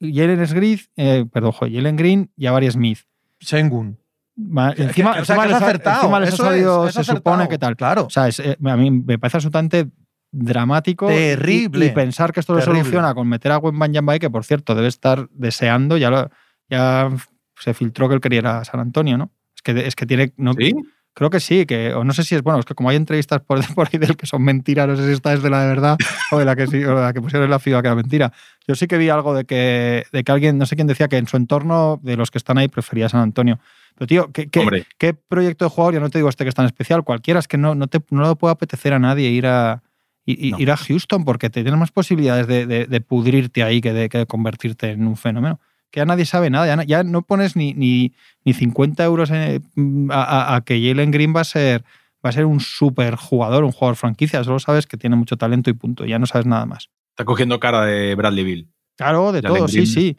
Jalen 0.00 0.44
Green, 0.54 0.80
eh, 0.96 1.26
perdón, 1.30 1.52
Jalen 1.52 1.96
Green 1.96 2.30
y 2.36 2.46
Avari 2.46 2.70
Smith. 2.70 3.00
Sengun. 3.40 3.98
Encima, 4.36 5.10
o 5.10 5.24
sea, 5.24 5.36
encima 5.36 5.46
les 5.46 5.56
acertado. 5.56 5.96
encima 6.00 6.20
les 6.20 6.30
ha 6.30 6.34
Eso 6.34 6.44
salido, 6.44 6.88
es, 6.88 6.94
se 6.94 7.04
supone 7.04 7.48
que 7.48 7.58
tal. 7.58 7.76
Claro. 7.76 8.06
O 8.06 8.10
sea, 8.10 8.26
es, 8.28 8.40
eh, 8.40 8.56
a 8.64 8.76
mí 8.76 8.90
me 8.90 9.18
parece 9.18 9.36
absolutamente 9.36 9.88
dramático. 10.32 11.06
Terrible. 11.06 11.86
Y, 11.86 11.90
pensar 11.90 12.32
que 12.32 12.40
esto 12.40 12.54
lo 12.54 12.60
soluciona 12.60 13.14
con 13.14 13.28
meter 13.28 13.52
a 13.52 13.58
Wembanyama, 13.58 14.18
que 14.18 14.30
por 14.30 14.44
cierto 14.44 14.74
debe 14.74 14.88
estar 14.88 15.28
deseando, 15.30 15.96
ya, 15.96 16.10
lo- 16.10 16.30
ya 16.68 17.10
se 17.56 17.74
filtró 17.74 18.08
que 18.08 18.16
él 18.16 18.20
quería 18.20 18.38
ir 18.40 18.46
a 18.46 18.64
San 18.64 18.80
Antonio, 18.80 19.16
¿no? 19.16 19.30
Es 19.54 19.62
que, 19.62 19.86
es 19.86 19.94
que 19.94 20.06
tiene. 20.06 20.32
No, 20.36 20.52
¿Sí? 20.54 20.74
Creo 21.14 21.30
que 21.30 21.38
sí, 21.38 21.64
que, 21.64 21.94
o 21.94 22.02
no 22.02 22.12
sé 22.12 22.24
si 22.24 22.34
es 22.34 22.42
bueno, 22.42 22.58
es 22.58 22.64
que 22.66 22.74
como 22.74 22.88
hay 22.90 22.96
entrevistas 22.96 23.40
por, 23.40 23.58
por 23.74 23.88
ahí 23.92 23.98
del 23.98 24.16
que 24.16 24.26
son 24.26 24.42
mentiras, 24.42 24.88
no 24.88 24.96
sé 24.96 25.06
si 25.06 25.12
esta 25.12 25.32
es 25.32 25.42
de 25.42 25.48
la 25.50 25.62
de 25.62 25.68
verdad 25.68 25.96
o 26.32 26.38
de 26.38 26.44
la 26.44 26.56
que, 26.56 26.66
sí, 26.66 26.82
o 26.84 26.96
de 26.96 27.02
la 27.02 27.12
que 27.12 27.20
pusieron 27.22 27.48
la 27.48 27.58
FIBA 27.60 27.82
que 27.82 27.88
era 27.88 27.94
mentira. 27.94 28.32
Yo 28.66 28.74
sí 28.74 28.86
que 28.88 28.98
vi 28.98 29.08
algo 29.10 29.32
de 29.34 29.44
que, 29.44 30.04
de 30.12 30.24
que 30.24 30.32
alguien, 30.32 30.58
no 30.58 30.66
sé 30.66 30.74
quién 30.74 30.86
decía 30.88 31.06
que 31.08 31.16
en 31.16 31.28
su 31.28 31.36
entorno 31.36 32.00
de 32.02 32.16
los 32.16 32.30
que 32.30 32.38
están 32.38 32.58
ahí 32.58 32.66
prefería 32.68 33.08
San 33.08 33.20
Antonio. 33.20 33.60
Pero 33.96 34.06
tío, 34.08 34.32
¿qué, 34.32 34.48
qué, 34.48 34.60
qué 34.98 35.14
proyecto 35.14 35.64
de 35.64 35.70
jugador? 35.70 35.94
Ya 35.94 36.00
no 36.00 36.10
te 36.10 36.18
digo 36.18 36.28
este 36.28 36.44
que 36.44 36.48
es 36.48 36.54
tan 36.56 36.66
especial, 36.66 37.04
cualquiera, 37.04 37.38
es 37.38 37.46
que 37.46 37.58
no, 37.58 37.74
no, 37.76 37.86
te, 37.86 38.00
no 38.10 38.28
le 38.28 38.34
puede 38.34 38.52
apetecer 38.52 38.92
a 38.92 38.98
nadie 38.98 39.28
ir 39.30 39.46
a, 39.46 39.82
No. 40.26 40.58
ir 40.58 40.70
a 40.72 40.76
Houston 40.76 41.24
porque 41.24 41.48
te 41.48 41.62
tienes 41.62 41.78
más 41.78 41.92
posibilidades 41.92 42.48
de, 42.48 42.66
de- 42.66 42.86
de 42.86 43.00
pudrirte 43.00 43.62
ahí 43.62 43.80
que 43.80 43.92
de, 43.92 44.08
que 44.08 44.18
de 44.18 44.26
convertirte 44.26 44.90
en 44.90 45.06
un 45.06 45.16
fenómeno. 45.16 45.60
Que 45.94 46.00
ya 46.00 46.06
nadie 46.06 46.26
sabe 46.26 46.50
nada, 46.50 46.84
ya, 46.84 47.04
no 47.04 47.22
pones 47.22 47.54
ni, 47.54 47.72
ni, 47.72 48.14
ni 48.44 48.52
50 48.52 49.04
euros 49.04 49.30
en- 49.30 49.62
a, 50.10 50.60
que 50.66 50.82
Jalen 50.84 51.12
Green 51.12 51.32
va 51.32 51.42
a 51.42 51.44
ser 51.44 51.84
va 52.24 52.30
a 52.30 52.32
ser 52.32 52.46
un 52.46 52.58
super 52.58 53.14
jugador, 53.14 53.62
un 53.62 53.70
jugador 53.70 53.94
franquicia, 53.94 54.42
solo 54.42 54.58
sabes 54.58 54.88
que 54.88 54.96
tiene 54.96 55.14
mucho 55.14 55.36
talento 55.36 55.70
y 55.70 55.74
punto, 55.74 56.04
ya 56.04 56.18
no 56.18 56.26
sabes 56.26 56.46
nada 56.46 56.66
más. 56.66 56.90
está 57.10 57.24
cogiendo 57.24 57.60
cara 57.60 57.84
de 57.84 58.12
Bradley 58.16 58.42
Bill. 58.42 58.68
Claro, 58.96 59.30
de 59.30 59.40
Jalen 59.40 59.56
todo, 59.56 59.68
sí, 59.68 59.86
sí. 59.86 60.16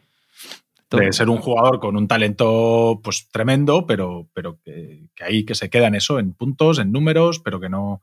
Todo. 0.88 1.02
De 1.02 1.12
ser 1.12 1.28
un 1.28 1.40
jugador 1.40 1.82
con 1.82 1.98
un 1.98 2.08
talento 2.08 3.02
pues 3.04 3.28
tremendo, 3.30 3.86
pero, 3.86 4.30
pero 4.34 4.58
que, 4.64 5.10
que 5.14 5.24
ahí 5.26 5.44
que 5.44 5.56
se 5.56 5.70
queda 5.70 5.88
en 5.88 5.96
eso, 5.96 6.20
en 6.20 6.32
puntos, 6.32 6.80
en 6.80 6.94
números, 6.94 7.42
pero 7.42 7.60
que 7.60 7.68
no, 7.68 8.02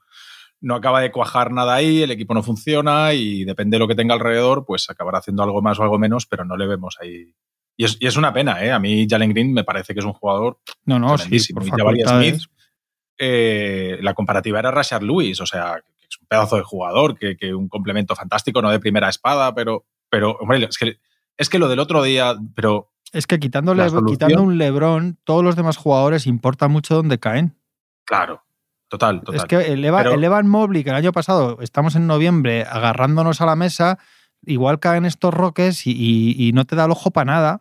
no 0.61 0.75
acaba 0.75 1.01
de 1.01 1.11
cuajar 1.11 1.53
nada 1.53 1.73
ahí, 1.75 2.03
el 2.03 2.11
equipo 2.11 2.35
no 2.35 2.43
funciona 2.43 3.15
y 3.15 3.45
depende 3.45 3.77
de 3.77 3.79
lo 3.79 3.89
que 3.89 3.95
tenga 3.95 4.13
alrededor, 4.13 4.67
pues 4.67 4.91
acabará 4.91 5.21
haciendo 5.21 5.43
algo 5.43 5.63
más 5.63 5.79
o 5.79 5.85
algo 5.85 5.99
menos, 5.99 6.27
pero 6.27 6.45
no 6.45 6.59
le 6.59 6.67
vemos 6.67 6.99
ahí. 7.01 7.33
Y 7.83 7.85
es, 7.87 7.97
y 8.01 8.07
es 8.07 8.17
una 8.17 8.33
pena, 8.33 8.63
¿eh? 8.65 8.71
A 8.71 8.79
mí 8.79 9.07
Jalen 9.11 9.31
Green 9.31 9.53
me 9.53 9.65
parece 9.65 9.93
que 9.93 9.99
es 10.01 10.07
un 10.07 10.13
jugador 10.13 10.61
No, 10.85 10.99
no, 11.01 11.19
sí, 11.19 11.53
por 11.53 11.65
Y. 11.65 12.03
Smith, 12.07 12.43
eh, 13.19 13.99
la 14.03 14.15
comparativa 14.15 14.59
era 14.59 14.71
Rashard 14.71 15.03
Lewis, 15.03 15.41
o 15.41 15.47
sea, 15.47 15.83
que 15.99 16.07
es 16.09 16.19
un 16.21 16.27
pedazo 16.27 16.57
de 16.57 16.63
jugador, 16.63 17.19
que, 17.19 17.37
que 17.37 17.55
un 17.55 17.69
complemento 17.69 18.15
fantástico, 18.17 18.63
no 18.63 18.71
de 18.71 18.81
primera 18.81 19.09
espada, 19.09 19.55
pero, 19.55 19.85
pero 20.09 20.33
hombre, 20.41 20.65
es 20.69 20.79
que, 20.79 20.99
es 21.37 21.49
que 21.49 21.59
lo 21.59 21.69
del 21.69 21.79
otro 21.79 22.03
día, 22.03 22.35
pero 22.55 22.91
Es 23.13 23.27
que 23.27 23.39
quitándole, 23.39 23.83
quitando 24.07 24.43
un 24.43 24.59
Lebron, 24.59 25.19
todos 25.25 25.45
los 25.45 25.57
demás 25.57 25.77
jugadores 25.77 26.27
importa 26.27 26.69
mucho 26.69 26.95
dónde 26.97 27.19
caen. 27.19 27.57
claro, 28.05 28.43
total, 28.89 29.21
total. 29.23 29.37
Es 29.37 29.45
que 29.47 29.73
el, 29.73 29.85
Eva- 29.85 30.03
Pero- 30.03 30.15
el 30.15 30.25
Evan 30.25 30.47
Mobley, 30.49 30.85
que 30.85 30.91
el 30.91 30.97
año 30.97 31.13
pasado 31.13 31.59
estamos 31.61 31.95
en 31.97 32.07
noviembre 32.07 32.63
agarrándonos 32.65 33.41
a 33.41 33.47
la 33.47 33.57
mesa, 33.57 33.99
igual 34.45 34.81
caen 34.81 35.05
estos 35.05 35.33
roques 35.33 35.87
y, 35.87 35.93
y- 35.93 36.49
y 36.49 36.53
no 36.53 36.65
te 36.65 36.77
da 36.77 36.85
el 36.87 36.91
ojo 36.91 37.11
para 37.11 37.25
nada. 37.33 37.61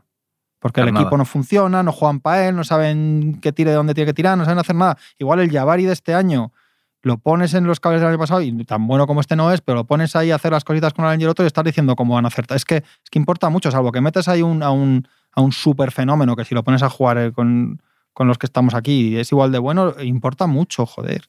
Porque 0.62 0.82
el 0.82 0.90
equipo 0.90 1.18
no 1.18 1.26
funciona, 1.26 1.82
no 1.82 1.92
juegan 1.92 2.20
para 2.20 2.48
él, 2.48 2.56
no 2.56 2.64
saben 2.64 3.40
qué 3.42 3.52
tire 3.52 3.72
de 3.72 3.78
dónde 3.78 3.96
tiene 3.96 4.06
que 4.06 4.14
tirar, 4.14 4.38
no 4.38 4.46
saben 4.46 4.60
hacer 4.60 4.76
nada. 4.76 4.96
Igual 5.18 5.40
el 5.40 5.52
Jabari 5.52 5.86
de 5.86 5.94
este 5.94 6.14
año 6.14 6.54
lo 7.02 7.18
pones 7.18 7.56
en 7.56 7.66
los 7.66 7.80
cables 7.80 8.02
del 8.02 8.12
año 8.12 8.20
pasado 8.20 8.44
y 8.44 8.64
tan 8.64 8.86
bueno 8.86 9.08
como 9.08 9.22
este 9.22 9.36
no 9.36 9.52
es, 9.52 9.60
pero 9.62 9.78
lo 9.78 9.86
pones 9.86 10.16
ahí 10.16 10.30
a 10.30 10.36
hacer 10.36 10.52
las 10.52 10.64
cositas 10.64 10.94
con 10.94 11.04
el 11.06 11.20
y 11.20 11.24
el 11.24 11.32
otro 11.32 11.44
y 11.44 11.48
estás 11.48 11.64
diciendo 11.64 11.96
cómo 11.96 12.14
van 12.14 12.26
a 12.26 12.28
acertar. 12.28 12.56
Es 12.56 12.64
que, 12.64 12.76
es 12.76 13.10
que 13.10 13.18
importa 13.18 13.50
mucho, 13.50 13.72
salvo 13.72 13.92
que 13.92 14.02
metes 14.02 14.28
ahí 14.28 14.44
un, 14.44 14.62
a 14.62 14.70
un, 14.70 15.08
a 15.32 15.42
un 15.42 15.52
super 15.52 15.92
fenómeno 15.92 16.36
que 16.36 16.46
si 16.46 16.54
lo 16.54 16.64
pones 16.64 16.84
a 16.84 16.92
jugar 16.92 17.18
eh, 17.18 17.32
con, 17.32 17.82
con 18.14 18.28
los 18.28 18.38
que 18.38 18.46
estamos 18.46 18.76
aquí 18.76 19.18
es 19.18 19.32
igual 19.32 19.52
de 19.52 19.58
bueno, 19.58 19.96
importa 20.00 20.46
mucho, 20.46 20.86
joder. 20.86 21.24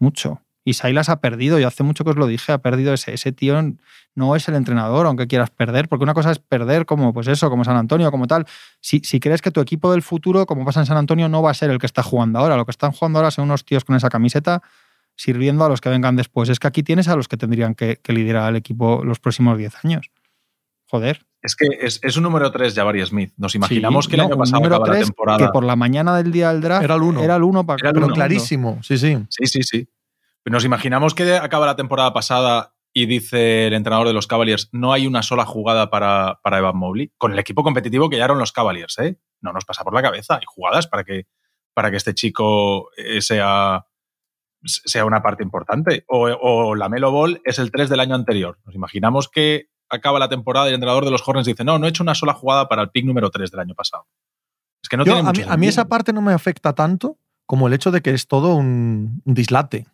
Mucho. 0.00 0.42
Y 0.68 0.74
Silas 0.74 1.08
ha 1.08 1.20
perdido, 1.22 1.58
yo 1.58 1.66
hace 1.66 1.82
mucho 1.82 2.04
que 2.04 2.10
os 2.10 2.16
lo 2.16 2.26
dije, 2.26 2.52
ha 2.52 2.58
perdido 2.58 2.92
ese, 2.92 3.14
ese 3.14 3.32
tío, 3.32 3.58
no 4.14 4.36
es 4.36 4.48
el 4.48 4.54
entrenador, 4.54 5.06
aunque 5.06 5.26
quieras 5.26 5.48
perder, 5.48 5.88
porque 5.88 6.02
una 6.02 6.12
cosa 6.12 6.30
es 6.30 6.38
perder 6.40 6.84
como, 6.84 7.14
pues 7.14 7.26
eso, 7.26 7.48
como 7.48 7.64
San 7.64 7.76
Antonio, 7.76 8.10
como 8.10 8.26
tal. 8.26 8.44
Si, 8.80 9.00
si 9.00 9.18
crees 9.18 9.40
que 9.40 9.50
tu 9.50 9.60
equipo 9.62 9.90
del 9.92 10.02
futuro, 10.02 10.44
como 10.44 10.66
pasa 10.66 10.80
en 10.80 10.86
San 10.86 10.98
Antonio, 10.98 11.26
no 11.30 11.40
va 11.40 11.52
a 11.52 11.54
ser 11.54 11.70
el 11.70 11.78
que 11.78 11.86
está 11.86 12.02
jugando 12.02 12.38
ahora, 12.38 12.56
lo 12.58 12.66
que 12.66 12.70
están 12.72 12.92
jugando 12.92 13.18
ahora 13.18 13.30
son 13.30 13.44
unos 13.44 13.64
tíos 13.64 13.82
con 13.84 13.96
esa 13.96 14.10
camiseta 14.10 14.62
sirviendo 15.16 15.64
a 15.64 15.70
los 15.70 15.80
que 15.80 15.88
vengan 15.88 16.16
después. 16.16 16.50
Es 16.50 16.58
que 16.58 16.66
aquí 16.68 16.82
tienes 16.82 17.08
a 17.08 17.16
los 17.16 17.28
que 17.28 17.38
tendrían 17.38 17.74
que, 17.74 17.96
que 18.02 18.12
liderar 18.12 18.42
al 18.44 18.56
equipo 18.56 19.02
los 19.04 19.20
próximos 19.20 19.56
10 19.56 19.84
años. 19.86 20.10
Joder. 20.90 21.24
Es 21.40 21.56
que 21.56 21.66
es, 21.80 21.98
es 22.02 22.16
un 22.18 22.24
número 22.24 22.50
3 22.52 22.74
Jabari 22.74 23.04
Smith. 23.06 23.32
Nos 23.38 23.54
imaginamos 23.54 24.04
Sí, 24.04 24.10
que 24.10 24.16
el 24.16 24.22
no, 24.22 24.26
año 24.26 24.36
pasado 24.36 24.58
número 24.58 24.74
acaba 24.76 24.88
la 24.88 24.92
tres 24.96 25.06
temporada. 25.06 25.38
que 25.38 25.48
por 25.52 25.64
la 25.64 25.76
mañana 25.76 26.14
del 26.16 26.30
día 26.30 26.52
del 26.52 26.60
draft 26.60 26.84
Era 26.84 26.96
el 26.96 27.02
uno. 27.02 27.22
Era 27.22 27.36
el 27.36 27.42
uno 27.44 27.64
para 27.64 27.78
Era 27.80 27.90
el 27.98 28.04
uno. 28.04 28.12
clarísimo, 28.12 28.78
sí, 28.82 28.98
sí. 28.98 29.16
Sí, 29.30 29.46
sí, 29.46 29.62
sí. 29.62 29.88
Nos 30.50 30.64
imaginamos 30.64 31.14
que 31.14 31.34
acaba 31.34 31.66
la 31.66 31.76
temporada 31.76 32.12
pasada 32.12 32.74
y 32.92 33.06
dice 33.06 33.66
el 33.66 33.74
entrenador 33.74 34.06
de 34.06 34.12
los 34.12 34.26
Cavaliers, 34.26 34.68
no 34.72 34.92
hay 34.92 35.06
una 35.06 35.22
sola 35.22 35.44
jugada 35.44 35.90
para, 35.90 36.40
para 36.42 36.58
Evan 36.58 36.76
Mobley, 36.76 37.12
con 37.18 37.32
el 37.32 37.38
equipo 37.38 37.62
competitivo 37.62 38.08
que 38.08 38.16
ya 38.16 38.24
eran 38.24 38.38
los 38.38 38.52
Cavaliers, 38.52 38.98
¿eh? 38.98 39.18
No 39.40 39.52
nos 39.52 39.64
pasa 39.64 39.84
por 39.84 39.94
la 39.94 40.02
cabeza, 40.02 40.36
hay 40.36 40.46
jugadas 40.46 40.86
para 40.86 41.04
que, 41.04 41.26
para 41.74 41.90
que 41.90 41.96
este 41.96 42.14
chico 42.14 42.90
eh, 42.96 43.20
sea, 43.20 43.86
sea 44.64 45.04
una 45.04 45.22
parte 45.22 45.42
importante. 45.42 46.04
O, 46.08 46.28
o 46.28 46.74
la 46.74 46.88
Melo 46.88 47.12
Ball 47.12 47.40
es 47.44 47.58
el 47.58 47.70
3 47.70 47.88
del 47.88 48.00
año 48.00 48.14
anterior. 48.14 48.58
Nos 48.64 48.74
imaginamos 48.74 49.28
que 49.28 49.68
acaba 49.88 50.18
la 50.18 50.28
temporada 50.28 50.66
y 50.66 50.70
el 50.70 50.74
entrenador 50.74 51.04
de 51.04 51.10
los 51.10 51.26
Hornets 51.26 51.46
dice, 51.46 51.64
no, 51.64 51.78
no 51.78 51.86
he 51.86 51.90
hecho 51.90 52.02
una 52.02 52.14
sola 52.14 52.34
jugada 52.34 52.68
para 52.68 52.82
el 52.82 52.90
pick 52.90 53.04
número 53.04 53.30
3 53.30 53.50
del 53.50 53.60
año 53.60 53.74
pasado. 53.74 54.06
Es 54.82 54.88
que 54.88 54.96
no 54.96 55.04
Yo, 55.04 55.14
tiene 55.14 55.28
a, 55.28 55.32
mí, 55.32 55.42
a 55.46 55.56
mí 55.56 55.68
esa 55.68 55.86
parte 55.86 56.12
no 56.12 56.22
me 56.22 56.32
afecta 56.32 56.72
tanto 56.72 57.18
como 57.46 57.68
el 57.68 57.74
hecho 57.74 57.90
de 57.90 58.02
que 58.02 58.10
es 58.10 58.26
todo 58.26 58.54
un, 58.54 59.22
un 59.24 59.34
dislate, 59.34 59.86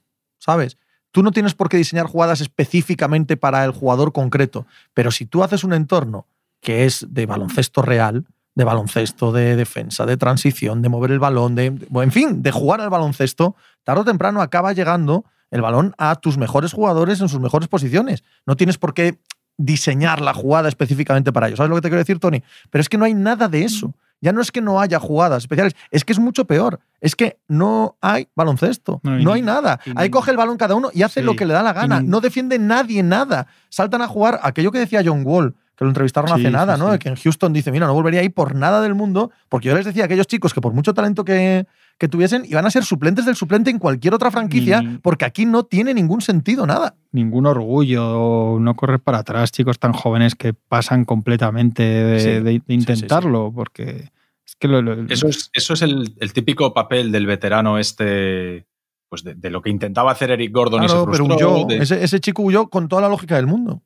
¿sabes? 0.45 0.76
Tú 1.11 1.22
no 1.22 1.30
tienes 1.30 1.55
por 1.55 1.68
qué 1.68 1.76
diseñar 1.76 2.07
jugadas 2.07 2.40
específicamente 2.40 3.36
para 3.36 3.64
el 3.64 3.70
jugador 3.70 4.12
concreto, 4.12 4.66
pero 4.92 5.11
si 5.11 5.26
tú 5.26 5.45
haces 5.45 5.64
un 5.64 5.72
entorno 5.72 6.26
que 6.61 6.84
es 6.84 7.07
de 7.09 7.26
baloncesto 7.26 7.82
real, 7.82 8.26
de 8.55 8.64
baloncesto, 8.64 9.32
de 9.32 9.57
defensa, 9.57 10.07
de 10.07 10.16
transición, 10.16 10.82
de 10.82 10.88
mover 10.88 11.12
el 11.12 11.18
balón, 11.18 11.55
de, 11.55 11.66
en 11.66 12.12
fin, 12.12 12.42
de 12.42 12.51
jugar 12.51 12.80
al 12.80 12.90
baloncesto, 12.90 13.57
tarde 13.84 14.03
o 14.03 14.05
temprano 14.05 14.42
acaba 14.42 14.72
llegando 14.72 15.24
el 15.51 15.62
balón 15.62 15.95
a 15.99 16.16
tus 16.16 16.36
mejores 16.36 16.72
jugadores 16.72 17.20
en 17.20 17.28
sus 17.28 17.40
mejores 17.40 17.68
posiciones. 17.68 18.24
No 18.47 18.57
tienes 18.57 18.78
por 18.78 18.95
qué 18.95 19.18
diseñar 19.57 20.20
la 20.20 20.34
jugada 20.34 20.68
específicamente 20.68 21.32
para 21.32 21.47
ellos. 21.47 21.59
¿Sabes 21.59 21.70
lo 21.70 21.76
que 21.76 21.82
te 21.82 21.88
quiero 21.88 22.01
decir, 22.01 22.18
Tony? 22.18 22.42
Pero 22.70 22.80
es 22.82 22.88
que 22.88 22.99
no 22.99 23.05
hay 23.05 23.14
nada 23.14 23.49
de 23.49 23.64
eso. 23.64 23.95
Ya 24.25 24.33
no 24.33 24.41
es 24.41 24.51
que 24.51 24.61
no 24.62 24.81
haya 24.81 24.99
jugadas 24.99 25.43
especiales, 25.45 25.77
es 25.91 26.05
que 26.05 26.12
es 26.14 26.18
mucho 26.18 26.47
peor. 26.47 26.81
Es 27.01 27.14
que 27.14 27.37
no 27.47 27.97
hay 28.01 28.29
baloncesto, 28.35 29.01
No 29.03 29.18
no 29.18 29.33
hay 29.35 29.43
nada. 29.43 29.79
Ahí 29.97 30.09
coge 30.09 30.31
el 30.31 30.37
balón 30.39 30.57
cada 30.57 30.75
uno 30.75 30.89
y 30.95 31.03
hace 31.03 31.20
Sí, 31.20 31.27
lo 31.27 31.37
que 31.37 31.45
le 31.45 31.53
da 31.53 31.62
la 31.62 31.75
gana. 31.75 32.01
No 32.01 32.20
defiende 32.20 32.59
nadie 32.59 33.03
nada. 33.03 33.47
Saltan 33.68 34.01
a 34.01 34.09
jugar 34.09 34.41
aquello 34.43 34.72
que 34.72 34.79
decía 34.79 35.03
John 35.05 35.22
Wall, 35.27 35.55
que 35.77 35.85
lo 35.85 35.91
entrevistaron 35.91 36.29
Sí, 36.29 36.41
hace 36.41 36.51
nada, 36.51 36.77
sí, 36.77 36.83
¿no? 36.83 36.99
Que 36.99 37.11
en 37.11 37.16
Houston 37.16 37.53
dice, 37.53 37.70
mira, 37.70 37.87
no 37.87 37.93
volvería 37.95 38.20
ahí 38.20 38.29
por 38.31 38.55
nada 38.55 38.81
del 38.81 38.95
mundo, 38.95 39.31
porque 39.51 39.68
yo 39.68 39.75
les 39.75 39.85
decía 39.85 40.05
a 40.05 40.07
aquellos 40.07 40.27
chicos 40.27 40.55
que 40.55 40.61
por 40.62 40.72
mucho 40.72 40.95
talento 40.95 41.25
que, 41.25 41.66
que 41.99 42.09
tuviesen, 42.09 42.45
iban 42.47 42.64
a 42.64 42.70
ser 42.70 42.85
suplentes 42.85 43.27
del 43.27 43.35
suplente 43.37 43.70
en 43.70 43.79
cualquier 43.79 44.14
otra 44.14 44.31
franquicia, 44.31 44.81
Ni- 44.83 44.99
porque 44.99 45.25
aquí 45.27 45.45
no 45.47 45.64
tiene 45.64 45.93
ningún 45.93 46.20
sentido 46.22 46.64
nada. 46.66 46.95
Ningún 47.12 47.45
orgullo, 47.47 48.59
no 48.61 48.75
correr 48.77 49.01
para 49.01 49.18
atrás, 49.18 49.53
chicos 49.53 49.79
tan 49.79 49.93
jóvenes 49.93 50.35
que 50.35 50.55
pasan 50.55 51.05
completamente 51.05 51.83
de, 51.83 52.20
Sí, 52.20 52.27
de- 52.31 52.41
de 52.41 52.53
sí, 52.53 52.62
sí. 52.68 52.72
intentarlo, 52.75 53.53
porque 53.55 54.11
es 54.47 54.57
que 54.57 54.68
lo, 54.68 54.82
lo- 54.82 55.07
Eso 55.12 55.28
es, 55.28 55.51
eso 55.53 55.74
es 55.74 55.82
el, 55.82 56.14
el 56.20 56.32
típico 56.32 56.72
papel 56.74 57.11
del 57.12 57.26
veterano 57.26 57.78
este, 57.78 58.66
pues 59.09 59.22
de, 59.24 59.34
de 59.34 59.51
lo 59.51 59.62
que 59.62 59.70
intentaba 59.70 60.11
hacer 60.12 60.30
Eric 60.30 60.53
Gordon 60.53 60.84
y 60.84 60.88
se 60.88 60.95
pero 60.95 61.05
frustró, 61.14 61.53
huyó, 61.55 61.66
de, 61.66 61.76
ese, 61.78 62.03
ese 62.05 62.20
chico 62.20 62.42
huyó 62.42 62.68
con 62.68 62.88
toda 62.88 63.03
la 63.03 63.09
lógica 63.09 63.36
del 63.36 63.47
mundo. 63.47 63.82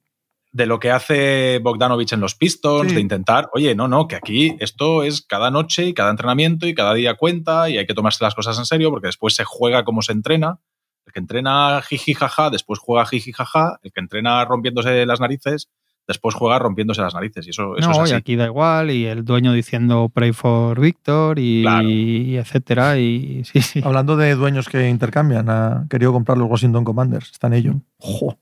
de 0.50 0.66
lo 0.66 0.78
que 0.80 0.90
hace 0.90 1.59
Bogdanovich 1.62 2.12
en 2.14 2.20
los 2.20 2.34
Pistons, 2.34 2.88
Sí. 2.88 2.94
de 2.94 3.00
intentar, 3.02 3.48
oye, 3.52 3.74
no, 3.74 3.86
no, 3.86 4.09
que 4.09 4.16
aquí 4.16 4.56
esto 4.61 5.02
es 5.04 5.22
cada 5.22 5.50
noche 5.50 5.84
y 5.86 5.94
cada 5.94 6.11
entrenamiento 6.11 6.66
y 6.66 6.74
cada 6.74 6.94
día 6.94 7.14
cuenta 7.16 7.68
y 7.68 7.76
hay 7.78 7.86
que 7.86 7.94
tomarse 7.94 8.24
las 8.24 8.34
cosas 8.34 8.59
en 8.59 8.64
serio 8.64 8.90
porque 8.90 9.09
después 9.09 9.34
se 9.36 9.44
juega 9.44 9.84
como 9.84 10.00
se 10.02 10.12
entrena. 10.12 10.59
El 11.06 11.12
que 11.12 11.20
entrena 11.20 11.80
jiji 11.82 12.14
jaja, 12.14 12.50
después 12.50 12.78
juega 12.80 13.06
jiji 13.06 13.32
jaja. 13.32 13.78
El 13.82 13.92
que 13.92 14.00
entrena 14.00 14.44
rompiéndose 14.44 15.06
las 15.06 15.20
narices, 15.20 15.68
después 16.09 16.34
juega 16.34 16.59
rompiéndose 16.59 17.00
las 17.02 17.14
narices. 17.14 17.46
Y 17.46 17.50
eso, 17.50 17.76
eso 17.76 17.88
no, 17.90 17.92
es 17.92 17.98
y 17.98 18.02
así. 18.02 18.14
aquí 18.14 18.34
da 18.34 18.46
igual, 18.46 18.90
y 18.90 19.04
el 19.06 19.24
dueño 19.24 19.52
diciendo 19.52 20.11
pray 20.12 20.32
for 20.32 20.80
Victor 20.80 21.38
y, 21.38 21.62
Claro. 21.62 21.88
y 21.88 22.36
etcétera, 22.36 22.98
y 22.98 23.44
sí, 23.44 23.61
sí. 23.62 23.80
Hablando 23.84 24.16
de 24.16 24.34
dueños 24.34 24.68
que 24.68 24.88
intercambian, 24.88 25.48
ha 25.50 25.84
querido 25.88 26.12
comprar 26.12 26.36
los 26.38 26.50
Washington 26.50 26.82
Commanders. 26.84 27.30
Está 27.30 27.46
en 27.48 27.52
ello. 27.52 27.74
Jo. 27.98 28.36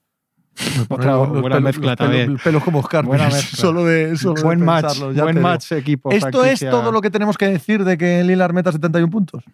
Otra 0.89 1.17
buena 1.17 1.57
pelos- 1.57 1.63
mezcla 1.65 1.97
pelos- 1.97 1.97
también. 1.99 2.33
los 2.33 2.43
pelos 2.43 2.65
como 2.65 2.79
Oscar. 2.79 3.05
Buena 3.05 3.25
mezcla. 3.31 3.59
Solo 3.59 3.85
de, 3.85 4.17
solo 4.17 4.35
de 4.37 4.43
buen 4.43 4.65
match, 4.65 4.85
pensarlo, 4.87 5.13
ya 5.13 5.23
buen 5.25 5.35
digo. 5.37 5.49
match 5.49 5.73
equipo. 5.73 6.11
¿Esto 6.11 6.31
franquicia. 6.41 6.69
es 6.69 6.71
todo 6.75 6.93
lo 6.93 7.03
que 7.03 7.11
tenemos 7.11 7.37
que 7.37 7.47
decir 7.49 7.85
de 7.85 7.99
que 7.99 8.25
Lillard 8.25 8.55
meta 8.55 8.73
71 8.73 9.11
puntos? 9.11 9.45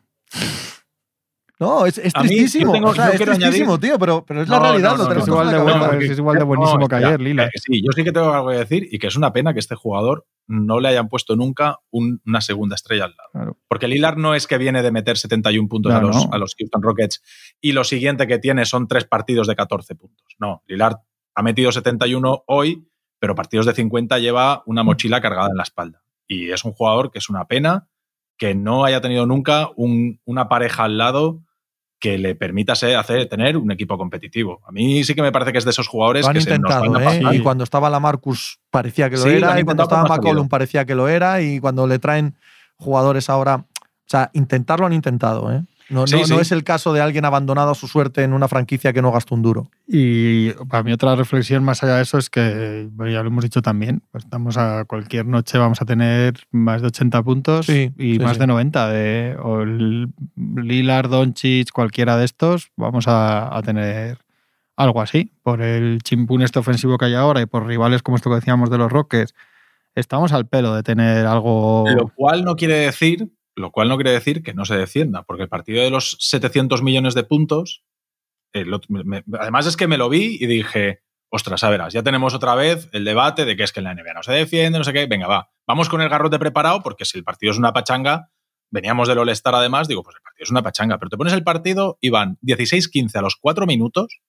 No, 1.62 1.86
es, 1.86 1.98
es 1.98 2.12
mí, 2.16 2.26
tristísimo. 2.28 2.72
tengo- 2.72 2.88
o 2.90 2.94
sea, 2.94 3.06
yo 3.06 3.12
es 3.12 3.20
tristísimo, 3.20 3.74
añadir- 3.76 3.80
tío, 3.80 3.98
pero, 3.98 4.24
pero 4.26 4.42
es 4.42 4.48
No, 4.48 4.56
la 4.56 4.62
realidad. 4.70 4.96
no, 4.96 5.04
lo 5.08 5.14
no, 5.14 5.20
es 5.20 5.26
igual 5.28 5.46
de 5.46 5.52
la 5.56 5.62
bueno, 5.62 5.80
cabeza. 5.80 6.12
es 6.12 6.18
igual 6.18 6.38
de 6.38 6.44
buenísimo 6.44 6.78
No, 6.80 6.88
que 6.88 6.94
ayer, 6.96 7.20
eh, 7.20 7.50
sí, 7.54 7.82
yo 7.84 7.92
sí 7.92 8.04
que 8.04 8.12
tengo 8.12 8.32
algo 8.32 8.48
que 8.50 8.56
decir 8.56 8.88
y 8.90 8.98
que 8.98 9.06
es 9.06 9.16
una 9.16 9.32
pena 9.32 9.52
que 9.52 9.60
este 9.60 9.74
jugador 9.74 10.26
no 10.48 10.80
le 10.80 10.88
hayan 10.88 11.08
puesto 11.08 11.36
nunca 11.36 11.78
un- 11.90 12.20
una 12.26 12.40
segunda 12.40 12.74
estrella 12.74 13.04
al 13.04 13.14
lado. 13.16 13.28
Claro. 13.32 13.58
Porque 13.68 13.86
Lillard 13.88 14.16
no 14.18 14.34
es 14.34 14.46
que 14.46 14.58
viene 14.58 14.82
de 14.82 14.90
meter 14.90 15.16
71 15.16 15.68
puntos 15.68 15.92
Claro, 15.92 16.08
a, 16.08 16.12
los, 16.12 16.26
no. 16.26 16.32
a 16.32 16.38
los 16.38 16.54
Houston 16.58 16.82
Rockets 16.82 17.22
y 17.60 17.72
lo 17.72 17.84
siguiente 17.84 18.26
que 18.26 18.38
tiene 18.38 18.64
son 18.66 18.88
tres 18.88 19.04
partidos 19.04 19.46
de 19.46 19.54
14 19.56 19.94
puntos. 19.94 20.26
No, 20.38 20.62
Lillard 20.66 20.96
ha 21.34 21.42
metido 21.42 21.70
71 21.72 22.42
hoy, 22.46 22.88
pero 23.20 23.34
partidos 23.34 23.66
de 23.66 23.72
50 23.74 24.18
lleva 24.18 24.62
una 24.66 24.82
mochila 24.82 25.20
cargada 25.20 25.48
en 25.50 25.56
la 25.56 25.62
espalda. 25.62 26.02
Y 26.26 26.50
es 26.50 26.64
un 26.64 26.72
jugador 26.72 27.10
que 27.12 27.18
es 27.20 27.28
una 27.30 27.46
pena 27.46 27.88
que 28.36 28.54
no 28.56 28.84
haya 28.84 29.00
tenido 29.00 29.26
nunca 29.26 29.68
un- 29.76 30.20
una 30.24 30.48
pareja 30.48 30.84
al 30.84 30.98
lado 30.98 31.42
que 32.02 32.18
le 32.18 32.34
permita 32.34 32.72
hacer, 32.72 33.28
tener 33.28 33.56
un 33.56 33.70
equipo 33.70 33.96
competitivo. 33.96 34.60
A 34.66 34.72
mí 34.72 35.04
sí 35.04 35.14
que 35.14 35.22
me 35.22 35.30
parece 35.30 35.52
que 35.52 35.58
es 35.58 35.64
de 35.64 35.70
esos 35.70 35.86
jugadores 35.86 36.22
Lo 36.24 36.30
han 36.30 36.34
que 36.34 36.40
se 36.40 36.50
nos 36.50 36.56
intentado, 36.58 36.90
van 36.90 37.06
a 37.06 37.32
¿eh? 37.32 37.36
Y 37.36 37.38
cuando 37.38 37.62
estaba 37.62 37.88
la 37.88 38.00
Marcus 38.00 38.58
parecía 38.70 39.08
que 39.08 39.16
lo 39.16 39.22
Sí, 39.22 39.28
era, 39.28 39.60
y 39.60 39.62
cuando 39.62 39.84
estaba 39.84 40.02
McCollum 40.08 40.48
parecía 40.48 40.84
que 40.84 40.96
lo 40.96 41.08
era, 41.08 41.40
y 41.40 41.60
cuando 41.60 41.86
le 41.86 42.00
traen 42.00 42.34
jugadores 42.76 43.30
ahora. 43.30 43.66
O 43.68 44.08
sea, 44.12 44.30
intentarlo 44.34 44.84
han 44.84 44.92
intentado, 44.92 45.52
¿eh? 45.52 45.62
No, 45.88 46.06
Sí, 46.06 46.16
no, 46.16 46.24
sí. 46.24 46.32
no 46.34 46.40
es 46.40 46.52
el 46.52 46.64
caso 46.64 46.92
de 46.92 47.00
alguien 47.00 47.24
abandonado 47.24 47.70
a 47.70 47.74
su 47.74 47.88
suerte 47.88 48.22
en 48.22 48.32
una 48.32 48.48
franquicia 48.48 48.92
que 48.92 49.02
no 49.02 49.12
gastó 49.12 49.34
un 49.34 49.42
duro. 49.42 49.70
Y 49.86 50.50
para 50.68 50.82
mí 50.82 50.92
otra 50.92 51.14
reflexión 51.16 51.64
más 51.64 51.82
allá 51.82 51.96
de 51.96 52.02
eso 52.02 52.18
es 52.18 52.30
que, 52.30 52.88
ya 52.98 53.22
lo 53.22 53.26
hemos 53.28 53.44
dicho 53.44 53.62
también, 53.62 54.02
pues 54.10 54.24
estamos 54.24 54.56
a 54.56 54.84
cualquier 54.86 55.26
noche 55.26 55.58
vamos 55.58 55.82
a 55.82 55.84
tener 55.84 56.34
más 56.50 56.80
de 56.80 56.88
80 56.88 57.22
puntos 57.22 57.66
Sí, 57.66 57.92
y 57.98 58.14
sí, 58.14 58.18
más 58.18 58.34
sí. 58.34 58.38
de 58.40 58.46
90 58.46 58.88
de 58.88 59.36
o 59.42 59.64
Lillard, 59.64 61.08
Doncic, 61.08 61.70
cualquiera 61.72 62.16
de 62.16 62.24
estos, 62.24 62.70
vamos 62.76 63.08
a, 63.08 63.56
a 63.56 63.62
tener 63.62 64.18
algo 64.76 65.00
así. 65.02 65.32
Por 65.42 65.60
el 65.62 66.02
chimpún 66.02 66.42
este 66.42 66.58
ofensivo 66.58 66.96
que 66.98 67.04
hay 67.06 67.14
ahora 67.14 67.40
y 67.42 67.46
por 67.46 67.66
rivales 67.66 68.02
como 68.02 68.16
esto 68.16 68.30
que 68.30 68.36
decíamos 68.36 68.70
de 68.70 68.78
los 68.78 68.90
Rockets, 68.90 69.34
estamos 69.94 70.32
al 70.32 70.46
pelo 70.46 70.74
de 70.74 70.82
tener 70.82 71.26
algo... 71.26 71.84
Lo 71.94 72.08
cual 72.08 72.44
no 72.44 72.56
quiere 72.56 72.74
decir, 72.76 73.28
lo 73.56 73.70
cual 73.70 73.88
no 73.88 73.96
quiere 73.96 74.12
decir 74.12 74.42
que 74.42 74.54
no 74.54 74.64
se 74.64 74.76
defienda, 74.76 75.22
porque 75.24 75.44
el 75.44 75.48
partido 75.48 75.82
de 75.82 75.90
los 75.90 76.16
700 76.20 76.82
millones 76.82 77.14
de 77.14 77.24
puntos, 77.24 77.84
además 78.54 79.66
es 79.66 79.76
que 79.76 79.88
me 79.88 79.98
lo 79.98 80.08
vi 80.08 80.38
y 80.40 80.46
dije, 80.46 81.02
ostras, 81.30 81.64
a 81.64 81.70
verás, 81.70 81.92
ya 81.92 82.02
tenemos 82.02 82.34
otra 82.34 82.54
vez 82.54 82.88
el 82.92 83.04
debate 83.04 83.44
de 83.44 83.56
que 83.56 83.62
es 83.62 83.72
que 83.72 83.80
en 83.80 83.84
la 83.84 83.94
NBA 83.94 84.14
no 84.14 84.22
se 84.22 84.32
defiende, 84.32 84.78
no 84.78 84.84
sé 84.84 84.92
qué, 84.92 85.06
venga, 85.06 85.26
va, 85.26 85.50
vamos 85.66 85.88
con 85.88 86.00
el 86.02 86.08
garrote 86.08 86.38
preparado, 86.38 86.82
porque 86.82 87.04
si 87.04 87.18
el 87.18 87.24
partido 87.24 87.52
es 87.52 87.58
una 87.58 87.72
pachanga, 87.72 88.30
veníamos 88.70 89.08
del 89.08 89.18
All-Star 89.18 89.54
además, 89.54 89.88
digo, 89.88 90.02
pues 90.02 90.16
el 90.16 90.22
partido 90.22 90.44
es 90.44 90.50
una 90.50 90.62
pachanga, 90.62 90.98
pero 90.98 91.10
te 91.10 91.16
pones 91.16 91.32
el 91.32 91.44
partido 91.44 91.98
y 92.00 92.10
van 92.10 92.38
16-15 92.42 93.16
a 93.16 93.22
los 93.22 93.36
4 93.36 93.66
minutos, 93.66 94.20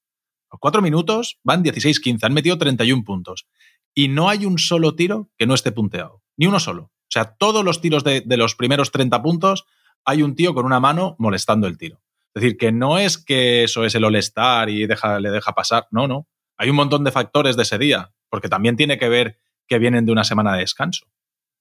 a 0.50 0.56
los 0.56 0.60
4 0.60 0.82
minutos 0.82 1.40
van 1.44 1.64
16-15, 1.64 2.24
han 2.24 2.34
metido 2.34 2.58
31 2.58 3.04
puntos 3.04 3.48
y 3.94 4.08
no 4.08 4.30
hay 4.30 4.46
un 4.46 4.58
solo 4.58 4.96
tiro 4.96 5.30
que 5.38 5.46
no 5.46 5.54
esté 5.54 5.72
punteado. 5.72 6.24
Ni 6.38 6.48
uno 6.48 6.60
solo. 6.60 6.93
Sea, 7.14 7.36
todos 7.36 7.64
los 7.64 7.80
tiros 7.80 8.04
de, 8.04 8.24
los 8.26 8.56
primeros 8.56 8.90
30 8.92 9.22
puntos 9.22 9.66
hay 10.04 10.24
un 10.24 10.34
tío 10.34 10.56
con 10.56 10.66
una 10.66 10.80
mano 10.80 11.16
molestando 11.20 11.68
el 11.68 11.78
tiro. 11.78 12.02
Es 12.34 12.42
decir, 12.42 12.58
que 12.58 12.72
no 12.72 12.98
es 12.98 13.20
que 13.20 13.64
eso 13.64 13.86
es 13.86 13.94
el 13.94 14.04
all-star 14.04 14.68
y 14.70 14.88
le 14.88 15.30
deja 15.30 15.54
pasar. 15.54 15.86
No, 15.92 16.08
no. 16.08 16.28
Hay 16.58 16.72
un 16.72 16.76
montón 16.76 17.04
de 17.04 17.12
factores 17.12 17.56
de 17.56 17.62
ese 17.62 17.78
día, 17.78 18.12
porque 18.30 18.50
también 18.50 18.78
tiene 18.78 18.98
que 18.98 19.10
ver 19.10 19.38
que 19.68 19.78
vienen 19.78 20.08
de 20.08 20.12
una 20.12 20.24
semana 20.24 20.54
de 20.54 20.62
descanso. 20.62 21.06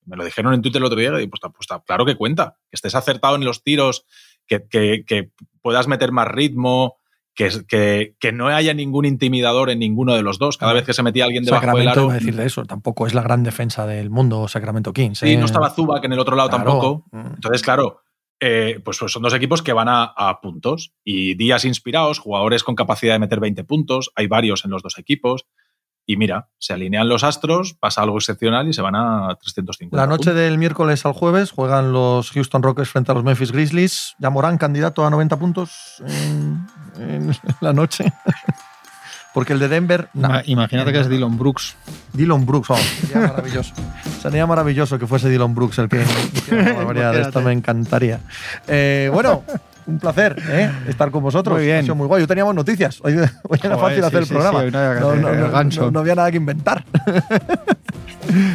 Me 0.06 0.16
lo 0.16 0.24
dijeron 0.24 0.54
en 0.54 0.62
Twitter 0.62 0.80
el 0.80 0.86
otro 0.86 0.98
día 0.98 1.20
y 1.20 1.26
pues, 1.26 1.42
pues, 1.42 1.82
claro 1.84 2.06
que 2.06 2.16
cuenta. 2.16 2.56
Que 2.70 2.76
estés 2.76 2.94
acertado 2.94 3.36
en 3.36 3.44
los 3.44 3.62
tiros, 3.62 4.06
que, 4.46 4.66
que, 4.66 5.04
que 5.06 5.32
puedas 5.60 5.86
meter 5.86 6.12
más 6.12 6.28
ritmo, 6.28 6.96
que, 7.34 7.50
que, 7.66 8.14
que, 8.18 8.32
no 8.32 8.48
haya 8.48 8.74
ningún 8.74 9.04
intimidador 9.04 9.70
en 9.70 9.78
ninguno 9.78 10.14
de 10.14 10.22
los 10.22 10.38
dos. 10.38 10.58
Cada 10.58 10.72
vez 10.72 10.84
que 10.84 10.92
se 10.92 11.02
metía 11.02 11.24
alguien 11.24 11.44
debajo 11.44 11.64
Sacramento 11.64 11.90
del 11.90 11.98
aro. 11.98 12.10
a 12.10 12.14
decir 12.14 12.36
de 12.36 12.46
eso. 12.46 12.64
Tampoco 12.64 13.06
es 13.06 13.14
la 13.14 13.22
gran 13.22 13.42
defensa 13.42 13.86
del 13.86 14.10
mundo 14.10 14.48
Sacramento 14.48 14.92
Kings. 14.92 15.18
Sí, 15.18 15.32
¿eh? 15.32 15.36
no 15.36 15.46
estaba 15.46 15.70
Zubac 15.70 16.04
en 16.04 16.12
el 16.12 16.18
otro 16.18 16.36
lado 16.36 16.50
Claro. 16.50 16.64
tampoco. 16.64 17.06
Mm. 17.12 17.34
Entonces, 17.34 17.62
claro, 17.62 18.02
eh, 18.40 18.80
pues 18.84 18.98
son 18.98 19.22
dos 19.22 19.34
equipos 19.34 19.62
que 19.62 19.72
van 19.72 19.88
a, 19.88 20.04
a, 20.04 20.40
puntos 20.40 20.92
y 21.04 21.34
días 21.34 21.64
inspirados, 21.64 22.18
jugadores 22.18 22.64
con 22.64 22.74
capacidad 22.74 23.14
de 23.14 23.20
meter 23.20 23.40
20 23.40 23.64
puntos. 23.64 24.10
Hay 24.14 24.26
varios 24.26 24.64
en 24.64 24.70
los 24.72 24.82
dos 24.82 24.98
equipos. 24.98 25.46
Y 26.04 26.16
mira, 26.16 26.48
se 26.58 26.72
alinean 26.72 27.08
los 27.08 27.22
astros, 27.22 27.74
pasa 27.74 28.02
algo 28.02 28.16
excepcional 28.18 28.66
y 28.68 28.72
se 28.72 28.82
van 28.82 28.96
a 28.96 29.36
350. 29.40 29.96
La 29.96 30.06
noche 30.08 30.30
puntos. 30.30 30.34
del 30.34 30.58
miércoles 30.58 31.06
al 31.06 31.12
jueves 31.12 31.52
juegan 31.52 31.92
los 31.92 32.30
Houston 32.32 32.62
Rockets 32.62 32.88
frente 32.88 33.12
a 33.12 33.14
los 33.14 33.22
Memphis 33.22 33.52
Grizzlies. 33.52 34.14
Ya 34.18 34.28
Morán, 34.30 34.58
candidato 34.58 35.06
a 35.06 35.10
90 35.10 35.38
puntos 35.38 36.02
en, 36.06 36.66
en 36.98 37.32
la 37.60 37.72
noche. 37.72 38.12
Porque 39.34 39.54
el 39.54 39.60
de 39.60 39.68
Denver. 39.68 40.08
Ima- 40.14 40.42
Imagínate 40.44 40.92
que 40.92 41.00
es 41.00 41.08
Dylan 41.08 41.38
Brooks. 41.38 41.74
Dylan 42.12 42.44
Brooks, 42.44 42.68
oh, 42.70 42.76
sería 42.76 43.28
maravilloso. 43.28 43.72
Sería 44.20 44.46
maravilloso 44.46 44.98
que 44.98 45.06
fuese 45.06 45.28
Dylan 45.30 45.54
Brooks 45.54 45.78
el 45.78 45.88
que 45.88 46.04
una 46.50 46.72
barbaridad 46.74 47.12
de 47.14 47.22
esto, 47.22 47.40
me 47.40 47.52
encantaría. 47.52 48.20
Eh, 48.68 49.08
bueno, 49.12 49.42
un 49.86 49.98
placer 49.98 50.36
¿eh? 50.48 50.70
estar 50.88 51.10
con 51.10 51.22
vosotros. 51.22 51.56
Muy 51.56 51.66
bien. 51.66 51.78
Ha 51.78 51.82
sido 51.82 51.94
muy 51.94 52.06
guay. 52.06 52.22
Yo 52.22 52.26
teníamos 52.28 52.54
noticias. 52.54 53.00
Hoy, 53.02 53.14
hoy 53.14 53.58
era 53.62 53.76
Joder, 53.76 53.78
fácil 53.80 53.98
sí, 53.98 54.06
hacer 54.06 54.18
el 54.20 54.26
sí, 54.26 54.32
programa. 54.34 54.58
sí, 54.60 54.64
hoy 54.66 54.70
no 54.72 54.78
había 54.78 54.94
que 54.94 55.00
no, 55.00 55.08
hacer 55.10 55.20
no, 55.22 55.28
el 55.30 55.40
no, 55.40 55.50
gancho. 55.50 55.80
no- 55.82 55.90
no 55.90 56.00
había 56.00 56.14
nada 56.14 56.30
que 56.30 56.36
inventar. 56.36 56.84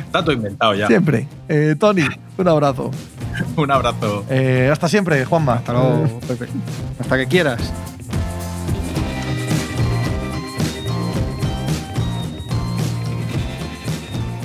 Está 0.05 0.21
todo 0.23 0.31
inventado 0.31 0.73
ya. 0.75 0.87
siempre. 0.87 1.27
Eh, 1.49 1.75
Tony, 1.79 2.07
un 2.37 2.47
abrazo. 2.47 2.91
Un 3.55 3.69
abrazo. 3.69 4.25
Eh, 4.31 4.67
hasta 4.71 4.87
siempre, 4.89 5.23
Juanma. 5.23 5.53
Hasta 5.55 5.71
luego, 5.73 6.19
Pepe. 6.27 6.47
Hasta 6.99 7.17
que 7.17 7.27
quieras. 7.27 7.71